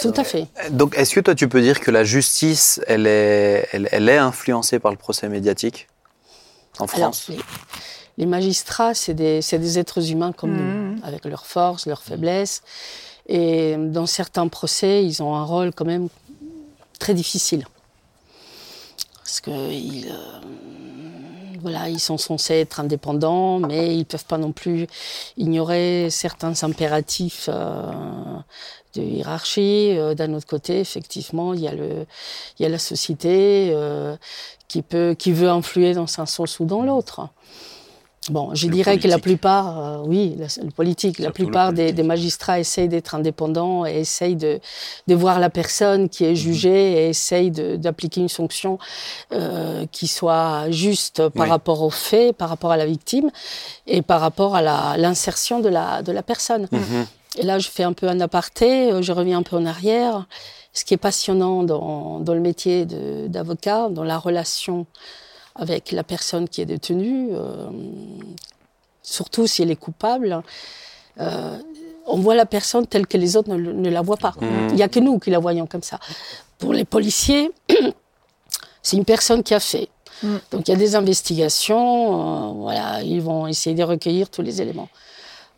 Tout 0.00 0.12
à 0.16 0.24
fait. 0.24 0.46
Donc, 0.70 0.96
est-ce 0.96 1.14
que 1.14 1.20
toi, 1.20 1.34
tu 1.34 1.48
peux 1.48 1.60
dire 1.60 1.80
que 1.80 1.90
la 1.90 2.04
justice, 2.04 2.80
elle 2.86 3.06
est, 3.06 3.68
elle, 3.72 3.88
elle 3.92 4.08
est 4.08 4.16
influencée 4.18 4.78
par 4.78 4.90
le 4.90 4.96
procès 4.96 5.28
médiatique 5.28 5.88
en 6.78 6.86
Alors, 6.86 7.14
France? 7.14 7.28
les, 7.28 7.38
les 8.18 8.26
magistrats, 8.26 8.94
c'est 8.94 9.14
des, 9.14 9.42
c'est 9.42 9.58
des 9.58 9.78
êtres 9.78 10.10
humains 10.10 10.32
comme 10.32 10.56
nous, 10.56 10.96
avec 11.02 11.24
leurs 11.24 11.46
forces, 11.46 11.86
leurs 11.86 12.02
faiblesses. 12.02 12.62
Et 13.28 13.76
dans 13.78 14.06
certains 14.06 14.48
procès, 14.48 15.04
ils 15.04 15.22
ont 15.22 15.34
un 15.34 15.44
rôle 15.44 15.72
quand 15.72 15.86
même 15.86 16.08
très 16.98 17.14
difficile. 17.14 17.66
Parce 19.24 19.40
qu'ils 19.40 20.12
voilà, 21.64 21.88
ils 21.88 21.98
sont 21.98 22.18
censés 22.18 22.56
être 22.56 22.78
indépendants, 22.78 23.58
mais 23.58 23.94
ils 23.94 24.00
ne 24.00 24.04
peuvent 24.04 24.26
pas 24.26 24.36
non 24.36 24.52
plus 24.52 24.86
ignorer 25.38 26.08
certains 26.10 26.62
impératifs 26.62 27.48
euh, 27.50 27.90
de 28.94 29.02
hiérarchie. 29.02 29.96
Euh, 29.98 30.14
D'un 30.14 30.32
autre 30.34 30.46
côté, 30.46 30.80
effectivement, 30.80 31.54
il 31.54 31.60
y 31.60 31.68
a, 31.68 31.72
le, 31.74 32.06
il 32.58 32.62
y 32.62 32.66
a 32.66 32.68
la 32.68 32.78
société 32.78 33.70
euh, 33.72 34.16
qui, 34.68 34.82
peut, 34.82 35.14
qui 35.18 35.32
veut 35.32 35.48
influer 35.50 35.94
dans 35.94 36.06
un 36.18 36.26
sens 36.26 36.60
ou 36.60 36.64
dans 36.64 36.82
l'autre. 36.82 37.28
Bon, 38.30 38.54
je 38.54 38.68
Le 38.68 38.72
dirais 38.72 38.98
que 38.98 39.06
la 39.06 39.18
plupart, 39.18 39.78
euh, 39.78 40.02
oui, 40.06 40.34
la- 40.38 40.46
le 40.64 40.70
politique, 40.70 41.18
la 41.18 41.24
Surtout 41.26 41.42
plupart 41.42 41.74
des, 41.74 41.82
politique. 41.82 41.96
des 41.96 42.02
magistrats 42.04 42.58
essayent 42.58 42.88
d'être 42.88 43.14
indépendants 43.14 43.84
et 43.84 44.00
essayent 44.00 44.34
de, 44.36 44.60
de 45.06 45.14
voir 45.14 45.38
la 45.38 45.50
personne 45.50 46.08
qui 46.08 46.24
est 46.24 46.34
jugée 46.34 46.92
et 47.04 47.08
essayent 47.10 47.50
d'appliquer 47.50 48.22
une 48.22 48.30
sanction 48.30 48.78
euh, 49.32 49.84
qui 49.92 50.06
soit 50.08 50.70
juste 50.70 51.28
par 51.28 51.44
Oui. 51.44 51.50
rapport 51.50 51.82
aux 51.82 51.90
faits, 51.90 52.34
par 52.34 52.48
rapport 52.48 52.70
à 52.72 52.78
la 52.78 52.86
victime 52.86 53.30
et 53.86 54.00
par 54.00 54.22
rapport 54.22 54.56
à 54.56 54.96
l'insertion 54.96 55.60
de 55.60 55.68
la, 55.68 56.00
de 56.02 56.10
la 56.10 56.22
personne. 56.22 56.66
Mhm. 56.72 57.06
Et 57.36 57.42
là, 57.42 57.58
je 57.58 57.68
fais 57.68 57.82
un 57.82 57.92
peu 57.92 58.08
un 58.08 58.20
aparté, 58.20 58.92
euh, 58.92 59.02
je 59.02 59.12
reviens 59.12 59.38
un 59.38 59.42
peu 59.42 59.56
en 59.56 59.66
arrière. 59.66 60.26
Ce 60.72 60.84
qui 60.84 60.94
est 60.94 60.98
passionnant 60.98 61.62
dans, 61.62 62.20
dans 62.20 62.34
le 62.34 62.40
métier 62.40 62.84
d'avocat, 62.84 63.88
dans 63.90 64.02
la 64.02 64.18
relation 64.18 64.86
avec 65.54 65.92
la 65.92 66.02
personne 66.02 66.48
qui 66.48 66.60
est 66.60 66.66
détenue, 66.66 67.28
euh, 67.32 67.68
surtout 69.02 69.46
si 69.46 69.62
elle 69.62 69.70
est 69.70 69.76
coupable, 69.76 70.42
euh, 71.20 71.58
on 72.06 72.18
voit 72.18 72.34
la 72.34 72.46
personne 72.46 72.86
telle 72.86 73.06
que 73.06 73.16
les 73.16 73.36
autres 73.36 73.54
ne, 73.54 73.88
la 73.88 74.02
voient 74.02 74.16
pas. 74.16 74.34
Mhm. 74.40 74.68
Il 74.70 74.74
n'y 74.74 74.82
a 74.82 74.88
que 74.88 75.00
nous 75.00 75.18
qui 75.18 75.30
la 75.30 75.38
voyons 75.38 75.66
comme 75.66 75.82
ça. 75.82 76.00
Pour 76.58 76.72
les 76.72 76.84
policiers, 76.84 77.52
c'est 78.82 78.96
une 78.96 79.04
personne 79.04 79.42
qui 79.42 79.54
a 79.54 79.60
fait. 79.60 79.88
Mm. 80.22 80.36
Donc 80.50 80.68
il 80.68 80.70
y 80.70 80.74
a 80.74 80.78
des 80.78 80.96
investigations, 80.96 82.50
euh, 82.50 82.52
voilà, 82.54 83.02
ils 83.02 83.22
vont 83.22 83.46
essayer 83.46 83.74
de 83.74 83.82
recueillir 83.82 84.28
tous 84.28 84.42
les 84.42 84.60
éléments. 84.60 84.88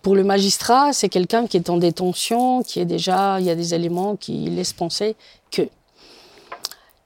Pour 0.07 0.15
le 0.15 0.23
magistrat, 0.23 0.93
c'est 0.93 1.09
quelqu'un 1.09 1.49
qui 1.49 1.57
est 1.57 1.69
en 1.69 1.79
détention, 1.79 2.63
qui 2.63 2.79
est 2.79 2.85
déjà, 2.85 3.41
il 3.41 3.47
y 3.47 3.51
a 3.51 3.57
des 3.57 3.75
éléments 3.75 4.15
qui 4.15 4.49
laissent 4.51 4.73
penser 4.73 5.17
que. 5.51 5.63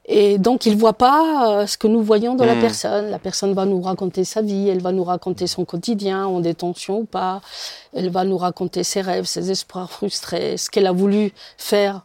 Et 0.05 0.36
donc, 0.36 0.66
il 0.66 0.74
ne 0.74 0.78
voit 0.78 0.92
pas 0.92 1.62
euh, 1.62 1.66
ce 1.66 1.78
que 1.78 1.86
nous 1.86 2.03
voyons 2.03 2.34
dans 2.34 2.44
la 2.44 2.57
Hmm. 2.57 2.61
personne. 2.61 3.11
La 3.11 3.18
personne 3.18 3.55
va 3.55 3.64
nous 3.64 3.80
raconter 3.80 4.24
sa 4.24 4.42
vie, 4.42 4.68
elle 4.68 4.82
va 4.82 4.92
nous 4.92 5.03
raconter 5.03 5.46
son 5.46 5.64
quotidien, 5.64 6.26
en 6.26 6.40
détention 6.40 6.98
ou 6.98 7.05
pas. 7.07 7.40
Elle 7.94 8.11
va 8.11 8.24
nous 8.24 8.36
raconter 8.36 8.84
ses 8.84 9.01
rêves, 9.01 9.24
ses 9.24 9.51
espoirs 9.51 9.90
frustrés, 9.98 10.59
ce 10.59 10.68
qu'elle 10.68 10.86
a 10.86 10.92
voulu 10.92 11.32
faire, 11.57 12.05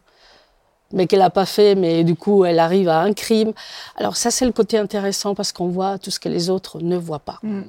mais 0.94 1.06
qu'elle 1.06 1.18
n'a 1.18 1.28
pas 1.28 1.44
fait, 1.44 1.74
mais 1.74 2.04
du 2.04 2.14
coup, 2.14 2.46
elle 2.46 2.58
arrive 2.58 2.88
à 2.88 3.02
un 3.02 3.12
crime. 3.12 3.52
Alors 3.96 4.16
ça, 4.16 4.30
c'est 4.30 4.46
le 4.46 4.52
côté 4.52 4.78
intéressant 4.78 5.34
parce 5.34 5.52
qu'on 5.52 5.68
voit 5.68 5.98
tout 5.98 6.10
ce 6.10 6.18
que 6.18 6.30
les 6.30 6.48
autres 6.48 6.80
ne 6.80 6.96
voient 6.96 7.18
pas. 7.18 7.38
Mm. 7.42 7.64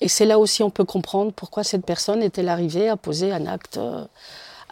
Et 0.00 0.08
c'est 0.08 0.24
là 0.24 0.38
aussi 0.38 0.62
on 0.62 0.70
peut 0.70 0.84
comprendre 0.84 1.32
pourquoi 1.32 1.64
cette 1.64 1.84
personne 1.84 2.22
est-elle 2.22 2.48
arrivée 2.48 2.88
à 2.88 2.96
poser 2.96 3.32
un 3.32 3.46
acte, 3.46 3.76
euh, 3.76 4.04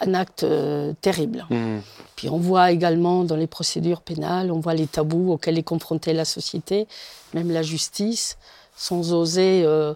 un 0.00 0.14
acte 0.14 0.44
euh, 0.44 0.92
terrible. 1.00 1.46
Mhm. 1.50 1.82
Puis 2.16 2.28
on 2.28 2.38
voit 2.38 2.70
également 2.70 3.24
dans 3.24 3.36
les 3.36 3.46
procédures 3.46 4.00
pénales, 4.00 4.50
on 4.50 4.60
voit 4.60 4.74
les 4.74 4.86
tabous 4.86 5.32
auxquels 5.32 5.58
est 5.58 5.62
confrontée 5.62 6.12
la 6.12 6.24
société, 6.24 6.86
même 7.34 7.50
la 7.50 7.62
justice, 7.62 8.38
sans 8.76 9.12
oser 9.12 9.62
euh, 9.64 9.94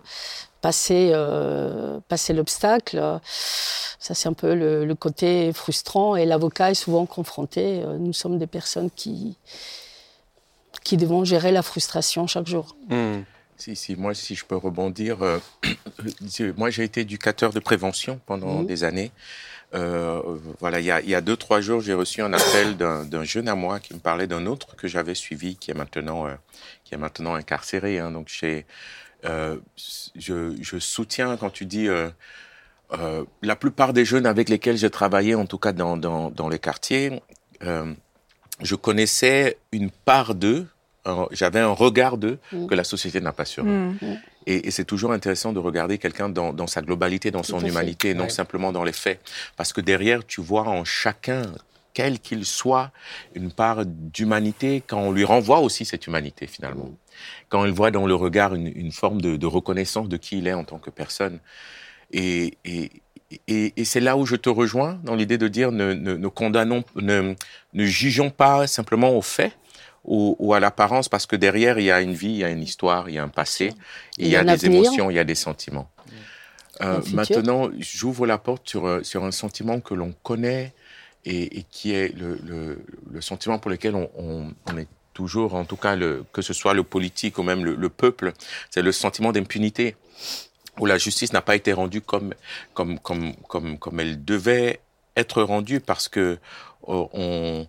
passer, 0.60 1.10
euh, 1.12 1.98
passer 2.08 2.32
l'obstacle. 2.32 3.20
Ça, 3.98 4.14
c'est 4.14 4.28
un 4.28 4.32
peu 4.32 4.54
le, 4.54 4.84
le 4.84 4.94
côté 4.94 5.52
frustrant 5.52 6.16
et 6.16 6.26
l'avocat 6.26 6.72
est 6.72 6.74
souvent 6.74 7.06
confronté. 7.06 7.82
Nous 7.98 8.12
sommes 8.12 8.38
des 8.38 8.48
personnes 8.48 8.90
qui, 8.90 9.36
qui 10.82 10.96
devons 10.96 11.24
gérer 11.24 11.52
la 11.52 11.62
frustration 11.62 12.26
chaque 12.26 12.46
jour. 12.46 12.76
Mhm. 12.88 13.24
Si, 13.56 13.76
si, 13.76 13.94
moi, 13.96 14.14
si 14.14 14.34
je 14.34 14.44
peux 14.44 14.56
rebondir, 14.56 15.22
euh, 15.22 15.38
moi 16.56 16.70
j'ai 16.70 16.84
été 16.84 17.02
éducateur 17.02 17.52
de 17.52 17.60
prévention 17.60 18.20
pendant 18.26 18.60
Mhm. 18.60 18.66
des 18.66 18.84
années. 18.84 19.12
Euh, 19.74 20.20
voilà, 20.60 20.80
il 20.80 20.84
y 20.86 20.90
a, 20.90 21.00
il 21.00 21.08
y 21.08 21.14
a 21.14 21.20
deux, 21.20 21.36
trois 21.36 21.60
jours, 21.60 21.80
j'ai 21.80 21.94
reçu 21.94 22.20
un 22.22 22.32
appel 22.32 22.76
d'un 22.76 23.24
jeune 23.24 23.48
à 23.48 23.54
moi 23.54 23.80
qui 23.80 23.94
me 23.94 24.00
parlait 24.00 24.26
d'un 24.26 24.44
autre 24.46 24.76
que 24.76 24.86
j'avais 24.88 25.14
suivi, 25.14 25.56
qui 25.56 25.70
est 25.70 25.74
maintenant, 25.74 26.26
euh, 26.26 26.34
qui 26.84 26.94
est 26.94 26.98
maintenant 26.98 27.34
incarcéré. 27.34 27.98
hein. 27.98 28.10
donc, 28.10 28.28
je, 29.24 29.58
je 30.60 30.78
soutiens 30.78 31.36
quand 31.38 31.50
tu 31.50 31.64
dis 31.64 31.88
la 33.42 33.56
plupart 33.56 33.92
des 33.94 34.04
jeunes 34.04 34.26
avec 34.26 34.48
lesquels 34.50 34.76
j'ai 34.76 34.90
travaillé, 34.90 35.34
en 35.34 35.46
tout 35.46 35.58
cas 35.58 35.72
dans, 35.72 35.96
dans, 35.96 36.30
dans 36.30 36.48
les 36.50 36.58
quartiers, 36.58 37.22
je 37.62 38.74
connaissais 38.74 39.56
une 39.72 39.90
part 39.90 40.34
d'eux, 40.34 40.66
j'avais 41.32 41.60
un 41.60 41.72
regard 41.72 42.16
d'eux 42.16 42.38
Mm. 42.52 42.66
que 42.66 42.74
la 42.74 42.84
société 42.84 43.20
n'a 43.20 43.32
pas 43.32 43.44
sur 43.44 43.64
eux. 43.64 43.68
Mm. 43.68 43.98
Et, 44.46 44.68
et 44.68 44.70
c'est 44.70 44.84
toujours 44.84 45.12
intéressant 45.12 45.52
de 45.52 45.58
regarder 45.58 45.98
quelqu'un 45.98 46.28
dans, 46.28 46.52
dans 46.52 46.66
sa 46.66 46.82
globalité, 46.82 47.30
dans 47.30 47.42
son 47.42 47.60
humanité, 47.64 48.10
et 48.10 48.14
non 48.14 48.24
Ouais. 48.24 48.30
simplement 48.30 48.72
dans 48.72 48.84
les 48.84 48.92
faits. 48.92 49.20
Parce 49.56 49.72
que 49.72 49.80
derrière, 49.80 50.24
tu 50.26 50.40
vois 50.40 50.62
en 50.68 50.84
chacun, 50.84 51.42
quel 51.94 52.18
qu'il 52.20 52.44
soit, 52.44 52.90
une 53.34 53.52
part 53.52 53.84
d'humanité, 53.86 54.82
quand 54.86 55.00
on 55.00 55.12
lui 55.12 55.24
renvoie 55.24 55.60
aussi 55.60 55.84
cette 55.84 56.06
humanité 56.06 56.46
finalement. 56.46 56.90
Quand 57.50 57.64
il 57.66 57.72
voit 57.72 57.90
dans 57.90 58.06
le 58.06 58.14
regard 58.14 58.54
une, 58.54 58.72
une 58.74 58.92
forme 58.92 59.20
de, 59.20 59.36
de 59.36 59.46
reconnaissance 59.46 60.08
de 60.08 60.16
qui 60.16 60.38
il 60.38 60.46
est 60.46 60.54
en 60.54 60.64
tant 60.64 60.78
que 60.78 60.90
personne. 60.90 61.38
Et, 62.12 62.56
et, 62.64 62.90
et, 63.48 63.72
et 63.76 63.84
c'est 63.84 64.00
là 64.00 64.16
où 64.16 64.26
je 64.26 64.36
te 64.36 64.48
rejoins, 64.48 64.98
dans 65.04 65.14
l'idée 65.14 65.38
de 65.38 65.48
dire 65.48 65.70
ne, 65.72 65.92
ne, 65.92 66.14
ne 66.14 66.28
condamnons, 66.28 66.82
ne, 66.96 67.34
ne 67.74 67.84
jugeons 67.84 68.30
pas 68.30 68.66
simplement 68.66 69.16
aux 69.16 69.22
faits 69.22 69.52
ou, 70.04 70.36
ou 70.38 70.54
à 70.54 70.60
l'apparence, 70.60 71.08
parce 71.08 71.26
que 71.26 71.36
derrière, 71.36 71.78
il 71.78 71.84
y 71.84 71.90
a 71.90 72.00
une 72.00 72.14
vie, 72.14 72.30
il 72.30 72.38
y 72.38 72.44
a 72.44 72.50
une 72.50 72.62
histoire, 72.62 73.08
il 73.08 73.14
y 73.14 73.18
a 73.18 73.22
un 73.22 73.28
passé, 73.28 73.72
et 74.18 74.26
il 74.26 74.28
y 74.28 74.36
a 74.36 74.44
des 74.44 74.66
émotions, 74.66 75.10
il 75.10 75.14
y 75.14 75.18
a 75.18 75.24
des 75.24 75.34
sentiments. 75.34 75.90
Euh, 76.80 77.00
maintenant, 77.12 77.70
j'ouvre 77.78 78.26
la 78.26 78.38
porte 78.38 78.68
sur, 78.68 78.86
euh, 78.86 79.02
sur 79.02 79.24
un 79.24 79.30
sentiment 79.30 79.80
que 79.80 79.94
l'on 79.94 80.12
connaît 80.22 80.72
et, 81.24 81.58
et 81.58 81.66
qui 81.70 81.92
est 81.92 82.16
le, 82.16 82.40
le, 82.44 82.84
le 83.10 83.20
sentiment 83.20 83.58
pour 83.58 83.70
lequel 83.70 83.94
on, 83.94 84.10
on, 84.16 84.52
on 84.66 84.78
est 84.78 84.88
toujours, 85.14 85.54
en 85.54 85.64
tout 85.64 85.76
cas, 85.76 85.94
le, 85.94 86.24
que 86.32 86.42
ce 86.42 86.52
soit 86.52 86.74
le 86.74 86.82
politique 86.82 87.38
ou 87.38 87.42
même 87.42 87.64
le, 87.64 87.74
le 87.74 87.88
peuple, 87.88 88.32
c'est 88.70 88.82
le 88.82 88.90
sentiment 88.90 89.30
d'impunité 89.32 89.96
où 90.78 90.86
la 90.86 90.98
justice 90.98 91.32
n'a 91.32 91.42
pas 91.42 91.54
été 91.54 91.72
rendue 91.72 92.00
comme, 92.00 92.34
comme, 92.74 92.98
comme, 92.98 93.34
comme, 93.48 93.78
comme 93.78 94.00
elle 94.00 94.24
devait 94.24 94.80
être 95.16 95.42
rendue 95.42 95.80
parce 95.80 96.08
que 96.08 96.38
euh, 96.88 97.04
on, 97.12 97.66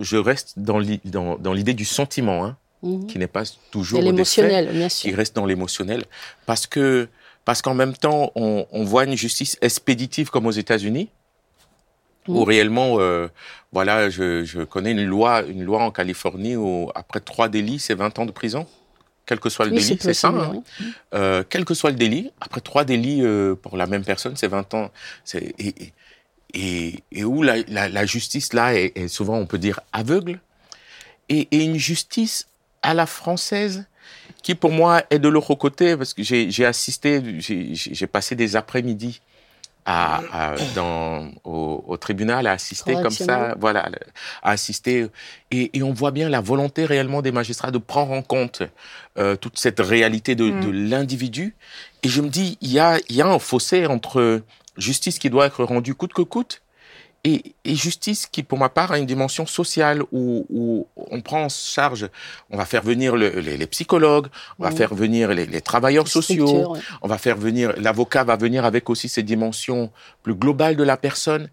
je 0.00 0.16
reste 0.16 0.58
dans 0.58 0.78
l'i- 0.78 1.00
dans, 1.04 1.36
dans 1.38 1.52
l'idée 1.52 1.74
du 1.74 1.84
sentiment, 1.84 2.44
hein, 2.44 2.56
Mhm. 2.82 3.06
qui 3.06 3.18
n'est 3.18 3.26
pas 3.26 3.42
toujours 3.70 4.00
l'émotionnel, 4.02 4.70
bien 4.72 4.88
qui 4.88 5.08
sûr. 5.08 5.16
reste 5.16 5.34
dans 5.34 5.46
l'émotionnel, 5.46 6.04
parce 6.46 6.66
que 6.66 7.08
parce 7.44 7.62
qu'en 7.62 7.72
même 7.74 7.94
temps, 7.96 8.30
on, 8.34 8.66
on 8.72 8.84
voit 8.84 9.04
une 9.04 9.16
justice 9.16 9.56
expéditive 9.62 10.28
comme 10.28 10.44
aux 10.46 10.50
États-Unis, 10.52 11.08
où 12.28 12.40
Mm. 12.42 12.42
réellement, 12.42 13.00
euh, 13.00 13.26
voilà, 13.72 14.10
je, 14.10 14.44
je 14.44 14.60
connais 14.60 14.90
une 14.92 15.04
loi, 15.06 15.42
une 15.42 15.64
loi 15.64 15.82
en 15.82 15.90
Californie 15.90 16.56
où 16.56 16.90
après 16.94 17.20
trois 17.20 17.48
délits, 17.48 17.78
c'est 17.78 17.94
20 17.94 18.18
ans 18.18 18.26
de 18.26 18.32
prison. 18.32 18.66
quel 19.24 19.40
que 19.40 19.48
soit 19.50 19.66
le 19.66 19.72
Oui, 19.72 19.78
délit, 19.84 19.98
c'est 20.00 20.14
ça. 20.14 20.28
hein. 20.28 20.52
oui. 20.80 20.86
Euh, 21.14 21.42
quel 21.50 21.64
que 21.66 21.74
soit 21.74 21.90
le 21.90 21.96
délit, 21.96 22.30
après 22.40 22.62
trois 22.62 22.84
délits 22.84 23.20
euh, 23.22 23.54
pour 23.54 23.76
la 23.76 23.86
même 23.86 24.02
personne, 24.04 24.36
c'est 24.36 24.48
20 24.48 24.72
ans. 24.72 24.90
C'est- 25.24 25.54
Et, 25.58 25.68
et, 25.68 25.92
et, 26.54 27.02
et 27.12 27.24
où 27.24 27.42
la, 27.42 27.58
la, 27.68 27.88
la 27.88 28.06
justice, 28.06 28.52
là, 28.52 28.74
est, 28.74 28.92
est 28.96 29.08
souvent, 29.08 29.36
on 29.36 29.46
peut 29.46 29.58
dire, 29.58 29.80
aveugle. 29.92 30.40
Et, 31.28 31.46
et 31.50 31.64
une 31.64 31.76
justice 31.76 32.46
à 32.82 32.94
la 32.94 33.06
française 33.06 33.86
qui, 34.42 34.54
pour 34.54 34.70
moi, 34.72 35.02
est 35.10 35.18
de 35.18 35.28
l'autre 35.28 35.54
côté, 35.54 35.96
parce 35.96 36.14
que 36.14 36.22
j'ai 36.22 36.50
j'ai 36.50 36.64
assisté, 36.64 37.22
j'ai- 37.40 38.06
passé 38.06 38.34
des 38.34 38.56
après-midi 38.56 39.20
à, 39.84 40.20
à- 40.32 40.54
dans, 40.74 41.30
au, 41.44 41.84
au 41.86 41.96
tribunal 41.96 42.46
à 42.46 42.52
assister 42.52 42.92
comme 43.02 43.10
ça, 43.26 43.54
voilà, 43.58 43.90
à 44.42 44.50
assister. 44.52 45.06
Et, 45.50 45.76
et 45.76 45.82
on 45.82 45.92
voit 45.92 46.10
bien 46.12 46.28
la 46.28 46.40
volonté 46.40 46.84
réellement 46.86 47.20
des 47.22 47.32
magistrats 47.32 47.70
de 47.70 47.78
prendre 47.78 48.12
en 48.12 48.22
compte 48.22 48.62
euh, 49.18 49.36
toute 49.36 49.58
cette 49.58 49.80
réalité 49.80 50.34
de, 50.34 50.50
Mm. 50.50 50.60
de 50.64 50.70
l'individu. 50.70 51.56
Et 52.02 52.08
je 52.08 52.20
me 52.22 52.28
dis, 52.28 52.56
il 52.60 52.70
y 52.70 52.78
a, 52.78 52.98
il 53.08 53.16
y 53.16 53.22
a 53.22 53.26
un 53.26 53.38
fossé 53.38 53.86
entre 53.86 54.42
justice 54.78 55.18
qui 55.18 55.28
doit 55.30 55.46
être 55.46 55.62
rendue 55.64 55.94
coûte 55.94 56.12
que 56.14 56.22
coûte 56.22 56.62
et, 57.24 57.42
et 57.64 57.74
justice 57.74 58.26
qui, 58.26 58.44
pour 58.44 58.58
ma 58.58 58.68
part, 58.68 58.92
a 58.92 58.98
une 58.98 59.04
dimension 59.06 59.44
sociale 59.44 60.02
où, 60.12 60.46
où 60.48 60.86
on 60.96 61.20
prend 61.20 61.42
en 61.44 61.48
charge, 61.48 62.08
on 62.48 62.56
va 62.56 62.64
faire 62.64 62.82
venir 62.82 63.16
le- 63.16 63.40
les, 63.40 63.56
les 63.56 63.66
psychologues, 63.66 64.28
on 64.58 64.62
va 64.62 64.70
faire 64.70 64.94
venir 64.94 65.30
les, 65.34 65.44
les 65.44 65.60
travailleurs 65.60 66.06
sociaux, 66.06 66.72
ouais. 66.74 66.80
on 67.02 67.08
va 67.08 67.18
faire 67.18 67.36
venir, 67.36 67.74
l'avocat 67.76 68.22
va 68.22 68.36
venir 68.36 68.64
avec 68.64 68.88
aussi 68.88 69.08
ces 69.08 69.24
dimensions 69.24 69.90
plus 70.22 70.34
globales 70.36 70.76
de 70.76 70.84
la 70.84 70.96
personne. 70.96 71.50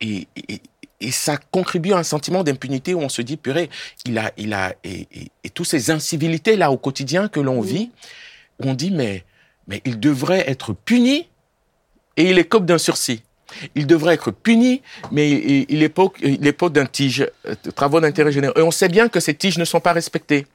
Et, 0.00 0.26
et, 0.48 0.60
et 1.00 1.12
ça 1.12 1.36
contribue 1.36 1.92
à 1.92 1.98
un 1.98 2.02
sentiment 2.02 2.42
d'impunité 2.42 2.92
où 2.94 3.00
on 3.00 3.08
se 3.08 3.22
dit, 3.22 3.36
purée, 3.36 3.70
il 4.06 4.18
a, 4.18 4.32
il 4.36 4.52
a, 4.52 4.74
et, 4.82 5.06
toutes 5.54 5.66
ces 5.68 5.92
incivilités 5.92 6.56
là 6.56 6.72
au 6.72 6.76
quotidien 6.76 7.28
que 7.28 7.38
l'on 7.40 7.60
vit, 7.60 7.92
où 8.58 8.68
on 8.68 8.74
dit, 8.74 8.90
mais, 8.90 9.24
mais 9.68 9.80
il 9.84 10.00
devrait 10.00 10.44
être 10.50 10.72
puni 10.72 11.28
et 12.16 12.30
il 12.30 12.38
écope 12.38 12.64
d'un 12.64 12.78
sursis. 12.78 13.22
Il 13.74 13.86
devrait 13.86 14.14
être 14.14 14.30
puni, 14.30 14.82
mais 15.12 15.30
il, 15.30 15.66
il 15.68 15.82
il 16.22 16.46
époque 16.46 16.72
d'un 16.72 16.86
tige, 16.86 17.28
euh, 17.46 17.54
de 17.62 17.70
travaux 17.70 18.00
d'intérêt 18.00 18.32
général. 18.32 18.58
Et 18.58 18.62
on 18.62 18.70
sait 18.70 18.88
bien 18.88 19.08
que 19.08 19.20
ces 19.20 19.34
tiges 19.34 19.58
ne 19.58 19.64
sont 19.64 19.80
pas 19.80 19.92
respectées. 19.92 20.46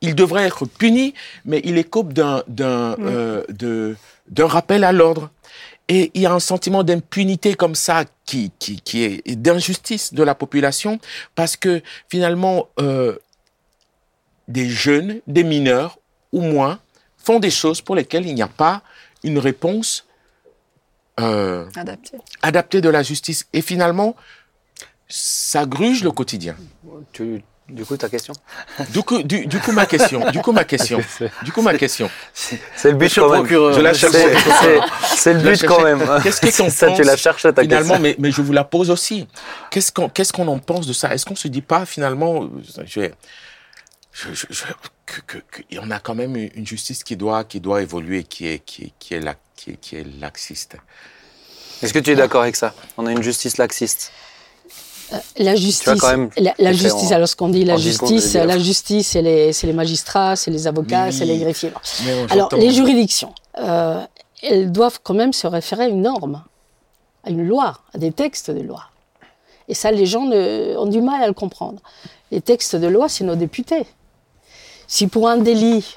Il 0.00 0.14
devrait 0.14 0.44
être 0.44 0.66
puni, 0.66 1.14
mais 1.44 1.60
il 1.64 1.78
écope 1.78 2.12
d'un, 2.12 2.42
d'un, 2.46 2.96
euh, 3.00 3.44
de, 3.48 3.96
d'un 4.28 4.46
rappel 4.46 4.84
à 4.84 4.92
l'ordre. 4.92 5.30
Et 5.88 6.10
il 6.14 6.22
y 6.22 6.26
a 6.26 6.32
un 6.32 6.40
sentiment 6.40 6.82
d'impunité 6.82 7.54
comme 7.54 7.74
ça 7.74 8.04
qui, 8.24 8.50
qui, 8.58 8.80
qui 8.80 9.02
est 9.04 9.36
d'injustice 9.36 10.14
de 10.14 10.22
la 10.22 10.34
population 10.34 10.98
parce 11.34 11.56
que 11.56 11.82
finalement, 12.08 12.68
euh, 12.80 13.18
des 14.48 14.68
jeunes, 14.68 15.20
des 15.26 15.44
mineurs 15.44 15.98
ou 16.32 16.40
moins 16.40 16.78
font 17.18 17.38
des 17.38 17.50
choses 17.50 17.80
pour 17.80 17.96
lesquelles 17.96 18.26
il 18.26 18.34
n'y 18.34 18.42
a 18.42 18.48
pas 18.48 18.82
une 19.24 19.38
réponse 19.38 20.06
euh, 21.20 21.66
Adapté. 21.76 22.16
adaptée 22.42 22.80
de 22.80 22.88
la 22.88 23.02
justice. 23.02 23.46
Et 23.52 23.62
finalement, 23.62 24.16
ça 25.08 25.66
gruge 25.66 26.02
le 26.02 26.10
quotidien. 26.10 26.56
Tu- 27.12 27.42
du 27.66 27.82
coup, 27.86 27.96
ta 27.96 28.10
question 28.10 28.34
Du 28.90 29.02
coup, 29.02 29.22
du, 29.22 29.46
du 29.46 29.58
coup 29.58 29.72
ma 29.72 29.86
question, 29.86 30.30
du 30.30 30.40
coup 30.42 30.52
ma 30.52 30.64
question, 30.64 31.00
du 31.44 31.50
coup 31.50 31.62
ma 31.62 31.72
question. 31.78 32.10
C'est 32.34 32.90
le 32.90 32.96
but 32.96 33.14
quand 33.14 33.30
même. 33.30 33.40
procureur, 33.40 33.72
Je 33.72 33.80
la 33.80 33.94
C'est 33.94 34.00
cherchais. 34.00 34.34
c'est- 34.60 34.80
c'est 35.16 35.32
le 35.32 35.40
but 35.40 35.64
quand 35.64 35.80
même. 35.82 36.00
Qu'est-ce 36.22 36.42
que 36.42 36.48
t'en 36.58 36.68
Ça, 36.68 36.92
tu 36.92 37.02
la 37.04 37.16
cherches 37.16 37.42
ta 37.44 37.62
Finalement, 37.62 37.94
question. 37.94 38.02
mais, 38.02 38.16
mais 38.18 38.30
je 38.30 38.42
vous 38.42 38.52
la 38.52 38.64
pose 38.64 38.90
aussi. 38.90 39.26
Qu'est-ce 39.70 39.92
qu'on 39.92 40.10
qu'est-ce 40.10 40.32
qu'on 40.34 40.46
en 40.48 40.58
pense 40.58 40.86
de 40.86 40.92
ça? 40.92 41.14
Est-ce 41.14 41.24
qu'on 41.24 41.36
se 41.36 41.48
dit 41.48 41.62
pas 41.62 41.86
finalement, 41.86 42.44
euh, 42.44 42.48
je, 42.84 43.00
je, 44.12 44.28
je, 44.34 44.46
je- 44.50 44.64
que, 45.06 45.20
que, 45.22 45.38
que- 45.50 45.78
en 45.78 45.90
a 45.90 46.00
quand 46.00 46.14
même 46.14 46.36
une 46.36 46.66
justice 46.66 47.02
qui 47.02 47.16
doit 47.16 47.44
qui 47.44 47.60
doit 47.60 47.80
évoluer, 47.80 48.24
qui 48.24 48.46
est 48.46 48.58
qui 48.58 48.84
est 48.84 48.92
qui 48.98 49.14
est, 49.14 49.20
la, 49.20 49.36
qui 49.56 49.70
est, 49.70 49.76
qui 49.76 49.96
est 49.96 50.06
laxiste. 50.20 50.76
Est-ce 51.82 51.92
que 51.92 51.98
tu 51.98 52.10
es 52.12 52.16
d'accord 52.16 52.42
avec 52.42 52.56
ça? 52.56 52.72
On 52.96 53.06
a 53.06 53.12
une 53.12 53.22
justice 53.22 53.56
laxiste. 53.58 54.12
La 55.36 55.54
justice, 55.54 56.02
même 56.02 56.30
la, 56.58 56.72
justice. 56.72 57.10
en- 57.12 57.14
alors 57.14 57.28
ce 57.28 57.36
qu'on 57.36 57.48
dit, 57.50 57.64
la 57.64 57.76
justice, 57.76 58.34
la 58.34 58.58
justice, 58.58 59.08
c'est 59.08 59.22
les, 59.22 59.72
magistrats, 59.72 60.34
c'est 60.34 60.50
les 60.50 60.66
avocats, 60.66 61.06
Oui, 61.06 61.12
c'est 61.12 61.26
les 61.26 61.38
greffiers. 61.38 61.70
Bon. 61.70 62.26
Alors 62.30 62.48
les 62.56 62.70
juridictions, 62.70 63.32
euh, 63.58 64.00
elles 64.42 64.72
doivent 64.72 65.00
quand 65.02 65.14
même 65.14 65.32
se 65.32 65.46
référer 65.46 65.84
à 65.84 65.88
une 65.88 66.02
norme, 66.02 66.42
à 67.22 67.30
une 67.30 67.46
loi, 67.46 67.78
à 67.94 67.98
des 67.98 68.12
textes 68.12 68.50
de 68.50 68.60
loi. 68.62 68.84
Et 69.68 69.74
ça, 69.74 69.90
les 69.92 70.06
gens 70.06 70.24
ne- 70.24 70.74
ont 70.78 70.86
du 70.86 71.00
mal 71.02 71.22
à 71.22 71.26
le 71.26 71.32
comprendre. 71.34 71.80
Les 72.30 72.40
textes 72.40 72.74
de 72.74 72.86
loi, 72.86 73.08
c'est 73.08 73.24
nos 73.24 73.36
députés. 73.36 73.86
Si 74.88 75.06
pour 75.06 75.28
un 75.28 75.36
délit 75.36 75.94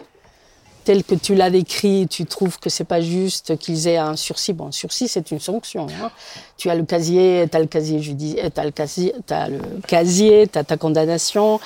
tel 0.88 1.04
que 1.04 1.16
tu 1.16 1.36
l'as 1.36 1.50
décrit, 1.50 2.08
tu 2.10 2.26
trouves 2.26 2.60
que 2.60 2.70
c'est 2.70 2.86
pas 2.86 3.02
juste 3.02 3.58
qu'ils 3.58 3.90
aient 3.90 3.98
un 3.98 4.16
sursis, 4.16 4.54
bon, 4.54 4.68
un 4.68 4.72
sursis 4.72 5.10
c'est 5.10 5.32
une 5.32 5.40
sanction. 5.42 5.86
hein. 6.02 6.10
Tu 6.58 6.70
as 6.70 6.76
le 6.76 6.86
casier, 6.86 7.46
tu 7.52 7.58
as 7.58 7.60
le 7.60 7.66
casier 7.68 8.00
judiciaire, 8.02 8.50
tu 8.56 8.60
as 8.62 8.64
le 8.64 8.72
casier, 8.72 9.14
t'as 9.26 9.50
le 9.50 9.60
casier, 9.86 10.48
tu 10.52 10.58
as 10.58 10.64
ta 10.64 10.78
condamnation. 10.78 11.60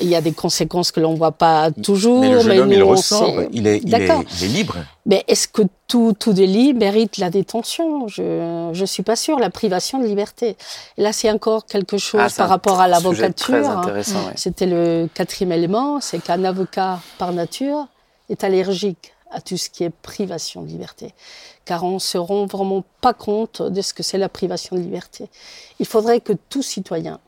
Il 0.00 0.08
y 0.08 0.16
a 0.16 0.22
des 0.22 0.32
conséquences 0.32 0.90
que 0.90 1.00
l'on 1.00 1.14
voit 1.14 1.32
pas 1.32 1.70
toujours. 1.70 2.20
mais 2.22 2.30
le 2.30 2.40
jeune 2.40 2.58
homme, 2.60 2.72
il 2.72 2.78
nous, 2.78 2.86
on 2.86 2.90
ressort, 2.90 3.30
il 3.52 3.66
est, 3.66 3.78
il 3.84 3.94
est, 3.94 3.98
D'accord. 4.08 4.24
il 4.40 4.44
est 4.44 4.48
libre. 4.48 4.76
Mais 5.04 5.22
est-ce 5.28 5.46
que 5.48 5.62
tout, 5.86 6.14
tout 6.18 6.32
délit 6.32 6.72
mérite 6.72 7.18
la 7.18 7.28
détention? 7.28 8.08
Je 8.08 8.22
ne 8.80 8.86
suis 8.86 9.02
pas 9.02 9.16
sûre. 9.16 9.38
La 9.38 9.50
privation 9.50 9.98
de 10.00 10.06
liberté. 10.06 10.56
Et 10.96 11.02
là, 11.02 11.12
c'est 11.12 11.30
encore 11.30 11.66
quelque 11.66 11.98
chose 11.98 12.20
Ah, 12.24 12.28
c'est 12.30 12.38
par 12.38 12.48
rapport 12.48 12.80
à 12.80 12.88
l'avocature. 12.88 13.68
hein. 13.68 13.82
ouais. 13.86 14.02
C'était 14.36 14.66
le 14.66 15.08
quatrième 15.12 15.52
élément, 15.52 16.00
c'est 16.00 16.20
qu'un 16.22 16.42
avocat, 16.44 17.00
par 17.18 17.32
nature, 17.32 17.86
est 18.32 18.44
allergique 18.44 19.14
à 19.30 19.40
tout 19.40 19.56
ce 19.56 19.70
qui 19.70 19.84
est 19.84 19.90
privation 19.90 20.62
de 20.62 20.68
liberté. 20.68 21.14
Car 21.64 21.84
on 21.84 21.94
ne 21.94 21.98
se 22.00 22.18
rend 22.18 22.46
vraiment 22.46 22.84
pas 23.00 23.14
compte 23.14 23.62
de 23.62 23.80
ce 23.80 23.94
que 23.94 24.02
c'est 24.02 24.18
la 24.18 24.28
privation 24.28 24.76
de 24.76 24.80
liberté. 24.82 25.28
Il 25.78 25.86
faudrait 25.86 26.20
que 26.20 26.32
tout 26.50 26.62
citoyen 26.62 27.18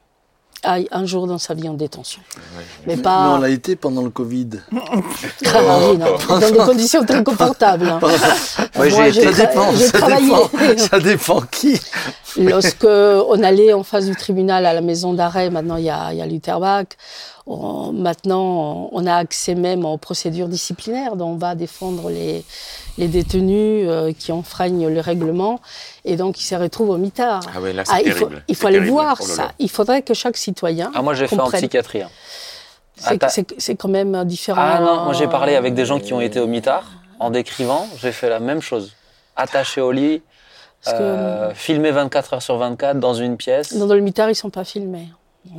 aille 0.67 0.89
un 0.93 1.05
jour 1.05 1.27
dans 1.27 1.37
sa 1.39 1.53
vie 1.55 1.69
en 1.69 1.75
détention. 1.75 2.23
Mais 2.87 2.97
Mais 2.97 3.03
pas 3.03 3.35
on 3.35 3.39
l'a 3.39 3.51
été 3.51 3.77
pendant 3.77 4.03
le 4.03 4.09
Covid. 4.11 4.49
Ah 5.47 5.79
oui, 5.91 5.99
non, 5.99 6.07
dans 6.29 6.39
des 6.51 6.57
conditions 6.59 7.05
très 7.05 7.23
confortables. 7.23 7.87
hein. 7.89 8.01
Moi, 8.77 8.89
j'ai 8.89 8.97
Moi, 8.97 9.09
été- 9.09 9.21
j'ai 9.23 9.33
Ça 9.33 9.45
tra- 9.45 9.49
dépend, 9.49 9.77
ça 9.77 9.93
travaillé. 9.99 10.27
dépend, 10.29 10.79
ça 10.91 11.01
dépend 11.01 11.41
qui. 11.43 11.81
Lorsque 12.39 12.85
on 12.85 13.43
allait 13.43 13.73
en 13.73 13.83
face 13.83 14.07
du 14.07 14.17
tribunal 14.17 14.65
à 14.67 14.73
la 14.73 14.81
maison 14.81 15.13
d'arrêt, 15.15 15.51
maintenant 15.51 15.77
il 15.77 15.85
y 15.85 15.91
a, 15.91 16.13
il 16.13 16.19
y 16.19 16.23
a 16.23 16.27
l'Uterbach, 16.27 16.87
on- 17.47 17.93
maintenant 17.93 18.89
on 18.93 19.07
a 19.07 19.15
accès 19.17 19.55
même 19.55 19.85
aux 19.85 19.97
procédures 19.99 20.49
disciplinaires, 20.49 21.17
dont 21.17 21.29
on 21.31 21.37
va 21.37 21.55
défendre 21.55 22.09
les, 22.11 22.45
les 22.99 23.09
détenus 23.09 23.87
euh, 23.89 24.13
qui 24.19 24.33
enfreignent 24.33 24.89
le 24.89 25.01
règlement, 25.01 25.61
et 26.05 26.17
donc 26.17 26.41
ils 26.41 26.45
se 26.45 26.55
retrouvent 26.55 26.91
au 26.91 26.97
mitard. 26.97 27.41
Ah 27.55 27.61
ouais, 27.61 27.73
là 27.73 27.85
c'est 27.85 27.93
Ah, 27.95 28.01
il 28.03 28.13
faut, 28.13 28.19
terrible. 28.27 28.45
il 28.49 28.57
faut 28.57 28.67
aller 28.67 28.77
terrible. 28.79 28.93
voir 28.93 29.17
Oh 29.21 29.27
là 29.27 29.35
ça. 29.35 29.53
Il 29.59 29.71
faudrait 29.71 30.03
que 30.03 30.15
chaque 30.15 30.37
citoyen 30.37 30.91
Ah, 30.95 31.03
moi, 31.03 31.15
j'ai 31.15 31.27
fait 31.27 31.39
en 31.41 31.51
psychiatrie. 31.51 32.03
hein. 32.03 32.11
C'est- 32.97 33.23
Attends. 33.25 33.29
c'est- 33.59 33.75
quand 33.75 33.89
même 33.89 34.25
différent. 34.25 34.61
Ah 34.65 34.79
non, 34.81 35.05
moi 35.05 35.13
j'ai 35.15 35.27
parlé 35.27 35.57
avec 35.57 35.75
des 35.75 35.85
gens 35.85 35.99
qui 35.99 36.13
ont 36.13 36.21
été 36.21 36.39
au 36.39 36.47
mitard. 36.47 36.85
En 37.19 37.31
décrivant, 37.31 37.87
j'ai 37.99 38.13
fait 38.13 38.29
la 38.29 38.39
même 38.41 38.61
chose. 38.63 38.93
Attaché 39.37 39.81
au 39.81 39.91
lit, 39.91 40.23
que 40.87 40.91
euh, 40.93 41.55
filmé 41.55 41.91
24 41.91 42.35
heures 42.35 42.43
sur 42.43 42.57
24 42.57 43.01
dans 43.01 43.15
une 43.15 43.37
pièce. 43.37 43.75
dans 43.75 43.93
le 43.93 44.01
mitard, 44.01 44.31
ils 44.31 44.35
sont 44.37 44.51
pas 44.51 44.65
filmés. 44.65 45.09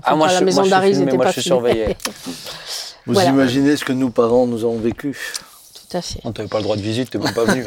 Ah, 0.03 0.15
moi, 0.15 0.27
à 0.27 0.29
je 0.29 0.33
la 0.33 0.37
suis- 0.39 0.45
maison 0.45 0.61
moi, 0.61 0.63
je 0.63 0.69
filmé, 1.05 1.11
moi, 1.17 1.25
pas 1.25 1.31
je 1.31 1.39
suis 1.39 1.49
surveillé. 1.49 1.85
Vous 3.07 3.13
Voilà. 3.13 3.29
imaginez 3.29 3.75
ce 3.77 3.85
que 3.85 3.93
nos 3.93 4.09
parents 4.09 4.47
nous 4.47 4.65
ont 4.65 4.77
vécu? 4.79 5.15
Tout 5.87 5.97
à 5.97 6.01
fait. 6.01 6.19
On 6.23 6.31
t'avait 6.31 6.47
pas 6.47 6.57
le 6.57 6.63
droit 6.63 6.75
de 6.75 6.81
visite, 6.81 7.09
t'es 7.09 7.17
même 7.17 7.33
pas 7.33 7.43
venu. 7.43 7.65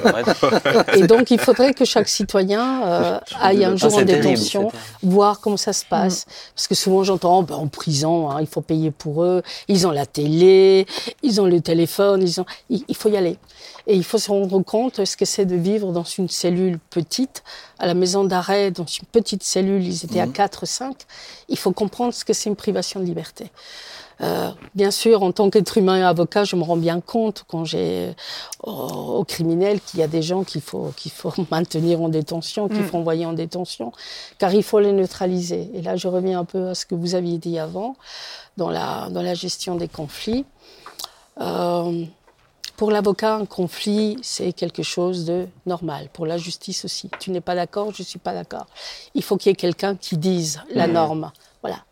Et 0.96 1.06
donc, 1.06 1.30
il 1.30 1.38
faudrait 1.38 1.74
que 1.74 1.84
chaque 1.84 2.08
citoyen 2.08 2.82
euh, 2.84 3.20
aille 3.40 3.64
un 3.64 3.72
Ah, 3.72 3.76
jour 3.76 3.90
c'est 3.90 4.02
en 4.02 4.04
détention, 4.04 4.72
voir 5.02 5.40
comment 5.40 5.56
ça 5.56 5.72
se 5.72 5.84
passe. 5.84 6.26
Parce 6.54 6.66
que 6.68 6.74
souvent, 6.74 7.04
j'entends, 7.04 7.38
oh, 7.38 7.42
ben, 7.42 7.54
en 7.54 7.68
prison, 7.68 8.30
hein, 8.30 8.38
il 8.40 8.46
faut 8.46 8.60
payer 8.60 8.90
pour 8.90 9.22
eux. 9.22 9.42
Ils 9.68 9.86
ont 9.86 9.90
la 9.90 10.06
télé, 10.06 10.86
ils 11.22 11.40
ont 11.40 11.46
le 11.46 11.60
téléphone, 11.60 12.22
ils 12.22 12.40
ont... 12.40 12.46
il, 12.70 12.84
il 12.88 12.96
faut 12.96 13.08
y 13.08 13.16
aller. 13.16 13.38
Et 13.86 13.94
il 13.94 14.04
faut 14.04 14.18
se 14.18 14.30
rendre 14.30 14.60
compte 14.62 15.04
ce 15.04 15.16
que 15.16 15.24
c'est 15.24 15.46
de 15.46 15.56
vivre 15.56 15.92
dans 15.92 16.04
une 16.04 16.28
cellule 16.28 16.78
petite, 16.90 17.42
à 17.78 17.86
la 17.86 17.94
maison 17.94 18.24
d'arrêt, 18.24 18.70
dans 18.70 18.84
une 18.84 19.06
petite 19.10 19.42
cellule, 19.42 19.82
ils 19.82 20.04
étaient 20.04 20.20
à 20.20 20.26
4, 20.26 20.66
5. 20.66 20.94
Il 21.48 21.56
faut 21.56 21.72
comprendre 21.72 22.12
ce 22.12 22.24
que 22.24 22.34
c'est 22.34 22.50
une 22.50 22.56
privation 22.56 23.00
de 23.00 23.06
liberté. 23.06 23.50
Euh, 24.20 24.50
bien 24.74 24.90
sûr, 24.90 25.22
en 25.22 25.30
tant 25.32 25.48
qu'être 25.48 25.78
humain 25.78 25.98
et 25.98 26.02
avocat, 26.02 26.44
je 26.44 26.56
me 26.56 26.62
rends 26.62 26.76
bien 26.76 27.00
compte 27.00 27.44
quand 27.46 27.64
j'ai 27.64 28.14
au, 28.62 28.72
au 28.72 29.24
criminel 29.24 29.80
qu'il 29.80 30.00
y 30.00 30.02
a 30.02 30.08
des 30.08 30.22
gens 30.22 30.42
qu'il 30.42 30.60
faut 30.60 30.92
qu'il 30.96 31.12
faut 31.12 31.32
maintenir 31.50 32.02
en 32.02 32.08
détention, 32.08 32.68
qu'il 32.68 32.82
faut 32.82 32.98
envoyer 32.98 33.26
en 33.26 33.32
détention, 33.32 33.92
car 34.38 34.52
il 34.52 34.62
faut 34.62 34.80
les 34.80 34.92
neutraliser. 34.92 35.70
Et 35.74 35.82
là, 35.82 35.96
je 35.96 36.08
reviens 36.08 36.40
un 36.40 36.44
peu 36.44 36.68
à 36.68 36.74
ce 36.74 36.84
que 36.84 36.94
vous 36.94 37.14
aviez 37.14 37.38
dit 37.38 37.58
avant 37.58 37.96
dans 38.56 38.70
la 38.70 39.08
dans 39.10 39.22
la 39.22 39.34
gestion 39.34 39.76
des 39.76 39.88
conflits. 39.88 40.44
Euh, 41.40 42.04
pour 42.78 42.92
l'avocat, 42.92 43.34
un 43.34 43.44
conflit, 43.44 44.18
c'est 44.22 44.52
quelque 44.52 44.84
chose 44.84 45.24
de 45.24 45.48
normal. 45.66 46.08
Pour 46.12 46.26
la 46.26 46.38
justice 46.38 46.84
aussi. 46.84 47.10
Tu 47.18 47.32
n'es 47.32 47.40
pas 47.40 47.56
d'accord, 47.56 47.92
je 47.92 48.04
suis 48.04 48.20
pas 48.20 48.32
d'accord. 48.32 48.66
Il 49.14 49.24
faut 49.24 49.36
qu'il 49.36 49.50
y 49.50 49.52
ait 49.52 49.56
quelqu'un 49.56 49.96
qui 49.96 50.16
dise 50.16 50.60
la 50.72 50.86
norme. 50.86 51.32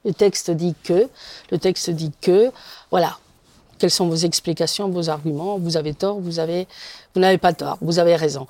Le 0.05 0.12
texte 0.12 0.51
dit 0.51 0.74
que, 0.85 1.09
le 1.51 1.59
texte 1.59 1.91
dit 1.91 2.12
que, 2.20 2.51
voilà. 2.91 3.18
quelles 3.79 3.91
sont 3.91 4.09
vos 4.09 4.16
explications, 4.16 4.89
vos 4.89 5.09
arguments? 5.09 5.59
Vous 5.59 5.77
avez 5.77 5.95
tort, 5.95 6.20
vous 6.20 6.39
avez, 6.39 6.66
vous 7.17 7.23
n'avez 7.23 7.39
pas 7.39 7.53
tort, 7.55 7.79
vous 7.81 7.99
avez 7.99 8.14
raison. 8.14 8.47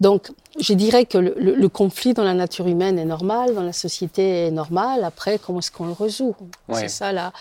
Donc, 0.00 0.28
je 0.58 0.72
dirais 0.74 1.06
que 1.06 1.18
le, 1.18 1.34
le- 1.38 1.54
le 1.54 1.68
conflit 1.68 2.14
dans 2.14 2.24
la 2.24 2.34
nature 2.34 2.66
humaine 2.66 2.98
est 2.98 3.04
normal, 3.04 3.54
dans 3.54 3.62
la 3.62 3.72
société 3.72 4.46
est 4.46 4.50
normal. 4.50 5.04
Après, 5.04 5.38
comment 5.38 5.60
est-ce 5.60 5.70
qu'on 5.70 5.86
le 5.86 5.92
résout? 5.92 6.34
Ouais. 6.68 6.80
C'est 6.80 6.88
ça 6.88 7.12
la, 7.12 7.32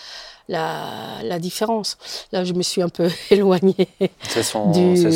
la, 0.48 0.86
la 1.24 1.40
différence. 1.40 1.98
Là, 2.32 2.44
je 2.44 2.54
me 2.54 2.62
suis 2.62 2.82
un 2.84 2.90
peu 2.90 3.10
éloignée 3.32 3.88
son, 4.44 4.72
du, 4.72 4.96
le 5.04 5.12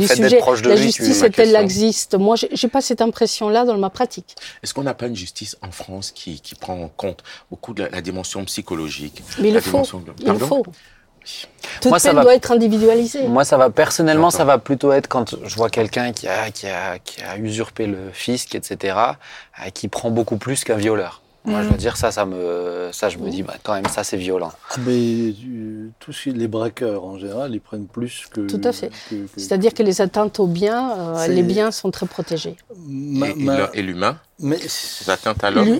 fait 0.00 0.14
sujet. 0.14 0.28
d'être 0.28 0.38
proche 0.38 0.62
de 0.62 0.68
la 0.68 0.76
lui. 0.76 0.82
justice, 0.84 1.22
est-elle 1.22 1.54
existe 1.56 2.14
Moi, 2.14 2.36
j'ai 2.52 2.68
pas 2.68 2.80
cette 2.80 3.00
impression-là 3.00 3.64
dans 3.64 3.76
ma 3.76 3.90
pratique. 3.90 4.34
Est-ce 4.62 4.72
qu'on 4.72 4.84
n'a 4.84 4.94
pas 4.94 5.06
une 5.06 5.16
justice 5.16 5.56
en 5.62 5.70
France 5.72 6.12
qui, 6.12 6.40
qui 6.40 6.54
prend 6.54 6.80
en 6.80 6.88
compte 6.88 7.22
beaucoup 7.50 7.74
de 7.74 7.82
la, 7.84 7.90
la 7.90 8.00
dimension 8.00 8.44
psychologique 8.44 9.22
Mais 9.40 9.48
il 9.48 9.54
le 9.54 9.60
faut. 9.60 9.70
dimension 9.72 10.04
Il 10.20 10.26
le 10.28 10.38
faut. 10.38 10.64
Toute 11.80 11.90
Moi, 11.90 11.98
ça 11.98 12.12
va- 12.12 12.22
doit 12.22 12.34
être 12.34 12.52
individualisée. 12.52 13.26
Moi, 13.28 13.44
ça 13.44 13.56
va 13.56 13.70
personnellement, 13.70 14.30
ça 14.30 14.44
va 14.44 14.58
plutôt 14.58 14.92
être 14.92 15.08
quand 15.08 15.34
je 15.44 15.56
vois 15.56 15.68
quelqu'un 15.70 16.12
qui 16.12 16.28
a, 16.28 16.50
qui, 16.50 16.66
a, 16.68 16.98
qui 16.98 17.20
a 17.22 17.36
usurpé 17.38 17.86
le 17.86 18.10
fisc, 18.12 18.54
etc., 18.54 18.96
euh, 18.96 19.70
qui 19.74 19.88
prend 19.88 20.10
beaucoup 20.10 20.36
plus 20.36 20.64
qu'un 20.64 20.76
violeur. 20.76 21.22
Moi, 21.44 21.62
je 21.62 21.68
veux 21.68 21.76
dire, 21.76 21.96
ça, 21.96 22.10
ça 22.10 22.26
me, 22.26 22.88
ça, 22.92 23.08
je 23.08 23.18
me 23.18 23.30
dis, 23.30 23.44
bah, 23.44 23.54
quand 23.62 23.74
même, 23.74 23.86
ça, 23.86 24.02
c'est 24.02 24.16
violent. 24.16 24.50
Ah, 24.72 24.74
mais 24.84 25.32
euh, 25.46 25.90
tous 26.00 26.24
les 26.26 26.48
braqueurs, 26.48 27.04
en 27.04 27.18
général, 27.20 27.54
ils 27.54 27.60
prennent 27.60 27.86
plus 27.86 28.24
que. 28.32 28.40
Tout 28.40 28.60
à 28.64 28.72
fait. 28.72 28.90
que- 29.08 29.26
C'est-à-dire 29.36 29.72
que 29.72 29.84
les 29.84 30.00
atteintes 30.00 30.40
aux 30.40 30.48
biens, 30.48 30.90
euh, 31.16 31.26
les 31.28 31.44
biens 31.44 31.70
sont 31.70 31.92
très 31.92 32.06
protégés. 32.06 32.56
Ma- 32.88 33.32
ma- 33.36 33.70
et 33.74 33.82
l'humain, 33.82 34.18
mais 34.38 34.58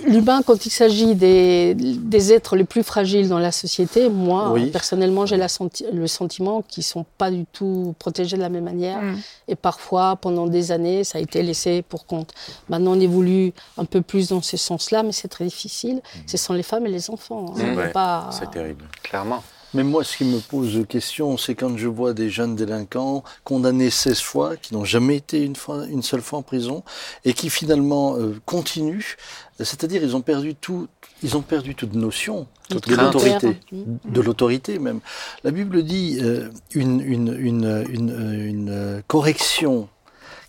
L'humain, 0.07 0.40
quand 0.42 0.64
il 0.64 0.70
s'agit 0.70 1.14
des, 1.14 1.74
des 1.74 2.32
êtres 2.32 2.57
les 2.57 2.64
plus 2.64 2.82
fragiles 2.82 3.28
dans 3.28 3.38
la 3.38 3.52
société, 3.52 4.09
moi, 4.09 4.50
Oui. 4.52 4.70
personnellement, 4.70 5.26
j'ai 5.26 5.36
senti- 5.48 5.84
le 5.92 6.07
sentiment 6.07 6.62
qu'ils 6.62 6.82
sont 6.82 7.04
pas 7.18 7.30
du 7.30 7.44
tout 7.52 7.94
protégés 7.98 8.36
de 8.38 8.42
la 8.42 8.48
même 8.48 8.64
manière. 8.64 9.02
Mm. 9.02 9.18
Et 9.48 9.57
parfois, 9.57 10.16
pendant 10.16 10.46
des 10.46 10.72
années, 10.72 11.04
ça 11.04 11.18
a 11.18 11.20
été 11.20 11.42
laissé 11.42 11.82
pour 11.82 12.07
compte. 12.07 12.32
Maintenant, 12.70 12.92
on 12.92 13.00
évolue 13.00 13.52
un 13.76 13.84
peu 13.84 14.00
plus 14.00 14.28
dans 14.28 14.40
ce 14.40 14.57
sens-là, 14.57 15.02
mais 15.02 15.12
c'est 15.12 15.28
très 15.28 15.44
difficile. 15.44 16.00
Ce 16.26 16.36
sont 16.38 16.54
les 16.54 16.62
femmes 16.62 16.86
et 16.86 16.90
les 16.90 17.11
enfants. 17.11 17.54
hein. 17.59 17.62
Mm. 17.74 17.76
Ouais, 17.76 17.92
pas... 17.92 18.30
c'est 18.32 18.50
terrible. 18.50 18.84
Clairement. 19.02 19.42
Mais 19.76 19.84
moi, 19.84 20.04
ce 20.04 20.16
qui 20.16 20.24
me 20.24 20.38
pose 20.38 20.86
question, 20.88 21.36
c'est 21.36 21.54
quand 21.54 21.76
je 21.76 21.86
vois 21.86 22.14
des 22.14 22.30
jeunes 22.30 22.56
délinquants 22.56 23.22
condamnés 23.44 23.90
16 23.90 24.20
fois, 24.20 24.56
qui 24.56 24.72
n'ont 24.72 24.86
jamais 24.86 25.16
été 25.16 25.42
une, 25.42 25.54
fois, 25.54 25.84
une 25.84 26.00
seule 26.02 26.22
fois 26.22 26.38
en 26.38 26.42
prison, 26.42 26.82
et 27.26 27.34
qui 27.34 27.50
finalement 27.50 28.16
euh, 28.16 28.40
continuent. 28.46 29.16
C'est-à-dire, 29.58 30.02
ils 30.02 30.16
ont 30.16 30.22
perdu 30.22 30.54
tout, 30.54 30.88
ils 31.22 31.36
ont 31.36 31.42
perdu 31.42 31.74
toute 31.74 31.92
notion 31.92 32.46
Toute 32.70 32.88
de 32.88 32.94
l'autorité, 32.94 33.58
Mm. 33.70 33.98
de 34.06 34.20
l'autorité 34.22 34.78
même. 34.78 35.00
La 35.44 35.50
Bible 35.50 35.82
dit 35.82 36.20
euh, 36.22 36.48
une, 36.72 37.02
une, 37.02 37.36
une, 37.38 37.84
une, 37.90 38.10
euh, 38.10 38.48
une, 38.48 39.02
correction 39.06 39.90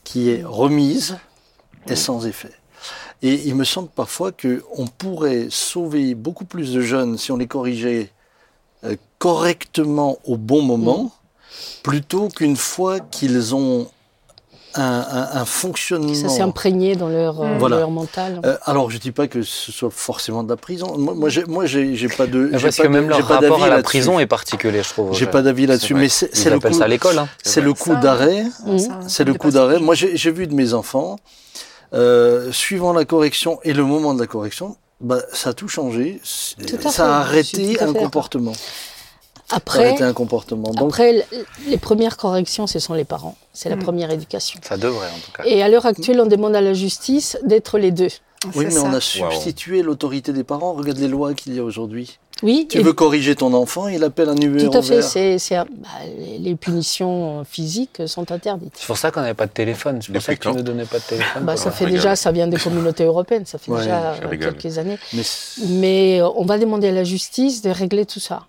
qui 0.05 0.30
est 0.30 0.45
remise 0.45 1.17
est 1.88 1.97
sans 1.97 2.25
effet. 2.25 2.53
Et 3.21 3.34
il 3.45 3.55
me 3.55 3.65
semble 3.65 3.89
parfois 3.89 4.32
qu'on 4.32 4.88
pourrait 4.88 5.47
sauver 5.49 6.15
beaucoup 6.15 6.45
plus 6.45 6.71
de 6.71 6.80
jeunes 6.80 7.17
si 7.17 7.34
on 7.34 7.38
les 7.38 7.47
corrigeait 7.47 8.13
correctement 9.19 10.17
au 10.25 10.38
bon 10.38 10.61
moment, 10.61 11.11
plutôt 11.84 12.28
qu'une 12.30 12.55
fois 12.55 12.99
qu'ils 12.99 13.55
ont 13.55 13.88
un, 14.75 14.84
un- 14.84 15.30
un 15.41 15.45
fonctionnement. 15.45 16.13
Ça 16.13 16.30
s'est 16.30 16.41
imprégné 16.43 16.95
dans 16.95 17.07
leur, 17.09 17.41
euh, 17.41 17.55
Mm. 17.55 17.57
Voilà. 17.57 17.80
leur 17.80 17.89
mental. 17.89 18.41
Euh, 18.45 18.57
alors, 18.63 18.91
je 18.91 18.99
dis 18.99 19.11
pas 19.11 19.28
que 19.28 19.41
ce 19.41 19.71
soit 19.71 19.89
forcément 19.89 20.43
de 20.43 20.49
la 20.49 20.55
prison. 20.57 20.95
Moi, 20.99 21.15
moi, 21.15 21.30
j'ai, 21.65 22.07
pas 22.09 22.28
de. 22.28 22.49
Parce 22.51 22.63
pas 22.78 22.84
que 22.84 22.88
de- 22.88 22.88
même 22.93 23.09
leur 23.09 23.17
j'ai 23.17 23.23
pas 23.23 23.36
rapport 23.39 23.49
d'avis 23.57 23.63
à 23.63 23.67
la 23.69 23.75
là-dessus. 23.78 23.84
prison 23.86 24.19
est 24.19 24.28
particulier, 24.28 24.84
je 24.84 24.89
trouve. 24.89 25.13
J'ai 25.15 25.25
pas 25.25 25.41
d'avis 25.41 25.65
là-dessus, 25.65 25.95
mais 25.95 26.09
c'est, 26.09 26.30
le 26.51 26.57
appellent 26.57 26.71
coup. 26.73 26.78
ça 26.78 26.84
à 26.84 26.88
l'école. 26.88 27.17
Hein. 27.17 27.28
C'est 27.43 27.61
le 27.61 27.73
coup 27.73 27.93
Ça, 27.93 27.95
d'arrêt. 27.95 28.43
Mm. 28.65 28.78
C'est 29.07 29.23
le 29.23 29.34
de 29.34 29.38
coup 29.39 29.49
d'arrêt. 29.49 29.80
Moi, 29.80 29.95
j'ai, 29.95 30.15
j'ai 30.15 30.30
vu 30.32 30.45
de 30.45 30.53
mes 30.53 30.73
enfants, 30.75 31.15
euh, 31.95 32.51
suivant 32.51 32.93
la 32.93 33.05
correction 33.05 33.59
et 33.63 33.73
le 33.73 33.84
moment 33.84 34.13
de 34.13 34.19
la 34.19 34.28
correction, 34.28 34.75
bah, 35.00 35.22
ça 35.34 35.50
a 35.50 35.54
tout 35.54 35.68
changé. 35.68 36.20
Tout 36.68 36.82
ça 36.82 36.89
fait, 36.91 37.02
a 37.02 37.18
arrêté 37.18 37.80
un 37.82 37.93
comportement. 37.93 38.54
Après, 39.50 39.86
arrêté 39.88 40.04
un 40.04 40.14
comportement. 40.14 40.72
Donc, 40.72 40.89
après, 40.89 41.26
les 41.68 41.78
premières 41.78 42.18
corrections, 42.18 42.68
ce 42.68 42.80
sont 42.80 42.93
les 42.93 43.06
parents. 43.06 43.38
C'est 43.54 43.70
la 43.70 43.78
Mm. 43.78 43.84
première 43.84 44.12
éducation. 44.12 44.60
Ça 44.62 44.76
devrait, 44.76 45.08
en 45.08 45.20
tout 45.20 45.32
cas. 45.32 45.43
Et 45.45 45.64
à 45.64 45.70
l'heure 45.70 45.86
actuelle, 45.86 46.20
on 46.20 46.26
demande 46.26 46.56
à 46.56 46.62
la 46.62 46.74
justice 46.74 47.38
d'être 47.43 47.78
les 47.78 47.91
deux. 47.91 48.10
oui, 48.56 48.66
mais 48.68 48.78
on 48.80 48.93
a 48.93 49.00
substitué 49.02 49.82
l'autorité 49.84 50.34
des 50.34 50.43
parents. 50.43 50.74
Regarde 50.74 50.98
les 51.00 51.08
lois 51.08 51.34
qu'il 51.34 51.56
y 51.56 51.60
a 51.60 51.64
aujourd'hui. 51.64 52.20
Oui, 52.44 52.68
Tu 52.70 52.80
veux 52.82 52.94
corriger 52.94 53.36
ton 53.36 53.54
enfant, 53.54 53.88
il 53.88 54.04
appelle 54.04 54.30
un 54.30 54.36
numéro 54.36 54.70
tout 54.70 54.78
à 54.78 54.82
fait. 54.82 55.02
C'est, 55.02 55.40
c'est 55.40 55.56
un- 55.56 55.66
bah, 55.66 55.88
les, 56.40 56.56
punitions 56.56 57.44
physiques 57.46 58.02
sont 58.06 58.32
interdites. 58.32 58.74
C'est 58.76 58.88
pour 58.88 58.98
ça 58.98 59.12
qu'on 59.12 59.22
n'avait 59.22 59.34
pas 59.34 59.48
de 59.48 59.52
téléphone. 59.52 60.00
C'est 60.02 60.12
pour 60.12 60.22
ça 60.22 60.36
que 60.36 60.50
tu 60.50 60.56
ne 60.56 60.62
donnais 60.62 60.86
pas 60.86 61.00
de 61.00 61.04
téléphone. 61.04 61.44
Bah, 61.44 61.58
ça 61.58 61.72
fait 61.72 61.86
rigole. 61.86 62.00
déjà, 62.00 62.16
ça 62.16 62.32
vient 62.32 62.48
des 62.48 62.58
communautés 62.58 63.04
européennes, 63.06 63.46
ça 63.46 63.58
fait 63.58 63.72
Ouais, 63.72 63.82
déjà 63.82 64.14
euh, 64.24 64.38
quelques 64.38 64.78
années. 64.78 64.98
Mais 65.68 66.22
euh, 66.22 66.30
on 66.36 66.46
va 66.46 66.58
demander 66.58 66.90
à 66.90 66.92
la 66.92 67.04
justice 67.04 67.62
de 67.62 67.70
régler 67.70 68.06
tout 68.06 68.20
ça. 68.20 68.44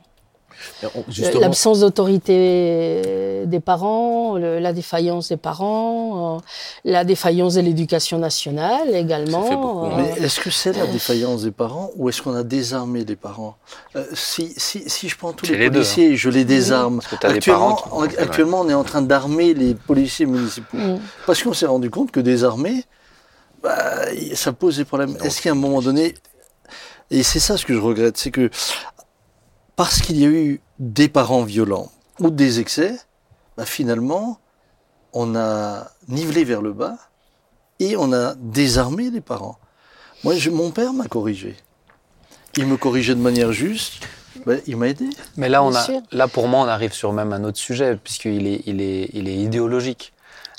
On- 0.82 0.88
Le- 1.06 1.12
Justement, 1.12 1.40
L'absence 1.40 1.80
d'autorité 1.80 3.42
des 3.46 3.60
parents, 3.60 4.36
le- 4.36 4.58
la 4.58 4.72
défaillance 4.72 5.28
des 5.28 5.36
parents, 5.36 6.36
euh, 6.36 6.40
la 6.84 7.04
défaillance 7.04 7.54
de 7.54 7.60
l'éducation 7.60 8.18
nationale 8.18 8.94
également. 8.94 9.42
Ça 9.44 9.48
fait 9.50 9.56
beaucoup, 9.56 9.86
hein. 9.86 9.92
Mais 9.96 10.24
est-ce 10.24 10.40
que 10.40 10.50
c'est 10.50 10.72
la 10.76 10.86
défaillance 10.86 11.42
des 11.42 11.50
parents 11.50 11.90
ou 11.96 12.08
est-ce 12.08 12.22
qu'on 12.22 12.34
a 12.34 12.42
désarmé 12.42 13.04
les 13.04 13.16
parents 13.16 13.56
Euh, 13.96 14.04
si, 14.14 14.52
si, 14.56 14.88
si 14.88 15.08
je 15.08 15.16
prends 15.16 15.32
tous 15.32 15.46
les, 15.46 15.56
les 15.56 15.58
deux, 15.70 15.80
hein. 15.80 15.82
policiers 15.82 16.10
et 16.12 16.16
je 16.16 16.28
les 16.30 16.44
désarme, 16.44 17.00
actuellement, 17.22 17.74
parents 17.74 17.98
en- 17.98 18.02
actuellement 18.04 18.60
on 18.60 18.68
est 18.68 18.74
en 18.74 18.84
train 18.84 19.02
d'armer 19.02 19.54
les 19.54 19.74
policiers 19.74 20.26
municipaux. 20.26 20.76
Mm. 20.76 20.98
Parce 21.26 21.42
qu'on 21.42 21.52
s'est 21.54 21.66
rendu 21.66 21.90
compte 21.90 22.10
que 22.10 22.20
désarmer, 22.20 22.84
bah, 23.62 23.76
ça 24.34 24.52
pose 24.52 24.76
des 24.76 24.84
problèmes. 24.84 25.16
Est-ce 25.22 25.40
qu'à 25.42 25.50
un 25.50 25.54
moment 25.54 25.80
donné, 25.82 26.14
et 27.10 27.22
c'est 27.22 27.40
ça 27.40 27.56
ce 27.56 27.64
que 27.64 27.74
je 27.74 27.80
regrette, 27.80 28.16
c'est 28.16 28.30
que 28.30 28.50
parce 29.78 30.02
qu'il 30.02 30.18
y 30.18 30.24
a 30.24 30.28
eu 30.28 30.60
des 30.80 31.08
parents 31.08 31.44
violents 31.44 31.92
ou 32.18 32.30
des 32.30 32.58
excès, 32.58 32.96
bah, 33.56 33.64
finalement, 33.64 34.40
on 35.12 35.36
a 35.36 35.86
nivelé 36.08 36.42
vers 36.42 36.62
le 36.62 36.72
bas 36.72 36.96
et 37.78 37.96
on 37.96 38.12
a 38.12 38.34
désarmé 38.34 39.08
les 39.10 39.20
parents. 39.20 39.56
Moi, 40.24 40.34
je- 40.34 40.50
mon 40.50 40.72
père 40.72 40.92
m'a 40.92 41.06
corrigé. 41.06 41.54
Il 42.56 42.66
me 42.66 42.76
corrigeait 42.76 43.14
de 43.14 43.20
manière 43.20 43.52
juste. 43.52 44.02
Ben, 44.46 44.60
il 44.66 44.76
m'a 44.76 44.88
aidé. 44.88 45.08
Mais 45.36 45.48
là, 45.48 45.62
on 45.62 45.70
Bien 45.70 45.78
a, 45.78 45.84
sûr. 45.84 46.00
là, 46.10 46.26
pour 46.26 46.48
moi, 46.48 46.58
on 46.64 46.68
arrive 46.68 46.92
sur 46.92 47.12
même 47.12 47.32
un 47.32 47.44
autre 47.44 47.58
sujet, 47.58 47.96
puisqu'il 48.02 48.48
est, 48.48 48.62
il 48.66 48.80
est, 48.80 49.10
il 49.12 49.28
est 49.28 49.36
idéologique. 49.36 50.12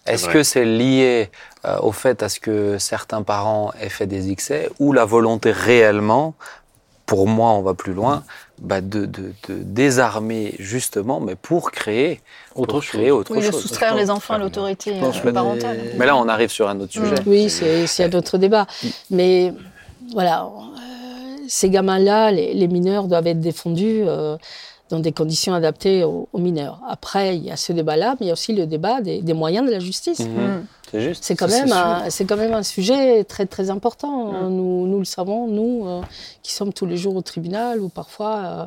Est-ce 0.05 0.29
que 0.29 0.43
c'est 0.43 0.63
lié 0.65 1.29
euh, 1.65 1.77
au 1.81 1.91
fait 1.91 2.23
à 2.23 2.29
ce 2.29 2.39
que 2.39 2.77
certains 2.77 3.21
parents 3.21 3.73
aient 3.81 3.89
fait 3.89 4.07
des 4.07 4.31
excès 4.31 4.69
ou 4.79 4.93
la 4.93 5.03
volonté 5.03 5.51
réellement, 5.51 6.35
pour 7.05 7.27
moi, 7.27 7.51
on 7.51 7.61
va 7.61 7.73
plus 7.73 7.93
loin, 7.93 8.23
bah, 8.61 8.81
de, 8.81 9.05
de, 9.05 9.33
de 9.47 9.55
désarmer 9.63 10.55
justement, 10.59 11.19
mais 11.19 11.35
pour 11.35 11.71
créer 11.71 12.19
Autre 12.55 12.73
pour 12.73 12.83
chose. 12.83 12.99
créer 12.99 13.11
autre 13.11 13.31
Oui, 13.33 13.45
de 13.45 13.51
chose. 13.51 13.61
soustraire 13.61 13.95
les 13.95 14.09
enfants 14.09 14.35
à 14.35 14.37
l'autorité 14.37 14.93
euh, 15.01 15.31
parentale. 15.31 15.79
Mais 15.97 16.05
là, 16.05 16.15
on 16.17 16.27
arrive 16.27 16.49
sur 16.49 16.67
un 16.69 16.79
autre 16.79 16.91
sujet. 16.93 17.15
Oui, 17.25 17.49
c'est 17.49 18.03
un 18.03 18.17
autre 18.17 18.37
débat. 18.37 18.67
Mais 19.09 19.53
voilà, 20.13 20.43
euh, 20.45 21.35
ces 21.47 21.69
gamins-là, 21.69 22.31
les, 22.31 22.53
les 22.53 22.67
mineurs 22.67 23.05
doivent 23.07 23.27
être 23.27 23.39
défendus 23.39 24.01
euh, 24.05 24.37
dans 24.89 24.99
des 24.99 25.11
conditions 25.11 25.53
adaptées 25.53 26.03
aux, 26.03 26.27
aux 26.33 26.39
mineurs. 26.39 26.79
Après, 26.89 27.37
il 27.37 27.43
y 27.45 27.51
a 27.51 27.55
ce 27.57 27.71
débat-là, 27.73 28.15
mais 28.19 28.25
il 28.25 28.27
y 28.27 28.31
a 28.31 28.33
aussi 28.33 28.53
le 28.53 28.65
débat 28.65 29.01
des, 29.01 29.21
des 29.21 29.33
moyens 29.33 29.65
de 29.67 29.71
la 29.71 29.79
justice. 29.79 30.19
Mhm. 30.19 30.27
Mm. 30.27 30.65
C'est 30.91 31.01
juste. 31.01 31.23
C'est 31.23 31.35
quand, 31.35 31.47
même 31.47 31.71
un- 31.71 32.09
c'est 32.09 32.25
quand 32.25 32.35
même 32.37 32.53
un 32.53 32.63
sujet 32.63 33.23
très 33.23 33.45
très 33.45 33.69
important. 33.69 34.49
Nous, 34.49 34.87
nous 34.87 34.99
le 34.99 35.05
savons, 35.05 35.47
nous 35.47 35.87
euh, 35.87 36.01
qui 36.41 36.51
sommes 36.53 36.73
tous 36.73 36.85
les 36.85 36.97
jours 36.97 37.15
au 37.15 37.21
tribunal, 37.21 37.79
ou 37.81 37.89
parfois, 37.89 38.35
euh, 38.37 38.65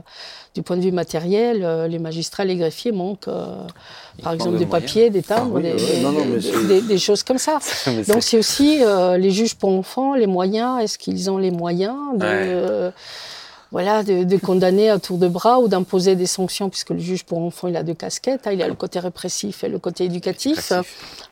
du 0.54 0.62
point 0.62 0.76
de 0.76 0.82
vue 0.82 0.92
matériel, 0.92 1.62
euh, 1.64 1.88
les 1.88 1.98
magistrats, 1.98 2.44
les 2.44 2.56
greffiers 2.56 2.92
manquent, 2.92 3.28
par 4.22 4.32
exemple, 4.34 4.52
de 4.52 4.58
des 4.58 4.66
moyens. 4.66 4.86
papiers, 4.86 5.10
des 5.10 5.22
timbres, 5.22 5.58
Ah 5.58 5.60
oui, 5.64 5.74
des, 5.76 6.00
non, 6.02 6.12
non, 6.12 6.98
choses 6.98 7.22
comme 7.24 7.38
ça. 7.38 7.58
Donc 8.08 8.22
c'est 8.22 8.38
aussi 8.38 8.80
les 9.18 9.30
juges 9.30 9.54
pour 9.56 9.70
enfants, 9.70 10.14
les 10.14 10.26
moyens. 10.28 10.80
Est-ce 10.82 10.98
qu'ils 10.98 11.30
ont 11.30 11.38
les 11.38 11.50
moyens 11.50 11.96
de, 12.16 12.24
Ouais. 12.24 12.90
Voilà, 13.72 14.02
de, 14.02 14.22
de 14.24 14.36
condamner 14.36 14.90
à 14.90 14.98
tour 14.98 15.16
de 15.18 15.26
bras 15.28 15.58
ou 15.58 15.66
d'imposer 15.66 16.14
des 16.14 16.26
sanctions, 16.26 16.68
puisque 16.68 16.90
le 16.90 16.98
juge 16.98 17.24
pour 17.24 17.38
enfants, 17.38 17.68
il 17.68 17.76
a 17.76 17.82
deux 17.82 17.94
casquettes. 17.94 18.46
hein, 18.46 18.52
il 18.52 18.62
a 18.62 18.68
le 18.68 18.74
côté 18.74 18.98
répressif 19.00 19.64
et 19.64 19.68
le 19.68 19.78
côté 19.78 20.04
éducatif. 20.04 20.72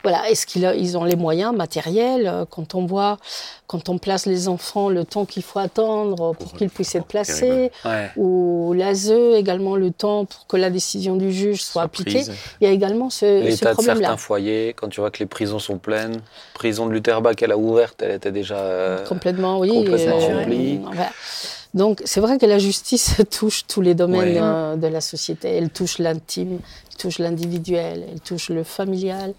Voilà, 0.02 0.28
est-ce 0.30 0.46
qu'ils 0.46 0.96
ont 0.96 1.04
les 1.04 1.16
moyens 1.16 1.54
matériels 1.54 2.26
euh, 2.26 2.44
Quand 2.48 2.74
on 2.74 2.86
voit, 2.86 3.18
quand 3.66 3.90
on 3.90 3.98
place 3.98 4.24
les 4.24 4.48
enfants, 4.48 4.88
le 4.88 5.04
temps 5.04 5.26
qu'il 5.26 5.42
faut 5.42 5.58
attendre 5.58 6.16
pour 6.16 6.34
Pour- 6.36 6.54
qu'ils 6.58 6.70
puissent 6.70 6.94
être 6.94 7.04
placés, 7.06 7.70
Ouais. 7.84 8.10
ou 8.16 8.72
l'ASE 8.74 9.12
également 9.36 9.76
le 9.76 9.90
temps 9.90 10.24
pour 10.24 10.46
que 10.46 10.56
la 10.56 10.70
décision 10.70 11.16
du 11.16 11.30
juge 11.32 11.62
soit 11.62 11.82
appliquée. 11.82 12.24
Il 12.62 12.66
y 12.66 12.70
a 12.70 12.72
également 12.72 13.10
ce, 13.10 13.18
ce 13.26 13.44
L'état 13.44 13.68
de 13.70 13.74
problème-là. 13.74 14.00
certains 14.08 14.16
foyers, 14.16 14.72
quand 14.74 14.88
tu 14.88 15.00
vois 15.00 15.10
que 15.10 15.18
les 15.18 15.26
prisons 15.26 15.58
sont 15.58 15.76
pleines, 15.76 16.22
prison 16.54 16.86
de 16.86 16.92
Lutherbach, 16.92 17.34
elle 17.42 17.52
a 17.52 17.58
ouverte, 17.58 18.00
elle 18.02 18.12
était 18.12 18.32
déjà. 18.32 18.56
euh, 18.56 19.04
Complètement, 19.06 19.58
oui. 19.58 19.68
complètement 19.68 20.16
euh, 20.18 20.38
remplie. 20.38 20.78
voilà. 20.82 21.10
Donc 21.74 22.02
c'est 22.04 22.20
vrai 22.20 22.38
que 22.38 22.46
la 22.46 22.58
justice 22.58 23.16
touche 23.30 23.66
tous 23.66 23.80
les 23.80 23.94
domaines 23.94 24.34
Ouais. 24.34 24.40
euh, 24.42 24.76
de 24.76 24.86
la 24.86 25.00
société. 25.00 25.48
Elle 25.56 25.70
touche 25.70 25.98
l'intime, 25.98 26.58
elle 26.90 26.96
touche 26.96 27.18
l'individuel, 27.18 28.06
elle 28.12 28.20
touche 28.20 28.48
le 28.50 28.64
familial, 28.64 29.34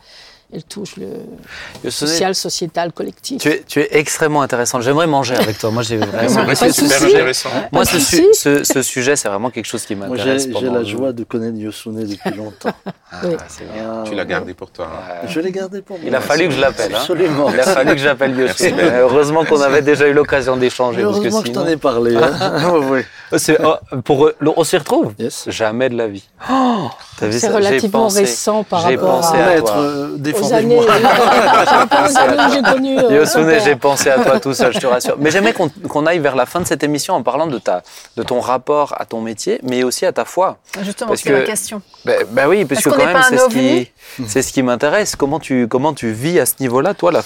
elle 0.54 0.64
touche 0.64 0.96
le 0.98 1.90
social, 1.90 2.36
sociétal, 2.36 2.92
collectif. 2.92 3.42
tu 3.42 3.50
es, 3.50 3.64
tu 3.68 3.80
es 3.80 3.88
extrêmement 3.98 4.42
intéressant. 4.42 4.82
J'aimerais 4.82 5.08
manger 5.08 5.36
avec 5.36 5.58
toi. 5.58 5.72
Moi, 5.72 5.84
j'ai 5.84 5.98
vraiment. 5.98 6.56
C'est 6.56 6.72
super 6.72 7.02
intéressant. 7.04 7.50
Moi, 7.72 7.86
ce, 7.86 7.96
de 7.96 8.00
su- 8.02 8.16
souci. 8.18 8.28
ce- 8.34 8.64
ce 8.64 8.82
sujet, 8.82 9.16
c'est 9.16 9.30
vraiment 9.30 9.50
quelque 9.50 9.66
chose 9.66 9.86
qui 9.86 9.96
Moi, 9.96 10.08
j'ai 10.18 10.18
m'intéresse. 10.34 10.48
j'ai 10.60 10.70
la 10.70 10.84
joie 10.84 11.14
de 11.14 11.24
connaître 11.24 11.58
Yosune 11.58 12.06
depuis 12.06 12.32
longtemps. 12.38 12.70
Ah, 13.14 13.18
Oui. 13.26 13.36
c'est 13.50 13.70
bien. 13.74 13.84
Ah, 13.92 14.04
Tu 14.08 14.16
l'as 14.16 14.24
gardé 14.24 14.54
pour 14.54 14.72
toi. 14.72 14.88
hein. 14.90 15.28
Je 15.28 15.42
l'ai 15.42 15.52
gardé 15.52 15.82
pour 15.82 15.98
moi. 16.00 16.06
Il 16.08 16.16
a 16.16 16.22
fallu 16.22 16.48
que 16.48 16.54
je 16.54 16.62
l'appelle. 16.62 16.94
hein. 16.96 17.00
Absolument. 17.02 17.50
Il 17.54 17.60
a 17.60 17.64
fallu 17.64 17.92
que 17.92 17.98
j'appelle 17.98 18.40
Yossone. 18.40 18.72
Ben. 18.78 18.94
Heureusement 19.02 19.44
qu'on 19.44 19.60
avait 19.60 19.82
déjà 19.82 20.08
eu 20.08 20.14
l'occasion 20.14 20.56
d'échanger. 20.56 21.04
parce 21.04 21.18
Heureusement 21.18 21.42
que 21.42 21.48
je 21.48 21.52
sinon- 21.52 21.64
t'en 21.66 21.70
ai 21.70 21.76
parlé. 21.76 22.16
hein. 22.16 22.72
Ouais, 22.72 22.86
ouais. 22.88 23.06
C'est- 23.38 23.58
oh, 23.62 23.76
pour, 24.06 24.30
on 24.56 24.64
s'y 24.64 24.78
retrouve 24.78 25.14
Yes. 25.20 25.44
Jamais 25.50 25.90
de 25.90 25.98
la 25.98 26.08
vie. 26.08 26.24
Oh, 26.50 26.88
C'est 27.20 27.50
relativement 27.50 28.04
pensé- 28.04 28.22
récent 28.22 28.64
par 28.64 28.84
rapport 28.84 29.26
à- 29.26 29.36
euh, 29.36 30.08
aux 30.42 30.54
années 30.54 30.80
j'ai 30.88 30.88
euh, 33.00 33.16
Yosune, 33.16 33.78
pensé 33.78 34.10
à 34.10 34.24
toi 34.24 34.40
tout 34.40 34.54
seul, 34.54 34.74
je 34.74 34.80
te 34.80 34.88
rassure. 34.96 35.16
Mais 35.20 35.32
j'aimerais 35.32 35.54
qu'on 35.54 35.70
qu'on 35.70 36.06
aille 36.06 36.20
vers 36.20 36.36
la 36.36 36.46
fin 36.46 36.60
de 36.60 36.66
cette 36.68 36.84
émission 36.84 37.16
en 37.16 37.24
parlant 37.24 37.48
de, 37.48 37.58
ta, 37.58 37.82
de 38.18 38.24
ton 38.24 38.40
rapport 38.40 38.94
à 39.00 39.06
ton 39.06 39.22
métier, 39.22 39.60
mais 39.64 39.84
aussi 39.84 40.06
à 40.06 40.12
ta 40.12 40.26
foi. 40.26 40.58
Justement, 40.82 41.10
Parce 41.10 41.22
c'est 41.22 41.32
la 41.32 41.42
que- 41.42 41.46
question. 41.48 41.82
Ben, 42.06 42.26
ben 42.30 42.48
oui, 42.48 42.66
parce 42.66 42.80
Est-ce 42.80 42.90
que 42.90 42.94
qu'on 42.94 43.02
quand 43.02 43.08
n'est 43.08 43.14
même, 43.14 43.22
pas 43.22 43.28
un 43.28 43.30
c'est 43.30 43.38
ce 43.38 43.48
qui, 43.50 43.92
c'est 44.28 44.42
ce 44.42 44.54
qui 44.54 44.64
m'intéresse. 44.64 45.16
Comment 45.16 45.40
tu, 45.40 45.68
comment 45.68 45.94
tu 45.94 46.12
vis 46.12 46.40
à 46.40 46.46
ce 46.46 46.54
niveau-là, 46.60 46.94
toi, 46.94 47.12
la, 47.12 47.22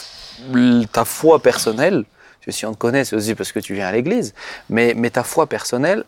ta 0.92 1.06
foi 1.06 1.40
personnelle? 1.40 2.04
Parce 2.46 2.58
Si 2.58 2.66
on 2.66 2.74
te 2.74 2.78
connaît, 2.78 3.06
c'est 3.06 3.16
aussi 3.16 3.36
parce 3.36 3.52
que 3.52 3.60
tu 3.60 3.74
viens 3.74 3.88
à 3.88 3.92
l'église, 3.92 4.34
mais, 4.70 4.94
mais 4.96 5.10
ta 5.10 5.24
foi 5.24 5.48
personnelle 5.48 6.04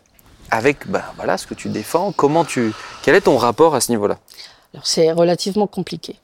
avec 0.50 0.88
ben, 0.88 1.02
voilà, 1.16 1.36
ce 1.36 1.46
que 1.46 1.54
tu 1.54 1.68
défends, 1.68 2.12
comment 2.12 2.44
tu, 2.44 2.72
quel 3.02 3.14
est 3.14 3.22
ton 3.22 3.36
rapport 3.36 3.74
à 3.74 3.80
ce 3.80 3.90
niveau-là? 3.90 4.18
Alors, 4.72 4.86
C'est 4.86 5.10
relativement 5.12 5.66
compliqué. 5.66 6.16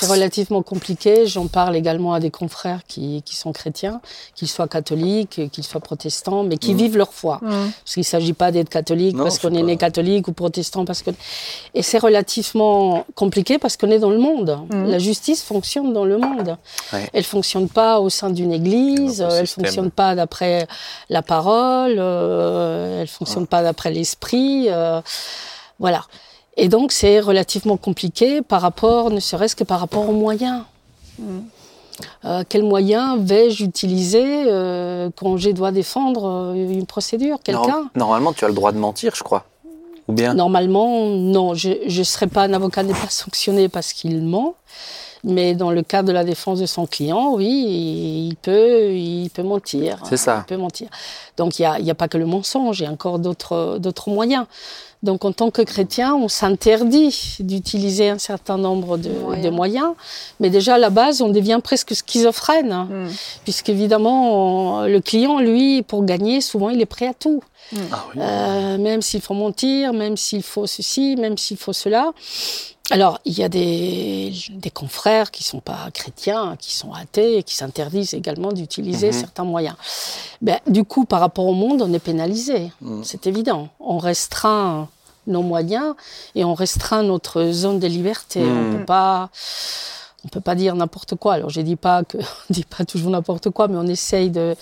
C'est 0.00 0.06
relativement 0.06 0.62
compliqué. 0.62 1.26
J'en 1.26 1.46
parle 1.46 1.76
également 1.76 2.12
à 2.14 2.20
des 2.20 2.30
confrères 2.30 2.80
qui, 2.86 3.22
qui 3.24 3.36
sont 3.36 3.52
chrétiens, 3.52 4.00
qu'ils 4.34 4.48
soient 4.48 4.68
catholiques, 4.68 5.50
qu'ils 5.52 5.64
soient 5.64 5.80
protestants, 5.80 6.42
mais 6.42 6.56
qui 6.58 6.74
vivent 6.74 6.96
leur 6.96 7.12
foi. 7.12 7.38
Parce 7.40 7.94
qu'il 7.94 8.00
ne 8.00 8.04
s'agit 8.04 8.32
pas 8.32 8.50
d'être 8.52 8.68
catholique 8.68 9.16
Non, 9.16 9.24
parce 9.24 9.38
qu'on 9.38 9.52
est 9.54 9.60
pas- 9.60 9.66
né 9.66 9.76
catholique 9.76 10.28
ou 10.28 10.32
protestant 10.32 10.84
parce 10.84 11.02
que. 11.02 11.10
Et 11.74 11.82
c'est 11.82 11.98
relativement 11.98 13.04
compliqué 13.14 13.58
parce 13.58 13.76
qu'on 13.76 13.90
est 13.90 13.98
dans 13.98 14.10
le 14.10 14.18
monde. 14.18 14.58
La 14.70 14.98
justice 14.98 15.42
fonctionne 15.42 15.92
dans 15.92 16.04
le 16.04 16.18
monde. 16.18 16.56
Ouais. 16.92 17.08
Elle 17.12 17.24
fonctionne 17.24 17.68
pas 17.68 18.00
au 18.00 18.08
sein 18.10 18.30
d'une 18.30 18.52
église. 18.52 19.20
Elle 19.20 19.46
système. 19.46 19.64
fonctionne 19.66 19.90
pas 19.90 20.14
d'après 20.14 20.66
la 21.10 21.22
parole. 21.22 21.96
euh, 21.98 23.02
elle 23.02 23.08
fonctionne 23.08 23.46
pas 23.46 23.62
d'après 23.62 23.90
l'esprit. 23.90 24.66
euh, 24.68 25.00
voilà. 25.78 26.04
Et 26.56 26.68
donc 26.68 26.92
c'est 26.92 27.20
relativement 27.20 27.76
compliqué 27.76 28.40
par 28.42 28.62
rapport, 28.62 29.10
ne 29.10 29.20
serait-ce 29.20 29.54
que 29.56 29.64
par 29.64 29.80
rapport 29.80 30.08
aux 30.08 30.12
moyens. 30.14 30.62
Euh, 32.24 32.44
quels 32.48 32.62
moyens 32.62 33.18
vais-je 33.20 33.64
utiliser 33.64 34.24
euh, 34.46 35.08
quand 35.16 35.36
je 35.38 35.50
dois 35.50 35.70
défendre 35.72 36.26
euh, 36.26 36.54
une 36.54 36.86
procédure, 36.86 37.38
quelqu'un? 37.42 37.66
Nor- 37.66 37.90
Normalement, 37.94 38.32
tu 38.32 38.44
as 38.44 38.48
le 38.48 38.54
droit 38.54 38.72
de 38.72 38.78
mentir, 38.78 39.14
je 39.14 39.22
crois. 39.22 39.44
Ou 40.08 40.12
bien? 40.12 40.34
Normalement, 40.34 41.06
non. 41.06 41.54
Je 41.54 41.70
ne 41.98 42.04
serai 42.04 42.26
pas 42.26 42.42
un 42.42 42.52
avocat 42.52 42.82
n'est 42.82 42.92
pas 42.92 43.08
sanctionné 43.08 43.68
parce 43.68 43.92
qu'il 43.92 44.22
ment. 44.22 44.54
Mais 45.24 45.54
dans 45.54 45.70
le 45.72 45.82
cadre 45.82 46.06
de 46.08 46.12
la 46.12 46.22
défense 46.22 46.60
de 46.60 46.66
son 46.66 46.86
client, 46.86 47.32
oui, 47.34 48.28
il 48.28 48.36
peut, 48.40 48.92
il 48.92 49.28
peut 49.30 49.42
mentir. 49.42 49.98
C'est 50.08 50.18
ça. 50.18 50.44
Il 50.44 50.48
peut 50.54 50.60
mentir. 50.60 50.88
Donc 51.36 51.58
il 51.58 51.62
n'y 51.62 51.66
a, 51.66 51.78
il 51.80 51.86
y 51.86 51.90
a 51.90 51.94
pas 51.96 52.06
que 52.06 52.18
le 52.18 52.26
mensonge, 52.26 52.78
il 52.80 52.84
y 52.84 52.86
a 52.86 52.92
encore 52.92 53.18
d'autres 53.18 54.08
moyens. 54.10 54.44
Donc 55.06 55.24
en 55.24 55.32
tant 55.32 55.50
que 55.50 55.62
chrétien, 55.62 56.14
on 56.14 56.28
s'interdit 56.28 57.36
d'utiliser 57.40 58.10
un 58.10 58.18
certain 58.18 58.58
nombre 58.58 58.98
de, 58.98 59.08
Moyens. 59.10 59.44
de 59.44 59.50
moyens. 59.50 59.92
Mais 60.40 60.50
déjà 60.50 60.74
à 60.74 60.78
la 60.78 60.90
base, 60.90 61.22
on 61.22 61.28
devient 61.30 61.60
presque 61.62 61.94
schizophrène. 61.94 62.72
hein. 62.72 62.88
Mm. 62.90 63.08
Puisqu'évidemment, 63.44 64.82
le 64.82 65.00
client, 65.00 65.38
lui, 65.38 65.82
pour 65.82 66.04
gagner, 66.04 66.40
souvent, 66.40 66.70
il 66.70 66.80
est 66.80 66.86
prêt 66.86 67.06
à 67.08 67.14
tout. 67.14 67.42
Ah 67.92 68.04
oui. 68.14 68.20
Euh, 68.22 68.78
même 68.78 69.02
s'il 69.02 69.20
faut 69.20 69.34
mentir, 69.34 69.92
même 69.92 70.16
s'il 70.16 70.42
faut 70.42 70.66
ceci, 70.66 71.16
même 71.16 71.36
s'il 71.38 71.56
faut 71.56 71.72
cela. 71.72 72.12
Alors, 72.92 73.18
il 73.24 73.36
y 73.36 73.42
a 73.42 73.48
des, 73.48 74.32
des 74.50 74.70
confrères 74.70 75.32
qui 75.32 75.42
sont 75.42 75.58
pas 75.58 75.88
chrétiens, 75.92 76.56
qui 76.60 76.72
sont 76.72 76.92
athées 76.92 77.38
et 77.38 77.42
qui 77.42 77.56
s'interdisent 77.56 78.14
également 78.14 78.52
d'utiliser 78.52 79.08
Mhm. 79.08 79.12
certains 79.12 79.44
moyens. 79.44 79.74
Ben, 80.42 80.60
du 80.68 80.84
coup, 80.84 81.04
par 81.04 81.18
rapport 81.20 81.46
au 81.46 81.54
monde, 81.54 81.82
on 81.82 81.92
est 81.92 81.98
pénalisé. 81.98 82.70
Mhm. 82.80 83.02
C'est 83.02 83.26
évident. 83.26 83.68
On 83.80 83.98
restreint 83.98 84.88
nos 85.26 85.42
moyens 85.42 85.94
et 86.34 86.44
on 86.44 86.54
restreint 86.54 87.02
notre 87.02 87.50
zone 87.52 87.78
de 87.78 87.86
liberté. 87.86 88.42
On 88.44 88.76
peut 88.78 88.84
pas, 88.84 89.30
on 90.24 90.28
peut 90.28 90.40
pas 90.40 90.54
dire 90.54 90.74
n'importe 90.74 91.14
quoi. 91.16 91.34
Alors, 91.34 91.50
je 91.50 91.60
dis 91.60 91.76
pas 91.76 92.04
que, 92.04 92.18
on 92.50 92.52
dit 92.52 92.64
pas 92.64 92.84
toujours 92.84 93.10
n'importe 93.10 93.50
quoi, 93.50 93.68
mais 93.68 93.76
on 93.76 93.86
essaye 93.86 94.30
de, 94.30 94.54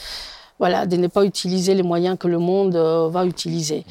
voilà, 0.58 0.86
de 0.86 0.96
ne 0.96 1.06
pas 1.08 1.24
utiliser 1.24 1.74
les 1.74 1.82
moyens 1.82 2.16
que 2.18 2.28
le 2.28 2.38
monde 2.38 2.76
euh, 2.76 3.08
va 3.08 3.24
utiliser. 3.26 3.84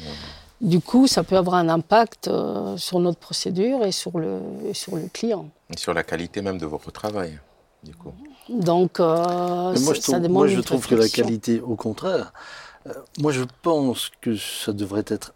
Du 0.60 0.80
coup, 0.80 1.06
ça 1.06 1.24
peut 1.24 1.36
avoir 1.36 1.56
un 1.56 1.68
impact 1.68 2.28
euh, 2.28 2.76
sur 2.78 2.98
notre 3.00 3.18
procédure 3.18 3.84
et 3.84 3.92
sur 3.92 4.18
le, 4.18 4.38
et 4.66 4.72
sur 4.72 4.96
le 4.96 5.08
client. 5.12 5.48
Et 5.74 5.76
sur 5.76 5.92
la 5.92 6.04
qualité 6.04 6.40
même 6.42 6.56
de 6.58 6.64
votre 6.64 6.90
travail, 6.90 7.38
du 7.82 7.94
coup. 7.94 8.12
Donc, 8.48 9.00
euh, 9.00 9.74
moi, 9.80 9.94
ça- 9.94 10.18
demande 10.20 10.30
moi, 10.32 10.46
je 10.46 10.56
une 10.56 10.62
trouve 10.62 10.86
que 10.86 10.94
la 10.94 11.08
qualité, 11.08 11.60
au 11.60 11.74
contraire, 11.76 12.32
euh, 12.86 12.92
moi, 13.18 13.32
je 13.32 13.42
pense 13.62 14.10
que 14.22 14.36
ça 14.36 14.72
devrait 14.72 15.04
être. 15.08 15.34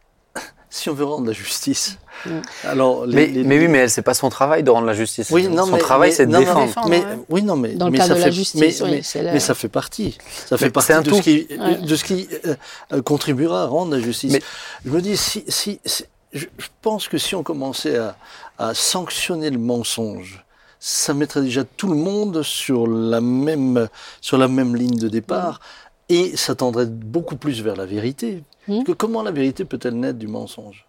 Si 0.71 0.91
on 0.91 0.95
veut 0.95 1.05
rendre 1.05 1.27
la 1.27 1.33
justice, 1.33 1.99
Mm. 2.27 2.31
alors. 2.65 3.07
les- 3.07 3.15
mais, 3.15 3.27
les- 3.29 3.45
mais 3.45 3.59
oui, 3.59 3.69
mais 3.69 3.79
elle, 3.79 3.91
c'est 3.91 4.03
pas 4.03 4.13
son 4.13 4.29
travail 4.29 4.63
de 4.63 4.71
rendre 4.71 4.87
la 4.87 4.93
justice. 4.93 5.31
Oui, 5.31 5.49
non, 5.49 5.65
son 5.67 5.73
mais- 5.73 5.79
travail, 5.79 6.13
c'est 6.13 6.27
de 6.27 6.33
non, 6.33 6.41
défendre. 6.41 6.89
Mais, 6.89 7.03
oui, 7.31 7.43
non, 7.43 7.57
mais. 7.57 7.75
Dans 7.75 7.87
le 7.87 7.93
mais 7.93 7.99
cadre 7.99 8.09
ça 8.09 8.15
de 8.17 8.21
la 8.21 8.27
fait- 8.27 8.33
justice, 8.33 8.61
mais, 8.61 8.83
oui, 8.83 8.91
mais- 8.97 9.03
c'est 9.03 9.23
la- 9.23 9.33
mais 9.33 9.41
ça 9.41 9.55
fait 9.55 9.69
partie. 9.69 10.19
Ça 10.47 10.59
fait 10.59 10.67
Mais 10.67 10.71
partie 10.71 10.93
un 10.93 11.01
de 11.03 11.13
ce 11.13 11.23
qui, 11.23 11.47
Ouais. 11.59 11.77
de 11.77 11.97
ce 11.97 12.05
qui 12.05 12.29
euh, 12.45 12.55
euh, 12.93 13.03
contribuera 13.03 13.63
à 13.63 13.67
rendre 13.67 13.93
la 13.93 14.01
justice. 14.01 14.33
Mais- 14.33 14.43
Je 14.85 14.91
me 14.91 15.01
dis, 15.01 15.17
si, 15.17 15.45
si, 15.49 15.81
si- 15.87 16.05
je, 16.35 16.45
je 16.59 16.67
pense 16.83 17.09
que 17.09 17.17
si 17.19 17.35
on 17.35 17.43
commençait 17.43 17.97
à, 17.97 18.17
à 18.59 18.75
sanctionner 18.75 19.49
le 19.51 19.59
mensonge, 19.59 20.45
ça 20.81 21.15
mettrait 21.15 21.41
déjà 21.43 21.65
tout 21.65 21.89
le 21.89 21.97
monde 21.97 22.43
sur 22.43 22.87
la 22.87 23.21
même, 23.21 23.89
sur 24.21 24.37
la 24.39 24.49
même 24.49 24.77
ligne 24.77 24.97
de 24.99 25.09
départ 25.09 25.61
et 26.09 26.37
ça 26.37 26.55
tendrait 26.55 26.87
beaucoup 26.87 27.37
plus 27.37 27.63
vers 27.63 27.77
la 27.77 27.87
vérité. 27.87 28.43
Mm. 28.69 28.75
Parce 28.77 28.85
que 28.85 28.93
comment 28.93 29.23
la 29.23 29.31
vérité 29.31 29.65
peut-elle 29.65 29.99
naître 29.99 30.19
du 30.19 30.29
mensonge? 30.29 30.88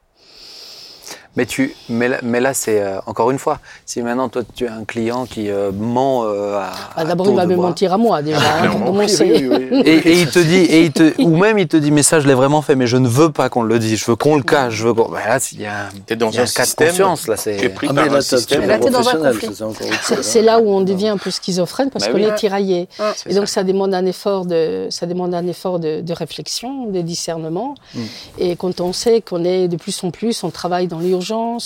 Mais, 1.35 1.45
tu, 1.45 1.73
mais 1.89 2.07
là, 2.07 2.17
mais 2.23 2.39
là, 2.39 2.53
c'est 2.53 2.81
euh, 2.81 2.99
encore 3.05 3.31
une 3.31 3.37
fois, 3.37 3.59
si 3.85 4.01
maintenant 4.01 4.29
toi 4.29 4.41
tu 4.55 4.67
as 4.67 4.73
un 4.73 4.83
client 4.83 5.25
qui 5.25 5.49
euh, 5.49 5.71
ment 5.71 6.23
euh, 6.25 6.57
à. 6.57 6.71
Ah, 6.95 7.01
à 7.01 7.05
D'abord, 7.05 7.27
il 7.29 7.35
va 7.35 7.45
me 7.45 7.55
mentir 7.55 7.93
à 7.93 7.97
moi 7.97 8.21
déjà. 8.21 8.39
hein, 8.63 8.71
Oui. 8.91 9.05
Et, 9.85 9.93
et 9.95 10.21
il 10.21 10.29
te 10.29 10.39
dit, 10.39 10.55
et 10.55 10.83
il 10.85 10.91
te, 10.91 11.21
ou 11.21 11.37
même 11.37 11.57
il 11.59 11.67
te 11.67 11.77
dit, 11.77 11.91
mais 11.91 12.03
ça 12.03 12.19
je 12.19 12.27
l'ai 12.27 12.33
vraiment 12.33 12.61
fait, 12.61 12.75
mais 12.75 12.87
je 12.87 12.97
ne 12.97 13.07
veux 13.07 13.31
pas 13.31 13.49
qu'on 13.49 13.63
le 13.63 13.79
dise, 13.79 13.99
je 13.99 14.05
veux 14.11 14.15
qu'on 14.15 14.35
le 14.35 14.43
cache, 14.43 14.73
je 14.73 14.87
veux 14.87 14.93
qu'on. 14.93 15.09
Ben 15.09 15.19
là, 15.19 15.39
il 15.51 15.61
y 15.61 15.65
a, 15.65 15.89
T'es 16.05 16.15
dans 16.15 16.29
il 16.31 16.35
y 16.35 16.39
a 16.39 16.41
un 16.41 16.45
un 16.45 16.47
cas 16.47 16.65
de 16.65 16.73
conscience 16.73 17.27
là, 17.27 17.35
Tu 17.37 17.49
es 17.49 17.57
c'est. 17.59 17.69
pris 17.69 17.87
Ah, 17.89 17.93
par 17.93 18.03
mais 18.05 18.09
un 18.09 18.13
là, 18.13 18.19
es 18.19 20.21
c'est 20.23 20.41
là 20.41 20.59
où 20.59 20.69
on 20.69 20.81
devient 20.81 21.09
un 21.09 21.17
peu 21.17 21.31
schizophrène 21.31 21.89
parce 21.91 22.05
Bah 22.07 22.11
qu'on 22.11 22.17
est 22.19 22.35
tiraillé. 22.35 22.87
C'est 23.15 23.31
Et 23.31 23.35
donc 23.35 23.47
ça. 23.47 23.63
demande 23.63 23.93
un 23.93 24.05
effort 24.05 24.45
de, 24.45 24.87
ça 24.89 25.05
demande 25.05 25.33
un 25.33 25.45
effort 25.47 25.79
de, 25.79 26.01
de 26.01 26.13
réflexion, 26.13 26.85
de 26.87 27.01
discernement. 27.01 27.75
Mm. 27.93 27.99
Et 28.39 28.55
quand 28.55 28.81
on 28.81 28.93
sait 28.93 29.21
qu'on 29.21 29.43
est 29.43 29.67
de 29.67 29.77
plus 29.77 30.03
en 30.03 30.11
plus, 30.11 30.43
on 30.43 30.49
travaille 30.49 30.87
dans 30.87 30.99
l'urgence, 30.99 31.18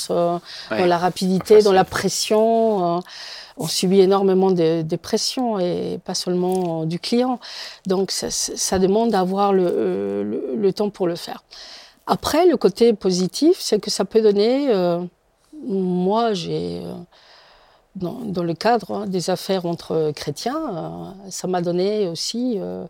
euh, 0.09 0.37
Ouais. 0.71 0.79
dans 0.79 0.85
la 0.85 0.97
rapidité, 0.97 1.61
dans 1.61 1.71
la 1.71 1.83
pression. 1.85 2.97
euh, 2.97 2.99
on 3.57 3.67
subit 3.67 3.99
énormément 4.01 4.49
de, 4.51 4.81
de 4.81 4.95
pression 4.95 5.59
et 5.59 5.99
pas 6.03 6.15
seulement 6.15 6.81
euh, 6.81 6.85
du 6.85 6.97
client. 6.99 7.39
Donc 7.85 8.09
ça, 8.11 8.79
demande 8.79 9.11
d'avoir 9.11 9.53
le, 9.53 10.23
le, 10.23 10.55
le 10.55 10.73
temps 10.73 10.89
pour 10.89 11.05
le 11.07 11.15
faire. 11.15 11.43
Après, 12.07 12.47
le 12.47 12.57
côté 12.57 12.93
positif, 12.93 13.57
c'est 13.59 13.79
que 13.79 13.91
ça 13.91 14.05
peut 14.05 14.21
donner. 14.21 14.67
moi, 15.67 16.33
j'ai 16.33 16.81
dans, 17.95 18.17
dans 18.25 18.43
le 18.43 18.55
cadre 18.55 18.91
hein, 18.91 19.05
des 19.07 19.29
affaires 19.29 19.65
entre 19.67 20.11
chrétiens, 20.15 21.13
ça 21.29 21.47
m'a 21.47 21.61
donné 21.61 22.07
aussi. 22.07 22.57
euh, 22.57 22.85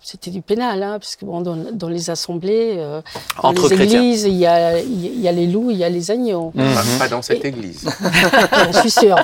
c'était 0.00 0.30
du 0.30 0.42
pénal, 0.42 0.82
hein, 0.82 0.98
parce 1.00 1.16
que 1.16 1.24
bon, 1.24 1.40
dans, 1.40 1.56
dans 1.72 1.88
les 1.88 2.10
assemblées, 2.10 2.74
euh, 2.78 3.00
dans 3.42 3.48
Entre 3.50 3.68
les 3.68 3.76
chrétiens. 3.76 4.00
églises, 4.00 4.22
il 4.24 4.34
y 4.34 4.46
a, 4.46 4.78
il 4.80 5.20
y 5.20 5.26
a 5.26 5.32
les 5.32 5.46
loups, 5.46 5.70
il 5.70 5.78
y 5.78 5.84
a 5.84 5.88
les 5.88 6.10
agneaux. 6.10 6.52
Mhm. 6.54 6.74
Pas, 6.74 6.82
pas 7.04 7.08
dans 7.08 7.22
cette 7.22 7.44
église. 7.44 7.88
J'en 8.72 8.80
suis 8.80 8.90
sûre. 8.90 9.18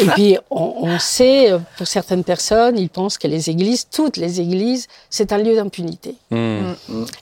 Et 0.00 0.06
puis, 0.06 0.36
on, 0.50 0.74
on 0.82 0.98
sait, 0.98 1.52
euh, 1.52 1.58
pour 1.76 1.86
certaines 1.86 2.24
personnes, 2.24 2.76
ils 2.78 2.88
pensent 2.88 3.18
que 3.18 3.28
les 3.28 3.50
églises, 3.50 3.86
toutes 3.90 4.16
les 4.16 4.40
églises, 4.40 4.88
c'est 5.10 5.32
un 5.32 5.38
lieu 5.38 5.54
d'impunité. 5.54 6.16
Mhm. 6.30 6.74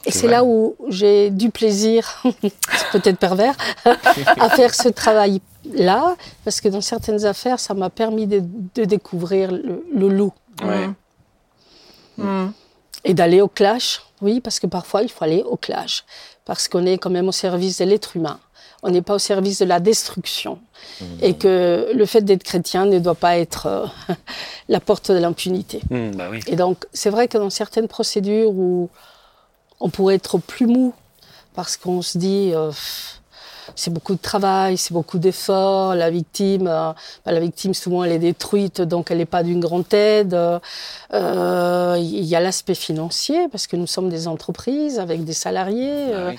Et 0.07 0.11
C'est 0.11 0.29
là 0.29 0.43
où 0.45 0.75
j'ai 0.89 1.31
du 1.31 1.51
plaisir, 1.51 2.23
c'est 2.43 3.01
peut-être 3.01 3.19
pervers, 3.19 3.55
à 3.85 4.49
faire 4.51 4.75
ce 4.75 4.89
travail-là, 4.89 6.17
parce 6.45 6.61
que 6.61 6.69
dans 6.69 6.81
certaines 6.81 7.25
affaires, 7.27 7.61
ça 7.61 7.75
m'a 7.75 7.91
permis 7.91 8.27
de, 8.27 8.43
de 8.75 8.85
découvrir 8.85 9.53
le, 9.53 9.85
le 9.95 10.09
loup. 10.09 10.33
Ouais. 10.65 10.89
Et 13.05 13.15
d'aller 13.15 13.41
au 13.41 13.49
clash, 13.49 14.03
oui, 14.21 14.41
parce 14.41 14.61
que 14.61 14.67
parfois 14.67 15.03
il 15.03 15.11
faut 15.11 15.25
aller 15.25 15.43
au 15.43 15.57
clash, 15.57 16.05
parce 16.45 16.69
qu'on 16.69 16.87
est 16.87 16.99
quand 16.99 17.11
même 17.11 17.29
au 17.29 17.33
service 17.33 17.79
de 17.79 17.85
l'être 17.85 18.17
humain. 18.17 18.39
On 18.85 18.91
n'est 18.91 19.03
pas 19.03 19.15
au 19.15 19.19
service 19.19 19.61
de 19.61 19.65
la 19.65 19.79
destruction. 19.79 20.59
Et 21.21 21.35
que 21.35 21.93
le 21.95 22.07
fait 22.07 22.23
d'être 22.23 22.43
chrétien 22.43 22.85
ne 22.85 22.99
doit 22.99 23.15
pas 23.15 23.39
être 23.39 23.67
euh, 23.67 23.87
la 24.69 24.81
porte 24.81 25.13
de 25.13 25.19
l'impunité. 25.19 25.81
Hmm, 25.91 26.11
bah 26.11 26.27
oui. 26.29 26.41
Et 26.49 26.57
donc, 26.57 26.87
c'est 26.93 27.11
vrai 27.11 27.29
que 27.29 27.39
dans 27.39 27.51
certaines 27.51 27.87
procédures 27.87 28.51
où 28.51 28.91
on 29.79 29.89
pourrait 29.89 30.17
être 30.17 30.39
plus 30.39 30.67
mou, 30.67 30.95
parce 31.55 31.77
qu'on 31.77 32.03
se 32.03 32.19
dit, 32.19 32.51
euh, 32.55 32.73
c'est 33.77 33.93
beaucoup 33.93 34.15
de 34.15 34.21
travail, 34.21 34.77
c'est 34.77 34.93
beaucoup 34.95 35.19
d'efforts, 35.19 35.95
la 35.95 36.11
victime, 36.11 36.67
euh, 36.67 36.93
bah, 37.25 37.33
la 37.33 37.41
victime 37.41 37.75
souvent 37.75 38.05
elle 38.05 38.13
est 38.13 38.19
détruite, 38.19 38.81
donc 38.83 39.11
elle 39.11 39.19
n'est 39.19 39.25
pas 39.27 39.43
d'une 39.43 39.61
grande 39.61 39.93
aide. 39.93 40.35
Euh, 41.15 41.97
Il 41.99 42.25
y 42.25 42.37
a 42.37 42.41
l'aspect 42.41 42.75
financier, 42.75 43.49
parce 43.51 43.67
que 43.67 43.77
nous 43.77 43.87
sommes 43.87 44.09
des 44.09 44.29
entreprises 44.29 44.99
avec 44.99 45.25
des 45.25 45.33
salariés. 45.33 46.07
Ah 46.13 46.17
euh, 46.17 46.31
oui. 46.31 46.39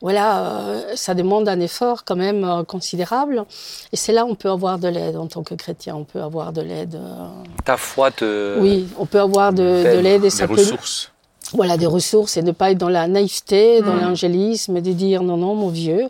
voilà, 0.00 0.46
euh, 0.46 0.80
ça 0.94 1.14
demande 1.14 1.48
un 1.48 1.60
effort 1.60 2.04
quand 2.04 2.16
même 2.16 2.44
euh, 2.44 2.62
considérable. 2.64 3.44
Et 3.92 3.96
c'est 3.96 4.12
là 4.12 4.24
où 4.24 4.30
on 4.30 4.34
peut 4.34 4.50
avoir 4.50 4.78
de 4.78 4.88
l'aide 4.88 5.16
en 5.16 5.26
tant 5.26 5.42
que 5.42 5.54
chrétien. 5.54 5.96
On 5.96 6.04
peut 6.04 6.22
avoir 6.22 6.52
de 6.52 6.60
l'aide. 6.62 6.94
euh, 6.94 7.26
Ta 7.64 7.76
foi 7.76 8.10
te. 8.10 8.58
oui, 8.60 8.86
on 8.98 9.06
peut 9.06 9.20
avoir 9.20 9.52
de, 9.52 9.98
l'aide 10.00 10.22
et 10.24 10.30
Des 10.30 10.30
ça 10.30 10.46
peut 10.46 10.54
ressources. 10.54 11.10
voilà, 11.52 11.76
des 11.76 11.86
ressources 11.86 12.36
et 12.36 12.42
ne 12.42 12.52
pas 12.52 12.70
être 12.70 12.78
dans 12.78 12.88
la 12.88 13.06
naïveté, 13.08 13.80
dans 13.82 13.94
Mm. 13.94 14.00
l'angélisme, 14.02 14.76
et 14.76 14.82
de 14.82 14.92
dire 14.92 15.22
non, 15.22 15.36
non, 15.36 15.54
mon 15.54 15.68
vieux, 15.68 16.08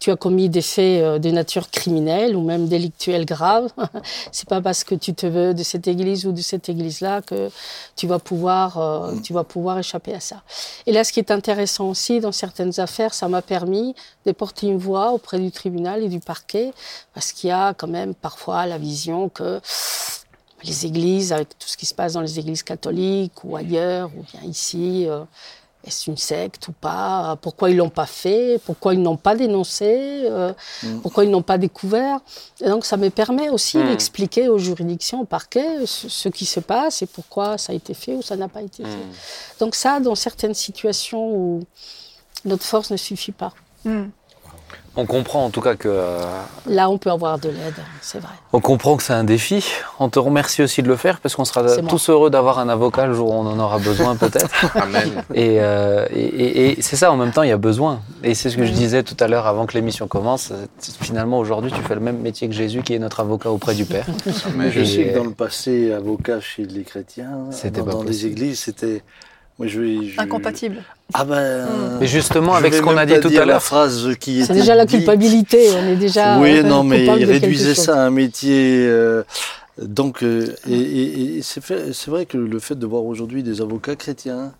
tu 0.00 0.10
as 0.10 0.16
commis 0.16 0.48
des 0.48 0.62
faits 0.62 1.02
euh, 1.02 1.18
de 1.18 1.30
nature 1.30 1.70
criminelle 1.70 2.34
ou 2.34 2.42
même 2.42 2.66
délictuelle 2.66 3.26
grave. 3.26 3.70
c'est 4.32 4.48
pas 4.48 4.60
parce 4.62 4.82
que 4.82 4.94
tu 4.94 5.14
te 5.14 5.26
veux 5.26 5.52
de 5.54 5.62
cette 5.62 5.86
église 5.86 6.26
ou 6.26 6.32
de 6.32 6.40
cette 6.40 6.68
église-là 6.70 7.20
que 7.20 7.50
tu 7.96 8.06
vas 8.06 8.18
pouvoir, 8.18 8.78
euh, 8.78 9.14
tu 9.22 9.34
vas 9.34 9.44
pouvoir 9.44 9.78
échapper 9.78 10.14
à 10.14 10.20
ça. 10.20 10.42
Et 10.86 10.92
là, 10.92 11.04
ce 11.04 11.12
qui 11.12 11.20
est 11.20 11.30
intéressant 11.30 11.90
aussi 11.90 12.18
dans 12.18 12.32
certaines 12.32 12.80
affaires, 12.80 13.12
ça 13.12 13.28
m'a 13.28 13.42
permis 13.42 13.94
de 14.24 14.32
porter 14.32 14.68
une 14.68 14.78
voix 14.78 15.12
auprès 15.12 15.38
du 15.38 15.52
tribunal 15.52 16.02
et 16.02 16.08
du 16.08 16.20
parquet, 16.20 16.72
parce 17.12 17.32
qu'il 17.32 17.48
y 17.48 17.52
a 17.52 17.74
quand 17.74 17.88
même 17.88 18.14
parfois 18.14 18.64
la 18.64 18.78
vision 18.78 19.28
que 19.28 19.60
les 20.64 20.86
églises, 20.86 21.32
avec 21.32 21.50
tout 21.58 21.68
ce 21.68 21.76
qui 21.76 21.86
se 21.86 21.94
passe 21.94 22.14
dans 22.14 22.20
les 22.20 22.38
églises 22.38 22.62
catholiques 22.62 23.44
ou 23.44 23.56
ailleurs, 23.56 24.10
ou 24.16 24.22
bien 24.32 24.48
ici, 24.48 25.06
euh, 25.08 25.24
est-ce 25.86 26.10
une 26.10 26.16
secte 26.16 26.68
ou 26.68 26.72
pas? 26.72 27.36
Pourquoi 27.40 27.70
ils 27.70 27.76
l'ont 27.76 27.88
pas 27.88 28.06
fait? 28.06 28.60
Pourquoi 28.66 28.92
ils 28.94 29.00
n'ont 29.00 29.16
pas 29.16 29.34
dénoncé? 29.34 30.22
Euh, 30.24 30.52
Pourquoi 31.02 31.24
ils 31.24 31.30
n'ont 31.30 31.42
pas 31.42 31.56
découvert? 31.58 32.20
Et 32.60 32.68
donc 32.68 32.84
ça 32.84 32.96
me 32.96 33.08
permet 33.08 33.48
aussi 33.48 33.78
Mm. 33.78 33.86
d'expliquer 33.88 34.48
aux 34.48 34.58
juridictions, 34.58 35.20
au 35.22 35.24
parquet, 35.24 35.86
ce, 35.86 36.08
ce 36.08 36.28
qui 36.28 36.44
se 36.44 36.60
passe 36.60 37.00
et 37.02 37.06
pourquoi 37.06 37.56
ça 37.56 37.72
a 37.72 37.76
été 37.76 37.94
fait 37.94 38.14
ou 38.14 38.22
ça 38.22 38.36
n'a 38.36 38.48
pas 38.48 38.60
été 38.62 38.82
fait. 38.82 38.88
Hmm. 38.90 39.12
Donc 39.60 39.74
ça, 39.74 40.00
dans 40.00 40.14
certaines 40.14 40.54
situations 40.54 41.26
où 41.34 41.62
notre 42.44 42.64
force 42.64 42.90
ne 42.90 42.96
suffit 42.98 43.32
pas. 43.32 43.52
On 44.96 45.06
comprend 45.06 45.44
en 45.44 45.50
tout 45.50 45.60
cas 45.60 45.76
que. 45.76 45.88
euh, 45.88 46.18
Là, 46.66 46.90
on 46.90 46.98
peut 46.98 47.10
avoir 47.10 47.38
de 47.38 47.48
l'aide, 47.48 47.74
c'est 48.02 48.18
vrai. 48.18 48.32
On 48.52 48.60
comprend 48.60 48.96
que 48.96 49.04
c'est 49.04 49.12
un 49.12 49.22
défi. 49.22 49.64
On 50.00 50.08
te 50.08 50.18
remercie 50.18 50.62
aussi 50.62 50.82
de 50.82 50.88
le 50.88 50.96
faire 50.96 51.20
parce 51.20 51.36
qu'on 51.36 51.44
sera 51.44 51.62
moi. 51.62 51.76
tous 51.88 52.10
heureux 52.10 52.28
d'avoir 52.28 52.58
un 52.58 52.68
avocat 52.68 53.06
le 53.06 53.14
jour 53.14 53.30
où 53.30 53.34
on 53.34 53.46
en 53.46 53.58
aura 53.60 53.78
besoin 53.78 54.16
peut-être. 54.16 54.50
Amen. 54.76 55.22
Et, 55.32 55.58
euh, 55.60 56.06
et- 56.10 56.18
et- 56.24 56.78
et 56.78 56.82
c'est 56.82 56.96
ça, 56.96 57.12
en 57.12 57.16
même 57.16 57.30
temps, 57.30 57.44
il 57.44 57.48
y 57.50 57.52
a 57.52 57.56
besoin. 57.56 58.00
Et 58.24 58.34
c'est 58.34 58.50
ce 58.50 58.56
que 58.56 58.64
je 58.66 58.72
disais 58.72 59.04
tout 59.04 59.16
à 59.20 59.28
l'heure 59.28 59.46
avant 59.46 59.64
que 59.66 59.74
l'émission 59.74 60.08
commence. 60.08 60.52
Finalement, 61.00 61.38
aujourd'hui, 61.38 61.70
tu 61.70 61.80
fais 61.82 61.94
le 61.94 62.00
même 62.00 62.18
métier 62.18 62.48
que 62.48 62.54
Jésus, 62.54 62.82
qui 62.82 62.94
est 62.94 62.98
notre 62.98 63.20
avocat 63.20 63.50
auprès 63.50 63.74
du 63.76 63.84
Père. 63.84 64.06
Mais 64.56 64.72
je 64.72 64.80
Et- 64.80 64.84
sais 64.86 65.04
que 65.06 65.16
dans 65.18 65.24
le 65.24 65.30
passé, 65.30 65.92
avocat 65.92 66.40
chez 66.40 66.64
les 66.64 66.82
chrétiens, 66.82 67.30
C'était 67.52 67.80
dans, 67.80 67.86
pas 67.86 67.92
dans 67.92 68.02
les 68.02 68.26
églises, 68.26 68.58
c'était. 68.58 69.02
Moi, 69.60 69.66
je 69.68 69.78
vais. 69.80 70.08
je- 70.08 70.18
Incompatible. 70.20 70.82
Ah 71.12 71.24
ben. 71.26 71.98
Mais 72.00 72.06
justement, 72.06 72.54
avec 72.54 72.72
ce 72.72 72.80
qu'on 72.80 72.96
a 72.96 73.04
dit 73.04 73.20
tout 73.20 73.28
à 73.28 73.32
la 73.40 73.44
l'heure, 73.44 73.62
phrase 73.62 74.16
qui 74.18 74.42
C'est 74.46 74.54
déjà 74.54 74.74
la 74.74 74.86
culpabilité, 74.86 75.68
on 75.76 75.86
est 75.86 75.96
déjà 75.96 76.38
Oui, 76.38 76.64
non, 76.64 76.82
mais 76.82 77.04
il 77.04 77.24
réduisait 77.26 77.74
chose. 77.74 77.84
ça 77.84 78.02
à 78.02 78.06
un 78.06 78.10
métier. 78.10 78.86
euh, 78.88 79.22
donc, 79.82 80.22
euh, 80.22 80.54
et, 80.66 80.72
et- 80.80 81.36
et 81.36 81.42
c'est 81.42 81.62
fait- 81.62 81.92
c'est 81.92 82.10
vrai 82.10 82.24
que 82.24 82.38
le 82.38 82.58
fait 82.58 82.74
de 82.74 82.86
voir 82.86 83.04
aujourd'hui 83.04 83.42
des 83.42 83.60
avocats 83.60 83.96
chrétiens 83.96 84.52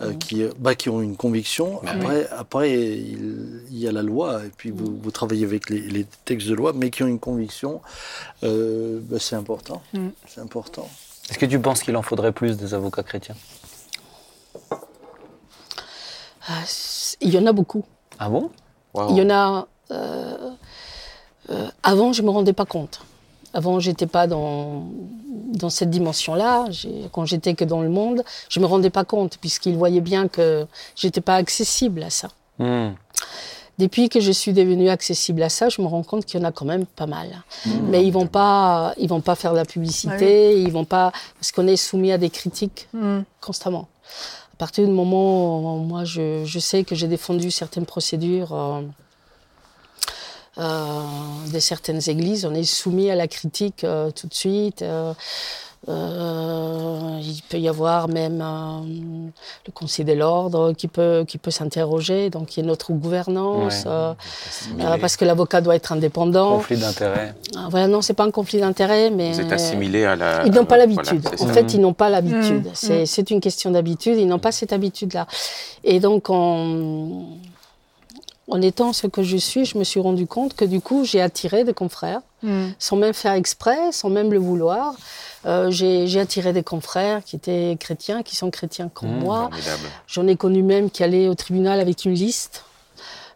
euh, 0.00 0.12
qui, 0.14 0.42
euh, 0.44 0.48
bah, 0.58 0.74
qui 0.74 0.88
ont 0.88 1.02
une 1.02 1.16
conviction, 1.16 1.80
Bah 1.82 1.90
après, 1.94 2.28
après 2.38 2.70
il, 2.72 3.62
il 3.70 3.78
y 3.78 3.86
a 3.88 3.92
la 3.92 4.02
loi, 4.02 4.40
et 4.46 4.50
puis 4.56 4.70
vous, 4.70 4.96
vous 5.02 5.10
travaillez 5.10 5.44
avec 5.44 5.68
les, 5.68 5.80
les 5.80 6.06
textes 6.24 6.48
de 6.48 6.54
loi, 6.54 6.72
mais 6.74 6.88
qui 6.90 7.02
ont 7.02 7.06
une 7.08 7.18
conviction, 7.18 7.80
euh, 8.44 8.98
bah, 9.02 9.16
c'est 9.20 9.36
important. 9.36 9.82
C'est 10.26 10.40
important. 10.40 10.88
est-ce 11.28 11.38
que 11.38 11.46
tu 11.46 11.58
penses 11.58 11.82
qu'il 11.82 11.96
en 11.96 12.02
faudrait 12.02 12.32
plus 12.32 12.56
des 12.56 12.72
avocats 12.74 13.02
chrétiens? 13.02 13.34
Il 17.20 17.30
y 17.34 17.38
en 17.38 17.46
a 17.46 17.52
beaucoup. 17.52 17.84
Ah 18.18 18.28
bon? 18.28 18.50
Wow. 18.94 19.08
Il 19.10 19.16
y 19.16 19.22
en 19.22 19.30
a. 19.30 19.66
euh, 19.90 20.50
euh, 21.50 21.68
avant, 21.82 22.12
je 22.12 22.22
me 22.22 22.30
rendais 22.30 22.52
pas 22.52 22.66
compte. 22.66 23.00
Avant, 23.54 23.80
j'étais 23.80 24.06
pas 24.06 24.26
dans 24.26 24.84
dans 25.54 25.70
cette 25.70 25.90
dimension-là. 25.90 26.66
Quand 27.12 27.24
j'étais 27.24 27.54
que 27.54 27.64
dans 27.64 27.80
le 27.80 27.88
monde, 27.88 28.22
je 28.50 28.60
me 28.60 28.66
rendais 28.66 28.90
pas 28.90 29.04
compte 29.04 29.38
puisqu'ils 29.38 29.76
voyaient 29.76 30.02
bien 30.02 30.28
que 30.28 30.66
j'étais 30.94 31.22
pas 31.22 31.36
accessible 31.36 32.02
à 32.02 32.10
ça. 32.10 32.28
Hmm. 32.58 32.90
Depuis 33.78 34.08
que 34.08 34.20
je 34.20 34.32
suis 34.32 34.52
devenue 34.52 34.90
accessible 34.90 35.42
à 35.42 35.48
ça, 35.48 35.68
je 35.68 35.80
me 35.80 35.86
rends 35.86 36.02
compte 36.02 36.26
qu'il 36.26 36.40
y 36.40 36.42
en 36.42 36.46
a 36.46 36.52
quand 36.52 36.64
même 36.66 36.84
pas 36.84 37.06
mal. 37.06 37.44
Mais 37.84 38.04
ils 38.04 38.10
vont 38.12 38.26
pas, 38.26 38.92
ils 38.98 39.08
vont 39.08 39.20
pas 39.20 39.36
faire 39.36 39.52
de 39.52 39.56
la 39.56 39.64
publicité, 39.64 40.60
ils 40.60 40.72
vont 40.72 40.84
pas, 40.84 41.12
parce 41.38 41.52
qu'on 41.52 41.66
est 41.68 41.76
soumis 41.76 42.10
à 42.12 42.18
des 42.18 42.28
critiques 42.30 42.88
Hmm. 42.92 43.20
constamment. 43.40 43.86
À 44.58 44.66
partir 44.66 44.84
du 44.86 44.90
moment 44.90 45.76
où 45.76 45.84
moi 45.84 46.04
je, 46.04 46.58
sais 46.58 46.82
que 46.82 46.96
j'ai 46.96 47.06
défendu 47.06 47.52
certaines 47.52 47.86
procédures 47.86 48.52
euh, 48.52 48.82
euh, 50.58 51.02
de 51.52 51.60
certaines 51.60 52.00
églises, 52.10 52.44
on 52.44 52.52
est 52.52 52.64
soumis 52.64 53.08
à 53.08 53.14
la 53.14 53.28
critique 53.28 53.84
euh, 53.84 54.10
tout 54.10 54.26
de 54.26 54.34
suite. 54.34 54.84
Euh, 55.88 57.18
il 57.22 57.40
peut 57.48 57.58
y 57.58 57.68
avoir 57.68 58.08
même 58.08 58.40
euh, 58.42 59.30
le 59.66 59.72
Conseil 59.72 60.04
de 60.04 60.12
l'ordre 60.12 60.72
qui 60.72 60.88
peut, 60.88 61.24
qui 61.26 61.38
peut 61.38 61.50
s'interroger, 61.50 62.30
donc 62.30 62.56
il 62.56 62.60
y 62.60 62.62
a 62.64 62.66
notre 62.66 62.92
gouvernance, 62.92 63.84
Ouais. 63.84 63.90
euh, 63.90 64.14
euh, 64.80 64.98
parce 65.00 65.16
que 65.16 65.24
l'avocat 65.24 65.60
doit 65.60 65.76
être 65.76 65.92
indépendant. 65.92 66.56
Conflit 66.56 66.78
d'intérêts. 66.78 67.34
Ah, 67.56 67.68
voilà, 67.70 67.86
non, 67.86 68.02
c'est 68.02 68.14
pas 68.14 68.24
un 68.24 68.30
conflit 68.30 68.60
d'intérêt, 68.60 69.10
mais 69.10 69.32
Vous 69.32 69.40
êtes 69.40 69.52
assimilé 69.52 70.04
à 70.04 70.16
la. 70.16 70.44
ils 70.46 70.52
n'ont 70.52 70.64
pas 70.64 70.76
l'habitude. 70.78 71.20
voilà, 71.22 71.42
en 71.42 71.46
ça. 71.46 71.52
fait, 71.52 71.74
ils 71.74 71.80
n'ont 71.80 71.94
pas 71.94 72.08
l'habitude. 72.10 72.66
Mm. 72.66 72.70
C'est 72.74 73.02
Mm. 73.02 73.06
c'est 73.06 73.30
une 73.30 73.40
question 73.40 73.70
d'habitude. 73.70 74.16
Ils 74.18 74.26
n'ont 74.26 74.38
pas 74.40 74.52
cette 74.52 74.72
habitude-là. 74.72 75.26
Et 75.84 76.00
donc, 76.00 76.28
en, 76.30 77.22
en 78.50 78.62
étant 78.62 78.92
ce 78.92 79.06
que 79.06 79.22
je 79.22 79.36
suis, 79.36 79.64
je 79.64 79.78
me 79.78 79.84
suis 79.84 80.00
rendu 80.00 80.26
compte 80.26 80.54
que 80.54 80.64
du 80.64 80.80
coup, 80.80 81.04
j'ai 81.04 81.20
attiré 81.20 81.64
des 81.64 81.74
confrères, 81.74 82.20
Hmm. 82.42 82.68
sans 82.78 82.96
même 82.96 83.14
faire 83.14 83.32
exprès, 83.32 83.90
sans 83.90 84.10
même 84.10 84.32
le 84.32 84.38
vouloir. 84.38 84.94
Euh, 85.46 85.70
j'ai 85.70 86.20
attiré 86.20 86.52
des 86.52 86.62
confrères 86.62 87.24
qui 87.24 87.34
étaient 87.36 87.76
chrétiens, 87.80 88.22
qui 88.22 88.36
sont 88.36 88.50
chrétiens 88.50 88.88
comme 88.92 89.16
Mm. 89.16 89.20
moi. 89.20 89.50
J'en 90.06 90.26
ai 90.28 90.36
connu 90.36 90.62
même 90.62 90.88
qui 90.90 91.02
allaient 91.02 91.26
au 91.28 91.34
tribunal 91.34 91.80
avec 91.80 92.04
une 92.04 92.14
liste 92.14 92.64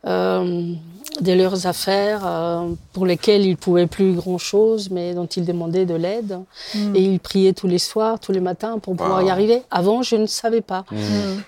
euh, 0.04 0.72
de 1.20 1.32
leurs 1.32 1.66
affaires 1.68 2.22
euh, 2.24 2.68
pour 2.92 3.06
lesquelles 3.06 3.46
ils 3.46 3.56
pouvaient 3.56 3.86
plus 3.86 4.14
grand-chose, 4.14 4.90
mais 4.90 5.14
dont 5.14 5.26
ils 5.26 5.44
demandaient 5.44 5.84
de 5.84 5.94
l'aide. 5.94 6.40
Hmm. 6.74 6.96
Et 6.96 7.02
ils 7.02 7.20
priaient 7.20 7.52
tous 7.52 7.68
les 7.68 7.78
soirs, 7.78 8.18
tous 8.18 8.32
les 8.32 8.40
matins 8.40 8.78
pour 8.80 8.96
pouvoir 8.96 9.20
Wow. 9.20 9.26
y 9.28 9.30
arriver. 9.30 9.62
Avant, 9.70 10.02
je 10.02 10.16
ne 10.16 10.26
savais 10.26 10.60
pas. 10.62 10.84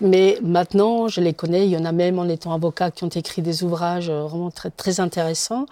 Mais 0.01 0.39
maintenant, 0.43 1.09
je 1.09 1.21
les 1.21 1.33
connais. 1.35 1.67
Il 1.67 1.71
y 1.73 1.77
en 1.77 1.85
a 1.85 1.93
même 1.93 2.19
en 2.21 2.29
étant 2.29 2.53
avocat 2.53 2.91
qui 2.93 3.03
ont 3.05 3.09
écrit 3.09 3.43
des 3.43 3.65
ouvrages 3.65 4.11
vraiment 4.11 4.51
très, 4.53 4.71
très 4.71 5.01
intéressants. 5.01 5.67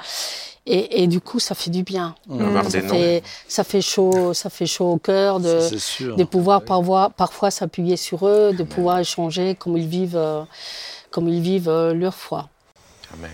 Et, 0.65 1.03
et 1.03 1.07
du 1.09 1.21
coup, 1.21 1.41
ça 1.41 1.55
fait 1.55 1.71
du 1.71 1.83
bien. 1.83 2.15
Ça 2.69 2.81
fait, 2.81 3.23
ça 3.49 3.65
fait 3.65 3.81
chaud, 3.81 4.33
ça 4.33 4.49
fait 4.49 4.67
chaud 4.67 4.93
au 4.93 4.99
cœur 4.99 5.41
de, 5.41 6.25
pouvoir 6.25 6.63
parfois, 6.63 7.11
parfois 7.11 7.51
s'appuyer 7.51 7.97
sur 7.97 8.27
eux, 8.27 8.53
de 8.53 8.63
pouvoir 8.63 9.01
échanger 9.01 9.57
comme 9.57 9.77
ils 9.77 9.89
vivent, 9.89 10.17
euh, 10.17 10.43
comme 11.11 11.29
ils 11.29 11.41
vivent 11.41 11.69
euh, 11.69 11.95
leur 11.95 12.15
foi. 12.15 12.49
Amen. 13.13 13.31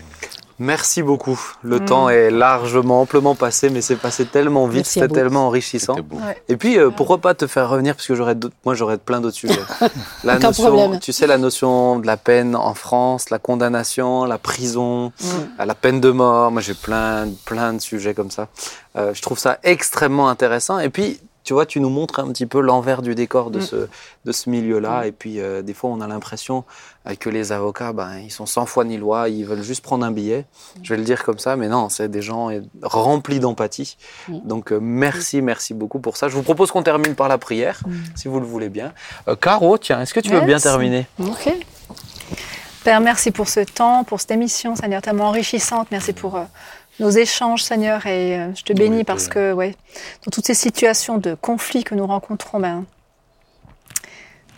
Merci 0.59 1.01
beaucoup. 1.03 1.39
Le 1.63 1.79
Mm. 1.79 1.85
temps 1.85 2.09
est 2.09 2.29
largement, 2.29 3.01
amplement 3.01 3.33
passé, 3.33 3.69
mais 3.69 3.81
c'est 3.81 3.95
passé 3.95 4.25
tellement 4.25 4.67
vite, 4.67 4.85
c'était 4.85 5.07
tellement 5.07 5.47
enrichissant. 5.47 5.95
Ouais. 5.95 6.41
Et 6.49 6.57
puis, 6.57 6.77
euh, 6.77 6.89
pourquoi 6.89 7.19
pas 7.19 7.33
te 7.33 7.47
faire 7.47 7.69
revenir, 7.69 7.95
parce 7.95 8.05
que 8.07 8.13
j'aurais 8.15 8.35
d'autres- 8.35 8.55
moi 8.65 8.75
j'aurais 8.75 8.97
plein 8.97 9.21
d'autres 9.21 9.37
sujets. 9.37 9.53
La 10.25 10.35
Aucun 10.35 10.47
notion, 10.49 10.63
problème. 10.65 10.99
tu 10.99 11.13
sais, 11.13 11.27
la 11.27 11.37
notion 11.37 11.99
de 11.99 12.05
la 12.07 12.17
peine 12.17 12.55
en 12.57 12.73
France, 12.73 13.29
la 13.29 13.39
condamnation, 13.39 14.25
la 14.25 14.37
prison, 14.37 15.13
euh, 15.59 15.65
la 15.65 15.75
peine 15.75 16.01
de 16.01 16.11
mort. 16.11 16.51
Moi 16.51 16.61
j'ai 16.61 16.73
plein, 16.73 17.27
plein 17.45 17.73
de 17.73 17.79
sujets 17.79 18.13
comme 18.13 18.29
ça. 18.31 18.47
Euh, 18.97 19.13
je 19.13 19.21
trouve 19.21 19.39
ça 19.39 19.59
extrêmement 19.63 20.27
intéressant. 20.29 20.79
Et 20.79 20.89
puis, 20.89 21.19
tu 21.43 21.53
vois, 21.53 21.65
tu 21.65 21.79
nous 21.79 21.89
montres 21.89 22.19
un 22.19 22.27
petit 22.31 22.45
peu 22.45 22.59
l'envers 22.59 23.01
du 23.01 23.15
décor 23.15 23.49
de 23.49 23.59
Mm. 23.59 23.61
ce, 23.63 23.75
de 24.25 24.31
ce 24.31 24.49
milieu-là. 24.49 25.07
Et 25.07 25.11
puis, 25.11 25.39
euh, 25.39 25.61
des 25.61 25.73
fois, 25.73 25.89
on 25.89 26.01
a 26.01 26.07
l'impression 26.07 26.63
euh, 27.07 27.15
que 27.15 27.29
les 27.29 27.51
avocats, 27.51 27.93
ben, 27.93 28.17
ils 28.19 28.29
sont 28.31 28.45
sans 28.45 28.65
foi 28.65 28.83
ni 28.85 28.97
loi, 28.97 29.29
ils 29.29 29.45
veulent 29.45 29.63
juste 29.63 29.81
prendre 29.83 30.05
un 30.05 30.11
billet. 30.11 30.45
Je 30.83 30.93
vais 30.93 30.97
le 30.97 31.03
dire 31.05 31.23
comme 31.23 31.39
ça, 31.39 31.55
mais 31.55 31.67
non, 31.67 31.89
c'est 31.89 32.09
des 32.09 32.21
gens 32.21 32.51
euh, 32.51 32.59
remplis 32.83 33.39
d'empathie. 33.39 33.97
Mm. 34.27 34.39
Donc, 34.45 34.71
euh, 34.71 34.79
merci, 34.81 35.41
merci 35.41 35.73
beaucoup 35.73 35.99
pour 35.99 36.17
ça. 36.17 36.27
Je 36.27 36.35
vous 36.35 36.43
propose 36.43 36.71
qu'on 36.71 36.83
termine 36.83 37.15
par 37.15 37.27
la 37.29 37.37
prière, 37.37 37.79
Mm. 37.87 37.93
si 38.15 38.27
vous 38.27 38.39
le 38.39 38.45
voulez 38.45 38.69
bien. 38.69 38.91
Euh, 39.27 39.35
Caro, 39.35 39.77
tiens, 39.77 40.01
est-ce 40.01 40.13
que 40.13 40.19
tu 40.19 40.29
veux 40.31 40.41
bien 40.41 40.59
terminer? 40.59 41.07
Ok. 41.19 41.51
Père, 42.83 43.01
merci 43.01 43.31
pour 43.31 43.49
ce 43.49 43.59
temps, 43.59 44.03
pour 44.05 44.21
cette 44.21 44.31
émission, 44.31 44.75
Seigneur, 44.75 45.01
tellement 45.01 45.25
enrichissante. 45.25 45.87
Merci 45.91 46.13
pour 46.13 46.39
nos 46.99 47.09
échanges, 47.09 47.63
Seigneur, 47.63 48.05
et 48.05 48.37
euh, 48.37 48.55
je 48.55 48.63
te 48.63 48.73
bénis 48.73 48.97
Oui, 48.97 49.03
parce 49.03 49.27
que, 49.27 49.53
ouais, 49.53 49.75
dans 50.25 50.31
toutes 50.31 50.45
ces 50.45 50.53
situations 50.53 51.17
de 51.17 51.35
conflit 51.35 51.83
que 51.83 51.95
nous 51.95 52.05
rencontrons, 52.05 52.59
ben, 52.59 52.85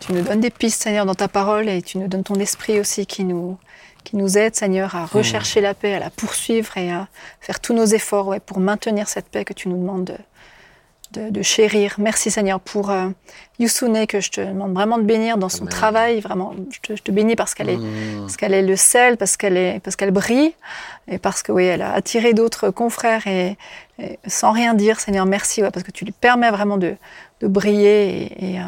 tu 0.00 0.12
nous 0.12 0.22
donnes 0.22 0.40
des 0.40 0.50
pistes, 0.50 0.82
Seigneur, 0.82 1.06
dans 1.06 1.14
ta 1.14 1.28
parole, 1.28 1.68
et 1.68 1.82
tu 1.82 1.98
nous 1.98 2.08
donnes 2.08 2.24
ton 2.24 2.34
esprit 2.34 2.80
aussi 2.80 3.06
qui 3.06 3.24
nous, 3.24 3.58
qui 4.04 4.16
nous 4.16 4.36
aide, 4.36 4.56
Seigneur, 4.56 4.96
à 4.96 5.06
rechercher 5.06 5.60
la 5.60 5.74
paix, 5.74 5.94
à 5.94 6.00
la 6.00 6.10
poursuivre 6.10 6.76
et 6.76 6.90
à 6.90 7.08
faire 7.40 7.60
tous 7.60 7.74
nos 7.74 7.84
efforts 7.84 8.28
ouais, 8.28 8.40
pour 8.40 8.58
maintenir 8.58 9.08
cette 9.08 9.28
paix 9.28 9.44
que 9.44 9.52
tu 9.52 9.68
nous 9.68 9.76
demandes 9.76 10.04
de, 10.04 10.16
de, 11.12 11.30
de 11.30 11.42
chérir. 11.42 11.94
Merci, 11.98 12.30
Seigneur, 12.30 12.58
pour 12.60 12.90
euh, 12.90 13.08
Youssoune, 13.58 14.06
que 14.06 14.20
je 14.20 14.30
te 14.30 14.40
demande 14.40 14.72
vraiment 14.74 14.98
de 14.98 15.02
bénir 15.04 15.36
dans 15.38 15.48
son 15.48 15.62
Amen. 15.62 15.68
travail. 15.70 16.20
Vraiment, 16.20 16.54
je 16.70 16.78
te, 16.80 16.96
je 16.96 17.02
te 17.02 17.10
bénis 17.10 17.36
parce 17.36 17.54
qu'elle 17.54 17.68
est, 17.68 17.76
Mmh. 17.76 18.20
parce 18.22 18.36
qu'elle 18.36 18.54
est 18.54 18.62
le 18.62 18.76
sel, 18.76 19.16
parce 19.16 19.36
qu'elle 19.36 19.56
est, 19.56 19.80
parce 19.82 19.96
qu'elle 19.96 20.10
brille, 20.10 20.52
et 21.08 21.18
parce 21.18 21.42
que 21.42 21.52
oui, 21.52 21.64
elle 21.64 21.82
a 21.82 21.92
attiré 21.92 22.32
d'autres 22.34 22.70
confrères 22.70 23.26
et, 23.26 23.56
et 23.98 24.18
sans 24.26 24.52
rien 24.52 24.74
dire, 24.74 24.98
Seigneur, 25.00 25.26
merci, 25.26 25.62
ouais, 25.62 25.70
parce 25.70 25.84
que 25.84 25.90
tu 25.90 26.04
lui 26.04 26.12
permets 26.12 26.50
vraiment 26.50 26.76
de, 26.78 26.94
de 27.40 27.46
briller 27.46 28.22
et, 28.38 28.52
et, 28.54 28.58
euh, 28.60 28.62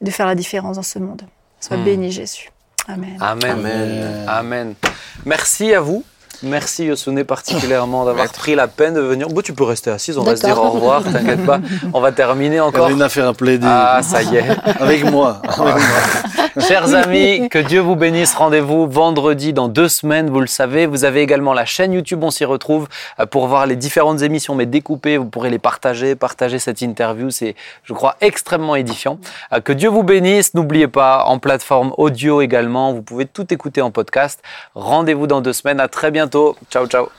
de 0.00 0.10
faire 0.10 0.26
la 0.26 0.34
différence 0.34 0.76
dans 0.76 0.82
ce 0.82 0.98
monde. 0.98 1.22
Sois 1.60 1.76
Mm. 1.76 1.84
béni, 1.84 2.10
Jésus. 2.12 2.50
Amen. 2.88 3.16
Amen. 3.20 3.50
Amen. 3.50 4.24
Amen. 4.28 4.74
Merci 5.24 5.74
à 5.74 5.80
vous. 5.80 6.04
Merci 6.42 6.84
Yosune 6.86 7.24
particulièrement 7.24 8.04
d'avoir 8.06 8.30
pris 8.32 8.54
la 8.54 8.68
peine 8.68 8.94
de 8.94 9.00
venir. 9.00 9.28
Bon, 9.28 9.40
tu 9.40 9.52
peux 9.52 9.64
rester 9.64 9.90
assise, 9.90 10.18
on 10.18 10.22
va 10.24 10.36
se 10.36 10.44
dire 10.44 10.58
au 10.58 10.70
revoir, 10.70 11.02
t'inquiète 11.02 11.44
pas. 11.46 11.60
On 11.92 12.00
va 12.00 12.12
terminer 12.12 12.56
Il 12.56 12.58
y 12.58 12.60
encore. 12.60 12.86
avait 12.86 12.94
une 12.94 13.02
affaire 13.02 13.28
à 13.28 13.34
plaider. 13.34 13.66
Ah, 13.68 14.00
ça 14.02 14.22
y 14.22 14.36
est. 14.36 14.44
Avec 14.80 15.04
moi. 15.10 15.40
Avec 15.48 15.74
moi. 15.74 16.62
Chers 16.66 16.94
amis, 16.94 17.48
que 17.50 17.58
Dieu 17.58 17.80
vous 17.80 17.96
bénisse. 17.96 18.34
Rendez-vous 18.34 18.86
vendredi 18.88 19.52
dans 19.52 19.68
deux 19.68 19.88
semaines, 19.88 20.30
vous 20.30 20.40
le 20.40 20.46
savez. 20.46 20.86
Vous 20.86 21.04
avez 21.04 21.20
également 21.22 21.52
la 21.52 21.64
chaîne 21.64 21.92
YouTube, 21.92 22.22
on 22.22 22.30
s'y 22.30 22.44
retrouve 22.44 22.88
euh, 23.20 23.26
pour 23.26 23.46
voir 23.46 23.66
les 23.66 23.76
différentes 23.76 24.22
émissions, 24.22 24.54
mais 24.54 24.66
découpées. 24.66 25.16
Vous 25.18 25.26
pourrez 25.26 25.50
les 25.50 25.58
partager, 25.58 26.14
partager 26.14 26.58
cette 26.58 26.80
interview. 26.80 27.30
C'est, 27.30 27.54
je 27.84 27.92
crois, 27.92 28.16
extrêmement 28.20 28.74
édifiant. 28.76 29.18
Euh, 29.52 29.60
Que 29.60 29.72
Dieu 29.72 29.88
vous 29.88 30.02
bénisse. 30.02 30.54
N'oubliez 30.54 30.88
pas, 30.88 31.24
en 31.26 31.38
plateforme 31.38 31.92
audio 31.98 32.40
également, 32.40 32.92
vous 32.92 33.02
pouvez 33.02 33.26
tout 33.26 33.52
écouter 33.52 33.82
en 33.82 33.90
podcast. 33.90 34.40
Rendez-vous 34.74 35.26
dans 35.26 35.40
deux 35.40 35.52
semaines. 35.52 35.80
À 35.80 35.88
très 35.88 36.10
bientôt 36.10 36.25
bientôt. 36.26 36.56
Ciao, 36.70 36.86
ciao. 36.86 37.10